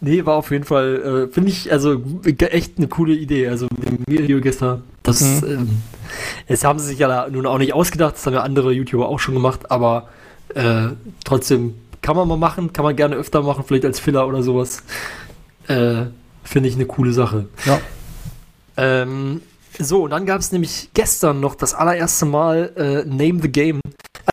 Nee, 0.00 0.24
war 0.26 0.36
auf 0.36 0.50
jeden 0.50 0.64
Fall, 0.64 1.28
äh, 1.28 1.32
finde 1.32 1.50
ich, 1.50 1.70
also 1.70 2.02
echt 2.24 2.78
eine 2.78 2.88
coole 2.88 3.14
Idee. 3.14 3.48
Also 3.48 3.68
mit 3.76 3.88
dem 3.88 3.98
Video 4.08 4.40
gestern, 4.40 4.82
das, 5.02 5.20
Mhm. 5.20 5.48
ähm, 5.48 5.82
das 6.48 6.64
haben 6.64 6.78
sie 6.78 6.86
sich 6.86 6.98
ja 6.98 7.28
nun 7.28 7.46
auch 7.46 7.58
nicht 7.58 7.74
ausgedacht, 7.74 8.14
das 8.16 8.26
haben 8.26 8.34
ja 8.34 8.42
andere 8.42 8.72
YouTuber 8.72 9.08
auch 9.08 9.20
schon 9.20 9.34
gemacht, 9.34 9.70
aber 9.70 10.08
äh, 10.54 10.88
trotzdem 11.24 11.74
kann 12.02 12.16
man 12.16 12.26
mal 12.26 12.36
machen, 12.38 12.72
kann 12.72 12.84
man 12.84 12.96
gerne 12.96 13.16
öfter 13.16 13.42
machen, 13.42 13.64
vielleicht 13.66 13.84
als 13.84 14.00
Filler 14.00 14.26
oder 14.26 14.42
sowas. 14.42 14.82
Äh, 15.68 16.06
finde 16.42 16.68
ich 16.68 16.74
eine 16.74 16.86
coole 16.86 17.12
Sache. 17.12 17.46
Ja. 17.66 17.80
Ähm, 18.76 19.42
so, 19.78 20.04
und 20.04 20.10
dann 20.10 20.26
gab 20.26 20.40
es 20.40 20.50
nämlich 20.50 20.88
gestern 20.94 21.40
noch 21.40 21.54
das 21.54 21.74
allererste 21.74 22.26
Mal 22.26 22.72
äh, 22.76 23.04
Name 23.04 23.40
the 23.42 23.48
Game. 23.48 23.80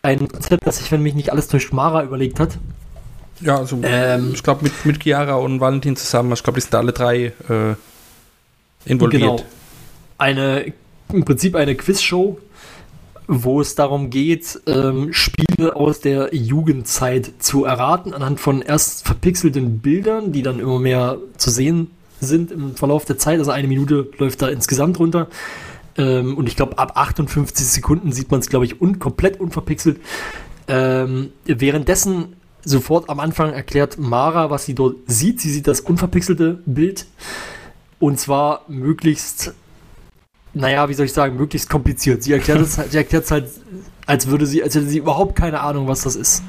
Ein 0.02 0.28
Konzept, 0.28 0.66
das 0.66 0.78
sich, 0.78 0.92
wenn 0.92 1.02
mich 1.04 1.14
nicht 1.16 1.32
alles 1.32 1.48
täuscht, 1.48 1.74
Mara 1.74 2.04
überlegt 2.04 2.40
hat. 2.40 2.58
Ja, 3.42 3.58
also 3.58 3.80
Ähm, 3.84 4.32
ich 4.34 4.44
glaube 4.44 4.64
mit, 4.64 4.86
mit 4.86 5.04
Chiara 5.04 5.36
und 5.36 5.60
Valentin 5.60 5.96
zusammen, 5.96 6.32
ich 6.34 6.44
glaube, 6.44 6.58
die 6.58 6.62
sind 6.62 6.74
da 6.74 6.80
alle 6.80 6.94
drei 6.94 7.34
äh, 7.50 7.76
involviert. 8.86 9.22
Genau. 9.22 9.44
Eine, 10.18 10.74
im 11.12 11.26
Prinzip 11.26 11.56
eine 11.56 11.76
Quizshow, 11.76 12.40
wo 13.28 13.60
es 13.60 13.76
darum 13.76 14.10
geht, 14.10 14.62
ähm, 14.68 15.12
Spiele 15.12 15.76
aus 15.76 16.00
der 16.00 16.34
Jugendzeit 16.34 17.32
zu 17.40 17.66
erraten, 17.66 18.14
anhand 18.14 18.40
von 18.40 18.62
erst 18.62 19.06
verpixelten 19.06 19.80
Bildern, 19.80 20.32
die 20.32 20.44
dann 20.44 20.60
immer 20.60 20.80
mehr 20.80 21.18
zu 21.38 21.50
sehen 21.50 21.92
sind 22.22 22.52
im 22.52 22.76
Verlauf 22.76 23.06
der 23.06 23.18
Zeit. 23.18 23.40
Also 23.40 23.52
eine 23.52 23.68
Minute 23.68 24.08
läuft 24.18 24.42
da 24.42 24.48
insgesamt 24.48 25.00
runter. 25.00 25.28
Ähm, 25.98 26.38
und 26.38 26.48
ich 26.48 26.56
glaube, 26.56 26.78
ab 26.78 26.94
58 26.96 27.66
Sekunden 27.66 28.12
sieht 28.12 28.32
man 28.32 28.40
es, 28.40 28.50
glaube 28.50 28.66
ich, 28.66 28.82
un 28.82 29.00
komplett 29.00 29.40
unverpixelt. 29.40 30.00
Ähm, 30.68 31.32
währenddessen 31.46 32.36
sofort 32.66 33.10
am 33.10 33.20
Anfang 33.20 33.54
erklärt 33.54 33.98
Mara, 33.98 34.50
was 34.50 34.66
sie 34.66 34.74
dort 34.74 34.98
sieht. 35.08 35.40
Sie 35.40 35.52
sieht 35.52 35.68
das 35.68 35.80
unverpixelte 35.82 36.60
Bild. 36.66 37.06
Und 38.00 38.20
zwar 38.20 38.66
möglichst, 38.68 39.54
naja, 40.54 40.90
wie 40.90 40.94
soll 40.94 41.06
ich 41.06 41.14
sagen, 41.14 41.38
möglichst 41.38 41.70
kompliziert. 41.70 42.24
Sie 42.24 42.34
erklärt 42.34 42.60
es 42.62 42.76
sie 42.76 42.98
erklärt 42.98 43.24
es 43.26 43.32
halt, 43.32 43.50
als 44.06 44.28
würde 44.28 44.46
sie, 44.46 44.62
als 44.64 44.76
hätte 44.76 44.88
sie 44.88 44.98
überhaupt 44.98 45.36
keine 45.36 45.62
Ahnung, 45.62 45.88
was 45.88 46.02
das 46.02 46.16
ist. 46.16 46.44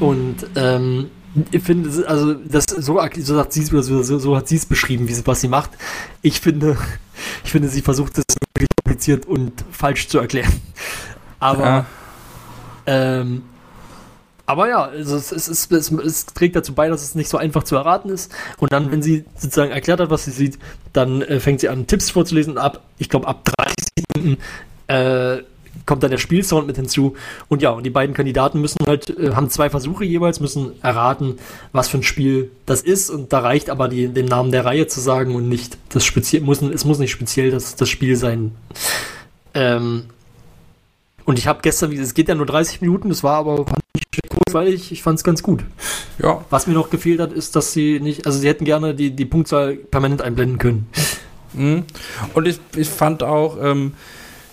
Und 0.00 0.36
ähm, 0.56 1.10
ich 1.50 1.62
finde, 1.62 2.06
also 2.08 2.34
das 2.34 2.64
so, 2.64 2.98
so 2.98 3.34
sagt 3.34 3.52
sie 3.52 3.62
es, 3.62 3.68
so, 3.68 4.02
so 4.18 4.36
hat 4.36 4.48
sie 4.48 4.56
es 4.56 4.66
beschrieben, 4.66 5.08
wie 5.08 5.14
sie, 5.14 5.26
was 5.26 5.40
sie 5.40 5.48
macht. 5.48 5.70
Ich 6.22 6.40
finde, 6.40 6.76
ich 7.44 7.50
finde, 7.50 7.68
sie 7.68 7.82
versucht 7.82 8.18
es 8.18 8.24
wirklich 8.54 8.68
kompliziert 8.84 9.26
und 9.26 9.52
falsch 9.70 10.08
zu 10.08 10.18
erklären. 10.18 10.52
Aber 11.40 11.64
Ja. 11.64 11.86
ähm, 12.86 13.42
aber 14.46 14.68
ja, 14.68 14.84
also 14.84 15.16
es, 15.16 15.32
es, 15.32 15.48
es, 15.48 15.70
es, 15.70 15.90
es 15.90 16.26
trägt 16.26 16.54
dazu 16.56 16.74
bei, 16.74 16.88
dass 16.88 17.02
es 17.02 17.14
nicht 17.14 17.28
so 17.28 17.38
einfach 17.38 17.62
zu 17.62 17.76
erraten 17.76 18.10
ist. 18.10 18.30
Und 18.58 18.72
dann, 18.72 18.90
wenn 18.92 19.02
sie 19.02 19.24
sozusagen 19.36 19.70
erklärt 19.70 20.00
hat, 20.00 20.10
was 20.10 20.24
sie 20.24 20.32
sieht, 20.32 20.58
dann 20.92 21.22
äh, 21.22 21.40
fängt 21.40 21.60
sie 21.60 21.68
an, 21.68 21.86
Tipps 21.86 22.10
vorzulesen. 22.10 22.54
Und 22.54 22.58
ab, 22.58 22.80
ich 22.98 23.08
glaube, 23.08 23.26
ab 23.26 23.44
30 23.44 23.74
Sekunden 23.98 24.38
äh, 24.88 25.38
kommt 25.86 26.02
dann 26.02 26.10
der 26.10 26.18
Spielsound 26.18 26.66
mit 26.66 26.76
hinzu. 26.76 27.14
Und 27.48 27.62
ja, 27.62 27.70
und 27.70 27.84
die 27.84 27.90
beiden 27.90 28.14
Kandidaten 28.14 28.60
müssen 28.60 28.84
halt, 28.86 29.10
äh, 29.18 29.32
haben 29.34 29.48
zwei 29.48 29.70
Versuche 29.70 30.04
jeweils, 30.04 30.40
müssen 30.40 30.72
erraten, 30.82 31.38
was 31.72 31.88
für 31.88 31.98
ein 31.98 32.02
Spiel 32.02 32.50
das 32.66 32.82
ist. 32.82 33.08
Und 33.08 33.32
da 33.32 33.40
reicht 33.40 33.70
aber 33.70 33.88
die, 33.88 34.08
den 34.08 34.26
Namen 34.26 34.52
der 34.52 34.66
Reihe 34.66 34.86
zu 34.86 35.00
sagen 35.00 35.34
und 35.34 35.48
nicht 35.48 35.78
das 35.88 36.04
speziell, 36.04 36.42
muss, 36.42 36.60
es 36.60 36.84
muss 36.84 36.98
nicht 36.98 37.12
speziell 37.12 37.50
das, 37.50 37.76
das 37.76 37.88
Spiel 37.88 38.16
sein. 38.16 38.54
Ähm, 39.54 40.04
und 41.24 41.38
ich 41.38 41.46
habe 41.46 41.60
gestern, 41.62 41.92
es 41.92 42.12
geht 42.12 42.28
ja 42.28 42.34
nur 42.34 42.46
30 42.46 42.82
Minuten, 42.82 43.08
das 43.08 43.22
war 43.22 43.38
aber 43.38 43.64
fand 43.64 43.80
ich 43.96 44.04
kurzweilig, 44.54 44.92
ich 44.92 45.02
fand 45.02 45.18
es 45.18 45.24
ganz 45.24 45.42
gut. 45.42 45.64
Ja, 46.22 46.44
Was 46.50 46.66
mir 46.66 46.74
noch 46.74 46.90
gefehlt 46.90 47.20
hat, 47.20 47.32
ist, 47.32 47.56
dass 47.56 47.72
sie 47.72 47.98
nicht, 48.00 48.26
also 48.26 48.38
sie 48.38 48.48
hätten 48.48 48.64
gerne 48.64 48.94
die, 48.94 49.10
die 49.10 49.24
Punktzahl 49.24 49.74
permanent 49.74 50.22
einblenden 50.22 50.58
können. 50.58 50.88
Mhm. 51.54 51.84
Und 52.34 52.46
ich, 52.46 52.58
ich 52.76 52.88
fand 52.88 53.22
auch, 53.22 53.56
ähm, 53.62 53.94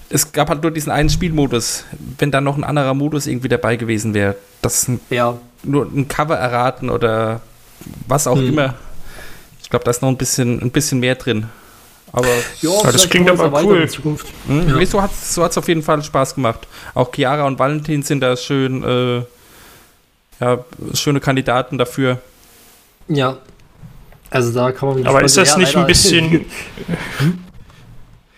es 0.10 0.32
gab 0.32 0.50
halt 0.50 0.62
nur 0.64 0.72
diesen 0.72 0.92
einen 0.92 1.10
Spielmodus. 1.10 1.86
Wenn 2.18 2.32
da 2.32 2.42
noch 2.42 2.58
ein 2.58 2.64
anderer 2.64 2.94
Modus 2.94 3.28
irgendwie 3.28 3.48
dabei 3.48 3.76
gewesen 3.76 4.14
wäre, 4.14 4.36
das 4.62 4.88
ein, 4.88 5.00
Ja, 5.10 5.38
nur 5.64 5.86
ein 5.86 6.08
Cover 6.08 6.36
erraten 6.36 6.90
oder 6.90 7.42
was 8.08 8.26
auch 8.28 8.36
Mhm. 8.38 8.48
immer. 8.50 8.74
Ich 9.62 9.70
glaube, 9.70 9.86
da 9.86 9.92
ist 9.92 10.02
noch 10.02 10.10
ein 10.10 10.18
bisschen, 10.18 10.62
ein 10.62 10.72
bisschen 10.72 11.00
mehr 11.00 11.16
drin. 11.16 11.46
Aber 12.12 12.28
ja, 12.62 12.92
das 12.92 13.08
klingt 13.10 13.30
aber 13.30 13.64
cool. 13.64 13.82
In 13.84 13.88
Zukunft. 13.90 14.28
mh, 14.48 14.80
Ja. 14.80 14.86
so 14.86 15.02
hat 15.44 15.52
es 15.52 15.58
auf 15.58 15.68
jeden 15.70 15.82
Fall 15.84 16.04
Spaß 16.04 16.36
gemacht. 16.36 16.68
Auch 16.94 17.10
Chiara 17.16 17.46
und 17.48 17.58
Valentin 17.58 18.04
sind 18.04 18.20
da 18.20 18.36
schön, 18.36 18.84
äh, 18.84 19.22
ja, 20.42 20.66
schöne 20.94 21.20
Kandidaten 21.22 21.78
dafür. 21.78 22.18
Ja. 23.08 23.38
Also 24.30 24.52
da 24.54 24.72
kann 24.72 24.90
man 24.90 25.06
Aber 25.08 25.24
ist 25.24 25.38
das 25.38 25.50
ja, 25.52 25.58
nicht 25.58 25.76
ein 25.76 25.86
bisschen. 25.88 26.46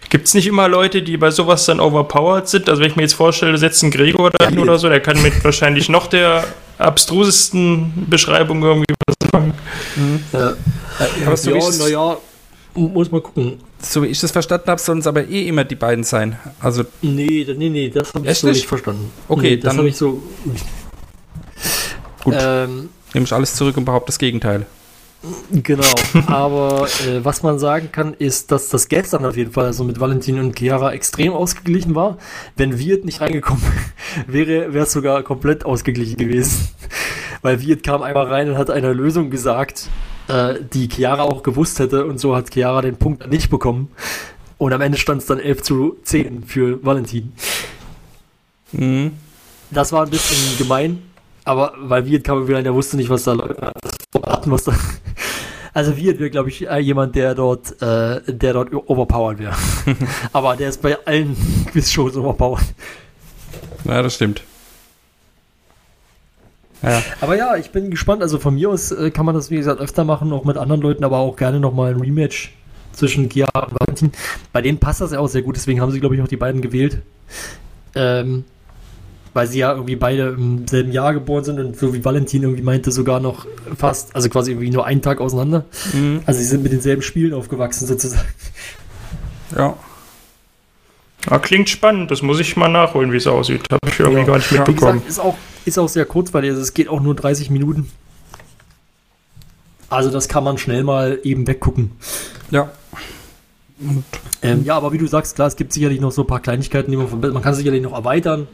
Gibt 0.09 0.27
es 0.27 0.33
nicht 0.35 0.45
immer 0.45 0.67
Leute, 0.67 1.01
die 1.01 1.17
bei 1.17 1.31
sowas 1.31 1.65
dann 1.65 1.79
overpowered 1.79 2.47
sind? 2.47 2.69
Also 2.69 2.81
wenn 2.81 2.89
ich 2.91 2.95
mir 2.95 3.01
jetzt 3.03 3.13
vorstelle, 3.15 3.57
setzt 3.57 3.81
ein 3.83 3.89
Gregor 3.89 4.29
da 4.29 4.47
hin 4.47 4.59
oder 4.59 4.77
so, 4.77 4.87
der 4.87 4.99
kann 4.99 5.19
mit 5.23 5.43
wahrscheinlich 5.43 5.89
noch 5.89 6.05
der 6.05 6.43
abstrusesten 6.77 8.05
Beschreibung 8.09 8.61
irgendwie 8.61 8.93
was 9.07 9.15
anfangen. 9.33 9.53
Ja, 10.33 10.53
Aber 11.25 11.37
so 11.37 11.49
wie 11.51 11.55
ja, 11.57 11.67
ich's- 11.67 11.79
naja, 11.79 12.17
muss 12.75 13.09
mal 13.11 13.21
gucken. 13.21 13.57
So 13.79 14.03
wie 14.03 14.07
ich 14.07 14.19
das 14.19 14.31
verstanden 14.31 14.67
habe, 14.69 14.79
sollen 14.79 14.99
es 14.99 15.07
aber 15.07 15.27
eh 15.27 15.47
immer 15.47 15.63
die 15.63 15.75
beiden 15.75 16.03
sein. 16.03 16.37
Also, 16.59 16.83
Nee, 17.01 17.45
nee, 17.57 17.69
nee, 17.69 17.89
das 17.89 18.13
habe 18.13 18.29
ich 18.29 18.37
so 18.37 18.47
nicht? 18.47 18.57
nicht 18.57 18.67
verstanden. 18.67 19.11
Okay, 19.27 19.41
nee, 19.51 19.57
das 19.57 19.69
dann- 19.69 19.77
habe 19.79 19.89
ich 19.89 19.97
so. 19.97 20.21
Gut. 22.23 22.35
Ähm, 22.37 22.89
nehme 23.13 23.25
ich 23.25 23.33
alles 23.33 23.55
zurück 23.55 23.77
und 23.77 23.85
behaupte 23.85 24.07
das 24.07 24.19
Gegenteil. 24.19 24.65
Genau, 25.51 25.83
aber 26.27 26.87
äh, 27.07 27.23
was 27.23 27.43
man 27.43 27.57
sagen 27.57 27.89
kann, 27.93 28.13
ist, 28.13 28.51
dass 28.51 28.67
das 28.67 28.89
gestern 28.89 29.25
auf 29.25 29.37
jeden 29.37 29.53
Fall 29.53 29.65
also 29.65 29.85
mit 29.85 29.99
Valentin 30.01 30.37
und 30.39 30.59
Chiara 30.59 30.91
extrem 30.91 31.31
ausgeglichen 31.31 31.95
war. 31.95 32.17
Wenn 32.57 32.77
Wirt 32.77 33.05
nicht 33.05 33.21
reingekommen 33.21 33.63
wäre, 34.27 34.73
wäre 34.73 34.83
es 34.83 34.91
sogar 34.91 35.23
komplett 35.23 35.65
ausgeglichen 35.65 36.17
gewesen. 36.17 36.67
Weil 37.41 37.61
Wirt 37.61 37.83
kam 37.83 38.01
einmal 38.01 38.27
rein 38.27 38.49
und 38.49 38.57
hat 38.57 38.69
eine 38.69 38.91
Lösung 38.91 39.29
gesagt, 39.29 39.89
äh, 40.27 40.55
die 40.73 40.89
Chiara 40.89 41.23
auch 41.23 41.41
gewusst 41.41 41.79
hätte 41.79 42.05
und 42.05 42.19
so 42.19 42.35
hat 42.35 42.53
Chiara 42.53 42.81
den 42.81 42.97
Punkt 42.97 43.29
nicht 43.29 43.49
bekommen. 43.49 43.91
Und 44.57 44.73
am 44.73 44.81
Ende 44.81 44.97
stand 44.97 45.21
es 45.21 45.27
dann 45.27 45.39
11 45.39 45.61
zu 45.61 45.97
10 46.03 46.43
für 46.43 46.83
Valentin. 46.85 47.31
Mhm. 48.73 49.11
Das 49.71 49.91
war 49.91 50.03
ein 50.03 50.09
bisschen 50.09 50.57
gemein, 50.57 51.01
aber 51.45 51.73
weil 51.77 52.05
Wirt 52.05 52.23
kam 52.23 52.47
wieder 52.47 52.57
rein, 52.57 52.63
der 52.63 52.73
wusste 52.73 52.97
nicht, 52.97 53.09
was 53.09 53.23
da 53.23 53.33
läuft. 53.33 53.59
Was 54.45 54.63
da. 54.63 54.73
Also 55.73 55.97
Wirt 55.97 56.19
wäre, 56.19 56.29
glaube 56.29 56.49
ich, 56.49 56.67
äh, 56.67 56.77
jemand, 56.79 57.15
der 57.15 57.33
dort, 57.33 57.81
äh, 57.81 58.21
der 58.27 58.53
dort 58.53 58.73
overpowered 58.73 59.39
wäre. 59.39 59.55
aber 60.33 60.55
der 60.55 60.69
ist 60.69 60.81
bei 60.81 60.97
allen 61.05 61.35
Quizshows 61.71 62.15
overpowered. 62.15 62.65
Ja, 63.85 64.01
das 64.01 64.15
stimmt. 64.15 64.43
Ja, 66.83 67.01
Aber 67.21 67.37
ja, 67.37 67.55
ich 67.55 67.71
bin 67.71 67.89
gespannt. 67.89 68.21
Also 68.21 68.39
von 68.39 68.55
mir 68.55 68.69
aus 68.69 68.91
äh, 68.91 69.09
kann 69.09 69.25
man 69.25 69.33
das, 69.33 69.49
wie 69.49 69.55
gesagt, 69.55 69.79
öfter 69.79 70.03
machen, 70.03 70.33
auch 70.33 70.43
mit 70.43 70.57
anderen 70.57 70.81
Leuten, 70.81 71.03
aber 71.03 71.17
auch 71.17 71.37
gerne 71.37 71.59
nochmal 71.59 71.93
ein 71.93 72.01
Rematch 72.01 72.53
zwischen 72.91 73.29
Chiara 73.29 73.63
und 73.63 73.79
Valentin. 73.79 74.11
Bei 74.51 74.61
denen 74.61 74.79
passt 74.79 75.01
das 75.01 75.11
ja 75.11 75.19
auch 75.19 75.27
sehr 75.27 75.41
gut, 75.41 75.55
deswegen 75.55 75.81
haben 75.81 75.91
sie, 75.91 76.01
glaube 76.01 76.15
ich, 76.15 76.21
auch 76.21 76.27
die 76.27 76.37
beiden 76.37 76.61
gewählt. 76.61 77.01
Ähm, 77.95 78.43
weil 79.33 79.47
sie 79.47 79.59
ja 79.59 79.71
irgendwie 79.73 79.95
beide 79.95 80.29
im 80.29 80.67
selben 80.67 80.91
Jahr 80.91 81.13
geboren 81.13 81.43
sind 81.43 81.59
und 81.59 81.77
so 81.77 81.93
wie 81.93 82.03
Valentin 82.05 82.43
irgendwie 82.43 82.61
meinte, 82.61 82.91
sogar 82.91 83.19
noch 83.19 83.47
fast, 83.77 84.15
also 84.15 84.29
quasi 84.29 84.51
irgendwie 84.51 84.69
nur 84.69 84.85
einen 84.85 85.01
Tag 85.01 85.19
auseinander. 85.21 85.65
mhm. 85.93 86.21
Also 86.25 86.39
sie 86.39 86.45
sind 86.45 86.63
mit 86.63 86.71
denselben 86.71 87.01
Spielen 87.01 87.33
aufgewachsen 87.33 87.87
sozusagen. 87.87 88.27
ja. 89.57 89.75
Ja, 91.29 91.39
klingt 91.39 91.69
spannend, 91.69 92.11
das 92.11 92.21
muss 92.21 92.39
ich 92.41 92.57
mal 92.57 92.67
nachholen, 92.67 93.13
wie 93.13 93.17
es 93.17 93.27
aussieht. 93.27 93.61
Habe 93.71 93.79
ich 93.87 93.99
irgendwie 93.99 94.19
Ja. 94.19 94.25
gar 94.25 94.37
nicht 94.37 94.51
mitbekommen. 94.51 94.99
gesagt, 94.99 95.09
ist 95.09 95.19
auch, 95.19 95.37
ist 95.65 95.77
auch 95.79 95.87
sehr 95.87 96.05
kurz, 96.05 96.33
weil 96.33 96.43
es 96.45 96.73
geht 96.73 96.89
auch 96.89 96.99
nur 96.99 97.15
30 97.15 97.49
Minuten. 97.49 97.89
Also 99.89 100.09
das 100.09 100.27
kann 100.27 100.43
man 100.43 100.57
schnell 100.57 100.83
mal 100.83 101.19
eben 101.23 101.47
weggucken. 101.47 101.91
Ja. 102.51 102.71
Ähm, 104.41 104.63
ja, 104.63 104.75
aber 104.75 104.91
wie 104.93 104.97
du 104.97 105.07
sagst, 105.07 105.35
klar, 105.35 105.47
es 105.47 105.55
gibt 105.55 105.73
sicherlich 105.73 105.99
noch 105.99 106.11
so 106.11 106.21
ein 106.23 106.27
paar 106.27 106.41
Kleinigkeiten, 106.41 106.91
die 106.91 106.97
man 106.97 107.07
verbessern. 107.07 107.33
Man 107.33 107.43
kann 107.43 107.55
sicherlich 107.55 107.81
noch 107.81 107.93
erweitern. 107.93 108.47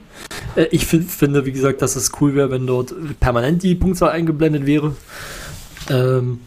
Äh, 0.55 0.65
ich 0.71 0.85
find, 0.85 1.09
finde, 1.11 1.45
wie 1.45 1.51
gesagt, 1.51 1.81
dass 1.81 1.95
es 1.95 2.11
cool 2.21 2.35
wäre, 2.35 2.51
wenn 2.51 2.67
dort 2.67 2.93
permanent 3.19 3.63
die 3.63 3.75
Punktzahl 3.75 4.11
eingeblendet 4.11 4.65
wäre. 4.65 4.95
Ähm, 5.89 6.41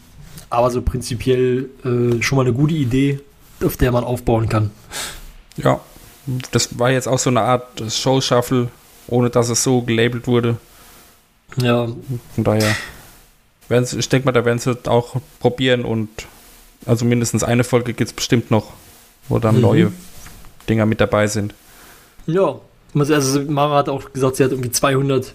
aber 0.49 0.69
so 0.69 0.81
prinzipiell 0.81 1.69
äh, 1.83 2.21
schon 2.21 2.35
mal 2.37 2.43
eine 2.43 2.53
gute 2.53 2.73
Idee, 2.73 3.19
auf 3.63 3.77
der 3.77 3.91
man 3.91 4.03
aufbauen 4.03 4.49
kann. 4.49 4.71
ja, 5.57 5.79
das 6.51 6.79
war 6.79 6.91
jetzt 6.91 7.07
auch 7.07 7.19
so 7.19 7.29
eine 7.29 7.41
Art 7.41 7.83
Show-Shuffle, 7.89 8.69
ohne 9.07 9.29
dass 9.29 9.49
es 9.49 9.63
so 9.63 9.81
gelabelt 9.81 10.27
wurde. 10.27 10.57
Ja, 11.57 11.87
Von 12.35 12.43
daher, 12.43 12.75
ich 13.69 14.09
denke 14.09 14.25
mal, 14.25 14.31
da 14.31 14.45
werden 14.45 14.59
sie 14.59 14.77
auch 14.87 15.17
probieren 15.39 15.85
und 15.85 16.09
also 16.85 17.05
mindestens 17.05 17.43
eine 17.43 17.63
Folge 17.63 17.93
gibt 17.93 18.09
es 18.09 18.13
bestimmt 18.13 18.51
noch, 18.51 18.71
wo 19.29 19.39
dann 19.39 19.55
Mhm. 19.55 19.61
neue 19.61 19.91
Dinger 20.69 20.85
mit 20.85 21.01
dabei 21.01 21.27
sind. 21.27 21.53
ja. 22.25 22.55
Also 22.95 23.41
Mara 23.41 23.77
hat 23.77 23.89
auch 23.89 24.13
gesagt, 24.13 24.35
sie 24.35 24.43
hat 24.43 24.51
irgendwie 24.51 24.69
200 24.69 25.33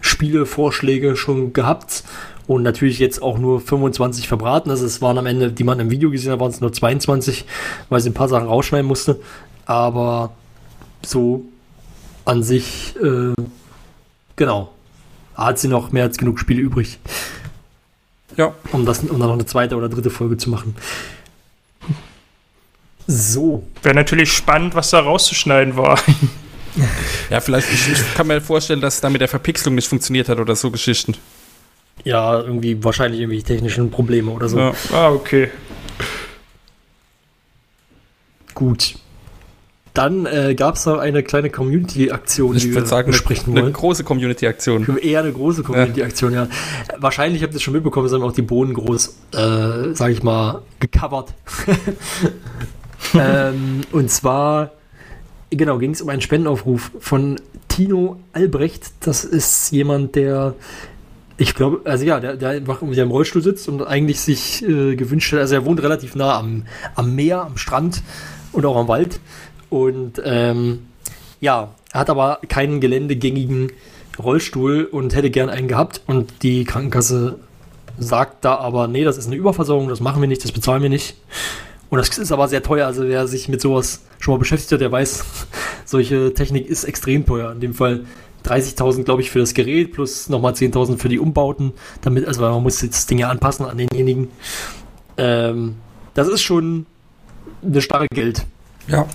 Spielevorschläge 0.00 1.14
schon 1.16 1.52
gehabt 1.52 2.02
und 2.48 2.64
natürlich 2.64 2.98
jetzt 2.98 3.22
auch 3.22 3.38
nur 3.38 3.60
25 3.60 4.26
verbraten. 4.26 4.68
Also 4.70 4.84
es 4.84 5.00
waren 5.00 5.16
am 5.16 5.26
Ende, 5.26 5.52
die 5.52 5.62
man 5.62 5.78
im 5.78 5.90
Video 5.90 6.10
gesehen 6.10 6.32
hat, 6.32 6.40
waren 6.40 6.50
es 6.50 6.60
nur 6.60 6.72
22, 6.72 7.44
weil 7.88 8.00
sie 8.00 8.10
ein 8.10 8.14
paar 8.14 8.28
Sachen 8.28 8.48
rausschneiden 8.48 8.86
musste. 8.88 9.20
Aber 9.64 10.32
so 11.06 11.44
an 12.24 12.42
sich, 12.42 12.96
äh, 13.00 13.32
genau, 14.34 14.72
hat 15.36 15.60
sie 15.60 15.68
noch 15.68 15.92
mehr 15.92 16.02
als 16.02 16.18
genug 16.18 16.40
Spiele 16.40 16.60
übrig, 16.62 16.98
Ja, 18.38 18.54
um, 18.72 18.86
das, 18.86 19.00
um 19.00 19.08
dann 19.08 19.18
noch 19.18 19.32
eine 19.32 19.44
zweite 19.46 19.76
oder 19.76 19.88
dritte 19.88 20.10
Folge 20.10 20.36
zu 20.38 20.48
machen. 20.48 20.74
So, 23.06 23.64
Wäre 23.82 23.94
natürlich 23.94 24.32
spannend, 24.32 24.74
was 24.74 24.90
da 24.90 25.00
rauszuschneiden 25.00 25.76
war. 25.76 25.98
ja, 27.30 27.40
vielleicht, 27.40 27.72
ich, 27.72 27.88
ich 27.90 28.14
kann 28.14 28.26
mir 28.26 28.40
vorstellen, 28.40 28.80
dass 28.80 28.96
es 28.96 29.00
da 29.00 29.10
mit 29.10 29.20
der 29.20 29.28
Verpixelung 29.28 29.74
nicht 29.74 29.88
funktioniert 29.88 30.28
hat 30.28 30.38
oder 30.38 30.54
so 30.54 30.70
Geschichten. 30.70 31.16
ja, 32.04 32.38
irgendwie 32.38 32.82
wahrscheinlich 32.84 33.20
irgendwie 33.20 33.42
technischen 33.42 33.90
Probleme 33.90 34.30
oder 34.30 34.48
so. 34.48 34.58
Ja. 34.58 34.72
Ah, 34.92 35.10
okay. 35.10 35.50
Gut. 38.54 38.94
Dann 39.98 40.26
äh, 40.26 40.54
gab 40.54 40.76
es 40.76 40.86
noch 40.86 40.98
eine 40.98 41.24
kleine 41.24 41.50
Community-Aktion, 41.50 42.54
Ich 42.54 42.62
die 42.62 42.68
wir 42.68 42.76
würde 42.76 42.86
sagen, 42.86 43.06
eine, 43.06 43.10
besprechen 43.10 43.52
eine 43.52 43.62
wollen. 43.62 43.72
große 43.72 44.04
Community-Aktion. 44.04 44.96
Eher 45.02 45.22
eine 45.22 45.32
große 45.32 45.64
Community-Aktion, 45.64 46.34
ja. 46.34 46.46
Wahrscheinlich 46.98 47.42
habt 47.42 47.52
ihr 47.52 47.56
es 47.56 47.62
schon 47.62 47.74
mitbekommen, 47.74 48.06
es 48.06 48.12
haben 48.12 48.22
auch 48.22 48.30
die 48.30 48.42
Bohnen 48.42 48.74
groß, 48.74 49.16
äh, 49.34 49.94
sag 49.94 50.12
ich 50.12 50.22
mal, 50.22 50.62
gecovert. 50.78 51.34
ähm, 53.14 53.80
und 53.90 54.08
zwar, 54.08 54.70
genau, 55.50 55.78
ging 55.78 55.90
es 55.90 56.00
um 56.00 56.10
einen 56.10 56.20
Spendenaufruf 56.20 56.92
von 57.00 57.40
Tino 57.66 58.20
Albrecht. 58.32 58.92
Das 59.00 59.24
ist 59.24 59.72
jemand, 59.72 60.14
der, 60.14 60.54
ich 61.38 61.56
glaube, 61.56 61.80
also 61.90 62.04
ja, 62.04 62.20
der, 62.20 62.36
der 62.36 62.50
einfach 62.50 62.78
der 62.82 63.02
im 63.02 63.10
Rollstuhl 63.10 63.42
sitzt 63.42 63.68
und 63.68 63.82
eigentlich 63.82 64.20
sich 64.20 64.62
äh, 64.62 64.94
gewünscht 64.94 65.32
hat, 65.32 65.40
also 65.40 65.56
er 65.56 65.64
wohnt 65.64 65.82
relativ 65.82 66.14
nah 66.14 66.38
am, 66.38 66.66
am 66.94 67.16
Meer, 67.16 67.42
am 67.42 67.56
Strand 67.56 68.00
und 68.52 68.64
auch 68.64 68.76
am 68.76 68.86
Wald. 68.86 69.18
Und 69.70 70.20
ähm, 70.24 70.86
ja, 71.40 71.70
er 71.92 72.00
hat 72.00 72.10
aber 72.10 72.40
keinen 72.48 72.80
geländegängigen 72.80 73.72
Rollstuhl 74.18 74.84
und 74.84 75.14
hätte 75.14 75.30
gern 75.30 75.48
einen 75.48 75.68
gehabt. 75.68 76.02
Und 76.06 76.42
die 76.42 76.64
Krankenkasse 76.64 77.38
sagt 77.98 78.44
da 78.44 78.56
aber, 78.56 78.88
nee, 78.88 79.04
das 79.04 79.18
ist 79.18 79.26
eine 79.26 79.36
Überversorgung, 79.36 79.88
das 79.88 80.00
machen 80.00 80.20
wir 80.20 80.28
nicht, 80.28 80.44
das 80.44 80.52
bezahlen 80.52 80.82
wir 80.82 80.90
nicht. 80.90 81.16
Und 81.90 81.98
das 81.98 82.16
ist 82.18 82.32
aber 82.32 82.48
sehr 82.48 82.62
teuer. 82.62 82.86
Also 82.86 83.04
wer 83.08 83.26
sich 83.26 83.48
mit 83.48 83.60
sowas 83.60 84.02
schon 84.18 84.34
mal 84.34 84.38
beschäftigt 84.38 84.72
hat, 84.72 84.80
der 84.80 84.92
weiß, 84.92 85.24
solche 85.84 86.34
Technik 86.34 86.68
ist 86.68 86.84
extrem 86.84 87.24
teuer. 87.24 87.52
In 87.52 87.60
dem 87.60 87.74
Fall 87.74 88.04
30.000, 88.44 89.04
glaube 89.04 89.22
ich, 89.22 89.30
für 89.30 89.40
das 89.40 89.54
Gerät 89.54 89.92
plus 89.92 90.28
nochmal 90.28 90.52
10.000 90.52 90.98
für 90.98 91.08
die 91.08 91.18
Umbauten. 91.18 91.72
Damit, 92.02 92.26
also 92.26 92.42
man 92.42 92.62
muss 92.62 92.80
das 92.80 93.06
Ding 93.06 93.18
ja 93.18 93.28
anpassen 93.28 93.66
an 93.66 93.78
denjenigen. 93.78 94.28
Ähm, 95.16 95.76
das 96.14 96.28
ist 96.28 96.42
schon 96.42 96.86
eine 97.62 97.80
starre 97.80 98.06
Geld. 98.12 98.46
Ja. 98.86 99.06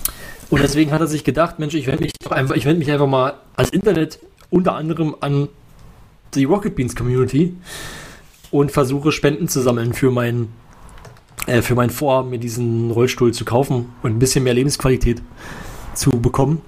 Und 0.50 0.62
deswegen 0.62 0.92
hat 0.92 1.00
er 1.00 1.06
sich 1.06 1.24
gedacht, 1.24 1.58
Mensch, 1.58 1.74
ich 1.74 1.86
wende 1.86 2.04
mich 2.04 2.12
einfach, 2.30 2.54
ich 2.54 2.64
wende 2.64 2.78
mich 2.78 2.90
einfach 2.90 3.06
mal 3.06 3.34
ans 3.56 3.70
Internet 3.70 4.18
unter 4.50 4.74
anderem 4.74 5.16
an 5.20 5.48
die 6.34 6.44
Rocket 6.44 6.76
Beans 6.76 6.94
Community 6.94 7.56
und 8.50 8.70
versuche 8.70 9.12
Spenden 9.12 9.48
zu 9.48 9.60
sammeln 9.60 9.94
für 9.94 10.10
mein 10.10 10.48
äh, 11.46 11.62
für 11.62 11.74
mein 11.74 11.90
Vorhaben, 11.90 12.30
mir 12.30 12.38
diesen 12.38 12.90
Rollstuhl 12.90 13.32
zu 13.32 13.44
kaufen 13.44 13.92
und 14.02 14.12
ein 14.12 14.18
bisschen 14.18 14.44
mehr 14.44 14.54
Lebensqualität 14.54 15.22
zu 15.94 16.10
bekommen. 16.10 16.62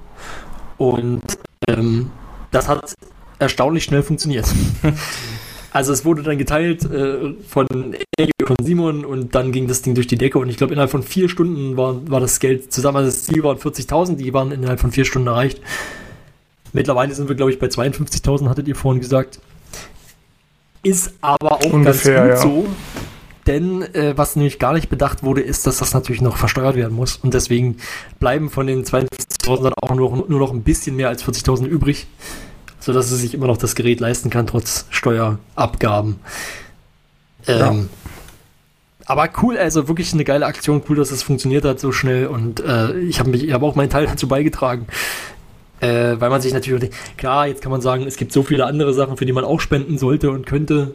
Und 0.79 1.23
ähm, 1.67 2.11
das 2.51 2.69
hat 2.69 2.95
erstaunlich 3.39 3.85
schnell 3.85 4.03
funktioniert. 4.03 4.47
Also 5.77 5.93
es 5.93 6.07
wurde 6.07 6.23
dann 6.23 6.39
geteilt 6.39 6.91
äh, 6.91 7.35
von 7.47 7.67
Elio, 8.17 8.33
von 8.47 8.57
Simon 8.63 9.05
und 9.05 9.35
dann 9.35 9.53
ging 9.53 9.69
das 9.69 9.83
Ding 9.83 9.95
durch 9.95 10.07
die 10.07 10.17
Decke 10.17 10.39
und 10.39 10.49
ich 10.49 10.57
glaube 10.57 10.73
innerhalb 10.73 10.91
von 10.91 11.03
vier 11.03 11.29
Stunden 11.29 11.77
war, 11.77 12.01
war 12.11 12.19
das 12.19 12.41
Geld 12.41 12.73
zusammen, 12.73 12.97
also 12.97 13.11
das 13.11 13.25
Ziel 13.25 13.43
waren 13.43 13.59
40.000, 13.59 14.17
die 14.17 14.33
waren 14.33 14.53
innerhalb 14.53 14.81
von 14.81 14.91
vier 14.91 15.05
Stunden 15.05 15.29
erreicht. 15.29 15.61
Mittlerweile 16.73 17.15
sind 17.15 17.29
wir 17.29 17.37
glaube 17.37 17.51
ich 17.51 17.59
bei 17.59 17.67
52.000, 17.67 18.49
hattet 18.49 18.69
ihr 18.69 18.75
vorhin 18.75 19.03
gesagt. 19.03 19.39
Ist 20.83 21.13
aber 21.21 21.57
auch 21.57 21.71
Ungefähr, 21.71 22.27
ganz 22.27 22.43
gut 22.43 22.55
ja. 22.55 22.65
so, 22.65 22.67
denn 23.47 23.83
äh, 23.95 24.17
was 24.17 24.35
nämlich 24.35 24.59
gar 24.59 24.73
nicht 24.73 24.89
bedacht 24.89 25.25
wurde, 25.25 25.43
ist, 25.43 25.67
dass 25.67 25.77
das 25.77 25.93
natürlich 25.93 26.23
noch 26.23 26.39
versteuert 26.39 26.77
werden 26.77 26.97
muss 26.97 27.17
und 27.17 27.35
deswegen 27.35 27.77
bleiben 28.19 28.49
von 28.49 28.67
den 28.67 28.83
52.000 28.83 29.65
dann 29.65 29.75
auch 29.83 29.95
nur, 29.95 30.25
nur 30.27 30.41
noch 30.41 30.55
ein 30.55 30.63
bisschen 30.63 30.97
mehr 30.97 31.11
als 31.11 31.23
40.000 31.23 31.67
übrig 31.67 32.07
sodass 32.87 33.11
es 33.11 33.21
sich 33.21 33.35
immer 33.35 33.49
noch 33.49 33.57
das 33.57 33.75
Gerät 33.75 33.99
leisten 33.99 34.31
kann, 34.31 34.47
trotz 34.47 34.87
Steuerabgaben. 34.91 36.21
Ähm, 37.49 37.89
aber 39.05 39.29
cool, 39.43 39.59
also 39.59 39.89
wirklich 39.89 40.13
eine 40.13 40.23
geile 40.23 40.47
Aktion, 40.47 40.83
cool, 40.89 40.95
dass 40.95 41.11
es 41.11 41.25
funktioniert 41.25 41.65
hat 41.65 41.81
so 41.81 41.91
schnell 41.91 42.29
und 42.29 42.61
äh, 42.61 42.97
ich 43.01 43.19
habe 43.19 43.37
habe 43.53 43.67
auch 43.67 43.75
meinen 43.75 43.91
Teil 43.91 44.07
dazu 44.07 44.29
beigetragen. 44.29 44.87
Äh, 45.81 46.21
weil 46.21 46.31
man 46.31 46.41
sich 46.41 46.55
natürlich, 46.55 46.91
klar, 47.17 47.49
jetzt 47.49 47.61
kann 47.61 47.73
man 47.73 47.81
sagen, 47.81 48.07
es 48.07 48.17
gibt 48.17 48.33
so 48.33 48.45
viele 48.45 48.65
andere 48.65 48.95
Sachen, 48.95 49.17
für 49.17 49.27
die 49.27 49.33
man 49.33 49.45
auch 49.45 49.61
spenden 49.61 49.99
sollte 49.99 50.31
und 50.31 50.47
könnte. 50.47 50.95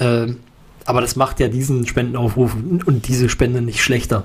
Ähm, 0.00 0.38
aber 0.86 1.02
das 1.02 1.14
macht 1.14 1.40
ja 1.40 1.48
diesen 1.48 1.86
Spendenaufruf 1.86 2.54
und 2.54 3.06
diese 3.06 3.28
Spende 3.28 3.60
nicht 3.60 3.82
schlechter. 3.82 4.24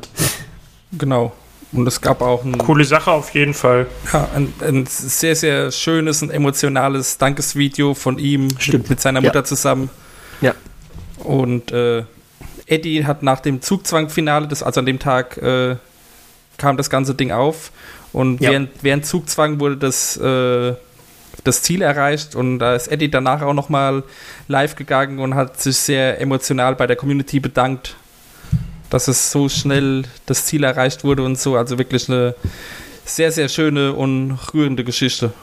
Genau. 0.97 1.33
Und 1.73 1.87
es 1.87 2.01
gab 2.01 2.21
auch 2.21 2.43
ein, 2.43 2.57
Coole 2.57 2.83
Sache 2.83 3.11
auf 3.11 3.33
jeden 3.33 3.53
Fall. 3.53 3.87
ja, 4.11 4.27
ein, 4.35 4.53
ein 4.61 4.85
sehr, 4.87 5.35
sehr 5.35 5.71
schönes 5.71 6.21
und 6.21 6.29
emotionales 6.29 7.17
Dankesvideo 7.17 7.93
von 7.93 8.19
ihm 8.19 8.49
Stimmt. 8.59 8.89
mit 8.89 8.99
seiner 8.99 9.21
Ja. 9.21 9.29
Mutter 9.29 9.43
zusammen. 9.45 9.89
Ja. 10.41 10.53
Und 11.23 11.71
äh, 11.71 12.03
Eddie 12.65 13.05
hat 13.05 13.23
nach 13.23 13.39
dem 13.39 13.61
Zugzwangfinale, 13.61 14.47
das, 14.47 14.63
also 14.63 14.79
an 14.81 14.85
dem 14.85 14.99
Tag 14.99 15.37
äh, 15.37 15.77
kam 16.57 16.75
das 16.77 16.89
ganze 16.89 17.15
Ding 17.15 17.31
auf. 17.31 17.71
Und 18.11 18.41
Ja. 18.41 18.51
während, 18.51 18.69
während 18.81 19.05
Zugzwang 19.05 19.59
wurde 19.61 19.77
das, 19.77 20.17
äh, 20.17 20.73
das 21.45 21.61
Ziel 21.61 21.81
erreicht. 21.81 22.35
Und 22.35 22.59
da 22.59 22.75
ist 22.75 22.87
Eddie 22.89 23.09
danach 23.09 23.41
auch 23.43 23.53
nochmal 23.53 24.03
live 24.49 24.75
gegangen 24.75 25.19
und 25.19 25.35
hat 25.35 25.61
sich 25.61 25.77
sehr 25.77 26.19
emotional 26.19 26.75
bei 26.75 26.85
der 26.87 26.97
Community 26.97 27.39
bedankt, 27.39 27.95
dass 28.91 29.07
es 29.07 29.31
so 29.31 29.49
schnell 29.49 30.03
das 30.27 30.45
Ziel 30.45 30.63
erreicht 30.63 31.03
wurde 31.03 31.23
und 31.23 31.39
so. 31.39 31.55
Also 31.55 31.79
wirklich 31.79 32.07
eine 32.09 32.35
sehr, 33.05 33.31
sehr 33.31 33.49
schöne 33.49 33.93
und 33.93 34.37
rührende 34.53 34.83
Geschichte. 34.83 35.33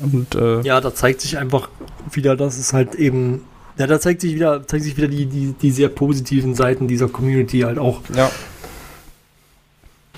Und 0.00 0.34
äh, 0.34 0.60
Ja, 0.60 0.80
da 0.80 0.94
zeigt 0.94 1.22
sich 1.22 1.38
einfach 1.38 1.68
wieder, 2.10 2.36
dass 2.36 2.58
es 2.58 2.72
halt 2.72 2.94
eben, 2.94 3.42
ja, 3.78 3.86
da 3.86 3.98
zeigt 3.98 4.20
sich 4.20 4.34
wieder, 4.34 4.66
zeigt 4.66 4.84
sich 4.84 4.96
wieder 4.96 5.08
die, 5.08 5.26
die, 5.26 5.54
die 5.60 5.70
sehr 5.70 5.88
positiven 5.88 6.54
Seiten 6.54 6.86
dieser 6.86 7.08
Community 7.08 7.60
halt 7.60 7.78
auch. 7.78 8.00
ja. 8.14 8.30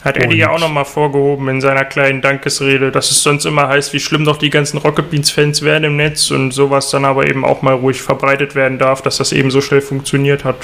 Hat 0.03 0.17
Eddie 0.17 0.37
ja 0.37 0.51
auch 0.51 0.59
nochmal 0.59 0.85
vorgehoben 0.85 1.49
in 1.49 1.61
seiner 1.61 1.85
kleinen 1.85 2.21
Dankesrede, 2.21 2.91
dass 2.91 3.11
es 3.11 3.23
sonst 3.23 3.47
immer 3.47 3.69
heißt, 3.69 3.93
wie 3.93 4.01
schlimm 4.01 4.25
doch 4.25 4.37
die 4.37 4.51
ganzen 4.51 4.79
Rocket 4.79 5.09
Beans-Fans 5.11 5.63
werden 5.63 5.85
im 5.85 5.97
Netz 5.97 6.31
und 6.31 6.53
sowas 6.53 6.91
dann 6.91 7.05
aber 7.05 7.27
eben 7.27 7.45
auch 7.45 7.63
mal 7.63 7.75
ruhig 7.75 8.03
verbreitet 8.03 8.55
werden 8.55 8.79
darf, 8.79 9.03
dass 9.03 9.19
das 9.19 9.33
eben 9.33 9.51
so 9.51 9.61
schnell 9.61 9.81
funktioniert 9.81 10.45
hat. 10.45 10.57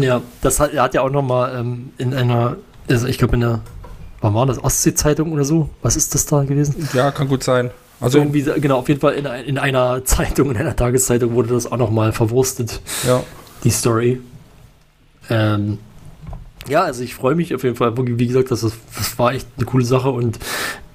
Ja, 0.00 0.20
das 0.42 0.60
hat, 0.60 0.74
er 0.74 0.82
hat 0.82 0.94
ja 0.94 1.02
auch 1.02 1.10
nochmal 1.10 1.58
ähm, 1.58 1.92
in 1.96 2.12
einer, 2.12 2.56
also 2.88 3.06
ich 3.06 3.18
glaube 3.18 3.34
in 3.34 3.40
der, 3.40 3.60
wann 4.20 4.34
war 4.34 4.46
das, 4.46 4.62
Ostsee-Zeitung 4.62 5.32
oder 5.32 5.44
so? 5.44 5.70
Was 5.80 5.96
ist 5.96 6.14
das 6.14 6.26
da 6.26 6.42
gewesen? 6.42 6.88
ja, 6.92 7.12
kann 7.12 7.28
gut 7.28 7.44
sein. 7.44 7.70
Also 8.00 8.18
irgendwie, 8.18 8.42
genau, 8.42 8.78
auf 8.78 8.88
jeden 8.88 9.00
Fall 9.00 9.14
in, 9.14 9.26
in 9.26 9.58
einer 9.58 10.04
Zeitung, 10.04 10.50
in 10.50 10.56
einer 10.56 10.74
Tageszeitung 10.74 11.34
wurde 11.34 11.54
das 11.54 11.70
auch 11.70 11.76
nochmal 11.76 12.12
verwurstet, 12.12 12.80
ja. 13.06 13.22
die 13.62 13.70
Story. 13.70 14.20
Ähm, 15.30 15.78
ja, 16.68 16.82
also 16.82 17.02
ich 17.02 17.14
freue 17.14 17.34
mich 17.34 17.54
auf 17.54 17.62
jeden 17.64 17.76
Fall, 17.76 17.92
wie 17.96 18.26
gesagt, 18.26 18.50
das, 18.50 18.62
ist, 18.62 18.76
das 18.96 19.18
war 19.18 19.32
echt 19.34 19.46
eine 19.56 19.66
coole 19.66 19.84
Sache 19.84 20.10
und 20.10 20.38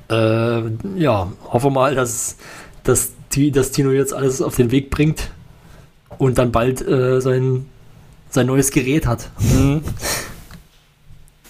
äh, 0.09 0.61
ja, 0.97 1.31
hoffe 1.45 1.69
mal, 1.69 1.95
dass, 1.95 2.37
dass, 2.83 3.11
Ti- 3.29 3.51
dass 3.51 3.71
Tino 3.71 3.91
jetzt 3.91 4.13
alles 4.13 4.41
auf 4.41 4.55
den 4.55 4.71
Weg 4.71 4.89
bringt 4.89 5.29
und 6.17 6.37
dann 6.37 6.51
bald 6.51 6.81
äh, 6.87 7.19
sein, 7.21 7.65
sein 8.29 8.47
neues 8.47 8.71
Gerät 8.71 9.05
hat 9.05 9.29
Mhm. 9.39 9.81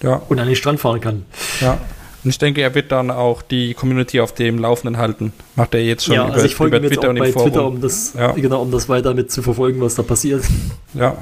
Ja, 0.03 0.21
und 0.29 0.39
an 0.39 0.45
den 0.47 0.55
Strand 0.55 0.79
fahren 0.79 1.01
kann. 1.01 1.25
ja. 1.59 1.79
Und 2.23 2.31
ich 2.31 2.39
denke, 2.39 2.61
er 2.61 2.75
wird 2.75 2.91
dann 2.91 3.09
auch 3.09 3.41
die 3.41 3.73
Community 3.73 4.19
auf 4.19 4.33
dem 4.33 4.57
Laufenden 4.59 4.97
halten. 4.97 5.31
Macht 5.55 5.73
er 5.75 5.83
jetzt 5.83 6.03
schon 6.05 6.15
ja, 6.15 6.25
über, 6.25 6.33
also 6.33 6.45
ich 6.45 6.55
folge 6.55 6.75
über 6.77 6.85
ihm 6.85 6.89
jetzt 6.91 6.99
Twitter 6.99 7.13
auch 7.13 7.17
bei. 7.17 7.31
Twitter, 7.31 7.65
um 7.67 7.79
das, 7.79 8.13
Ja. 8.17 8.31
genau, 8.33 8.61
um 8.63 8.71
das 8.71 8.89
weiter 8.89 9.13
mit 9.13 9.31
zu 9.31 9.41
verfolgen, 9.41 9.79
was 9.79 9.95
da 9.95 10.03
passiert. 10.03 10.43
Ja, 10.93 11.15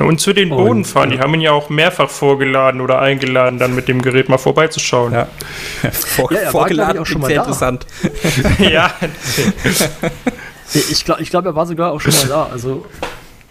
Na, 0.00 0.06
Und 0.06 0.20
zu 0.20 0.32
den 0.32 0.50
Und, 0.50 0.58
Bodenfahren, 0.64 1.10
die 1.10 1.16
ja. 1.16 1.22
haben 1.22 1.34
ihn 1.34 1.40
ja 1.42 1.52
auch 1.52 1.68
mehrfach 1.68 2.08
vorgeladen 2.10 2.80
oder 2.80 3.00
eingeladen, 3.00 3.58
dann 3.58 3.74
mit 3.74 3.86
dem 3.88 4.02
Gerät 4.02 4.28
mal 4.28 4.38
vorbeizuschauen. 4.38 5.12
ja. 5.12 5.28
Vor, 5.92 6.32
Ja, 6.32 6.38
er 6.38 6.44
war, 6.46 6.52
vorgeladen 6.52 6.94
ich, 6.96 7.00
auch 7.02 7.06
schon 7.06 7.20
mal 7.20 7.26
sehr 7.28 7.36
da. 7.36 7.42
interessant. 7.42 7.86
ja. 8.58 8.92
Ich 10.72 11.04
glaube, 11.04 11.22
ich 11.22 11.30
glaub, 11.30 11.44
er 11.44 11.54
war 11.54 11.66
sogar 11.66 11.92
auch 11.92 12.00
schon 12.00 12.14
mal 12.14 12.28
da. 12.28 12.44
Also 12.46 12.86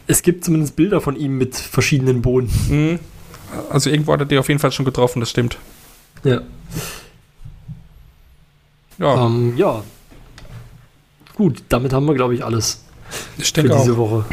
es 0.07 0.21
gibt 0.21 0.43
zumindest 0.43 0.75
Bilder 0.75 1.01
von 1.01 1.15
ihm 1.15 1.37
mit 1.37 1.55
verschiedenen 1.55 2.21
Bohnen. 2.21 2.49
Mhm. 2.69 2.99
Also 3.69 3.89
irgendwo 3.89 4.13
hat 4.13 4.19
er 4.21 4.25
die 4.25 4.37
auf 4.37 4.47
jeden 4.47 4.59
Fall 4.59 4.71
schon 4.71 4.85
getroffen, 4.85 5.19
das 5.19 5.29
stimmt. 5.29 5.57
Ja. 6.23 6.41
Ja, 8.97 9.25
Ähm, 9.25 9.53
ja. 9.55 9.83
Gut, 11.35 11.63
damit 11.69 11.93
haben 11.93 12.05
wir, 12.05 12.15
glaube 12.15 12.35
ich, 12.35 12.43
alles 12.43 12.83
ich 13.37 13.51
für 13.53 13.63
diese 13.63 13.93
auch. 13.93 13.97
Woche. 13.97 14.25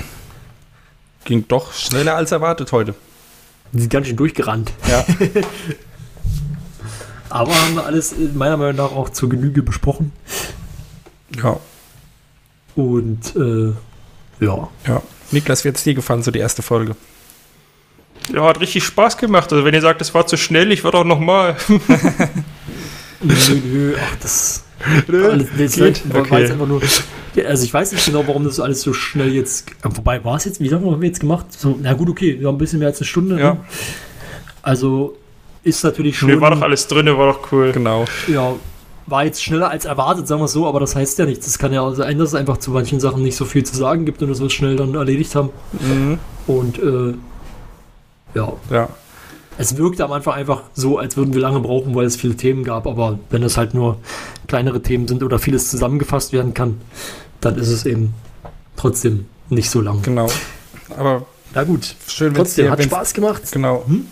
Ging 1.27 1.45
doch 1.47 1.75
schneller 1.75 2.17
als 2.17 2.33
erwartet 2.33 2.73
heute. 2.73 2.95
Die 3.73 3.81
sind 3.81 3.91
ganz 3.91 4.07
schön 4.07 4.17
durchgerannt. 4.17 4.73
Ja. 4.89 5.05
Aber 7.29 7.55
haben 7.55 7.75
wir 7.75 7.85
alles 7.85 8.13
äh, 8.13 8.29
meiner 8.33 8.57
Meinung 8.57 8.77
nach 8.77 8.93
auch 8.93 9.11
zur 9.11 9.29
Genüge 9.29 9.63
besprochen. 9.63 10.13
Ja, 11.43 11.59
Und 12.77 13.35
äh, 13.37 13.73
ja. 14.45 14.69
ja. 14.87 15.03
Niklas, 15.33 15.65
wie 15.65 15.69
hat 15.69 15.77
es 15.77 15.83
dir 15.83 15.95
gefallen, 15.95 16.23
so 16.23 16.31
die 16.31 16.39
erste 16.39 16.63
Folge? 16.63 16.95
ja, 18.33 18.45
hat 18.45 18.61
richtig 18.61 18.85
Spaß 18.85 19.19
gemacht. 19.19 19.53
Also 19.53 19.65
wenn 19.65 19.75
ihr 19.75 19.81
sagt, 19.81 20.01
es 20.01 20.15
war 20.15 20.27
zu 20.27 20.37
schnell, 20.37 20.73
ich 20.73 20.85
würde 20.85 20.99
auch 20.99 21.05
nochmal. 21.05 21.57
Nö, 23.23 23.35
nö, 23.65 23.97
ach, 23.99 24.17
das. 24.21 24.63
Alles, 25.09 25.47
das 25.59 25.81
war, 25.81 25.87
war 26.15 26.21
Okay. 26.23 26.41
jetzt 26.41 26.53
einfach 26.53 26.67
nur. 26.67 26.81
Ja, 27.35 27.45
also 27.45 27.65
ich 27.65 27.73
weiß 27.75 27.93
nicht 27.93 28.05
genau, 28.07 28.27
warum 28.27 28.45
das 28.45 28.61
alles 28.61 28.81
so 28.83 28.93
schnell 28.93 29.33
jetzt. 29.35 29.67
Wobei, 29.83 30.25
war 30.25 30.37
es 30.37 30.45
jetzt, 30.47 30.61
wie 30.61 30.69
lange 30.69 30.91
haben 30.91 31.01
wir 31.01 31.09
jetzt 31.09 31.21
gemacht? 31.21 31.47
So, 31.51 31.79
na 31.81 31.93
gut, 31.93 32.09
okay, 32.09 32.39
wir 32.41 32.49
haben 32.49 32.55
ein 32.55 32.59
bisschen 32.59 32.79
mehr 32.79 32.89
als 32.89 32.99
eine 32.99 33.07
Stunde. 33.07 33.39
Ja. 33.39 33.55
Ne? 33.55 33.61
Also 34.63 35.17
ist 35.63 35.83
natürlich 35.85 36.19
schon. 36.19 36.29
Mir 36.31 36.41
war 36.41 36.51
doch 36.51 36.63
alles 36.63 36.87
drin, 36.89 37.07
war 37.07 37.33
doch 37.33 37.53
cool. 37.53 37.73
Genau. 37.73 38.05
ja, 38.27 38.55
war 39.07 39.25
jetzt 39.25 39.43
schneller 39.43 39.71
als 39.71 39.85
erwartet, 39.85 40.27
sagen 40.27 40.41
wir 40.41 40.47
es 40.47 40.53
so, 40.53 40.67
aber 40.67 40.81
das 40.81 40.97
heißt 40.97 41.19
ja 41.19 41.27
nichts. 41.27 41.47
Das 41.47 41.59
kann 41.59 41.73
ja 41.73 41.85
also 41.85 41.97
sein, 41.97 42.19
dass 42.19 42.31
es 42.31 42.35
einfach 42.35 42.57
zu 42.57 42.71
manchen 42.71 42.99
Sachen 43.01 43.23
nicht 43.23 43.37
so 43.37 43.45
viel 43.45 43.65
zu 43.65 43.77
sagen 43.77 44.05
gibt 44.05 44.23
und 44.23 44.29
dass 44.31 44.41
wir 44.41 44.47
es 44.47 44.53
schnell 44.53 44.77
dann 44.77 44.95
erledigt 44.95 45.35
haben. 45.35 45.51
Mhm. 45.73 46.19
Und 46.47 46.79
äh, 46.79 47.15
ja, 48.35 48.53
Ja. 48.71 48.89
Es 49.59 49.77
wirkte 49.77 50.05
am 50.05 50.13
Anfang 50.13 50.35
einfach 50.35 50.63
so, 50.75 50.99
als 50.99 51.17
würden 51.17 51.33
wir 51.35 51.41
lange 51.41 51.61
brauchen, 51.61 51.95
weil 51.95 52.07
es 52.07 52.17
viele 52.17 52.37
Themen 52.37 52.65
gab. 52.65 52.87
Aber 52.87 53.19
wenn 53.31 53.43
es 53.43 53.57
halt 53.57 53.75
nur 53.75 53.99
kleinere 54.49 54.83
Themen 54.83 55.09
sind 55.09 55.23
oder 55.23 55.39
vieles 55.39 55.71
zusammengefasst 55.71 56.33
werden 56.33 56.55
kann, 56.55 56.81
dann 57.41 57.57
ist 57.57 57.69
es 57.69 57.87
eben 57.87 58.15
trotzdem 58.77 59.27
nicht 59.49 59.71
so 59.71 59.81
lang. 59.81 60.03
Genau. 60.03 60.29
Aber 60.97 61.27
Na 61.55 61.65
gut, 61.65 61.95
schön, 62.09 62.35
wenn 62.35 62.43
es 62.43 62.49
trotzdem 62.51 62.67
dir 62.67 62.71
hat 62.73 62.83
Spaß 62.85 63.15
gemacht. 63.15 63.43
Genau. 63.53 63.85
Hm? 63.87 64.07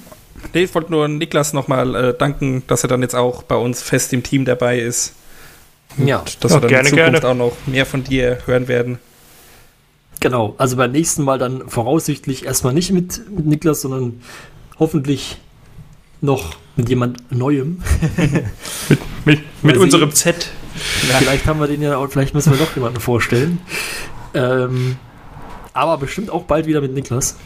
Nee, 0.53 0.65
ich 0.65 0.75
wollte 0.75 0.91
nur 0.91 1.09
Niklas 1.09 1.53
nochmal 1.53 1.95
äh, 1.95 2.15
danken, 2.17 2.63
dass 2.67 2.83
er 2.85 2.89
dann 2.89 3.01
jetzt 3.03 3.15
auch 3.15 3.43
bei 3.45 3.57
uns 3.57 3.83
fest 3.83 4.13
im 4.13 4.23
Team 4.23 4.45
dabei 4.45 4.79
ist. 4.79 5.15
Ja, 5.97 6.23
Dass 6.41 6.53
Ja, 6.53 6.57
wir 6.57 6.61
dann 6.63 6.69
gerne, 6.69 6.89
in 6.89 6.95
Zukunft 6.97 7.21
gerne. 7.23 7.29
auch 7.29 7.35
noch 7.37 7.53
mehr 7.67 7.87
von 7.87 8.05
dir 8.05 8.39
hören 8.47 8.69
werden. 8.69 8.99
genau. 10.21 10.55
Also 10.59 10.77
beim 10.77 10.93
nächsten 10.93 11.23
Mal 11.23 11.39
dann 11.39 11.69
voraussichtlich 11.69 12.45
erstmal 12.47 12.75
nicht 12.75 12.91
mit, 12.93 13.31
mit 13.31 13.47
Niklas, 13.47 13.83
sondern 13.83 14.21
hoffentlich 14.79 15.39
noch 16.21 16.57
mit 16.77 16.89
jemand 16.89 17.31
Neuem. 17.33 17.83
Mit, 19.25 19.41
mit 19.63 19.77
Mal 19.77 19.83
unserem 19.83 20.13
Z. 20.13 20.51
Vielleicht 20.75 21.47
haben 21.47 21.59
wir 21.59 21.67
den 21.67 21.81
ja 21.81 21.97
auch, 21.97 22.09
vielleicht 22.11 22.35
müssen 22.35 22.53
wir 22.53 22.59
doch 22.59 22.75
jemanden 22.75 23.01
vorstellen. 23.01 23.59
Ähm, 24.35 24.97
aber 25.73 25.97
bestimmt 25.97 26.29
auch 26.31 26.43
bald 26.43 26.67
wieder 26.67 26.83
mit 26.83 26.93
Niklas. 26.93 27.37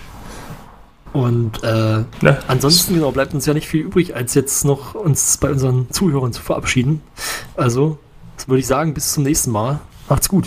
Und 1.13 1.63
äh, 1.63 2.05
Ne? 2.21 2.39
ansonsten 2.49 2.95
genau, 2.95 3.13
bleibt 3.13 3.33
uns 3.35 3.47
ja 3.47 3.55
nicht 3.55 3.69
viel 3.69 3.83
übrig, 3.83 4.17
als 4.17 4.35
jetzt 4.35 4.65
noch 4.65 4.95
uns 4.95 5.37
bei 5.37 5.51
unseren 5.51 5.91
Zuhörern 5.91 6.33
zu 6.33 6.43
verabschieden. 6.43 7.01
Also, 7.57 7.99
das 8.37 8.49
würde 8.49 8.61
ich 8.61 8.67
sagen, 8.67 8.93
bis 8.95 9.13
zum 9.13 9.23
nächsten 9.23 9.51
Mal. 9.53 9.81
Macht's 10.09 10.29
gut. 10.29 10.47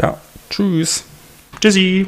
Ja. 0.00 0.18
Tschüss. 0.50 1.04
Tschüssi. 1.60 2.06